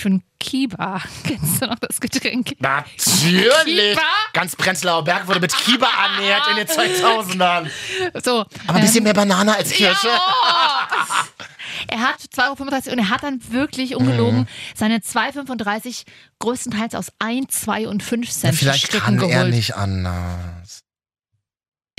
für 0.00 0.08
einen 0.08 0.22
Kiba. 0.38 1.00
Kennst 1.24 1.62
du 1.62 1.66
noch 1.66 1.78
das 1.78 2.00
Getränk? 2.00 2.52
Natürlich. 2.60 3.64
Kiba? 3.64 4.00
Ganz 4.32 4.54
Prenzlauer 4.56 5.02
Berg 5.04 5.26
wurde 5.26 5.40
mit 5.40 5.56
Kiba 5.56 5.86
ernährt 6.04 6.42
in 6.50 6.56
den 6.56 6.66
2000ern. 6.66 7.68
So. 8.22 8.44
Aber 8.66 8.76
ein 8.78 8.80
bisschen 8.82 8.98
ähm, 8.98 9.04
mehr 9.04 9.14
Banane 9.14 9.56
als 9.56 9.70
Kirsche. 9.70 10.08
Ja. 10.08 10.20
Er 11.88 12.00
hat 12.00 12.16
2,35 12.20 12.38
Euro 12.86 12.92
und 12.92 12.98
er 12.98 13.08
hat 13.10 13.22
dann 13.22 13.40
wirklich 13.50 13.96
ungelogen 13.96 14.40
Mhm. 14.40 14.46
seine 14.76 14.98
2,35 14.98 16.04
größtenteils 16.38 16.94
aus 16.94 17.12
1, 17.18 17.48
2 17.62 17.88
und 17.88 18.02
5 18.02 18.26
Ja, 18.26 18.32
Cent 18.32 18.54
vielleicht 18.58 18.86
Stücken 18.86 19.04
kann 19.04 19.16
geholt. 19.18 19.34
er 19.34 19.44
nicht 19.48 19.74
anders. 19.74 20.81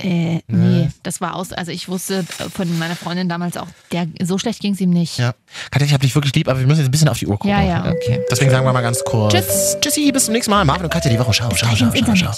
Äh, 0.04 0.40
nee, 0.48 0.90
das 1.02 1.22
war 1.22 1.34
aus. 1.34 1.52
Also 1.52 1.72
ich 1.72 1.88
wusste 1.88 2.24
von 2.54 2.78
meiner 2.78 2.94
Freundin 2.94 3.28
damals 3.28 3.56
auch, 3.56 3.68
der, 3.90 4.06
so 4.22 4.36
schlecht 4.36 4.60
ging 4.60 4.74
es 4.74 4.80
ihm 4.80 4.90
nicht. 4.90 5.16
Ja. 5.18 5.34
Katja, 5.70 5.86
ich 5.86 5.94
hab 5.94 6.02
dich 6.02 6.14
wirklich 6.14 6.34
lieb, 6.34 6.46
aber 6.48 6.60
wir 6.60 6.66
müssen 6.66 6.80
jetzt 6.80 6.88
ein 6.88 6.90
bisschen 6.90 7.08
auf 7.08 7.18
die 7.18 7.26
Uhr 7.26 7.38
gucken. 7.38 7.50
Ja, 7.50 7.62
ja, 7.62 7.80
okay. 7.90 8.20
Deswegen 8.30 8.50
sagen 8.50 8.66
wir 8.66 8.72
mal 8.74 8.82
ganz 8.82 9.02
kurz. 9.04 9.32
Tschüss. 9.32 9.78
Tschüssi, 9.80 10.12
bis 10.12 10.26
zum 10.26 10.34
nächsten 10.34 10.50
Mal. 10.50 10.64
Marvin 10.66 10.84
und 10.84 10.90
Katja, 10.90 11.10
die 11.10 11.18
Woche. 11.18 11.32
Schau, 11.32 11.48
schau, 11.54 11.68
schau, 11.74 11.90
schau, 11.94 12.14
schau. 12.14 12.30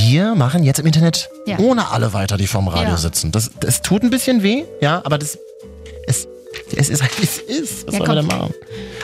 Wir 0.00 0.34
machen 0.34 0.64
jetzt 0.64 0.80
im 0.80 0.86
Internet 0.86 1.28
Ja. 1.46 1.58
ohne 1.58 1.88
alle 1.90 2.12
weiter, 2.14 2.36
die 2.38 2.46
vorm 2.46 2.68
Radio 2.68 2.92
Ja. 2.92 2.96
sitzen. 2.96 3.30
Das, 3.30 3.50
das 3.60 3.82
tut 3.82 4.02
ein 4.02 4.10
bisschen 4.10 4.42
weh, 4.42 4.64
ja, 4.80 5.02
aber 5.04 5.18
das, 5.18 5.38
es, 6.06 6.26
es 6.76 6.88
ist 6.88 7.02
halt, 7.02 7.18
wie 7.18 7.24
es 7.24 7.38
ist. 7.38 7.86
Was 7.86 7.94
Ja, 7.94 7.98
soll 7.98 8.06
man 8.08 8.16
denn 8.16 8.26
machen? 8.26 8.54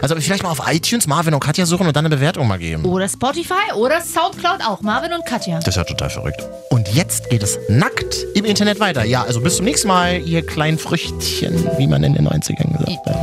Also 0.03 0.15
vielleicht 0.17 0.43
mal 0.43 0.51
auf 0.51 0.63
iTunes 0.67 1.07
Marvin 1.07 1.35
und 1.35 1.41
Katja 1.41 1.67
suchen 1.67 1.87
und 1.87 1.97
dann 1.97 2.05
eine 2.07 2.15
Bewertung 2.15 2.47
mal 2.47 2.59
geben. 2.59 2.85
Oder 2.85 3.09
Spotify 3.09 3.73
oder 3.75 4.01
Soundcloud 4.01 4.61
auch. 4.67 4.81
Marvin 4.83 5.13
und 5.13 5.25
Katja. 5.27 5.59
Das 5.59 5.69
ist 5.69 5.77
ja 5.77 5.85
total 5.85 6.11
verrückt. 6.11 6.43
Und 6.71 6.89
jetzt 6.95 7.31
geht 7.31 7.43
es 7.43 7.59
nackt 7.69 8.17
im 8.35 8.45
Internet 8.45 8.81
weiter. 8.81 9.05
Ja, 9.05 9.23
also 9.23 9.41
bis 9.41 9.57
zum 9.57 9.65
nächsten 9.65 9.89
Mal, 9.89 10.21
ihr 10.27 10.45
kleinen 10.45 10.79
Früchtchen, 10.79 11.67
wie 11.79 11.87
man 11.87 12.03
in 12.05 12.15
den 12.15 12.29
90ern 12.29 12.77
gesagt 12.79 13.07
hat. 13.07 13.17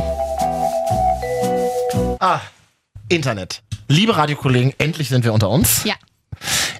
Ah, 2.20 2.40
Internet. 3.08 3.62
Liebe 3.88 4.16
Radiokollegen, 4.16 4.72
endlich 4.78 5.08
sind 5.10 5.24
wir 5.24 5.32
unter 5.32 5.50
uns. 5.50 5.84
Ja. 5.84 5.94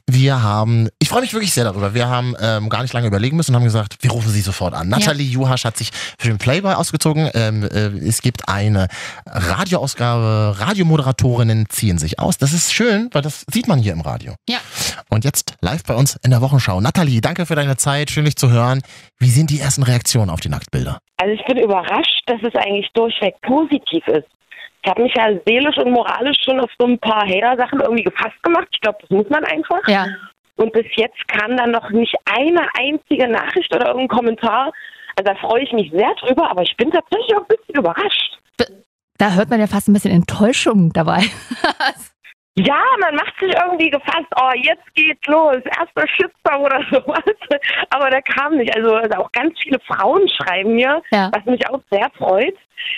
Wir 0.06 0.42
haben, 0.42 0.88
ich 0.98 1.08
freue 1.08 1.22
mich 1.22 1.32
wirklich 1.32 1.54
sehr 1.54 1.64
darüber. 1.64 1.94
Wir 1.94 2.08
haben 2.08 2.34
ähm, 2.38 2.68
gar 2.68 2.82
nicht 2.82 2.92
lange 2.92 3.06
überlegen 3.06 3.38
müssen 3.38 3.52
und 3.52 3.56
haben 3.56 3.64
gesagt, 3.64 3.96
wir 4.00 4.10
rufen 4.10 4.30
sie 4.30 4.42
sofort 4.42 4.74
an. 4.74 4.88
Nathalie 4.88 5.26
Juhasch 5.26 5.64
hat 5.64 5.78
sich 5.78 5.92
für 6.18 6.28
den 6.28 6.36
Playboy 6.36 6.74
ausgezogen. 6.74 7.30
Ähm, 7.32 7.62
äh, 7.62 7.86
es 8.06 8.20
gibt 8.20 8.46
eine 8.46 8.88
Radioausgabe, 9.26 10.56
Radiomoderatorinnen 10.58 11.70
ziehen 11.70 11.96
sich 11.96 12.18
aus. 12.18 12.36
Das 12.36 12.52
ist 12.52 12.74
schön, 12.74 13.08
weil 13.12 13.22
das 13.22 13.46
sieht 13.50 13.66
man 13.66 13.78
hier 13.78 13.94
im 13.94 14.02
Radio. 14.02 14.34
Ja. 14.46 14.58
Und 15.08 15.24
jetzt 15.24 15.54
live 15.62 15.82
bei 15.84 15.94
uns 15.94 16.16
in 16.16 16.30
der 16.30 16.42
Wochenschau. 16.42 16.82
Nathalie, 16.82 17.22
danke 17.22 17.46
für 17.46 17.54
deine 17.54 17.78
Zeit, 17.78 18.10
schön 18.10 18.26
dich 18.26 18.36
zu 18.36 18.50
hören. 18.50 18.82
Wie 19.18 19.30
sind 19.30 19.48
die 19.48 19.60
ersten 19.60 19.84
Reaktionen 19.84 20.28
auf 20.28 20.40
die 20.40 20.50
Nacktbilder? 20.50 20.98
Also 21.16 21.32
ich 21.32 21.44
bin 21.46 21.56
überrascht, 21.56 22.20
dass 22.26 22.42
es 22.42 22.54
eigentlich 22.56 22.90
durchweg 22.92 23.40
positiv 23.40 24.06
ist. 24.08 24.28
Ich 24.84 24.90
habe 24.90 25.02
mich 25.02 25.14
ja 25.14 25.28
seelisch 25.46 25.78
und 25.78 25.92
moralisch 25.92 26.36
schon 26.44 26.60
auf 26.60 26.70
so 26.78 26.86
ein 26.86 26.98
paar 26.98 27.26
Hater-Sachen 27.26 27.80
irgendwie 27.80 28.04
gefasst 28.04 28.40
gemacht. 28.42 28.68
Ich 28.70 28.80
glaube, 28.80 28.98
das 29.00 29.08
muss 29.08 29.28
man 29.30 29.42
einfach. 29.44 29.86
Ja. 29.88 30.06
Und 30.56 30.72
bis 30.74 30.84
jetzt 30.96 31.26
kam 31.28 31.56
dann 31.56 31.70
noch 31.70 31.88
nicht 31.88 32.14
eine 32.26 32.68
einzige 32.74 33.26
Nachricht 33.26 33.74
oder 33.74 33.86
irgendein 33.86 34.08
Kommentar. 34.08 34.72
Also 35.16 35.32
da 35.32 35.34
freue 35.36 35.62
ich 35.62 35.72
mich 35.72 35.90
sehr 35.90 36.14
drüber, 36.20 36.50
aber 36.50 36.62
ich 36.62 36.76
bin 36.76 36.90
tatsächlich 36.90 37.34
auch 37.34 37.40
ein 37.40 37.56
bisschen 37.56 37.76
überrascht. 37.76 38.38
Da 39.16 39.32
hört 39.32 39.48
man 39.48 39.60
ja 39.60 39.66
fast 39.66 39.88
ein 39.88 39.94
bisschen 39.94 40.10
Enttäuschung 40.10 40.92
dabei. 40.92 41.22
Ja, 42.56 42.80
man 43.00 43.16
macht 43.16 43.34
sich 43.40 43.52
irgendwie 43.52 43.90
gefasst, 43.90 44.28
oh, 44.40 44.50
jetzt 44.54 44.94
geht's 44.94 45.26
los, 45.26 45.56
erster 45.76 46.06
Shitstorm 46.06 46.62
oder 46.62 46.80
sowas. 46.90 47.24
Aber 47.90 48.10
der 48.10 48.22
kam 48.22 48.56
nicht. 48.56 48.74
Also, 48.76 48.94
also 48.94 49.16
auch 49.18 49.32
ganz 49.32 49.58
viele 49.60 49.80
Frauen 49.80 50.28
schreiben 50.28 50.74
mir, 50.74 51.02
Ja. 51.10 51.30
was 51.34 51.44
mich 51.46 51.68
auch 51.68 51.80
sehr 51.90 52.08
freut, 52.16 52.54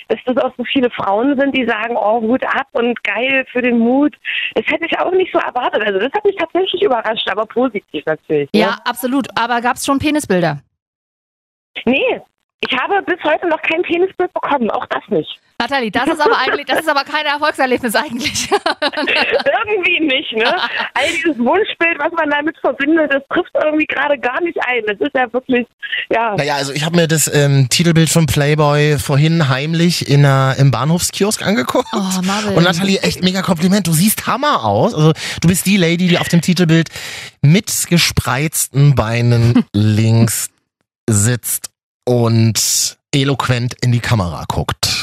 dass 0.08 0.18
das 0.26 0.36
auch 0.44 0.52
so 0.58 0.64
viele 0.64 0.90
Frauen 0.90 1.38
sind, 1.40 1.56
die 1.56 1.64
sagen, 1.64 1.96
oh, 1.96 2.20
Hut 2.20 2.44
ab 2.44 2.66
und 2.72 3.02
geil 3.02 3.46
für 3.50 3.62
den 3.62 3.78
Mut. 3.78 4.14
Das 4.54 4.66
hätte 4.66 4.84
ich 4.84 4.98
auch 4.98 5.12
nicht 5.12 5.32
so 5.32 5.38
erwartet. 5.38 5.82
Also 5.86 6.00
das 6.00 6.12
hat 6.12 6.24
mich 6.26 6.36
tatsächlich 6.36 6.82
überrascht, 6.82 7.26
aber 7.30 7.46
positiv 7.46 8.04
natürlich. 8.04 8.50
ne? 8.52 8.60
Ja, 8.60 8.76
absolut. 8.84 9.26
Aber 9.40 9.62
gab 9.62 9.76
es 9.76 9.86
schon 9.86 9.98
Penisbilder? 9.98 10.60
Nee, 11.86 12.20
ich 12.60 12.78
habe 12.78 13.02
bis 13.02 13.22
heute 13.24 13.46
noch 13.48 13.62
kein 13.62 13.80
Penisbild 13.82 14.32
bekommen, 14.34 14.70
auch 14.70 14.86
das 14.86 15.02
nicht. 15.08 15.40
Nathalie, 15.58 15.90
das 15.90 16.06
ist 16.06 16.20
aber 16.20 16.36
eigentlich, 16.38 16.66
das 16.66 16.80
ist 16.80 16.88
aber 16.88 17.02
kein 17.04 17.24
Erfolgserlebnis 17.24 17.94
eigentlich. 17.94 18.50
irgendwie 18.50 20.00
nicht, 20.00 20.32
ne? 20.32 20.54
All 20.92 21.10
dieses 21.16 21.38
Wunschbild, 21.38 21.98
was 21.98 22.12
man 22.12 22.28
damit 22.28 22.58
verbindet, 22.58 23.10
das 23.12 23.22
trifft 23.30 23.50
irgendwie 23.54 23.86
gerade 23.86 24.18
gar 24.18 24.40
nicht 24.42 24.58
ein. 24.66 24.82
Das 24.86 25.00
ist 25.00 25.14
ja 25.14 25.32
wirklich, 25.32 25.66
ja. 26.10 26.36
Naja, 26.36 26.56
also 26.56 26.72
ich 26.72 26.84
habe 26.84 26.96
mir 26.96 27.08
das 27.08 27.32
ähm, 27.32 27.68
Titelbild 27.70 28.10
von 28.10 28.26
Playboy 28.26 28.98
vorhin 28.98 29.48
heimlich 29.48 30.08
in 30.08 30.26
einer, 30.26 30.56
im 30.58 30.70
Bahnhofskiosk 30.70 31.42
angeguckt. 31.42 31.88
Oh, 31.94 32.22
Marvin. 32.22 32.54
Und 32.54 32.64
Nathalie, 32.64 33.00
echt 33.00 33.22
mega 33.22 33.40
Kompliment. 33.40 33.86
Du 33.86 33.92
siehst 33.92 34.26
Hammer 34.26 34.62
aus. 34.62 34.94
Also 34.94 35.14
du 35.40 35.48
bist 35.48 35.64
die 35.64 35.78
Lady, 35.78 36.08
die 36.08 36.18
auf 36.18 36.28
dem 36.28 36.42
Titelbild 36.42 36.90
mit 37.40 37.86
gespreizten 37.88 38.94
Beinen 38.94 39.64
links 39.72 40.50
sitzt 41.08 41.70
und 42.04 42.98
eloquent 43.14 43.74
in 43.80 43.92
die 43.92 44.00
Kamera 44.00 44.44
guckt. 44.48 44.95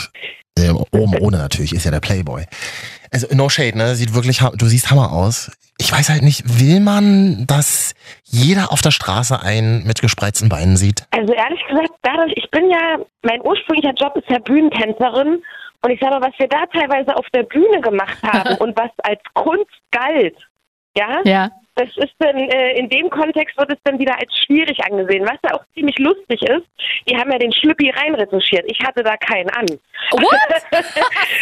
Äh, 0.58 0.70
oben 0.70 1.18
ohne 1.20 1.38
natürlich, 1.38 1.74
ist 1.74 1.86
ja 1.86 1.92
der 1.92 2.00
Playboy. 2.00 2.46
Also 3.12 3.28
no 3.32 3.50
shade, 3.50 3.78
ne? 3.78 3.96
Sieht 3.96 4.14
wirklich, 4.14 4.40
du 4.40 4.66
siehst 4.66 4.92
Hammer 4.92 5.12
aus. 5.12 5.52
Ich 5.80 5.92
weiß 5.92 6.10
halt 6.10 6.22
nicht, 6.22 6.60
will 6.60 6.80
man, 6.80 7.46
dass 7.48 7.96
jeder 8.24 8.72
auf 8.72 8.82
der 8.82 8.92
Straße 8.92 9.42
einen 9.42 9.86
mit 9.86 10.02
gespreizten 10.02 10.50
Beinen 10.50 10.78
sieht? 10.78 11.06
Also 11.12 11.34
ehrlich 11.34 11.60
gesagt, 11.68 11.90
dadurch, 12.04 12.34
ich 12.36 12.50
bin 12.52 12.70
ja, 12.70 12.98
mein 13.24 13.42
ursprünglicher 13.42 13.94
Job 13.96 14.16
ist 14.16 14.30
ja 14.30 14.38
Bühnentänzerin 14.40 15.42
und 15.82 15.92
ich 15.92 16.00
sage 16.00 16.20
mal, 16.20 16.22
was 16.22 16.38
wir 16.38 16.48
da 16.48 16.66
teilweise 16.72 17.16
auf 17.16 17.26
der 17.34 17.44
Bühne 17.44 17.82
gemacht 17.82 18.18
haben 18.24 18.56
und 18.60 18.78
was 18.78 18.92
als 19.04 19.20
Kunst 19.34 19.72
galt, 19.92 20.38
ja, 20.96 21.20
Ja. 21.26 21.50
Das 21.76 21.90
ist 21.98 22.14
dann, 22.20 22.38
äh, 22.38 22.78
in 22.78 22.90
dem 22.90 23.10
Kontext 23.10 23.58
wird 23.58 23.72
es 23.72 23.80
dann 23.84 23.98
wieder 24.00 24.16
als 24.20 24.32
schwierig 24.46 24.78
angesehen, 24.86 25.26
was 25.26 25.38
ja 25.44 25.56
auch 25.58 25.64
ziemlich 25.74 25.98
lustig 26.00 26.42
ist. 26.44 26.66
Die 27.10 27.18
haben 27.18 27.32
ja 27.32 27.40
den 27.40 27.52
Schlüppi 27.52 27.90
reinretuschiert. 27.90 28.66
Ich 28.68 28.80
hatte 28.82 29.04
da 29.04 29.18
keinen 29.18 29.50
an. 29.52 29.66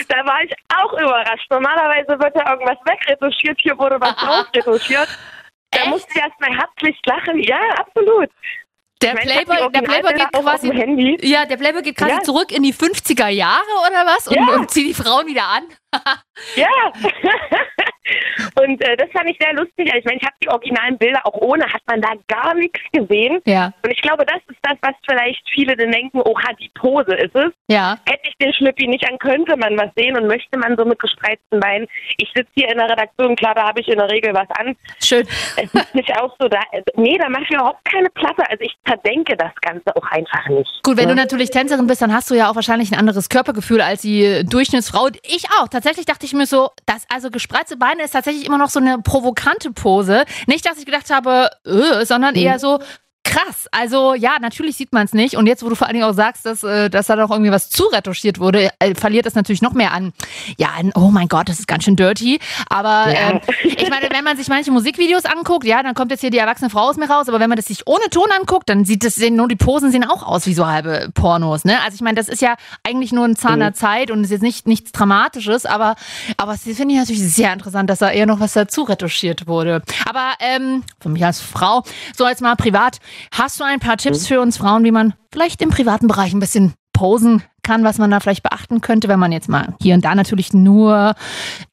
Da 0.08 0.26
war 0.26 0.44
ich 0.44 0.54
auch 0.76 0.94
überrascht. 0.94 1.50
Normalerweise 1.50 2.20
wird 2.20 2.36
ja 2.36 2.52
irgendwas 2.52 2.78
wegretuschiert, 2.86 3.60
hier 3.62 3.78
wurde 3.78 4.00
was 4.00 4.16
draufretuschiert. 4.16 5.08
Da 5.72 5.86
musste 5.88 6.10
ich 6.14 6.22
erst 6.22 6.40
mal 6.40 6.56
herzlich 6.58 6.98
lachen. 7.06 7.40
Ja, 7.44 7.60
absolut. 7.78 8.30
Der 9.02 9.16
meine, 9.16 9.32
Playboy, 9.32 9.72
der 9.72 9.82
Playboy 9.82 10.14
geht 10.14 10.32
quasi. 10.32 11.18
Ja, 11.28 11.46
der 11.46 11.58
Playboy 11.58 11.82
geht 11.82 11.98
quasi 11.98 12.12
Ja. 12.12 12.22
zurück 12.22 12.52
in 12.52 12.62
die 12.64 12.74
50er 12.74 13.30
Jahre 13.30 13.62
oder 13.88 14.06
was 14.06 14.28
und, 14.28 14.36
Ja. 14.36 14.56
und 14.56 14.70
zieht 14.70 14.88
die 14.90 14.94
Frauen 14.94 15.26
wieder 15.28 15.44
an. 15.48 15.64
Ja. 16.56 16.68
Und 18.62 18.82
äh, 18.84 18.98
das 18.98 19.10
fand 19.12 19.30
ich 19.30 19.38
sehr 19.40 19.54
lustig. 19.54 19.88
Also 19.88 20.00
Ich 20.00 20.06
meine, 20.06 20.18
ich 20.18 20.26
habe 20.26 20.36
die 20.44 20.50
originalen 20.50 20.98
Bilder 20.98 21.26
auch 21.26 21.36
ohne, 21.36 21.64
hat 21.66 21.82
man 21.88 22.02
da 22.02 22.10
gar 22.28 22.54
nichts 22.56 22.80
gesehen. 22.92 23.40
Ja. 23.46 23.74
Und 23.84 23.92
ich 23.92 24.02
glaube, 24.02 24.26
das 24.26 24.42
ist 24.48 24.60
das, 24.64 24.78
was 24.82 24.96
vielleicht 25.08 25.42
viele 25.54 25.76
dann 25.76 25.92
denken, 25.92 26.20
oha, 26.22 26.54
die 26.60 26.70
Pose 26.74 27.14
ist 27.16 27.36
es. 27.36 27.52
Ja. 27.68 27.98
Hätte 28.06 28.28
ich 28.28 28.36
den 28.38 28.54
Schlüppi 28.54 28.88
nicht 28.88 29.08
an, 29.10 29.18
könnte 29.20 29.56
man 29.56 29.78
was 29.78 29.90
sehen 29.96 30.18
und 30.18 30.28
möchte 30.28 30.58
man 30.58 30.76
so 30.78 30.86
mit 30.86 31.00
gespreizten 31.00 31.60
Beinen. 31.60 31.88
Ich 32.18 32.32
sitze 32.36 32.50
hier 32.56 32.70
in 32.70 32.78
der 32.78 32.90
Redaktion, 32.90 33.36
klar, 33.36 33.56
da 33.56 33.68
habe 33.68 33.82
ich 33.82 33.88
in 33.88 33.98
der 33.98 34.10
Regel 34.10 34.34
was 34.34 34.50
an. 34.58 34.76
Schön. 35.02 35.28
Es 35.58 35.74
ist 35.74 35.96
nicht 35.96 36.12
auch 36.18 36.36
so, 36.40 36.48
da, 36.48 36.60
nee, 36.96 37.18
da 37.18 37.30
mache 37.30 37.44
ich 37.44 37.52
überhaupt 37.52 37.84
keine 37.86 38.10
Platte. 38.10 38.44
Also 38.50 38.64
ich 38.64 38.76
verdenke 38.86 39.38
das 39.38 39.54
Ganze 39.62 39.96
auch 39.96 40.08
einfach 40.12 40.48
nicht. 40.50 40.84
Gut, 40.84 40.98
wenn 40.98 41.08
ne? 41.08 41.16
du 41.16 41.22
natürlich 41.22 41.52
Tänzerin 41.52 41.88
bist, 41.88 42.02
dann 42.02 42.14
hast 42.14 42.30
du 42.30 42.36
ja 42.36 42.50
auch 42.50 42.56
wahrscheinlich 42.56 42.92
ein 42.92 43.00
anderes 43.00 43.30
Körpergefühl 43.30 43.82
als 43.82 44.02
die 44.02 44.44
Durchschnittsfrau. 44.46 45.08
Ich 45.24 45.46
auch. 45.60 45.68
Tatsächlich 45.68 45.81
dachte 45.82 46.26
ich 46.26 46.34
mir 46.34 46.46
so, 46.46 46.70
dass 46.86 47.04
also 47.10 47.30
gespreizte 47.30 47.78
Beine 47.78 48.04
ist 48.04 48.12
tatsächlich 48.12 48.46
immer 48.46 48.58
noch 48.58 48.70
so 48.70 48.80
eine 48.80 49.00
provokante 49.00 49.72
Pose. 49.72 50.26
Nicht, 50.48 50.66
dass 50.66 50.78
ich 50.78 50.86
gedacht 50.86 51.10
habe, 51.10 51.50
äh, 51.66 52.06
sondern 52.06 52.36
eher 52.36 52.60
so 52.60 52.80
krass. 53.24 53.68
Also 53.72 54.14
ja, 54.14 54.38
natürlich 54.42 54.76
sieht 54.78 54.92
man 54.94 55.06
es 55.06 55.14
nicht. 55.14 55.36
Und 55.38 55.48
jetzt, 55.48 55.64
wo 55.64 55.70
du 55.70 55.76
vor 55.76 55.88
allen 55.88 55.94
Dingen 55.96 56.06
auch 56.06 56.14
sagst, 56.14 56.46
dass, 56.46 56.64
äh, 56.64 56.90
dass 56.90 57.08
da 57.08 57.16
doch 57.16 57.30
irgendwie 57.30 57.52
was 57.52 57.70
zuretuschiert 57.70 58.40
wurde, 58.40 58.70
äh, 58.80 58.96
verliert 58.96 59.26
es 59.26 59.36
natürlich 59.36 59.62
noch 59.62 59.74
mehr 59.74 59.94
an. 59.94 60.12
Ja, 60.58 60.70
an, 60.78 60.92
oh 60.96 61.10
mein 61.12 61.28
Gott, 61.28 61.48
das 61.50 61.60
ist 61.60 61.68
ganz 61.68 61.84
schön 61.84 61.96
dirty. 61.96 62.40
Aber 62.70 63.12
Ja. 63.12 63.32
ähm, 63.32 63.42
ich 63.64 63.90
meine, 63.90 64.10
wenn 64.12 64.24
man 64.24 64.38
sich 64.38 64.48
manche 64.48 64.72
Musikvideos 64.72 65.26
anguckt, 65.26 65.66
ja, 65.66 65.82
dann 65.84 65.94
kommt 65.94 66.12
jetzt 66.12 66.22
hier 66.22 66.30
die 66.32 66.38
erwachsene 66.40 66.70
Frau 66.70 66.90
aus 66.90 66.98
mir 66.98 67.10
raus. 67.10 67.30
Aber 67.30 67.40
wenn 67.40 67.50
man 67.50 67.56
das 67.58 67.66
sich 67.66 67.88
ohne 67.88 68.10
Ton 68.10 68.28
anguckt, 68.40 68.68
dann 68.70 68.86
sieht 68.86 69.04
das 69.06 69.16
sehen 69.16 69.36
nur 69.36 69.48
die 69.48 69.56
Posen 69.56 69.92
sehen 69.92 70.04
auch 70.04 70.24
aus 70.24 70.46
wie 70.48 70.54
so 70.54 70.68
halbe 70.68 71.10
Pornos. 71.14 71.64
Ne? 71.64 71.78
Also 71.84 71.96
ich 71.96 72.02
meine, 72.02 72.16
das 72.16 72.28
ist 72.28 72.42
ja 72.42 72.56
eigentlich 72.84 73.12
nur 73.12 73.26
ein 73.26 73.36
Zahn 73.36 73.60
der 73.60 73.74
Zeit 73.74 74.12
und 74.12 74.24
ist 74.24 74.32
jetzt 74.32 74.42
nicht 74.42 74.68
nichts 74.68 74.92
Dramatisches. 74.92 75.66
Aber 75.66 75.96
aber 76.38 76.54
das 76.54 76.64
finde 76.64 76.94
ich 76.94 77.00
natürlich 77.00 77.22
sehr 77.34 77.54
interessant, 77.54 77.90
dass 77.90 78.00
da 78.00 78.10
eher 78.10 78.26
noch 78.26 78.40
was 78.40 78.54
dazu 78.54 78.84
retuschiert 78.84 79.48
wurde. 79.48 79.82
Aber 80.10 80.34
ähm, 80.40 80.84
für 81.00 81.10
mich 81.10 81.24
als 81.24 81.40
Frau, 81.40 81.84
so 82.16 82.26
als 82.26 82.42
mal 82.42 82.56
privat, 82.56 82.98
hast 83.34 83.60
du 83.60 83.64
ein 83.64 83.80
paar 83.80 83.98
Tipps 83.98 84.28
für 84.28 84.42
uns 84.42 84.58
Frauen, 84.58 84.84
wie 84.84 84.92
man 84.92 85.14
vielleicht 85.32 85.62
im 85.62 85.70
privaten 85.70 86.08
Bereich 86.08 86.34
ein 86.34 86.40
bisschen 86.40 86.74
posen 86.94 87.44
kann, 87.64 87.84
was 87.84 87.98
man 87.98 88.12
da 88.12 88.20
vielleicht 88.20 88.44
beachten 88.44 88.82
könnte, 88.82 89.08
wenn 89.08 89.20
man 89.20 89.32
jetzt 89.32 89.50
mal 89.50 89.76
hier 89.82 89.96
und 89.96 90.04
da 90.06 90.14
natürlich 90.16 90.54
nur 90.54 91.14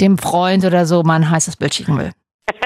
dem 0.01 0.19
Freund 0.19 0.65
oder 0.65 0.87
so 0.87 1.03
mal 1.03 1.17
ein 1.17 1.31
heißes 1.31 1.57
Bild 1.57 1.75
schicken 1.75 1.99
will. 1.99 2.13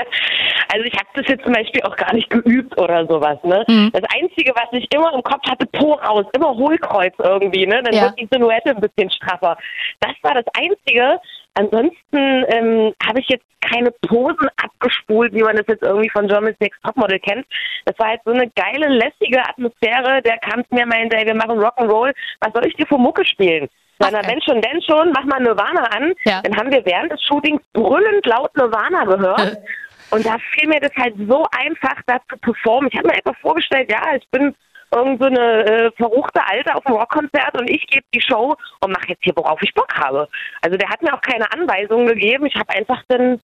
Also 0.75 0.87
ich 0.87 0.95
habe 0.95 1.07
das 1.15 1.29
jetzt 1.29 1.45
zum 1.45 1.53
Beispiel 1.53 1.83
auch 1.83 1.95
gar 1.97 2.15
nicht 2.15 2.31
geübt 2.31 2.79
oder 2.79 3.07
sowas. 3.07 3.37
Ne? 3.43 3.63
Mhm. 3.69 3.91
Das 3.93 4.05
Einzige, 4.19 4.55
was 4.55 4.69
ich 4.73 4.89
immer 4.95 5.13
im 5.13 5.23
Kopf 5.23 5.43
hatte, 5.47 5.67
Po 5.67 5.93
raus, 5.93 6.25
immer 6.35 6.49
Hohlkreuz 6.55 7.13
irgendwie. 7.19 7.67
Ne? 7.67 7.83
Dann 7.83 7.93
Ja. 7.95 8.05
wird 8.05 8.19
die 8.19 8.27
Silhouette 8.33 8.71
ein 8.71 8.81
bisschen 8.81 9.11
straffer. 9.11 9.59
Das 10.01 10.13
war 10.23 10.33
das 10.33 10.47
Einzige. 10.57 11.21
Ansonsten 11.55 12.17
ähm, 12.49 12.95
habe 13.07 13.21
ich 13.21 13.29
jetzt 13.29 13.45
keine 13.61 13.91
Posen 13.91 14.49
abgespult, 14.57 15.33
wie 15.35 15.43
man 15.43 15.57
das 15.57 15.67
jetzt 15.69 15.83
irgendwie 15.83 16.11
von 16.11 16.27
Germany's 16.27 16.59
Next 16.61 16.83
Topmodel 16.83 17.21
kennt. 17.21 17.47
Das 17.85 17.99
war 17.99 18.13
jetzt 18.13 18.25
so 18.25 18.33
eine 18.33 18.51
geile, 18.51 18.89
lässige 18.89 19.41
Atmosphäre. 19.41 20.23
Der 20.23 20.39
kam 20.39 20.65
zu 20.67 20.75
mir 20.75 20.87
meinte, 20.87 21.17
ey, 21.17 21.27
wir 21.27 21.35
machen 21.35 21.59
Rock'n'Roll. 21.59 22.13
Was 22.41 22.53
soll 22.53 22.67
ich 22.67 22.75
dir 22.75 22.87
für 22.87 22.99
Mucke 22.99 23.25
spielen? 23.25 23.69
Na, 23.99 24.09
ey. 24.09 24.27
wenn 24.27 24.43
schon, 24.43 24.61
denn 24.61 24.83
schon, 24.83 25.13
mach 25.13 25.25
mal 25.25 25.41
Nirvana 25.41 25.85
an. 25.95 26.15
Ja. 26.25 26.41
Dann 26.43 26.57
haben 26.57 26.71
wir 26.71 26.85
während 26.85 27.13
des 27.13 27.23
Shootings 27.23 27.63
brüllend 27.73 28.27
laut 28.27 28.55
Nirvana 28.57 29.05
gehört. 29.05 29.59
Und 30.11 30.27
da 30.27 30.37
fiel 30.53 30.69
mir 30.69 30.81
das 30.81 30.95
halt 30.97 31.15
so 31.27 31.47
einfach, 31.53 31.97
da 32.07 32.19
zu 32.29 32.37
performen. 32.39 32.91
Ich 32.93 32.99
habe 32.99 33.09
mir 33.09 33.15
einfach 33.15 33.37
vorgestellt, 33.41 33.91
ja, 33.91 34.15
ich 34.15 34.29
bin 34.29 34.55
irgend 34.93 35.21
so 35.21 35.27
eine 35.27 35.65
äh, 35.65 35.91
verruchte 35.97 36.41
Alte 36.47 36.75
auf 36.75 36.85
dem 36.85 36.95
Rockkonzert 36.95 37.59
und 37.59 37.69
ich 37.69 37.87
gebe 37.87 38.05
die 38.15 38.21
Show 38.21 38.55
und 38.81 38.93
mache 38.93 39.09
jetzt 39.09 39.25
hier, 39.25 39.35
worauf 39.37 39.61
ich 39.63 39.75
Bock 39.75 39.93
habe. 39.95 40.29
Also 40.61 40.77
der 40.77 40.89
hat 40.89 41.03
mir 41.03 41.15
auch 41.15 41.21
keine 41.21 41.51
Anweisungen 41.53 42.07
gegeben. 42.07 42.47
Ich 42.47 42.57
habe 42.57 42.71
einfach 42.71 43.03
dann 43.09 43.41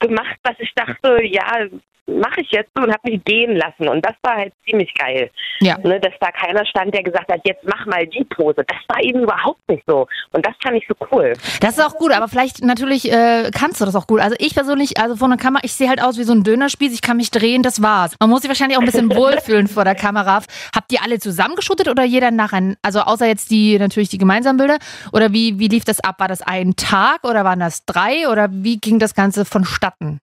gemacht, 0.00 0.36
was 0.42 0.56
ich 0.58 0.72
dachte, 0.74 1.22
ja, 1.24 1.68
mache 2.06 2.40
ich 2.40 2.50
jetzt 2.50 2.70
so 2.74 2.82
und 2.82 2.90
habe 2.90 3.10
mich 3.10 3.24
gehen 3.24 3.56
lassen. 3.56 3.88
Und 3.88 4.04
das 4.04 4.14
war 4.22 4.36
halt 4.36 4.52
ziemlich 4.64 4.92
geil. 4.94 5.30
Ja. 5.60 5.76
Ne, 5.78 6.00
dass 6.00 6.12
da 6.20 6.30
keiner 6.30 6.64
stand, 6.66 6.94
der 6.94 7.02
gesagt 7.02 7.30
hat, 7.30 7.40
jetzt 7.44 7.64
mach 7.64 7.84
mal 7.86 8.06
die 8.06 8.24
Pose. 8.24 8.64
Das 8.66 8.78
war 8.88 9.02
eben 9.02 9.22
überhaupt 9.22 9.60
nicht 9.68 9.82
so. 9.86 10.06
Und 10.32 10.46
das 10.46 10.54
fand 10.62 10.76
ich 10.76 10.86
so 10.88 10.94
cool. 11.10 11.32
Das 11.60 11.78
ist 11.78 11.84
auch 11.84 11.96
gut, 11.96 12.12
aber 12.12 12.28
vielleicht 12.28 12.62
natürlich 12.62 13.10
äh, 13.10 13.50
kannst 13.52 13.80
du 13.80 13.84
das 13.84 13.96
auch 13.96 14.06
gut. 14.06 14.20
Also 14.20 14.36
ich 14.38 14.54
persönlich, 14.54 15.00
also 15.00 15.16
vor 15.16 15.26
einer 15.26 15.36
Kamera, 15.36 15.62
ich 15.64 15.74
sehe 15.74 15.88
halt 15.88 16.02
aus 16.02 16.18
wie 16.18 16.24
so 16.24 16.32
ein 16.32 16.44
Dönerspieß, 16.44 16.92
ich 16.92 17.02
kann 17.02 17.16
mich 17.16 17.30
drehen, 17.30 17.62
das 17.62 17.82
war's. 17.82 18.14
Man 18.20 18.30
muss 18.30 18.42
sich 18.42 18.48
wahrscheinlich 18.48 18.76
auch 18.76 18.82
ein 18.82 18.86
bisschen 18.86 19.10
wohlfühlen 19.14 19.66
vor 19.66 19.84
der 19.84 19.94
Kamera. 19.94 20.42
Habt 20.74 20.92
ihr 20.92 21.02
alle 21.02 21.18
zusammengeschuttet 21.18 21.88
oder 21.88 22.04
jeder 22.04 22.30
nacheinander? 22.30 22.78
Also 22.82 23.00
außer 23.00 23.26
jetzt 23.26 23.50
die 23.50 23.78
natürlich 23.78 24.08
die 24.08 24.18
gemeinsamen 24.18 24.58
Bilder. 24.58 24.78
Oder 25.12 25.32
wie, 25.32 25.58
wie 25.58 25.68
lief 25.68 25.84
das 25.84 26.00
ab? 26.00 26.16
War 26.18 26.28
das 26.28 26.42
ein 26.42 26.76
Tag 26.76 27.24
oder 27.24 27.44
waren 27.44 27.60
das 27.60 27.84
drei? 27.84 28.28
Oder 28.28 28.48
wie 28.50 28.78
ging 28.78 28.98
das 28.98 29.14
Ganze 29.14 29.44
vonstatten? 29.44 30.20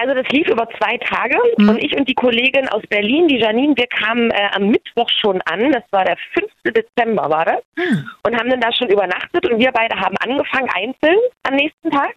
Also 0.00 0.12
das 0.14 0.26
lief 0.28 0.48
über 0.48 0.68
zwei 0.78 0.98
Tage 0.98 1.38
Mhm. 1.58 1.68
und 1.68 1.78
ich 1.84 1.96
und 1.96 2.08
die 2.08 2.14
Kollegin 2.14 2.68
aus 2.68 2.82
Berlin, 2.88 3.28
die 3.28 3.38
Janine, 3.38 3.76
wir 3.76 3.86
kamen 3.86 4.30
äh, 4.32 4.48
am 4.54 4.68
Mittwoch 4.68 5.08
schon 5.20 5.40
an, 5.42 5.70
das 5.72 5.84
war 5.92 6.04
der 6.04 6.16
5. 6.32 6.50
Dezember 6.74 7.30
war 7.30 7.44
das, 7.44 7.62
Hm. 7.78 8.04
und 8.24 8.36
haben 8.36 8.50
dann 8.50 8.60
da 8.60 8.72
schon 8.72 8.88
übernachtet 8.88 9.48
und 9.48 9.58
wir 9.58 9.70
beide 9.70 9.94
haben 9.96 10.16
angefangen 10.18 10.68
einzeln 10.74 11.18
am 11.44 11.54
nächsten 11.54 11.90
Tag. 11.90 12.14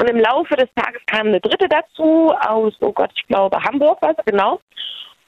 Und 0.00 0.08
im 0.08 0.18
Laufe 0.20 0.54
des 0.56 0.68
Tages 0.76 1.02
kam 1.06 1.26
eine 1.26 1.40
dritte 1.40 1.68
dazu 1.68 2.32
aus, 2.40 2.72
oh 2.80 2.92
Gott, 2.92 3.10
ich 3.16 3.26
glaube 3.26 3.62
Hamburg 3.62 4.00
war 4.00 4.14
es, 4.16 4.24
genau. 4.24 4.60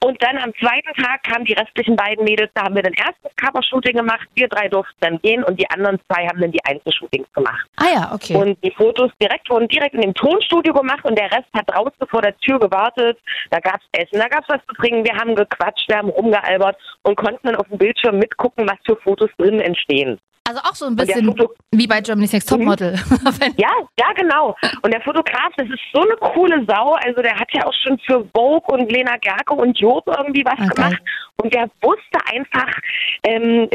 Und 0.02 0.22
dann 0.22 0.38
am 0.38 0.52
zweiten 0.58 0.94
Tag 1.02 1.22
kamen 1.24 1.44
die 1.44 1.52
restlichen 1.52 1.94
beiden 1.94 2.24
Mädels, 2.24 2.50
da 2.54 2.62
haben 2.62 2.74
wir 2.74 2.82
dann 2.82 2.94
erst 2.94 3.16
das 3.22 3.36
Cover-Shooting 3.36 3.96
gemacht, 3.96 4.26
wir 4.34 4.48
drei 4.48 4.66
durften 4.68 4.96
dann 5.00 5.18
gehen 5.20 5.44
und 5.44 5.60
die 5.60 5.68
anderen 5.70 5.98
zwei 6.08 6.26
haben 6.26 6.40
dann 6.40 6.52
die 6.52 6.64
Einzelshootings 6.64 7.30
gemacht. 7.34 7.66
Ah 7.76 7.84
ja, 7.94 8.10
okay. 8.14 8.34
Und 8.34 8.56
die 8.64 8.70
Fotos 8.70 9.10
direkt 9.20 9.50
wurden 9.50 9.68
direkt 9.68 9.94
in 9.94 10.00
dem 10.00 10.14
Tonstudio 10.14 10.72
gemacht 10.72 11.04
und 11.04 11.18
der 11.18 11.30
Rest 11.30 11.48
hat 11.54 11.68
draußen 11.70 12.06
vor 12.08 12.22
der 12.22 12.34
Tür 12.38 12.58
gewartet. 12.58 13.18
Da 13.50 13.60
gab's 13.60 13.84
Essen, 13.92 14.18
da 14.18 14.28
gab's 14.28 14.48
was 14.48 14.60
zu 14.68 14.74
trinken, 14.76 15.04
wir 15.04 15.14
haben 15.14 15.34
gequatscht, 15.34 15.86
wir 15.88 15.98
haben 15.98 16.08
rumgealbert 16.08 16.76
und 17.02 17.16
konnten 17.16 17.46
dann 17.46 17.56
auf 17.56 17.68
dem 17.68 17.76
Bildschirm 17.76 18.18
mitgucken, 18.18 18.66
was 18.66 18.78
für 18.86 18.96
Fotos 19.02 19.28
drin 19.36 19.60
entstehen. 19.60 20.18
Also 20.48 20.62
auch 20.62 20.74
so 20.74 20.86
ein 20.86 20.96
bisschen 20.96 21.32
wie 21.70 21.86
bei 21.86 22.00
Germany's 22.00 22.32
Next 22.32 22.48
Topmodel. 22.48 22.94
Wenn- 23.38 23.54
Ja, 23.56 23.70
ja, 24.00 24.12
genau. 24.16 24.56
Und 24.82 24.92
der 24.92 25.00
Fotograf, 25.02 25.50
das 25.56 25.68
ist 25.68 25.78
so 25.92 26.00
eine 26.00 26.16
coole 26.16 26.64
Sau. 26.66 26.94
Also 26.94 27.22
der 27.22 27.36
hat 27.38 27.46
ja 27.52 27.64
auch 27.66 27.72
schon 27.84 27.96
für 28.00 28.24
Vogue 28.34 28.74
und 28.76 28.90
Lena 28.90 29.16
Gerke 29.18 29.54
und 29.54 29.78
Job 29.90 30.04
irgendwie 30.06 30.44
was 30.44 30.54
Ah, 30.58 30.66
geil. 30.66 30.68
gemacht. 30.74 31.02
Und 31.36 31.54
der 31.54 31.70
wusste 31.82 32.18
einfach, 32.32 32.78
ähm, 33.24 33.68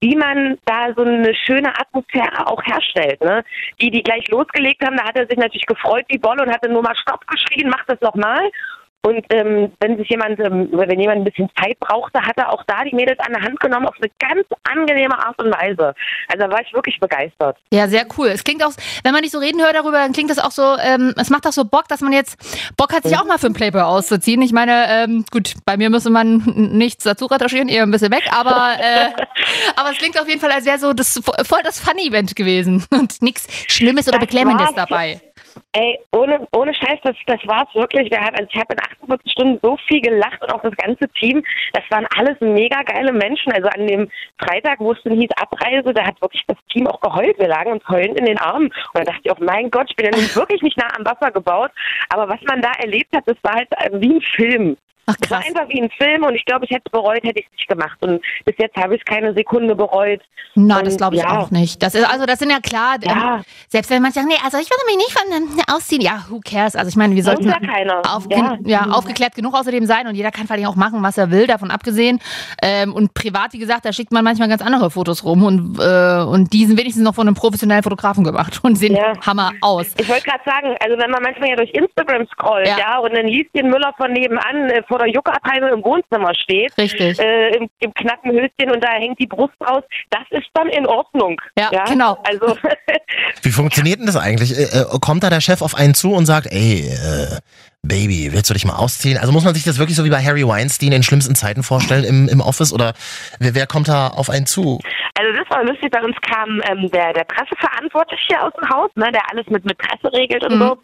wie 0.00 0.16
man 0.16 0.56
da 0.64 0.94
so 0.94 1.02
eine 1.02 1.34
schöne 1.34 1.68
Atmosphäre 1.78 2.46
auch 2.46 2.62
herstellt. 2.64 3.20
Ne? 3.20 3.42
Die, 3.80 3.90
die 3.90 4.02
gleich 4.02 4.28
losgelegt 4.28 4.84
haben, 4.84 4.96
da 4.96 5.04
hat 5.04 5.16
er 5.16 5.26
sich 5.26 5.36
natürlich 5.36 5.66
gefreut 5.66 6.04
wie 6.08 6.18
Bolle 6.18 6.42
und 6.44 6.50
hatte 6.50 6.68
nur 6.68 6.82
mal 6.82 6.96
Stopp 6.96 7.26
geschrien, 7.26 7.68
mach 7.68 7.84
das 7.86 8.00
nochmal. 8.00 8.50
Und 9.02 9.24
ähm, 9.30 9.72
wenn 9.80 9.96
sich 9.96 10.08
jemand, 10.08 10.40
ähm, 10.40 10.68
oder 10.72 10.88
wenn 10.88 11.00
jemand 11.00 11.20
ein 11.20 11.24
bisschen 11.24 11.48
Zeit 11.60 11.78
brauchte, 11.78 12.20
hat 12.20 12.36
er 12.36 12.52
auch 12.52 12.64
da 12.66 12.82
die 12.84 12.94
Mädels 12.94 13.18
an 13.20 13.32
der 13.32 13.42
Hand 13.42 13.60
genommen 13.60 13.86
auf 13.86 13.94
eine 14.00 14.10
ganz 14.18 14.46
angenehme 14.64 15.16
Art 15.16 15.38
und 15.38 15.52
Weise. 15.52 15.94
Also 16.26 16.46
da 16.46 16.50
war 16.50 16.60
ich 16.60 16.72
wirklich 16.74 16.98
begeistert. 16.98 17.56
Ja, 17.72 17.86
sehr 17.86 18.06
cool. 18.18 18.28
Es 18.28 18.42
klingt 18.42 18.64
auch, 18.64 18.72
wenn 19.04 19.12
man 19.12 19.22
dich 19.22 19.30
so 19.30 19.38
reden 19.38 19.62
hört 19.62 19.74
darüber, 19.74 19.98
dann 19.98 20.12
klingt 20.12 20.30
das 20.30 20.38
auch 20.38 20.50
so, 20.50 20.76
ähm, 20.82 21.14
es 21.16 21.30
macht 21.30 21.46
auch 21.46 21.52
so 21.52 21.64
Bock, 21.64 21.86
dass 21.88 22.00
man 22.00 22.12
jetzt 22.12 22.36
Bock 22.76 22.92
hat, 22.92 23.04
sich 23.04 23.16
auch 23.16 23.24
mal 23.24 23.38
für 23.38 23.46
einen 23.46 23.54
Playboy 23.54 23.82
auszuziehen. 23.82 24.42
Ich 24.42 24.52
meine, 24.52 24.86
ähm, 24.88 25.24
gut, 25.30 25.54
bei 25.64 25.76
mir 25.76 25.90
müsste 25.90 26.10
man 26.10 26.38
nichts 26.56 27.04
dazu 27.04 27.26
recherchieren, 27.26 27.68
eher 27.68 27.84
ein 27.84 27.90
bisschen 27.92 28.12
weg, 28.12 28.24
aber, 28.32 28.74
äh, 28.80 29.10
aber 29.76 29.92
es 29.92 29.98
klingt 29.98 30.20
auf 30.20 30.28
jeden 30.28 30.40
Fall, 30.40 30.50
als 30.50 30.66
wäre 30.66 30.78
so 30.78 30.92
das 30.92 31.20
voll 31.44 31.60
das 31.62 31.78
Fun-Event 31.78 32.34
gewesen 32.34 32.84
und 32.90 33.22
nichts 33.22 33.46
Schlimmes 33.68 34.08
oder 34.08 34.18
Das 34.18 34.26
Beklemmendes 34.26 34.74
dabei. 34.74 35.20
Ey, 35.78 35.96
ohne, 36.10 36.44
ohne 36.56 36.74
Scheiß, 36.74 36.98
das, 37.04 37.14
das 37.26 37.38
war's 37.46 37.72
wirklich. 37.72 38.10
Wir 38.10 38.18
haben, 38.18 38.34
also 38.34 38.48
ich 38.50 38.58
habe 38.58 38.74
in 38.74 38.80
48 38.80 39.30
Stunden 39.30 39.60
so 39.62 39.76
viel 39.86 40.00
gelacht 40.00 40.42
und 40.42 40.52
auch 40.52 40.62
das 40.62 40.74
ganze 40.76 41.08
Team. 41.10 41.44
Das 41.72 41.84
waren 41.90 42.04
alles 42.16 42.36
mega 42.40 42.82
geile 42.82 43.12
Menschen. 43.12 43.52
Also 43.52 43.68
an 43.68 43.86
dem 43.86 44.10
Freitag, 44.38 44.80
wo 44.80 44.90
es 44.90 44.98
dann 45.04 45.20
hieß 45.20 45.30
Abreise, 45.36 45.94
da 45.94 46.04
hat 46.04 46.20
wirklich 46.20 46.42
das 46.48 46.56
Team 46.72 46.88
auch 46.88 47.00
geheult. 47.00 47.38
Wir 47.38 47.46
lagen 47.46 47.70
uns 47.70 47.88
heulend 47.88 48.18
in 48.18 48.26
den 48.26 48.38
Armen. 48.38 48.66
Und 48.66 48.74
da 48.94 49.04
dachte 49.04 49.20
ich 49.22 49.30
auch, 49.30 49.38
mein 49.38 49.70
Gott, 49.70 49.86
ich 49.88 49.94
bin 49.94 50.06
ja 50.06 50.18
nun 50.18 50.26
wirklich 50.34 50.62
nicht 50.62 50.76
nah 50.78 50.88
am 50.96 51.06
Wasser 51.06 51.30
gebaut. 51.30 51.70
Aber 52.08 52.28
was 52.28 52.40
man 52.48 52.60
da 52.60 52.72
erlebt 52.82 53.14
hat, 53.14 53.22
das 53.26 53.36
war 53.42 53.54
halt 53.54 53.68
wie 54.02 54.16
ein 54.16 54.20
Film. 54.20 54.76
Ach 55.08 55.14
Es 55.20 55.30
war 55.30 55.38
krass. 55.40 55.48
einfach 55.48 55.68
wie 55.70 55.80
ein 55.82 55.90
Film 55.90 56.22
und 56.24 56.34
ich 56.34 56.44
glaube, 56.44 56.64
ich 56.66 56.70
hätte 56.70 56.82
es 56.86 56.92
bereut, 56.92 57.22
hätte 57.24 57.40
ich 57.40 57.46
es 57.46 57.52
nicht 57.52 57.68
gemacht. 57.68 57.96
Und 58.00 58.20
bis 58.44 58.54
jetzt 58.58 58.76
habe 58.76 58.94
ich 58.94 59.00
es 59.00 59.04
keine 59.06 59.32
Sekunde 59.34 59.74
bereut. 59.74 60.20
Na, 60.54 60.78
Und 60.78 60.86
das 60.86 60.96
glaube 60.96 61.16
ich 61.16 61.22
ja. 61.22 61.38
auch 61.38 61.50
nicht. 61.50 61.82
Das 61.82 61.94
ist, 61.94 62.04
also 62.10 62.26
das 62.26 62.38
sind 62.38 62.50
ja 62.50 62.58
klar, 62.60 62.96
Ja. 63.02 63.36
ähm, 63.36 63.42
selbst 63.68 63.90
wenn 63.90 64.02
man 64.02 64.12
sagt, 64.12 64.26
nee, 64.26 64.34
also 64.44 64.58
ich 64.58 64.68
würde 64.70 64.82
mich 64.86 64.96
nicht 64.96 65.12
von 65.18 65.32
ähm, 65.32 65.48
ausziehen. 65.74 66.00
Ja, 66.02 66.24
who 66.28 66.40
cares? 66.44 66.74
Also 66.76 66.88
ich 66.88 66.96
meine, 66.96 67.14
wir 67.14 67.22
sollten 67.22 67.44
ja 67.48 67.56
auf, 68.08 68.26
Ja. 68.30 68.58
ja. 68.64 68.82
aufgeklärt 68.90 69.34
genug 69.34 69.54
außerdem 69.54 69.86
sein 69.86 70.06
und 70.08 70.14
jeder 70.14 70.30
kann 70.30 70.46
vor 70.46 70.56
allem 70.56 70.66
auch 70.66 70.74
machen, 70.76 71.02
was 71.02 71.16
er 71.18 71.30
will, 71.30 71.46
davon 71.46 71.70
abgesehen. 71.70 72.20
Ähm, 72.62 72.92
und 72.92 73.14
privat, 73.14 73.52
wie 73.52 73.58
gesagt, 73.58 73.84
da 73.84 73.92
schickt 73.92 74.12
man 74.12 74.24
manchmal 74.24 74.48
ganz 74.48 74.62
andere 74.62 74.90
Fotos 74.90 75.24
rum 75.24 75.44
und, 75.44 75.78
äh, 75.78 76.22
und 76.22 76.52
die 76.52 76.66
sind 76.66 76.78
wenigstens 76.78 77.04
noch 77.04 77.14
von 77.14 77.26
einem 77.28 77.34
professionellen 77.36 77.82
Fotografen 77.82 78.24
gemacht 78.24 78.60
und 78.64 78.76
sehen. 78.76 78.98
Hammer 79.24 79.52
aus. 79.60 79.94
Ich 79.98 80.08
wollte 80.08 80.24
gerade 80.24 80.42
sagen, 80.44 80.74
also 80.84 80.98
wenn 80.98 81.10
man 81.10 81.22
manchmal 81.22 81.50
ja 81.50 81.56
durch 81.56 81.70
Instagram 81.70 82.26
scrollt, 82.32 82.66
Ja. 82.68 82.98
und 82.98 83.16
dann 83.16 83.26
liest 83.26 83.54
den 83.54 83.68
Müller 83.70 83.92
von 83.96 84.12
nebenan 84.12 84.70
äh, 84.70 84.82
vor 84.98 85.04
der 85.04 85.14
Juckabteilung 85.14 85.70
im 85.78 85.84
Wohnzimmer 85.84 86.34
steht, 86.34 86.76
Richtig. 86.76 87.18
äh, 87.18 87.56
im, 87.56 87.68
im 87.78 87.94
knappen 87.94 88.32
Höschen 88.32 88.70
und 88.72 88.82
da 88.82 88.90
hängt 88.92 89.18
die 89.18 89.26
Brust 89.26 89.54
raus, 89.66 89.82
das 90.10 90.22
ist 90.30 90.48
dann 90.54 90.68
in 90.68 90.86
Ordnung. 90.86 91.40
Ja, 91.58 91.84
genau. 91.84 92.18
Also 92.24 92.56
Wie 93.42 93.50
funktioniert 93.50 94.00
denn 94.00 94.06
das 94.06 94.16
eigentlich? 94.16 94.56
Äh, 94.56 94.64
äh, 94.64 94.98
kommt 95.00 95.22
da 95.22 95.30
der 95.30 95.40
Chef 95.40 95.62
auf 95.62 95.74
einen 95.74 95.94
zu 95.94 96.12
und 96.12 96.26
sagt, 96.26 96.48
ey, 96.50 96.88
äh, 96.88 97.38
Baby, 97.82 98.32
willst 98.32 98.50
du 98.50 98.54
dich 98.54 98.64
mal 98.64 98.76
ausziehen? 98.76 99.18
Also 99.18 99.32
muss 99.32 99.44
man 99.44 99.54
sich 99.54 99.64
das 99.64 99.78
wirklich 99.78 99.96
so 99.96 100.04
wie 100.04 100.10
bei 100.10 100.22
Harry 100.22 100.46
Weinstein 100.46 100.92
in 100.92 101.02
schlimmsten 101.02 101.34
Zeiten 101.34 101.62
vorstellen 101.62 102.04
im, 102.04 102.28
im 102.28 102.40
Office 102.40 102.72
oder 102.72 102.92
wer, 103.38 103.54
wer 103.54 103.66
kommt 103.66 103.88
da 103.88 104.08
auf 104.08 104.30
einen 104.30 104.46
zu? 104.46 104.80
Also 105.14 105.38
das 105.38 105.48
war 105.48 105.64
lustig, 105.64 105.90
bei 105.90 106.02
uns 106.02 106.16
kam 106.20 106.60
ähm, 106.68 106.90
der, 106.90 107.12
der 107.12 107.24
Presseverantwortliche 107.24 108.40
aus 108.42 108.52
dem 108.60 108.68
Haus, 108.68 108.90
ne, 108.96 109.10
der 109.12 109.22
alles 109.30 109.46
mit, 109.48 109.64
mit 109.64 109.78
Presse 109.78 110.12
regelt 110.12 110.44
und 110.44 110.56
Mhm. 110.56 110.60
so. 110.60 110.78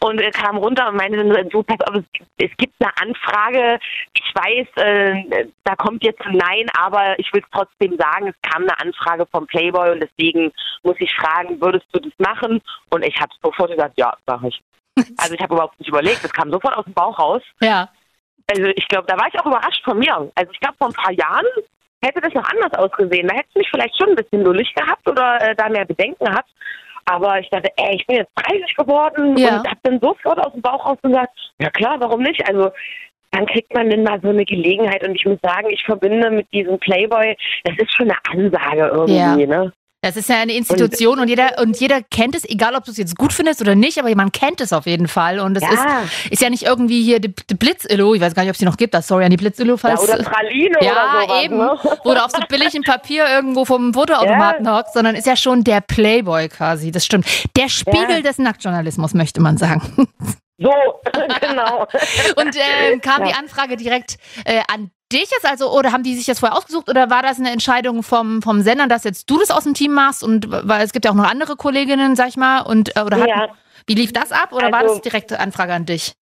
Und 0.00 0.20
er 0.20 0.30
kam 0.30 0.56
runter 0.58 0.88
und 0.88 0.96
meinte 0.96 1.16
dann, 1.18 1.48
so, 1.50 1.62
pass 1.64 1.80
auf, 1.88 1.96
es, 1.96 2.04
es 2.36 2.56
gibt 2.56 2.74
eine 2.78 2.92
Anfrage. 3.00 3.80
Ich 4.14 4.32
weiß, 4.32 4.66
äh, 4.76 5.46
da 5.64 5.74
kommt 5.74 6.04
jetzt 6.04 6.20
ein 6.20 6.36
Nein, 6.36 6.68
aber 6.78 7.18
ich 7.18 7.32
will 7.32 7.42
es 7.42 7.50
trotzdem 7.52 7.96
sagen, 7.98 8.28
es 8.28 8.36
kam 8.48 8.62
eine 8.62 8.78
Anfrage 8.78 9.26
vom 9.32 9.46
Playboy 9.48 9.90
und 9.90 10.00
deswegen 10.00 10.52
muss 10.84 10.94
ich 11.00 11.12
fragen, 11.16 11.60
würdest 11.60 11.86
du 11.92 11.98
das 11.98 12.12
machen? 12.18 12.60
Und 12.90 13.04
ich 13.04 13.18
habe 13.20 13.32
sofort 13.42 13.72
gesagt, 13.72 13.94
ja, 13.96 14.14
mache 14.26 14.48
ich. 14.48 14.60
Also 15.18 15.34
ich 15.34 15.40
habe 15.40 15.54
überhaupt 15.54 15.78
nicht 15.78 15.88
überlegt, 15.88 16.24
es 16.24 16.32
kam 16.32 16.50
sofort 16.50 16.76
aus 16.76 16.84
dem 16.84 16.94
Bauch 16.94 17.18
raus. 17.18 17.42
Ja. 17.60 17.88
Also 18.50 18.64
ich 18.76 18.86
glaube, 18.88 19.06
da 19.06 19.16
war 19.18 19.26
ich 19.32 19.38
auch 19.40 19.46
überrascht 19.46 19.84
von 19.84 19.98
mir. 19.98 20.14
Also 20.34 20.52
ich 20.52 20.60
glaube, 20.60 20.76
vor 20.78 20.88
ein 20.88 20.92
paar 20.94 21.12
Jahren 21.12 21.44
hätte 22.02 22.20
das 22.20 22.32
noch 22.34 22.48
anders 22.48 22.72
ausgesehen. 22.78 23.28
Da 23.28 23.34
hätte 23.34 23.48
es 23.50 23.54
mich 23.56 23.70
vielleicht 23.70 23.96
schon 23.98 24.10
ein 24.10 24.16
bisschen 24.16 24.42
lullig 24.44 24.72
gehabt 24.74 25.06
oder 25.08 25.40
äh, 25.42 25.54
da 25.54 25.68
mehr 25.68 25.84
Bedenken 25.84 26.24
gehabt. 26.24 26.48
Aber 27.04 27.40
ich 27.40 27.48
dachte, 27.50 27.70
ey, 27.76 27.96
ich 27.96 28.06
bin 28.06 28.16
jetzt 28.16 28.32
30 28.36 28.74
geworden 28.76 29.36
Ja. 29.36 29.58
und 29.60 29.70
hab 29.70 29.78
dann 29.82 29.98
sofort 30.00 30.38
aus 30.38 30.52
dem 30.52 30.62
Bauch 30.62 30.84
raus 30.86 30.98
gesagt, 31.02 31.36
ja 31.58 31.70
klar, 31.70 31.96
warum 32.00 32.22
nicht? 32.22 32.46
Also 32.48 32.70
dann 33.30 33.46
kriegt 33.46 33.72
man 33.74 33.90
dann 33.90 34.02
mal 34.04 34.20
so 34.22 34.28
eine 34.28 34.44
Gelegenheit 34.44 35.06
und 35.06 35.14
ich 35.14 35.24
muss 35.26 35.38
sagen, 35.42 35.68
ich 35.70 35.82
verbinde 35.84 36.30
mit 36.30 36.50
diesem 36.52 36.78
Playboy, 36.78 37.36
das 37.64 37.76
ist 37.78 37.94
schon 37.94 38.10
eine 38.10 38.18
Ansage 38.30 38.86
irgendwie, 38.88 39.14
Ja. 39.14 39.36
ne? 39.36 39.72
Das 40.00 40.16
ist 40.16 40.28
ja 40.28 40.36
eine 40.40 40.52
Institution 40.52 41.18
und, 41.18 41.26
jeder 41.28 41.58
und 41.60 41.78
jeder 41.80 42.00
kennt 42.02 42.36
es, 42.36 42.44
egal 42.48 42.76
ob 42.76 42.84
du 42.84 42.92
es 42.92 42.98
jetzt 42.98 43.18
gut 43.18 43.32
findest 43.32 43.60
oder 43.60 43.74
nicht, 43.74 43.98
aber 43.98 44.14
man 44.14 44.30
kennt 44.30 44.60
es 44.60 44.72
auf 44.72 44.86
jeden 44.86 45.08
Fall. 45.08 45.40
Und 45.40 45.56
es 45.56 45.62
Ja. 45.64 45.70
ist, 45.72 46.30
ist 46.34 46.40
ja 46.42 46.50
nicht 46.50 46.62
irgendwie 46.62 47.02
hier 47.02 47.18
die, 47.18 47.34
die 47.34 47.54
Blitzillo, 47.56 48.14
ich 48.14 48.20
weiß 48.20 48.32
gar 48.36 48.42
nicht, 48.42 48.50
ob 48.50 48.54
es 48.54 48.58
die 48.60 48.64
noch 48.64 48.76
gibt, 48.76 48.94
das 48.94 49.08
sorry 49.08 49.24
an 49.24 49.30
die 49.32 49.36
Blitzillo, 49.36 49.72
Ja, 49.72 49.76
falls. 49.76 50.02
oder 50.02 50.18
Praline 50.22 50.76
ja, 50.80 50.92
oder 50.92 51.26
sowas, 51.26 51.42
eben. 51.44 51.56
ne? 51.58 51.78
Wo 52.04 52.14
du 52.14 52.24
auf 52.24 52.30
so 52.30 52.38
billigem 52.48 52.84
Papier 52.84 53.26
irgendwo 53.28 53.64
vom 53.64 53.92
Fotoautomaten 53.92 54.70
hockst, 54.72 54.94
sondern 54.94 55.16
ist 55.16 55.26
ja 55.26 55.34
schon 55.36 55.64
der 55.64 55.80
Playboy 55.80 56.48
quasi. 56.48 56.92
Das 56.92 57.04
stimmt. 57.04 57.26
Der 57.56 57.68
Spiegel 57.68 58.08
Ja. 58.18 58.20
des 58.20 58.38
Nacktjournalismus, 58.38 59.14
möchte 59.14 59.40
man 59.40 59.56
sagen. 59.56 59.82
So, 60.58 60.72
genau. 61.40 61.82
Und 62.36 62.54
ähm, 62.56 63.00
kam 63.00 63.24
die 63.24 63.30
Ja. 63.30 63.36
Anfrage 63.38 63.76
direkt 63.76 64.16
äh, 64.44 64.60
an 64.72 64.90
dich 65.12 65.30
jetzt 65.30 65.46
also 65.46 65.70
oder 65.72 65.92
haben 65.92 66.02
die 66.02 66.14
sich 66.16 66.26
das 66.26 66.40
vorher 66.40 66.56
ausgesucht 66.56 66.88
oder 66.88 67.08
war 67.10 67.22
das 67.22 67.38
eine 67.38 67.50
Entscheidung 67.50 68.02
vom, 68.02 68.42
vom 68.42 68.60
Sender, 68.62 68.86
dass 68.86 69.04
jetzt 69.04 69.28
du 69.30 69.38
das 69.38 69.50
aus 69.50 69.64
dem 69.64 69.74
Team 69.74 69.92
machst 69.92 70.22
und 70.22 70.48
weil 70.50 70.84
es 70.84 70.92
gibt 70.92 71.04
ja 71.04 71.10
auch 71.10 71.16
noch 71.16 71.28
andere 71.30 71.56
Kolleginnen, 71.56 72.16
sag 72.16 72.28
ich 72.28 72.36
mal, 72.36 72.60
und 72.60 72.96
äh, 72.96 73.00
oder 73.00 73.18
hat, 73.20 73.28
Ja. 73.28 73.48
wie 73.86 73.94
lief 73.94 74.12
das 74.12 74.32
ab 74.32 74.52
oder 74.52 74.70
war 74.72 74.80
Also- 74.80 74.94
das 74.94 75.02
direkte 75.02 75.40
Anfrage 75.40 75.72
an 75.72 75.86
dich? 75.86 76.14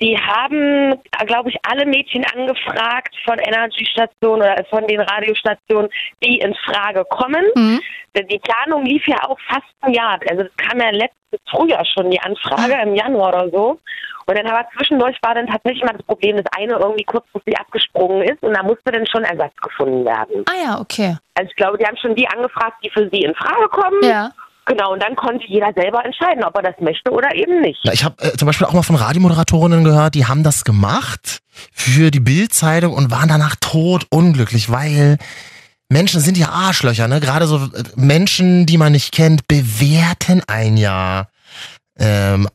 Sie 0.00 0.18
haben, 0.18 1.00
glaube 1.26 1.50
ich, 1.50 1.56
alle 1.62 1.86
Mädchen 1.86 2.24
angefragt 2.34 3.14
von 3.24 3.38
Energy-Stationen 3.38 4.42
oder 4.42 4.64
von 4.68 4.86
den 4.88 5.00
Radiostationen, 5.00 5.88
die 6.22 6.38
in 6.38 6.54
Frage 6.66 7.04
kommen. 7.04 7.44
Mhm. 7.54 7.80
Die 8.16 8.40
Planung 8.40 8.84
lief 8.84 9.06
ja 9.06 9.22
auch 9.28 9.38
fast 9.48 9.66
ein 9.82 9.92
Jahr. 9.92 10.18
Also 10.28 10.44
das 10.44 10.56
kam 10.56 10.80
ja 10.80 10.90
letztes 10.90 11.40
Frühjahr 11.48 11.84
schon 11.84 12.10
die 12.10 12.20
Anfrage, 12.20 12.74
im 12.82 12.94
Januar 12.94 13.28
oder 13.28 13.50
so. 13.50 13.80
Und 14.26 14.38
dann 14.38 14.46
aber 14.46 14.66
zwischendurch 14.76 15.16
war 15.22 15.34
dann 15.34 15.46
tatsächlich 15.46 15.84
mal 15.84 15.92
das 15.92 16.06
Problem, 16.06 16.36
dass 16.36 16.46
eine 16.56 16.74
irgendwie 16.74 17.04
kurzfristig 17.04 17.58
abgesprungen 17.58 18.22
ist 18.22 18.42
und 18.42 18.54
da 18.54 18.62
musste 18.62 18.90
dann 18.90 19.06
schon 19.06 19.22
Ersatz 19.24 19.54
gefunden 19.56 20.04
werden. 20.04 20.44
Ah 20.48 20.64
ja, 20.64 20.80
okay. 20.80 21.16
Also 21.34 21.50
ich 21.50 21.56
glaube, 21.56 21.78
die 21.78 21.84
haben 21.84 21.96
schon 21.98 22.14
die 22.14 22.26
angefragt, 22.28 22.76
die 22.82 22.90
für 22.90 23.08
sie 23.10 23.22
in 23.22 23.34
Frage 23.34 23.68
kommen. 23.68 24.02
Ja. 24.02 24.30
Genau, 24.66 24.92
und 24.92 25.02
dann 25.02 25.14
konnte 25.14 25.44
jeder 25.46 25.72
selber 25.74 26.04
entscheiden, 26.04 26.42
ob 26.44 26.56
er 26.56 26.62
das 26.62 26.74
möchte 26.80 27.10
oder 27.10 27.34
eben 27.34 27.60
nicht. 27.60 27.80
Na, 27.84 27.92
ich 27.92 28.04
habe 28.04 28.16
äh, 28.22 28.32
zum 28.36 28.46
Beispiel 28.46 28.66
auch 28.66 28.72
mal 28.72 28.82
von 28.82 28.96
Radiomoderatorinnen 28.96 29.84
gehört, 29.84 30.14
die 30.14 30.26
haben 30.26 30.42
das 30.42 30.64
gemacht 30.64 31.40
für 31.72 32.10
die 32.10 32.20
Bildzeitung 32.20 32.94
und 32.94 33.10
waren 33.10 33.28
danach 33.28 33.56
tot 33.60 34.06
unglücklich, 34.10 34.70
weil 34.70 35.18
Menschen 35.90 36.20
sind 36.20 36.38
ja 36.38 36.48
Arschlöcher, 36.48 37.08
ne? 37.08 37.20
Gerade 37.20 37.46
so 37.46 37.56
äh, 37.56 37.82
Menschen, 37.96 38.64
die 38.64 38.78
man 38.78 38.92
nicht 38.92 39.12
kennt, 39.12 39.46
bewerten 39.48 40.42
ein 40.46 40.76
ja 40.76 41.26
ähm, 41.98 42.48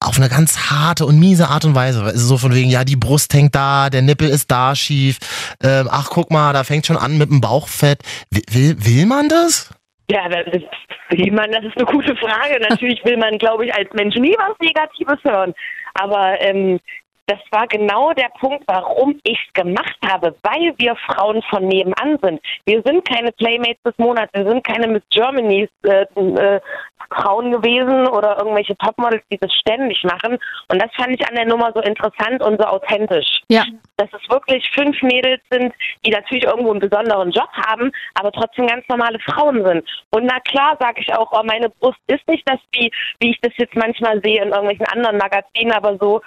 auf 0.00 0.16
eine 0.16 0.28
ganz 0.28 0.70
harte 0.70 1.06
und 1.06 1.18
miese 1.18 1.48
Art 1.48 1.64
und 1.64 1.74
Weise. 1.74 2.02
Also 2.02 2.26
so 2.26 2.38
von 2.38 2.54
wegen, 2.54 2.70
ja, 2.70 2.84
die 2.84 2.96
Brust 2.96 3.32
hängt 3.32 3.54
da, 3.54 3.88
der 3.88 4.02
Nippel 4.02 4.28
ist 4.28 4.50
da 4.50 4.74
schief. 4.74 5.18
Ähm, 5.62 5.88
ach, 5.90 6.10
guck 6.10 6.30
mal, 6.30 6.52
da 6.52 6.64
fängt 6.64 6.86
schon 6.86 6.96
an 6.96 7.18
mit 7.18 7.30
dem 7.30 7.40
Bauchfett. 7.40 8.02
Will, 8.30 8.42
will, 8.50 8.84
will 8.84 9.06
man 9.06 9.28
das? 9.28 9.70
Ja, 10.12 10.28
das 10.28 10.62
man, 11.30 11.50
das 11.52 11.64
ist 11.64 11.76
eine 11.76 11.86
gute 11.86 12.14
Frage. 12.16 12.60
Natürlich 12.68 13.02
will 13.04 13.16
man, 13.16 13.38
glaube 13.38 13.64
ich, 13.64 13.74
als 13.74 13.90
Mensch 13.94 14.14
nie 14.16 14.36
was 14.38 14.58
Negatives 14.60 15.24
hören. 15.24 15.54
Aber 15.94 16.38
ähm, 16.40 16.80
das 17.26 17.38
war 17.50 17.66
genau 17.66 18.12
der 18.12 18.30
Punkt, 18.40 18.64
warum 18.66 19.18
ich 19.22 19.38
es 19.46 19.52
gemacht 19.52 19.96
habe, 20.06 20.34
weil 20.42 20.74
wir 20.78 20.96
Frauen 20.96 21.42
von 21.50 21.66
nebenan 21.66 22.18
sind. 22.22 22.40
Wir 22.66 22.82
sind 22.82 23.08
keine 23.08 23.32
Playmates 23.32 23.82
des 23.84 23.96
Monats, 23.98 24.32
wir 24.34 24.48
sind 24.48 24.64
keine 24.64 24.88
Miss 24.88 25.02
Germanys 25.10 25.68
äh, 25.84 26.02
äh, 26.02 26.60
Frauen 27.14 27.52
gewesen 27.52 28.06
oder 28.08 28.38
irgendwelche 28.38 28.76
Topmodels, 28.78 29.22
die 29.30 29.38
das 29.38 29.52
ständig 29.54 30.02
machen. 30.04 30.38
Und 30.68 30.82
das 30.82 30.90
fand 30.94 31.10
ich 31.10 31.26
an 31.28 31.34
der 31.34 31.46
Nummer 31.46 31.72
so 31.74 31.80
interessant 31.80 32.42
und 32.42 32.60
so 32.60 32.66
authentisch. 32.66 33.42
Ja. 33.48 33.64
Dass 33.96 34.08
es 34.12 34.30
wirklich 34.30 34.68
fünf 34.70 35.00
Mädels 35.02 35.40
sind, 35.50 35.72
die 36.04 36.10
natürlich 36.10 36.44
irgendwo 36.44 36.70
einen 36.70 36.80
besonderen 36.80 37.30
Job 37.30 37.50
haben, 37.52 37.92
aber 38.14 38.32
trotzdem 38.32 38.66
ganz 38.66 38.86
normale 38.88 39.18
Frauen 39.20 39.64
sind. 39.64 39.88
Und 40.10 40.24
na 40.24 40.40
klar 40.40 40.76
sage 40.80 41.00
ich 41.00 41.12
auch, 41.14 41.30
oh, 41.32 41.42
meine 41.44 41.68
Brust 41.68 41.98
ist 42.06 42.26
nicht 42.28 42.48
das, 42.48 42.58
wie, 42.72 42.90
wie 43.20 43.30
ich 43.30 43.40
das 43.42 43.52
jetzt 43.56 43.76
manchmal 43.76 44.20
sehe 44.22 44.42
in 44.42 44.48
irgendwelchen 44.48 44.86
anderen 44.86 45.18
Magazinen, 45.18 45.72
aber 45.72 45.96
so, 45.98 46.20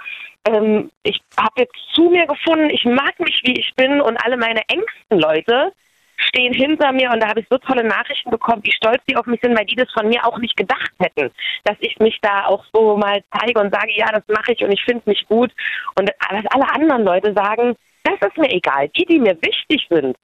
ähm, 0.46 0.92
ich 1.04 1.22
habe 1.38 1.62
jetzt 1.62 1.76
zu 1.94 2.10
mir 2.10 2.26
gefunden, 2.28 2.70
ich 2.70 2.86
mag 2.86 3.20
mich, 3.20 3.42
wie 3.46 3.60
ich 3.60 3.74
bin 3.76 4.02
und 4.02 4.18
alle 4.18 4.38
meine 4.38 4.62
engsten 4.68 5.20
Leute 5.20 5.74
stehen 6.18 6.54
hinter 6.54 6.92
mir 6.92 7.12
und 7.12 7.22
da 7.22 7.28
habe 7.28 7.42
ich 7.42 7.48
so 7.50 7.58
tolle 7.58 7.84
Nachrichten 7.84 8.30
bekommen, 8.32 8.64
wie 8.64 8.72
stolz 8.72 9.02
die 9.10 9.18
auf 9.18 9.26
mich 9.26 9.42
sind, 9.42 9.58
weil 9.58 9.66
die 9.66 9.76
das 9.76 9.92
von 9.92 10.08
mir 10.08 10.26
auch 10.26 10.38
nicht 10.38 10.56
gedacht 10.56 10.92
hätten, 11.00 11.32
dass 11.66 11.76
ich 11.82 11.98
mich 12.00 12.20
da 12.22 12.46
auch 12.46 12.64
so 12.74 12.96
mal 12.96 13.22
zeige 13.38 13.60
und 13.60 13.74
sage, 13.74 13.92
ja, 13.96 14.08
das 14.12 14.24
mache 14.28 14.54
ich 14.54 14.64
und 14.64 14.72
ich 14.72 14.84
finde 14.84 15.04
mich 15.06 15.28
gut. 15.28 15.52
Und 16.00 16.10
was 16.30 16.46
alle 16.52 16.70
anderen 16.74 17.04
Leute 17.04 17.34
sagen, 17.34 17.76
das 18.04 18.16
ist 18.30 18.38
mir 18.38 18.50
egal. 18.52 18.88
Die, 18.90 19.06
die 19.06 19.20
mir 19.20 19.38
wichtig 19.42 19.86
sind, 19.90 20.16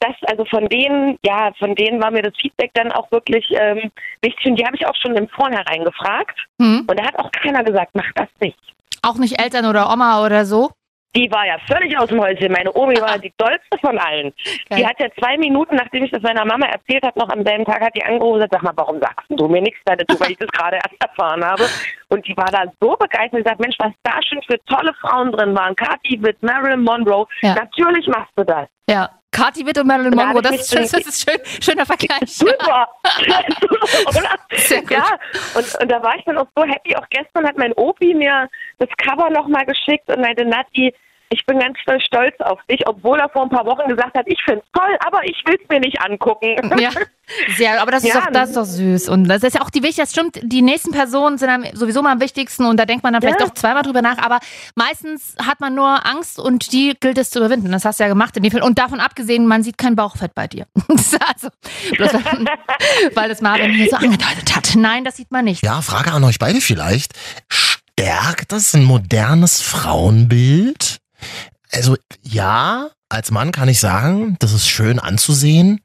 das, 0.00 0.14
also 0.26 0.44
von 0.44 0.68
denen, 0.68 1.18
ja, 1.24 1.52
von 1.58 1.74
denen 1.74 2.02
war 2.02 2.10
mir 2.10 2.22
das 2.22 2.36
Feedback 2.36 2.72
dann 2.74 2.92
auch 2.92 3.10
wirklich 3.10 3.46
ähm, 3.52 3.90
wichtig 4.20 4.46
und 4.46 4.56
die 4.56 4.66
habe 4.66 4.76
ich 4.76 4.86
auch 4.86 4.96
schon 4.96 5.16
im 5.16 5.28
Vornherein 5.28 5.84
gefragt 5.84 6.38
Hm. 6.60 6.84
und 6.86 6.98
da 6.98 7.06
hat 7.06 7.18
auch 7.18 7.30
keiner 7.32 7.64
gesagt, 7.64 7.92
mach 7.94 8.12
das 8.14 8.28
nicht. 8.40 8.58
Auch 9.02 9.16
nicht 9.16 9.40
Eltern 9.40 9.66
oder 9.66 9.92
Oma 9.92 10.24
oder 10.24 10.44
so? 10.44 10.70
Die 11.16 11.30
war 11.30 11.46
ja 11.46 11.56
völlig 11.68 11.96
aus 11.96 12.08
dem 12.08 12.20
Häuschen. 12.20 12.50
Meine 12.50 12.72
Omi 12.74 12.96
war 13.00 13.18
die 13.20 13.32
dollste 13.36 13.78
von 13.80 13.98
allen. 13.98 14.32
Geil. 14.68 14.78
Die 14.78 14.86
hat 14.86 14.98
ja 14.98 15.06
zwei 15.18 15.38
Minuten, 15.38 15.76
nachdem 15.76 16.04
ich 16.04 16.10
das 16.10 16.22
meiner 16.22 16.44
Mama 16.44 16.66
erzählt 16.66 17.04
habe, 17.04 17.18
noch 17.18 17.28
am 17.28 17.44
selben 17.44 17.64
Tag 17.64 17.80
hat 17.80 17.94
die 17.94 18.02
angerufen 18.02 18.34
und 18.34 18.38
gesagt, 18.38 18.52
sag 18.52 18.62
mal, 18.62 18.72
warum 18.76 19.00
sagst 19.00 19.26
du 19.28 19.48
mir 19.48 19.62
nichts 19.62 19.78
dazu, 19.84 20.18
weil 20.18 20.32
ich 20.32 20.38
das 20.38 20.48
gerade 20.48 20.76
erst 20.76 21.00
erfahren 21.00 21.44
habe. 21.44 21.64
Und 22.08 22.26
die 22.26 22.36
war 22.36 22.50
da 22.50 22.64
so 22.80 22.96
begeistert 22.96 23.34
und 23.34 23.44
gesagt, 23.44 23.60
Mensch, 23.60 23.76
was 23.78 23.92
da 24.02 24.20
schon 24.22 24.42
für 24.42 24.58
tolle 24.64 24.92
Frauen 24.94 25.30
drin 25.30 25.54
waren. 25.56 25.76
Kathi 25.76 26.20
Witt, 26.22 26.42
Marilyn 26.42 26.82
Monroe. 26.82 27.26
Ja. 27.42 27.54
Natürlich 27.54 28.06
machst 28.08 28.32
du 28.36 28.44
das. 28.44 28.68
Ja. 28.88 29.10
Kathi 29.34 29.66
Witt 29.66 29.78
und 29.78 29.86
Marilyn 29.88 30.14
Monroe, 30.14 30.40
das 30.40 30.72
ist, 30.72 30.74
das 30.74 30.92
ist 30.92 31.28
schön, 31.28 31.38
schöner 31.60 31.84
Vergleich. 31.84 32.20
Super. 32.26 32.88
Ja, 34.90 35.18
und, 35.54 35.80
und 35.80 35.90
da 35.90 36.02
war 36.02 36.16
ich 36.16 36.24
dann 36.24 36.38
auch 36.38 36.46
so 36.56 36.64
happy. 36.64 36.96
Auch 36.96 37.06
gestern 37.10 37.46
hat 37.46 37.58
mein 37.58 37.72
Opi 37.74 38.14
mir 38.14 38.48
das 38.78 38.88
Cover 38.96 39.28
nochmal 39.30 39.66
geschickt 39.66 40.08
und 40.08 40.20
meinte, 40.20 40.44
Nati, 40.44 40.94
ich 41.34 41.44
bin 41.46 41.58
ganz 41.58 41.76
doll 41.84 42.00
stolz 42.00 42.34
auf 42.40 42.60
dich, 42.70 42.86
obwohl 42.86 43.18
er 43.18 43.28
vor 43.28 43.42
ein 43.42 43.48
paar 43.48 43.66
Wochen 43.66 43.88
gesagt 43.88 44.14
hat, 44.14 44.24
ich 44.26 44.40
finde 44.44 44.62
es 44.64 44.80
toll, 44.80 44.96
aber 45.04 45.24
ich 45.24 45.36
will 45.46 45.58
es 45.60 45.68
mir 45.68 45.80
nicht 45.80 46.00
angucken. 46.00 46.54
Ja, 46.84 46.90
sehr, 47.56 47.80
aber 47.80 47.90
das 47.92 48.04
ist, 48.04 48.14
Ja, 48.14 48.20
doch, 48.20 48.32
das 48.32 48.50
ist 48.50 48.56
doch 48.56 48.64
süß. 48.66 49.08
Und 49.08 49.24
das 49.28 49.42
ist 49.42 49.54
ja 49.54 49.62
auch 49.62 49.70
die 49.70 49.82
wichtigste, 49.82 50.02
das 50.02 50.12
stimmt, 50.12 50.40
die 50.42 50.60
nächsten 50.60 50.92
Personen 50.92 51.38
sind 51.38 51.48
einem 51.48 51.64
sowieso 51.74 52.02
mal 52.02 52.12
am 52.12 52.20
wichtigsten 52.20 52.66
und 52.66 52.78
da 52.78 52.84
denkt 52.84 53.02
man 53.02 53.14
dann 53.14 53.22
vielleicht 53.22 53.40
Ja. 53.40 53.46
doch 53.46 53.54
zweimal 53.54 53.82
drüber 53.82 54.02
nach, 54.02 54.18
aber 54.18 54.38
meistens 54.74 55.34
hat 55.42 55.58
man 55.60 55.74
nur 55.74 56.06
Angst 56.06 56.38
und 56.38 56.72
die 56.72 56.94
gilt 57.00 57.16
es 57.16 57.30
zu 57.30 57.38
überwinden. 57.38 57.72
Das 57.72 57.84
hast 57.86 57.98
du 57.98 58.04
ja 58.04 58.08
gemacht 58.08 58.36
in 58.36 58.42
dem 58.42 58.52
Fall. 58.52 58.62
Und 58.62 58.78
davon 58.78 59.00
abgesehen, 59.00 59.46
man 59.46 59.62
sieht 59.62 59.78
kein 59.78 59.96
Bauchfett 59.96 60.34
bei 60.34 60.46
dir. 60.46 60.66
also, 60.88 61.48
bloß 61.96 62.12
weil, 62.14 62.44
weil 63.14 63.28
das 63.30 63.40
Marvin 63.40 63.72
hier 63.72 63.88
so 63.88 63.96
angedeutet 63.96 64.54
hat. 64.54 64.74
Nein, 64.76 65.04
das 65.04 65.16
sieht 65.16 65.30
man 65.30 65.46
nicht. 65.46 65.64
Ja, 65.64 65.80
Frage 65.80 66.12
an 66.12 66.22
euch 66.24 66.38
beide 66.38 66.60
vielleicht. 66.60 67.12
Stärkt 67.48 68.52
das 68.52 68.74
ein 68.74 68.84
modernes 68.84 69.62
Frauenbild? 69.62 70.98
Also 71.70 71.96
ja, 72.22 72.90
als 73.08 73.30
Mann 73.30 73.52
kann 73.52 73.68
ich 73.68 73.80
sagen, 73.80 74.36
das 74.38 74.52
ist 74.52 74.68
schön 74.68 74.98
anzusehen. 74.98 75.80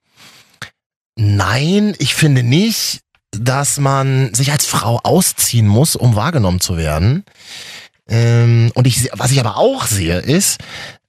Nein, 1.16 1.96
ich 2.00 2.16
finde 2.16 2.44
nicht, 2.44 3.02
dass 3.32 3.80
man 3.80 4.34
sich 4.34 4.52
als 4.52 4.66
Frau 4.66 5.00
ausziehen 5.04 5.68
muss, 5.68 5.96
um 5.96 6.16
wahrgenommen 6.16 6.60
zu 6.60 6.78
werden. 6.78 7.26
Ähm, 8.08 8.72
und 8.74 8.88
ich, 8.88 9.10
was 9.14 9.32
ich 9.32 9.40
aber 9.40 9.58
auch 9.58 9.86
sehe, 9.86 10.20
ist, 10.20 10.60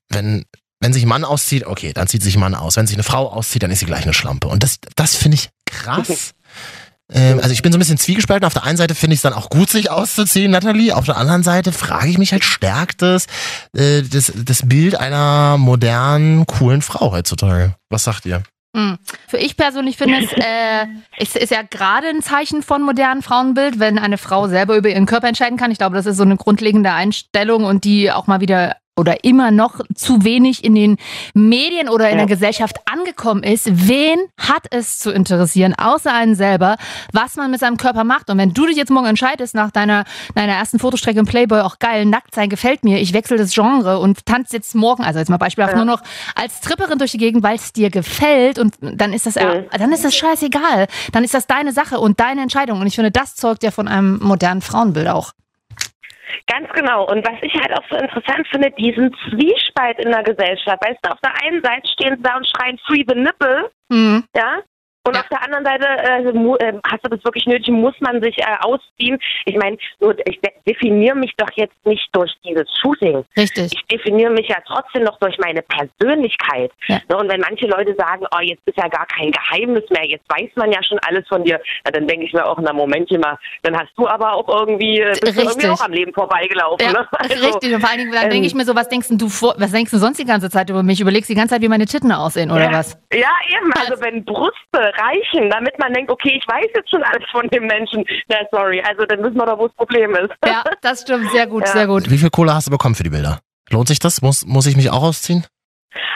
wenn, 0.08 0.44
wenn 0.80 0.92
sich 0.92 1.04
ein 1.04 1.08
Mann 1.08 1.24
auszieht, 1.24 1.66
okay, 1.66 1.92
dann 1.92 2.08
zieht 2.08 2.22
sich 2.22 2.36
ein 2.36 2.40
Mann 2.40 2.54
aus. 2.54 2.76
Wenn 2.76 2.86
sich 2.86 2.96
eine 2.96 3.02
Frau 3.02 3.30
auszieht, 3.30 3.62
dann 3.62 3.70
ist 3.70 3.80
sie 3.80 3.86
gleich 3.86 4.02
eine 4.02 4.14
Schlampe. 4.14 4.48
Und 4.48 4.62
das, 4.62 4.78
das 4.96 5.16
finde 5.16 5.36
ich 5.36 5.48
krass. 5.64 6.34
Ähm, 7.12 7.40
also 7.40 7.52
ich 7.52 7.62
bin 7.62 7.72
so 7.72 7.78
ein 7.78 7.80
bisschen 7.80 7.98
zwiegespalten. 7.98 8.46
Auf 8.46 8.54
der 8.54 8.64
einen 8.64 8.76
Seite 8.76 8.94
finde 8.94 9.14
ich 9.14 9.18
es 9.18 9.22
dann 9.22 9.32
auch 9.32 9.50
gut, 9.50 9.70
sich 9.70 9.90
auszuziehen, 9.90 10.50
Nathalie. 10.50 10.94
Auf 10.96 11.06
der 11.06 11.16
anderen 11.16 11.42
Seite 11.42 11.72
frage 11.72 12.08
ich 12.08 12.18
mich 12.18 12.32
halt, 12.32 12.44
stärkt 12.44 13.02
äh, 13.02 13.20
das, 13.72 14.32
das 14.34 14.68
Bild 14.68 14.94
einer 14.96 15.56
modernen, 15.58 16.46
coolen 16.46 16.82
Frau 16.82 17.12
heutzutage? 17.12 17.74
Was 17.88 18.04
sagt 18.04 18.26
ihr? 18.26 18.42
Hm. 18.76 18.98
Für 19.26 19.38
ich 19.38 19.56
persönlich 19.56 19.96
finde 19.96 20.18
es, 20.18 20.32
äh, 20.32 20.86
es 21.18 21.34
ist 21.34 21.50
ja 21.50 21.62
gerade 21.62 22.08
ein 22.08 22.22
Zeichen 22.22 22.62
von 22.62 22.82
modernem 22.82 23.22
Frauenbild, 23.22 23.80
wenn 23.80 23.98
eine 23.98 24.16
Frau 24.16 24.46
selber 24.46 24.76
über 24.76 24.88
ihren 24.88 25.06
Körper 25.06 25.26
entscheiden 25.26 25.58
kann. 25.58 25.72
Ich 25.72 25.78
glaube, 25.78 25.96
das 25.96 26.06
ist 26.06 26.16
so 26.16 26.22
eine 26.22 26.36
grundlegende 26.36 26.92
Einstellung 26.92 27.64
und 27.64 27.82
die 27.82 28.12
auch 28.12 28.28
mal 28.28 28.40
wieder 28.40 28.76
oder 29.00 29.24
immer 29.24 29.50
noch 29.50 29.80
zu 29.94 30.24
wenig 30.24 30.62
in 30.62 30.74
den 30.74 30.98
Medien 31.32 31.88
oder 31.88 32.10
in 32.10 32.18
der 32.18 32.26
Gesellschaft 32.26 32.76
angekommen 32.84 33.42
ist. 33.42 33.88
Wen 33.88 34.18
hat 34.36 34.66
es 34.70 34.98
zu 34.98 35.10
interessieren, 35.10 35.74
außer 35.74 36.12
einen 36.12 36.34
selber, 36.34 36.76
was 37.12 37.36
man 37.36 37.50
mit 37.50 37.60
seinem 37.60 37.78
Körper 37.78 38.04
macht? 38.04 38.28
Und 38.28 38.36
wenn 38.36 38.52
du 38.52 38.66
dich 38.66 38.76
jetzt 38.76 38.90
morgen 38.90 39.06
entscheidest, 39.06 39.54
nach 39.54 39.70
deiner, 39.70 40.04
deiner 40.34 40.52
ersten 40.52 40.78
Fotostrecke 40.78 41.18
im 41.18 41.26
Playboy, 41.26 41.60
auch 41.60 41.78
geil, 41.78 42.04
nackt 42.04 42.34
sein 42.34 42.50
gefällt 42.50 42.84
mir, 42.84 43.00
ich 43.00 43.14
wechsle 43.14 43.38
das 43.38 43.54
Genre 43.54 43.98
und 43.98 44.26
tanze 44.26 44.56
jetzt 44.56 44.74
morgen, 44.74 45.02
also 45.02 45.18
jetzt 45.18 45.30
mal 45.30 45.38
beispielhaft 45.38 45.76
nur 45.76 45.86
noch 45.86 46.02
als 46.34 46.60
Tripperin 46.60 46.98
durch 46.98 47.12
die 47.12 47.18
Gegend, 47.18 47.42
weil 47.42 47.56
es 47.56 47.72
dir 47.72 47.90
gefällt 47.90 48.58
und 48.58 48.74
dann 48.80 49.14
ist 49.14 49.24
das, 49.24 49.34
dann 49.34 49.92
ist 49.92 50.04
das 50.04 50.14
scheißegal. 50.14 50.86
Dann 51.12 51.24
ist 51.24 51.32
das 51.32 51.46
deine 51.46 51.72
Sache 51.72 51.98
und 51.98 52.20
deine 52.20 52.42
Entscheidung. 52.42 52.80
Und 52.80 52.86
ich 52.86 52.94
finde, 52.94 53.10
das 53.10 53.34
zeugt 53.34 53.62
ja 53.62 53.70
von 53.70 53.88
einem 53.88 54.18
modernen 54.20 54.60
Frauenbild 54.60 55.08
auch. 55.08 55.32
Ganz 56.46 56.68
genau. 56.72 57.06
Und 57.10 57.26
was 57.26 57.38
ich 57.42 57.54
halt 57.54 57.72
auch 57.78 57.84
so 57.90 57.96
interessant 57.96 58.46
finde, 58.48 58.70
diesen 58.72 59.14
Zwiespalt 59.28 59.98
in 59.98 60.10
der 60.10 60.22
Gesellschaft. 60.22 60.78
Weißt 60.84 60.98
du, 61.02 61.10
auf 61.10 61.20
der 61.20 61.32
einen 61.44 61.62
Seite 61.62 61.88
stehen 61.92 62.16
sie 62.16 62.22
da 62.22 62.36
und 62.36 62.46
schreien 62.46 62.78
Free 62.86 63.04
the 63.08 63.14
Nipple, 63.14 63.70
Mhm. 63.90 64.24
ja? 64.36 64.60
Und 65.02 65.16
auf 65.16 65.26
der 65.28 65.42
anderen 65.42 65.64
Seite, 65.64 65.86
äh, 65.86 66.68
äh, 66.68 66.80
hast 66.90 67.04
du 67.04 67.08
das 67.08 67.24
wirklich 67.24 67.46
nötig, 67.46 67.68
muss 67.68 67.94
man 68.00 68.22
sich 68.22 68.36
äh, 68.38 68.44
ausziehen. 68.60 69.18
Ich 69.46 69.56
meine, 69.56 69.78
ich 70.26 70.40
de 70.40 70.50
definiere 70.68 71.16
mich 71.16 71.32
doch 71.38 71.50
jetzt 71.54 71.74
nicht 71.86 72.06
durch 72.12 72.30
dieses 72.44 72.68
Shooting. 72.80 73.24
Richtig. 73.36 73.72
Ich 73.72 73.86
definiere 73.86 74.30
mich 74.30 74.46
ja 74.48 74.58
trotzdem 74.66 75.04
noch 75.04 75.18
durch 75.18 75.38
meine 75.38 75.62
Persönlichkeit. 75.62 76.70
Ja. 76.86 77.00
Ne, 77.08 77.16
Und 77.16 77.30
wenn 77.30 77.40
manche 77.40 77.66
Leute 77.66 77.94
sagen, 77.96 78.26
oh, 78.30 78.40
jetzt 78.40 78.60
ist 78.66 78.76
ja 78.76 78.88
gar 78.88 79.06
kein 79.06 79.30
Geheimnis 79.32 79.84
mehr, 79.88 80.04
jetzt 80.06 80.24
weiß 80.28 80.50
man 80.56 80.70
ja 80.70 80.82
schon 80.82 80.98
alles 81.08 81.26
von 81.28 81.44
dir, 81.44 81.60
ja, 81.86 81.90
dann 81.90 82.06
denke 82.06 82.26
ich 82.26 82.32
mir 82.34 82.44
auch, 82.44 82.58
na 82.60 82.72
Momentchen 82.72 83.20
mal, 83.20 83.38
dann 83.62 83.76
hast 83.78 83.90
du 83.96 84.06
aber 84.06 84.34
auch 84.34 84.48
irgendwie, 84.48 85.00
äh, 85.00 85.18
bist 85.18 85.38
du 85.38 85.42
irgendwie 85.42 85.68
auch 85.68 85.80
am 85.80 85.92
Leben 85.92 86.12
vorbeigelaufen. 86.12 86.86
Ja, 86.86 86.92
ne? 86.92 87.08
Also, 87.20 87.46
richtig. 87.46 87.74
Und 87.74 87.80
vor 87.80 87.90
allen 87.90 87.98
Dingen, 87.98 88.12
dann 88.12 88.24
ähm, 88.24 88.30
denke 88.30 88.46
ich 88.46 88.54
mir 88.54 88.64
so, 88.64 88.74
was 88.74 88.88
denkst 88.88 89.08
du 89.10 89.28
vor, 89.28 89.54
was 89.56 89.72
denkst 89.72 89.90
du 89.90 89.98
sonst 89.98 90.18
die 90.18 90.24
ganze 90.24 90.50
Zeit 90.50 90.68
über 90.68 90.82
mich? 90.82 91.00
Überlegst 91.00 91.30
die 91.30 91.34
ganze 91.34 91.54
Zeit, 91.54 91.62
wie 91.62 91.68
meine 91.68 91.86
Titten 91.86 92.12
aussehen 92.12 92.50
oder 92.50 92.64
ja, 92.64 92.72
was? 92.72 92.98
Ja, 93.12 93.30
eben. 93.48 93.72
Also 93.72 94.02
wenn 94.02 94.24
Brüste 94.24 94.92
reichen, 95.00 95.50
damit 95.50 95.78
man 95.78 95.92
denkt, 95.94 96.10
okay, 96.10 96.38
ich 96.40 96.46
weiß 96.46 96.68
jetzt 96.74 96.90
schon 96.90 97.02
alles 97.02 97.24
von 97.30 97.48
dem 97.48 97.66
Menschen, 97.66 98.04
na 98.28 98.36
sorry, 98.50 98.80
also 98.86 99.04
dann 99.06 99.22
wissen 99.22 99.36
wir 99.36 99.46
doch, 99.46 99.58
wo 99.58 99.66
das 99.68 99.76
Problem 99.76 100.14
ist. 100.14 100.30
Ja, 100.46 100.62
das 100.82 101.02
stimmt. 101.02 101.30
Sehr 101.30 101.46
gut, 101.46 101.62
Ja. 101.66 101.72
sehr 101.72 101.86
gut. 101.86 102.10
Wie 102.10 102.18
viel 102.18 102.30
Kohle 102.30 102.54
hast 102.54 102.66
du 102.66 102.70
bekommen 102.70 102.94
für 102.94 103.04
die 103.04 103.10
Bilder? 103.10 103.40
Lohnt 103.70 103.88
sich 103.88 103.98
das? 103.98 104.20
Muss, 104.22 104.44
muss 104.46 104.66
ich 104.66 104.76
mich 104.76 104.90
auch 104.90 105.02
ausziehen? 105.02 105.46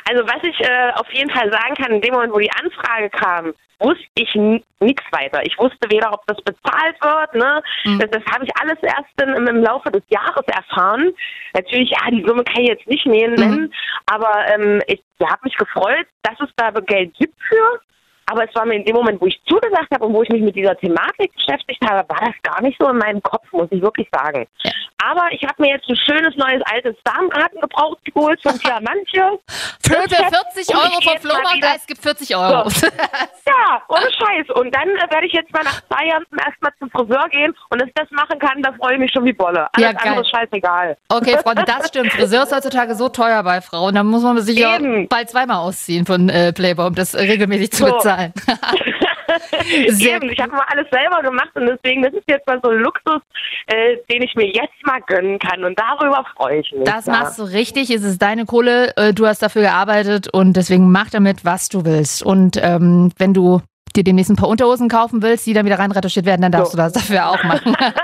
Also 0.08 0.22
was 0.24 0.42
ich 0.42 0.60
äh, 0.60 0.90
auf 0.94 1.10
jeden 1.12 1.30
Fall 1.30 1.50
sagen 1.50 1.74
kann, 1.74 1.92
in 1.92 2.00
dem 2.00 2.12
Moment, 2.14 2.32
wo 2.32 2.38
die 2.38 2.50
Anfrage 2.50 3.10
kam, 3.10 3.54
wusste 3.80 4.04
ich 4.14 4.32
nichts 4.80 5.02
weiter. 5.10 5.40
Ich 5.44 5.58
wusste 5.58 5.90
weder, 5.90 6.12
ob 6.12 6.24
das 6.26 6.36
bezahlt 6.42 6.96
wird, 7.02 7.34
ne? 7.34 7.62
Mhm. 7.84 7.98
Das, 7.98 8.10
das 8.10 8.22
habe 8.32 8.44
ich 8.44 8.50
alles 8.60 8.78
erst 8.82 9.20
in, 9.22 9.46
im 9.46 9.62
Laufe 9.62 9.90
des 9.90 10.02
Jahres 10.08 10.44
erfahren. 10.46 11.12
Natürlich, 11.54 11.90
ja, 11.90 12.10
die 12.10 12.24
Summe 12.26 12.44
kann 12.44 12.62
ich 12.62 12.68
jetzt 12.68 12.86
nicht 12.86 13.04
nennen, 13.06 13.34
nennen, 13.34 13.74
aber 14.06 14.30
ähm, 14.54 14.80
ich 14.86 15.02
habe 15.22 15.40
mich 15.42 15.56
gefreut, 15.56 16.06
dass 16.22 16.38
es 16.40 16.48
da 16.56 16.70
Geld 16.70 17.14
gibt 17.18 17.34
für. 17.48 17.80
Aber 18.26 18.44
es 18.48 18.54
war 18.54 18.64
mir 18.64 18.74
in 18.76 18.84
dem 18.84 18.94
Moment, 18.96 19.20
wo 19.20 19.26
ich 19.26 19.40
zugesagt 19.46 19.88
habe 19.92 20.04
und 20.06 20.14
wo 20.14 20.22
ich 20.22 20.28
mich 20.30 20.42
mit 20.42 20.56
dieser 20.56 20.76
Thematik 20.76 21.32
beschäftigt 21.34 21.82
habe, 21.88 22.08
war 22.08 22.20
das 22.20 22.34
gar 22.42 22.62
nicht 22.62 22.76
so 22.80 22.88
in 22.88 22.96
meinem 22.98 23.22
Kopf, 23.22 23.44
muss 23.52 23.68
ich 23.70 23.82
wirklich 23.82 24.08
sagen. 24.12 24.46
Aber 25.06 25.30
ich 25.32 25.42
habe 25.42 25.54
mir 25.60 25.68
jetzt 25.74 25.86
ein 25.88 25.96
schönes 25.96 26.34
neues 26.36 26.62
altes 26.72 26.96
Darmraten 27.04 27.60
gebraucht 27.60 27.98
geholt 28.06 28.40
von 28.42 28.58
Diamantje. 28.64 29.38
Für 29.82 29.94
Das 30.08 30.18
jetzt- 30.18 30.64
40 30.64 30.68
und 30.68 30.76
Euro 30.76 31.00
vom 31.02 31.18
Flohmarkt, 31.18 31.64
es 31.76 31.86
gibt 31.86 32.00
40 32.00 32.34
Euro. 32.36 32.68
So. 32.70 32.86
Ja, 33.46 33.82
ohne 33.88 34.06
Scheiß. 34.06 34.48
Und 34.54 34.74
dann 34.74 34.88
äh, 34.88 35.10
werde 35.12 35.26
ich 35.26 35.32
jetzt 35.34 35.52
mal 35.52 35.62
nach 35.64 35.80
zwei 35.86 36.06
Jahren 36.06 36.24
zum 36.30 36.38
ersten 36.38 36.56
Mal 36.64 36.72
zum 36.78 36.90
Friseur 36.90 37.28
gehen 37.28 37.54
und 37.68 37.80
dass 37.80 37.88
ich 37.88 37.94
das 37.94 38.10
machen 38.10 38.38
kann, 38.38 38.62
da 38.62 38.72
freue 38.72 38.94
ich 38.94 38.98
mich 39.00 39.12
schon 39.12 39.24
wie 39.26 39.34
Bolle. 39.34 39.68
Alles 39.74 39.78
Ja, 39.78 39.92
geil. 39.92 40.00
andere 40.08 40.22
ist 40.22 40.30
scheißegal. 40.30 40.96
Okay, 41.10 41.36
Freunde, 41.42 41.64
das 41.66 41.88
stimmt. 41.88 42.10
Friseur 42.12 42.44
ist 42.44 42.54
heutzutage 42.54 42.94
so 42.94 43.10
teuer 43.10 43.42
bei 43.42 43.60
Frauen. 43.60 43.94
Da 43.94 44.02
muss 44.02 44.22
man 44.22 44.40
sich 44.40 44.58
ja 44.58 44.78
bald 45.10 45.28
zweimal 45.28 45.58
ausziehen 45.58 46.06
von 46.06 46.30
äh, 46.30 46.54
Playboy, 46.54 46.86
um 46.86 46.94
das 46.94 47.14
regelmäßig 47.14 47.72
zu 47.72 47.84
So. 47.86 47.92
bezahlen. 47.92 48.13
Sehr 49.88 50.16
Eben, 50.16 50.30
ich 50.30 50.38
habe 50.38 50.52
mal 50.52 50.64
alles 50.68 50.86
selber 50.90 51.22
gemacht 51.22 51.50
und 51.54 51.66
deswegen, 51.66 52.02
das 52.02 52.12
ist 52.12 52.24
jetzt 52.28 52.46
mal 52.46 52.60
so 52.62 52.70
ein 52.70 52.78
Luxus, 52.78 53.20
äh, 53.66 53.96
den 54.10 54.22
ich 54.22 54.34
mir 54.34 54.46
jetzt 54.46 54.74
mal 54.84 55.00
gönnen 55.06 55.38
kann 55.38 55.64
und 55.64 55.78
darüber 55.78 56.24
freue 56.36 56.60
ich 56.60 56.72
mich. 56.72 56.84
Das 56.84 57.06
ja. 57.06 57.12
machst 57.12 57.38
du 57.38 57.44
richtig, 57.44 57.90
es 57.90 58.02
ist 58.02 58.20
deine 58.22 58.44
Kohle, 58.44 58.96
äh, 58.96 59.12
du 59.12 59.26
hast 59.26 59.42
dafür 59.42 59.62
gearbeitet 59.62 60.28
und 60.32 60.54
deswegen 60.54 60.92
mach 60.92 61.10
damit, 61.10 61.44
was 61.44 61.68
du 61.68 61.84
willst. 61.84 62.22
Und 62.22 62.58
ähm, 62.62 63.12
wenn 63.18 63.34
du 63.34 63.60
dir 63.96 64.04
demnächst 64.04 64.30
ein 64.30 64.36
paar 64.36 64.48
Unterhosen 64.48 64.88
kaufen 64.88 65.22
willst, 65.22 65.46
die 65.46 65.52
dann 65.54 65.64
wieder 65.66 65.78
rein 65.78 65.92
retuschiert 65.92 66.26
werden, 66.26 66.42
dann 66.42 66.52
darfst 66.52 66.72
So. 66.72 66.76
du 66.78 66.82
das 66.82 66.92
dafür 66.92 67.28
auch 67.28 67.42
machen. 67.44 67.76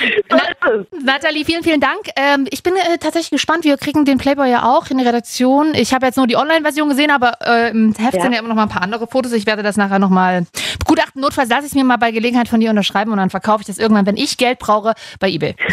Es. 0.00 0.86
Nathalie, 1.02 1.44
vielen, 1.44 1.62
vielen 1.64 1.80
Dank. 1.80 2.00
Ähm, 2.14 2.46
ich 2.50 2.62
bin 2.62 2.74
äh, 2.76 2.98
tatsächlich 2.98 3.30
gespannt. 3.30 3.64
Wir 3.64 3.76
kriegen 3.78 4.04
den 4.04 4.18
Playboy 4.18 4.48
ja 4.48 4.62
auch 4.64 4.90
in 4.90 4.98
der 4.98 5.06
Redaktion. 5.08 5.74
Ich 5.74 5.92
habe 5.94 6.06
jetzt 6.06 6.16
nur 6.16 6.26
die 6.26 6.36
Online-Version 6.36 6.88
gesehen, 6.88 7.10
aber 7.10 7.32
äh, 7.44 7.70
im 7.70 7.94
Heft 7.98 8.14
Ja. 8.14 8.22
sind 8.22 8.32
ja 8.32 8.38
immer 8.38 8.48
noch 8.48 8.54
mal 8.54 8.62
ein 8.64 8.68
paar 8.68 8.82
andere 8.82 9.06
Fotos. 9.08 9.32
Ich 9.32 9.46
werde 9.46 9.62
das 9.62 9.76
nachher 9.76 9.98
noch 9.98 10.10
mal 10.10 10.46
begutachten. 10.78 11.20
Notfalls 11.22 11.48
lasse 11.48 11.62
ich 11.62 11.68
es 11.68 11.74
mir 11.74 11.84
mal 11.84 11.96
bei 11.96 12.10
Gelegenheit 12.12 12.48
von 12.48 12.60
dir 12.60 12.70
unterschreiben 12.70 13.10
und 13.10 13.18
dann 13.18 13.30
verkaufe 13.30 13.62
ich 13.62 13.66
das 13.66 13.78
irgendwann, 13.78 14.06
wenn 14.06 14.16
ich 14.16 14.36
Geld 14.36 14.58
brauche, 14.58 14.94
bei 15.18 15.28
eBay. 15.30 15.56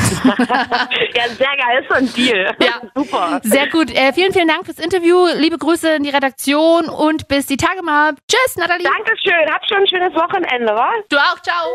Ja, 1.15 1.23
sehr 1.29 1.47
geil, 1.47 1.81
ist 1.81 1.87
so 1.89 1.95
ein 1.95 2.13
Deal. 2.13 2.55
Ja. 2.59 2.81
Super. 2.95 3.39
Sehr 3.43 3.69
gut. 3.69 3.91
Äh, 3.91 4.11
vielen, 4.13 4.33
vielen 4.33 4.47
Dank 4.47 4.65
fürs 4.65 4.79
Interview. 4.79 5.25
Liebe 5.37 5.57
Grüße 5.57 5.95
in 5.95 6.03
die 6.03 6.09
Redaktion 6.09 6.85
und 6.89 7.27
bis 7.27 7.45
die 7.47 7.57
Tage 7.57 7.81
mal. 7.83 8.13
Tschüss, 8.27 8.55
Nathalie. 8.57 8.83
Dankeschön, 8.83 9.44
habt 9.53 9.67
schon 9.67 9.77
ein 9.79 9.87
schönes 9.87 10.13
Wochenende, 10.13 10.73
wa? 10.73 10.89
Du 11.09 11.17
auch. 11.17 11.41
Ciao. 11.41 11.71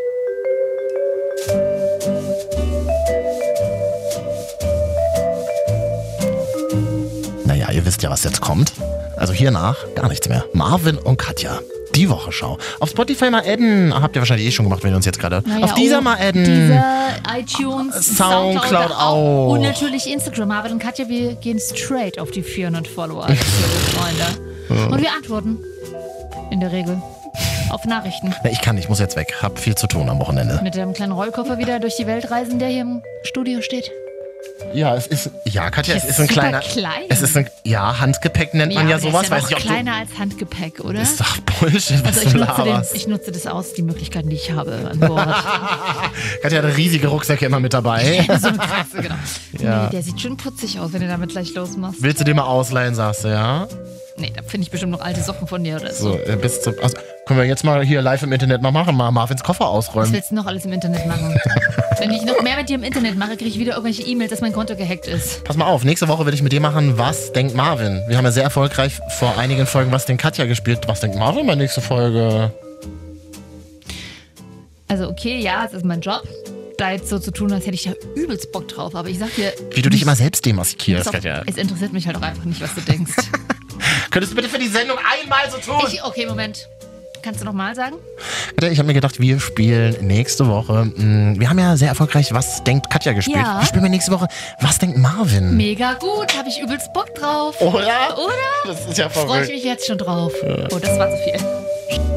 Naja, 7.44 7.70
ihr 7.72 7.84
wisst 7.84 8.02
ja, 8.02 8.10
was 8.10 8.24
jetzt 8.24 8.40
kommt. 8.40 8.72
Also 9.16 9.32
hiernach 9.32 9.76
gar 9.94 10.09
nichts 10.09 10.28
mehr. 10.28 10.44
Marvin 10.52 10.97
und 10.98 11.18
Katja. 11.18 11.60
Die 11.94 12.09
Wochenschau. 12.09 12.56
Auf 12.78 12.90
Spotify 12.90 13.30
mal 13.30 13.42
adden. 13.44 13.92
Habt 13.92 14.16
ihr 14.16 14.22
wahrscheinlich 14.22 14.47
eh 14.47 14.52
schon 14.52 14.64
gemacht, 14.64 14.82
wenn 14.84 14.92
ihr 14.92 14.97
uns 14.97 15.06
jetzt 15.06 15.18
gerade. 15.18 15.42
Naja, 15.44 15.64
auf 15.64 15.74
dieser 15.74 15.98
oh, 15.98 16.02
mal 16.02 16.16
adden. 16.18 16.44
Dieser 16.44 17.16
iTunes, 17.36 18.16
Soundcloud 18.16 18.92
auch. 18.92 19.48
Und 19.48 19.62
natürlich 19.62 20.10
Instagram. 20.10 20.48
Marvin 20.48 20.72
und 20.72 20.78
Katja, 20.78 21.09
wir 21.09 21.34
gehen 21.34 21.59
straight 21.59 22.18
auf 22.18 22.30
die 22.30 22.42
400 22.42 22.86
Follower, 22.86 23.26
liebe 23.28 23.44
Freunde. 23.44 24.92
Und 24.94 25.02
wir 25.02 25.12
antworten. 25.12 25.59
In 26.51 26.60
der 26.60 26.72
Regel. 26.72 27.02
Auf 27.70 27.84
Nachrichten. 27.84 28.34
Nee, 28.42 28.51
ich 28.51 28.60
kann 28.60 28.76
ich 28.76 28.88
muss 28.88 28.98
jetzt 28.98 29.16
weg. 29.16 29.36
Hab 29.42 29.59
viel 29.59 29.76
zu 29.76 29.86
tun 29.86 30.09
am 30.09 30.18
Wochenende. 30.18 30.60
Mit 30.62 30.74
dem 30.74 30.92
kleinen 30.92 31.12
Rollkoffer 31.12 31.59
wieder 31.59 31.78
durch 31.78 31.97
die 31.97 32.06
Welt 32.06 32.30
reisen, 32.30 32.59
der 32.59 32.68
hier 32.68 32.82
im 32.82 33.02
Studio 33.22 33.62
steht. 33.62 33.90
Ja, 34.74 34.95
es 34.95 35.07
ist. 35.07 35.31
Ja, 35.45 35.70
Katja, 35.70 35.95
es 35.95 36.05
ist 36.05 36.19
ein 36.19 36.24
ist 36.27 36.31
super 36.31 36.41
kleiner. 36.43 36.61
klein. 36.61 37.03
Es 37.09 37.23
ist 37.23 37.37
ein. 37.37 37.49
Ja, 37.65 38.01
Handgepäck 38.01 38.55
nennt 38.55 38.74
man 38.74 38.89
ja, 38.89 38.99
der 38.99 39.01
sowas. 39.01 39.24
Ist 39.24 39.31
ja 39.31 39.37
Weiß 39.37 39.51
ich, 39.51 39.57
ob 39.57 39.62
kleiner 39.62 39.95
als 39.95 40.19
Handgepäck, 40.19 40.81
oder? 40.81 40.95
du. 40.95 41.01
Ist 41.01 41.20
doch 41.20 41.39
Bullshit, 41.39 42.05
was 42.05 42.19
also 42.19 42.23
ich 42.23 42.32
du 42.32 42.39
nutze, 42.39 42.62
den, 42.62 42.82
ich 42.95 43.07
nutze 43.07 43.32
das 43.32 43.47
aus, 43.47 43.74
die 43.74 43.82
Möglichkeiten, 43.82 44.28
die 44.28 44.37
ich 44.37 44.53
habe 44.53 44.91
an 44.91 44.99
Bord. 45.01 45.27
Katja 46.43 46.62
hat 46.62 46.77
riesige 46.77 47.09
Rucksäcke 47.09 47.47
immer 47.47 47.61
mit 47.61 47.73
dabei. 47.74 48.24
so 48.41 48.49
eine 48.49 48.59
krasse, 48.59 49.03
genau. 49.03 49.15
Ja. 49.61 49.85
Nee, 49.85 49.91
der 49.91 50.03
sieht 50.03 50.19
schön 50.20 50.37
putzig 50.39 50.78
aus, 50.81 50.93
wenn 50.93 51.03
du 51.03 51.09
damit 51.09 51.31
gleich 51.31 51.53
losmachst. 51.55 52.03
Willst 52.03 52.20
du 52.20 52.24
den 52.24 52.37
mal 52.37 52.45
ausleihen, 52.45 52.95
sagst 52.95 53.24
du, 53.24 53.28
ja? 53.28 53.69
Nee, 54.16 54.32
da 54.35 54.43
finde 54.43 54.65
ich 54.65 54.70
bestimmt 54.70 54.93
noch 54.93 55.01
alte 55.01 55.23
Socken 55.23 55.47
von 55.47 55.62
dir 55.65 55.77
oder 55.77 55.93
so. 55.93 56.12
So, 56.12 56.19
äh, 56.19 56.37
bis 56.37 56.62
zum. 56.62 56.74
Also, 56.82 56.97
können 57.27 57.41
wir 57.41 57.47
jetzt 57.47 57.65
mal 57.65 57.85
hier 57.85 58.01
live 58.03 58.23
im 58.23 58.32
Internet 58.32 58.61
mal 58.62 58.70
machen, 58.70 58.97
mal 58.97 59.11
Marvins 59.11 59.43
Koffer 59.43 59.65
Was 59.65 59.70
ausräumen. 59.70 60.12
willst 60.12 60.31
du 60.31 60.35
noch 60.35 60.47
alles 60.47 60.65
im 60.65 60.73
Internet 60.73 61.07
machen? 61.07 61.39
Wenn 61.99 62.11
ich 62.11 62.23
noch 62.24 62.41
mehr 62.43 62.57
mit 62.57 62.69
dir 62.69 62.74
im 62.77 62.82
Internet 62.82 63.16
mache, 63.16 63.37
kriege 63.37 63.51
ich 63.51 63.59
wieder 63.59 63.73
irgendwelche 63.73 64.03
E-Mails, 64.03 64.31
dass 64.31 64.41
mein 64.41 64.49
Konto 64.52 64.77
gehackt 64.77 65.06
ist. 65.06 65.44
Pass 65.44 65.56
mal 65.56 65.66
auf, 65.66 65.85
nächste 65.85 66.09
Woche 66.09 66.27
will 66.27 66.35
ich 66.35 66.43
mit 66.43 66.52
dir 66.52 66.60
machen, 66.60 66.98
was 66.98 67.32
denkt 67.32 67.55
Marvin? 67.55 68.02
Wir 68.09 68.16
haben 68.16 68.24
ja 68.24 68.32
sehr 68.32 68.44
erfolgreich 68.44 68.98
vor 69.18 69.39
einigen 69.39 69.66
Folgen 69.66 69.93
Was 69.93 70.06
denkt 70.06 70.22
Katja 70.22 70.47
gespielt. 70.47 70.81
Was 70.86 71.01
denkt 71.01 71.16
Marvin 71.18 71.47
bei 71.47 71.55
nächste 71.55 71.81
Folge? 71.81 72.52
Also 74.89 75.09
okay, 75.09 75.39
ja, 75.39 75.64
es 75.64 75.72
ist 75.72 75.85
mein 75.85 76.01
Job, 76.01 76.22
da 76.77 76.90
jetzt 76.90 77.09
so 77.09 77.18
zu 77.18 77.31
tun, 77.31 77.52
als 77.52 77.64
hätte 77.66 77.74
ich 77.74 77.85
da 77.85 77.93
übelst 78.16 78.51
Bock 78.52 78.66
drauf. 78.68 78.94
Aber 78.94 79.09
ich 79.09 79.18
sag 79.18 79.35
dir, 79.36 79.52
Wie 79.72 79.82
du 79.82 79.90
dich 79.90 80.02
immer 80.02 80.16
selbst 80.16 80.44
demaskierst, 80.47 81.12
Katja. 81.12 81.43
es 81.47 81.56
interessiert 81.56 81.93
mich 81.93 82.06
halt 82.06 82.16
auch 82.16 82.22
einfach 82.22 82.44
nicht, 82.44 82.60
was 82.60 82.74
du 82.74 82.81
denkst. 82.81 83.12
Könntest 84.10 84.32
du 84.32 84.36
bitte 84.36 84.48
für 84.48 84.59
die 84.59 84.68
Sendung 84.68 84.98
einmal 84.98 85.51
so 85.51 85.59
tun? 85.59 85.81
ich, 85.93 86.02
okay, 86.02 86.27
Moment. 86.27 86.68
Kannst 87.22 87.40
du 87.40 87.44
nochmal 87.44 87.74
sagen? 87.74 87.97
Katja, 88.56 88.70
ich 88.70 88.78
habe 88.78 88.86
mir 88.86 88.94
gedacht, 88.94 89.20
wir 89.20 89.40
spielen 89.40 89.94
nächste 90.06 90.47
Woche. 90.48 90.86
mh, 90.97 91.38
Wir 91.38 91.51
haben 91.51 91.59
ja 91.59 91.76
sehr 91.76 91.88
erfolgreich 91.88 92.32
Was 92.32 92.64
denkt 92.64 92.88
Katja 92.90 93.12
gespielt. 93.12 93.36
Ja. 93.36 93.60
Wir 93.60 93.66
spielen 93.66 93.82
wir 93.84 93.90
nächste 93.90 94.10
Woche 94.12 94.26
Was 94.60 94.78
denkt 94.78 94.97
Marvin? 94.98 95.56
Mega 95.56 95.94
gut, 95.94 96.36
habe 96.36 96.48
ich 96.48 96.60
übelst 96.60 96.92
Bock 96.92 97.14
drauf. 97.14 97.60
Oder? 97.60 98.16
Oder? 98.18 98.32
Das 98.66 98.86
ist 98.86 98.98
ja 98.98 99.09
Freue 99.09 99.24
ich 99.24 99.30
verrückt. 99.30 99.48
mich 99.52 99.64
jetzt 99.64 99.86
schon 99.86 99.98
drauf. 99.98 100.32
Oh, 100.72 100.78
das 100.78 100.98
war 100.98 101.09
zu 101.10 101.16
viel. 101.24 102.10